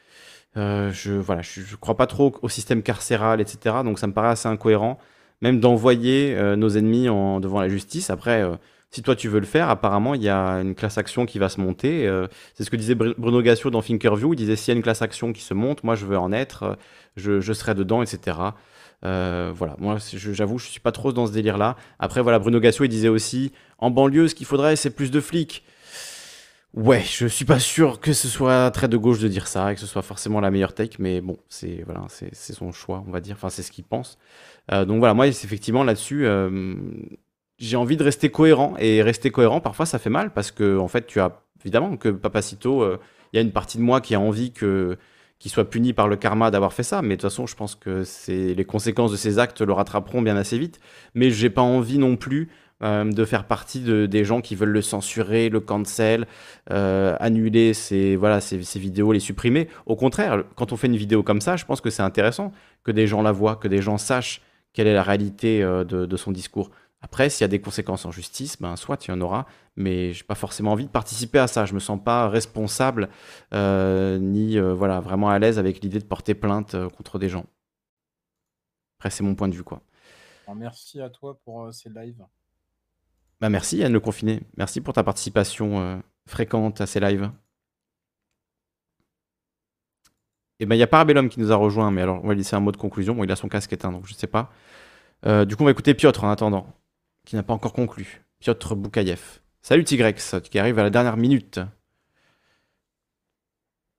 [0.56, 3.76] Je voilà, je, crois pas trop au système carcéral, etc.
[3.84, 4.98] Donc ça me paraît assez incohérent,
[5.42, 8.08] même d'envoyer nos ennemis en, devant la justice.
[8.08, 8.44] Après,
[8.90, 11.48] si toi tu veux le faire, apparemment il y a une classe action qui va
[11.48, 12.08] se monter.
[12.54, 14.32] c'est ce que disait Br- Bruno Gassio dans Thinkerview.
[14.34, 16.30] Il disait s'il y a une classe action qui se monte, moi je veux en
[16.32, 16.78] être,
[17.16, 18.36] je, je serai dedans, etc.
[19.04, 21.76] Euh, voilà, moi j'avoue, je suis pas trop dans ce délire-là.
[21.98, 25.20] Après, voilà, Bruno Gassio il disait aussi en banlieue, ce qu'il faudrait, c'est plus de
[25.20, 25.64] flics.
[26.72, 29.74] Ouais, je suis pas sûr que ce soit très de gauche de dire ça et
[29.74, 33.12] que ce soit forcément la meilleure take, mais bon, c'est voilà, c'est son choix, on
[33.12, 33.36] va dire.
[33.36, 34.18] Enfin, c'est ce qu'il pense.
[34.72, 36.74] Euh, donc voilà, moi, effectivement là-dessus, euh,
[37.58, 40.88] j'ai envie de rester cohérent et rester cohérent, parfois ça fait mal parce que en
[40.88, 42.84] fait, tu as évidemment que Papacito,
[43.32, 44.98] il y a une partie de moi qui a envie que
[45.44, 47.74] qu'il soit puni par le karma d'avoir fait ça, mais de toute façon, je pense
[47.74, 50.80] que c'est les conséquences de ses actes le rattraperont bien assez vite.
[51.14, 52.48] Mais j'ai pas envie non plus
[52.82, 56.26] euh, de faire partie de, des gens qui veulent le censurer, le cancel,
[56.70, 59.68] euh, annuler ses, voilà, ses, ses vidéos, les supprimer.
[59.84, 62.50] Au contraire, quand on fait une vidéo comme ça, je pense que c'est intéressant
[62.82, 64.40] que des gens la voient, que des gens sachent
[64.72, 66.70] quelle est la réalité euh, de son discours.
[67.04, 70.14] Après, s'il y a des conséquences en justice, ben soit il y en aura, mais
[70.14, 71.66] j'ai pas forcément envie de participer à ça.
[71.66, 73.10] Je me sens pas responsable
[73.52, 77.28] euh, ni euh, voilà vraiment à l'aise avec l'idée de porter plainte euh, contre des
[77.28, 77.44] gens.
[78.98, 79.82] Après, c'est mon point de vue quoi.
[80.46, 82.24] Alors, merci à toi pour ces lives.
[83.38, 87.30] Bah merci Yann Le Confiné, merci pour ta participation fréquente à ces lives.
[90.58, 92.56] Et ben il y a Parabellum qui nous a rejoint, mais alors on va laisser
[92.56, 93.14] un mot de conclusion.
[93.14, 94.50] Bon, il a son casque éteint, donc je sais pas.
[95.44, 96.66] Du coup, on va écouter Piotr en attendant,
[97.24, 98.22] qui n'a pas encore conclu.
[98.40, 99.40] Piotr Boukayev.
[99.62, 101.60] Salut Tigrex, qui arrive à la dernière minute.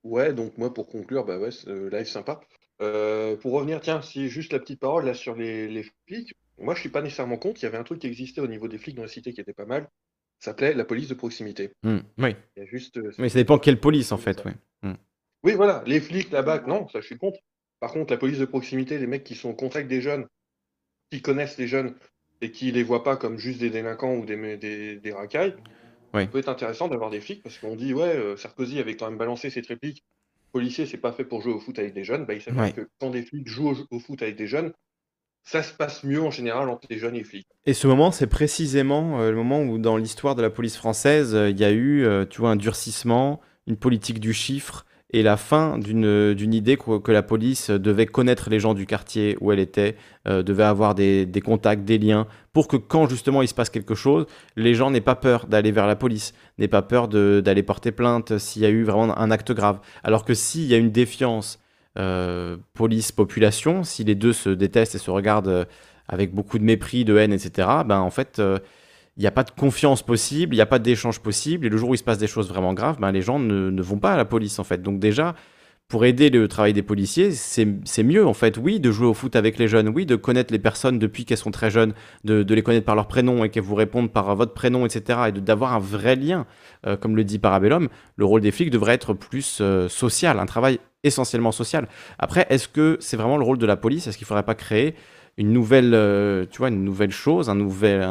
[0.04, 2.40] Ouais, donc moi pour conclure, bah ouais, euh, live sympa.
[2.80, 6.74] Euh, pour revenir, tiens, si juste la petite parole là sur les, les flics, moi
[6.74, 8.78] je suis pas nécessairement contre, il y avait un truc qui existait au niveau des
[8.78, 9.88] flics dans la cité qui était pas mal,
[10.38, 11.72] ça s'appelait la police de proximité.
[11.82, 14.38] Hmm, oui, Il y a juste, euh, mais ça dépend quelle police en fait.
[14.40, 14.44] ça.
[14.44, 14.94] Ouais.
[15.42, 17.38] Oui, voilà, les flics, la BAC, non, ça je suis contre.
[17.80, 20.26] Par contre, la police de proximité, les mecs qui sont au contact des jeunes,
[21.10, 21.94] qui connaissent les jeunes
[22.40, 25.54] et qui les voient pas comme juste des délinquants ou des, des, des racailles,
[26.14, 26.24] Oui.
[26.24, 29.08] ça peut être intéressant d'avoir des flics parce qu'on dit, ouais, euh, Sarkozy avait quand
[29.08, 30.04] même balancé cette réplique,
[30.52, 32.24] policier, c'est pas fait pour jouer au foot avec des jeunes.
[32.24, 34.72] Bah, il s'avère que quand des flics jouent au, au foot avec des jeunes,
[35.44, 37.46] ça se passe mieux en général entre les jeunes et les flics.
[37.66, 41.34] Et ce moment, c'est précisément euh, le moment où, dans l'histoire de la police française,
[41.34, 45.22] euh, il y a eu, euh, tu vois, un durcissement, une politique du chiffre et
[45.22, 49.60] la fin d'une idée que, la police devait connaître les gens du quartier où elle
[49.60, 49.96] était,
[50.26, 53.70] euh, devait avoir des, des contacts, des liens, pour que quand justement il se passe
[53.70, 54.26] quelque chose,
[54.56, 58.36] les gens n'aient pas peur d'aller vers la police, n'aient pas peur d'aller porter plainte
[58.38, 59.78] s'il y a eu vraiment un acte grave.
[60.02, 61.60] Alors que s'il y a une défiance
[61.98, 65.64] euh, police-population, si les deux se détestent et se regardent euh,
[66.08, 68.40] avec beaucoup de mépris, de haine, etc., ben en fait,
[69.16, 71.76] il n'y a pas de confiance possible, il n'y a pas d'échange possible, et le
[71.76, 74.12] jour où il se passe des choses vraiment graves, ben les gens ne, vont pas
[74.12, 74.82] à la police, en fait.
[74.82, 75.34] Donc déjà,
[75.88, 79.34] pour aider le travail des policiers, c'est mieux, en fait, oui, de jouer au foot
[79.34, 82.62] avec les jeunes, oui, de connaître les personnes depuis qu'elles sont très jeunes, de, les
[82.62, 85.80] connaître par leur prénom et qu'elles vous répondent par votre prénom, etc., et d'avoir un
[85.80, 86.46] vrai lien,
[86.86, 90.46] Euh, comme le dit Parabellum, le rôle des flics devrait être plus euh, social, un
[90.46, 91.88] travail essentiellement social.
[92.18, 94.06] Après, est-ce que c'est vraiment le rôle de la police?
[94.06, 94.94] Est-ce qu'il ne faudrait pas créer
[95.36, 98.02] une nouvelle, euh, tu vois, une nouvelle chose, un nouvel,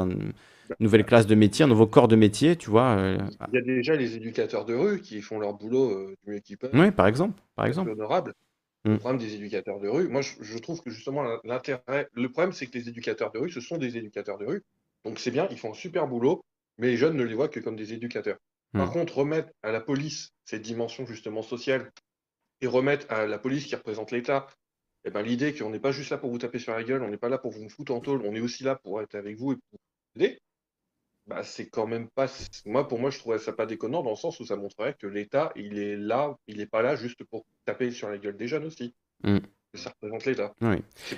[0.80, 3.18] nouvelle classe de métier, un nouveau corps de métier, tu vois euh,
[3.52, 6.40] Il y a déjà les éducateurs de rue qui font leur boulot euh, du mieux
[6.40, 6.72] qu'ils peuvent.
[6.74, 7.92] Oui, par exemple, par exemple.
[7.92, 8.34] honorable.
[8.86, 8.92] Mm.
[8.94, 12.54] Le problème des éducateurs de rue, moi je, je trouve que justement l'intérêt, le problème
[12.54, 14.64] c'est que les éducateurs de rue, ce sont des éducateurs de rue.
[15.04, 16.44] Donc c'est bien, ils font un super boulot,
[16.78, 18.38] mais les jeunes ne les voient que comme des éducateurs.
[18.74, 18.94] Par Mm.
[18.94, 21.92] contre, remettre à la police cette dimension justement sociale
[22.62, 24.48] et remettre à la police qui représente l'État,
[25.04, 27.10] eh ben, l'idée qu'on n'est pas juste là pour vous taper sur la gueule, on
[27.10, 29.38] n'est pas là pour vous foutre en tôle, on est aussi là pour être avec
[29.38, 29.80] vous et pour
[30.16, 30.40] vous aider.
[31.28, 32.28] Bah, c'est quand même pas.
[32.66, 35.08] Moi, pour moi, je trouverais ça pas déconnant dans le sens où ça montrerait que
[35.08, 38.48] l'État, il est là, il n'est pas là juste pour taper sur la gueule des
[38.48, 38.94] jeunes aussi.
[39.24, 39.38] Mm.
[39.74, 40.54] Ça représente l'État.
[40.62, 40.78] Oui.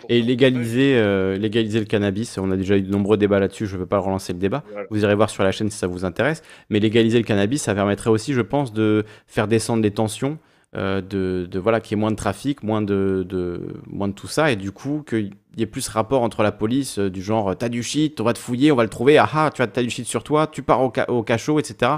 [0.09, 3.75] Et légaliser, euh, légaliser le cannabis, on a déjà eu de nombreux débats là-dessus, je
[3.75, 4.63] ne veux pas relancer le débat.
[4.71, 4.87] Voilà.
[4.89, 6.41] Vous irez voir sur la chaîne si ça vous intéresse.
[6.69, 10.39] Mais légaliser le cannabis, ça permettrait aussi, je pense, de faire descendre les tensions,
[10.75, 14.13] euh, de, de- voilà, qu'il y ait moins de trafic, moins de, de- moins de
[14.13, 17.21] tout ça, et du coup, qu'il y ait plus rapport entre la police, euh, du
[17.21, 19.61] genre, t'as du shit, on va te fouiller, on va le trouver, ah ah, tu
[19.61, 21.91] as, t'as du shit sur toi, tu pars au, ca- au cachot, etc.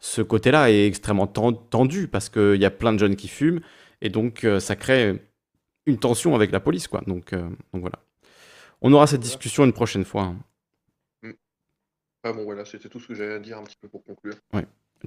[0.00, 3.60] Ce côté-là est extrêmement ten- tendu, parce qu'il y a plein de jeunes qui fument,
[4.00, 5.20] et donc euh, ça crée
[5.86, 7.02] une tension avec la police, quoi.
[7.06, 7.98] Donc, euh, donc voilà.
[8.80, 10.22] On aura cette discussion une prochaine fois.
[10.22, 10.36] hein.
[12.24, 14.34] Ah bon, voilà, c'était tout ce que j'avais à dire un petit peu pour conclure.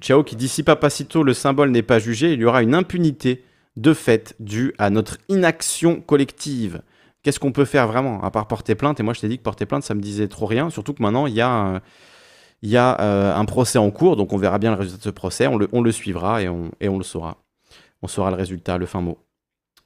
[0.02, 3.42] Ciao qui dit si Papacito le symbole n'est pas jugé, il y aura une impunité
[3.76, 6.82] de fait dû à notre inaction collective.
[7.26, 9.00] Qu'est-ce qu'on peut faire vraiment à part porter plainte?
[9.00, 10.70] Et moi, je t'ai dit que porter plainte, ça me disait trop rien.
[10.70, 11.80] Surtout que maintenant, il y a, euh,
[12.62, 15.10] y a euh, un procès en cours, donc on verra bien le résultat de ce
[15.10, 15.48] procès.
[15.48, 17.38] On le, on le suivra et on, et on le saura.
[18.00, 19.18] On saura le résultat, le fin mot.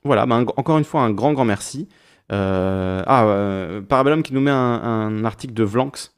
[0.05, 1.89] Voilà, un- encore une fois, un grand, grand merci.
[2.31, 6.15] Euh, ah, euh, Parabellum qui nous met un, article de Vlanx.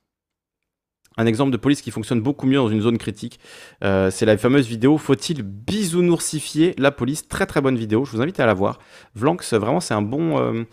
[1.18, 3.38] Un exemple de police qui fonctionne beaucoup mieux dans une zone critique.
[3.80, 7.28] C'est la fameuse vidéo Faut-il bisounourscifier la police?
[7.28, 8.80] Très très bonne vidéo, je vous invite à la voir.
[9.14, 10.64] Vlanx, vraiment, c'est un bon,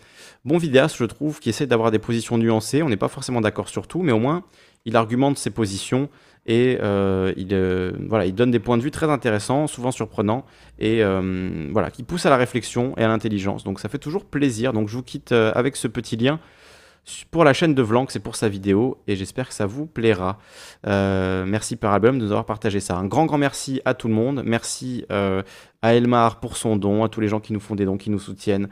[0.44, 2.82] bon vidéaste, je trouve, qui essaie d'avoir des positions nuancées.
[2.82, 4.44] On n'est pas forcément d'accord sur tout, mais au moins,
[4.84, 6.08] il argumente ses positions
[6.46, 7.92] et euh, il, euh,
[8.24, 10.44] il donne des points de vue très intéressants, souvent surprenants,
[10.78, 13.62] et euh, voilà, qui poussent à la réflexion et à l'intelligence.
[13.64, 14.72] Donc ça fait toujours plaisir.
[14.72, 16.40] Donc je vous quitte avec ce petit lien
[17.30, 20.38] pour la chaîne de Vlanx et pour sa vidéo, et j'espère que ça vous plaira.
[20.84, 22.96] Merci Parabellum de nous avoir partagé ça.
[22.96, 24.42] Un grand, grand merci à tout le monde.
[24.44, 27.96] Merci à Elmar pour son don, à tous les gens qui nous font des dons,
[27.96, 28.68] qui nous soutiennent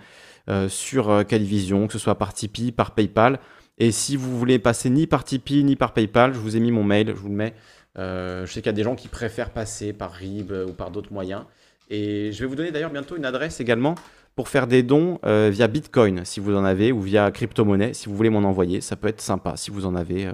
[0.49, 3.39] euh, sur euh, Calivision, que ce soit par Tipeee, par PayPal.
[3.77, 6.71] Et si vous voulez passer ni par Tipeee ni par PayPal, je vous ai mis
[6.71, 7.55] mon mail, je vous le mets.
[7.99, 10.91] Euh, je sais qu'il y a des gens qui préfèrent passer par RIB ou par
[10.91, 11.43] d'autres moyens.
[11.91, 13.95] Et je vais vous donner d'ailleurs bientôt une adresse également
[14.37, 18.15] pour faire des dons via Bitcoin, si vous en avez, ou via crypto-monnaie, si vous
[18.15, 18.81] voulez m'en envoyer.
[18.81, 20.31] Ça peut être sympa si vous en avez.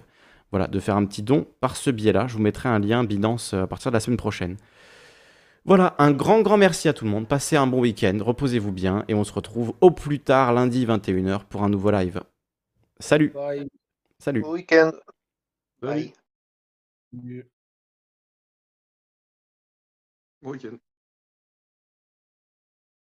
[0.51, 2.27] voilà, de faire un petit don par ce biais-là.
[2.29, 4.57] Je vous mettrai un lien Binance à partir de la semaine prochaine.
[5.67, 7.27] Voilà, un grand, grand merci à tout le monde.
[7.27, 11.45] Passez un bon week-end, reposez-vous bien, et on se retrouve au plus tard lundi 21h
[11.47, 12.21] pour un nouveau live.
[13.01, 13.67] Salut, Bye.
[14.19, 14.43] salut.
[14.43, 14.93] Bon week-end.
[15.83, 16.13] Salut.
[17.13, 17.45] Bye.
[20.43, 20.77] Bon week-end.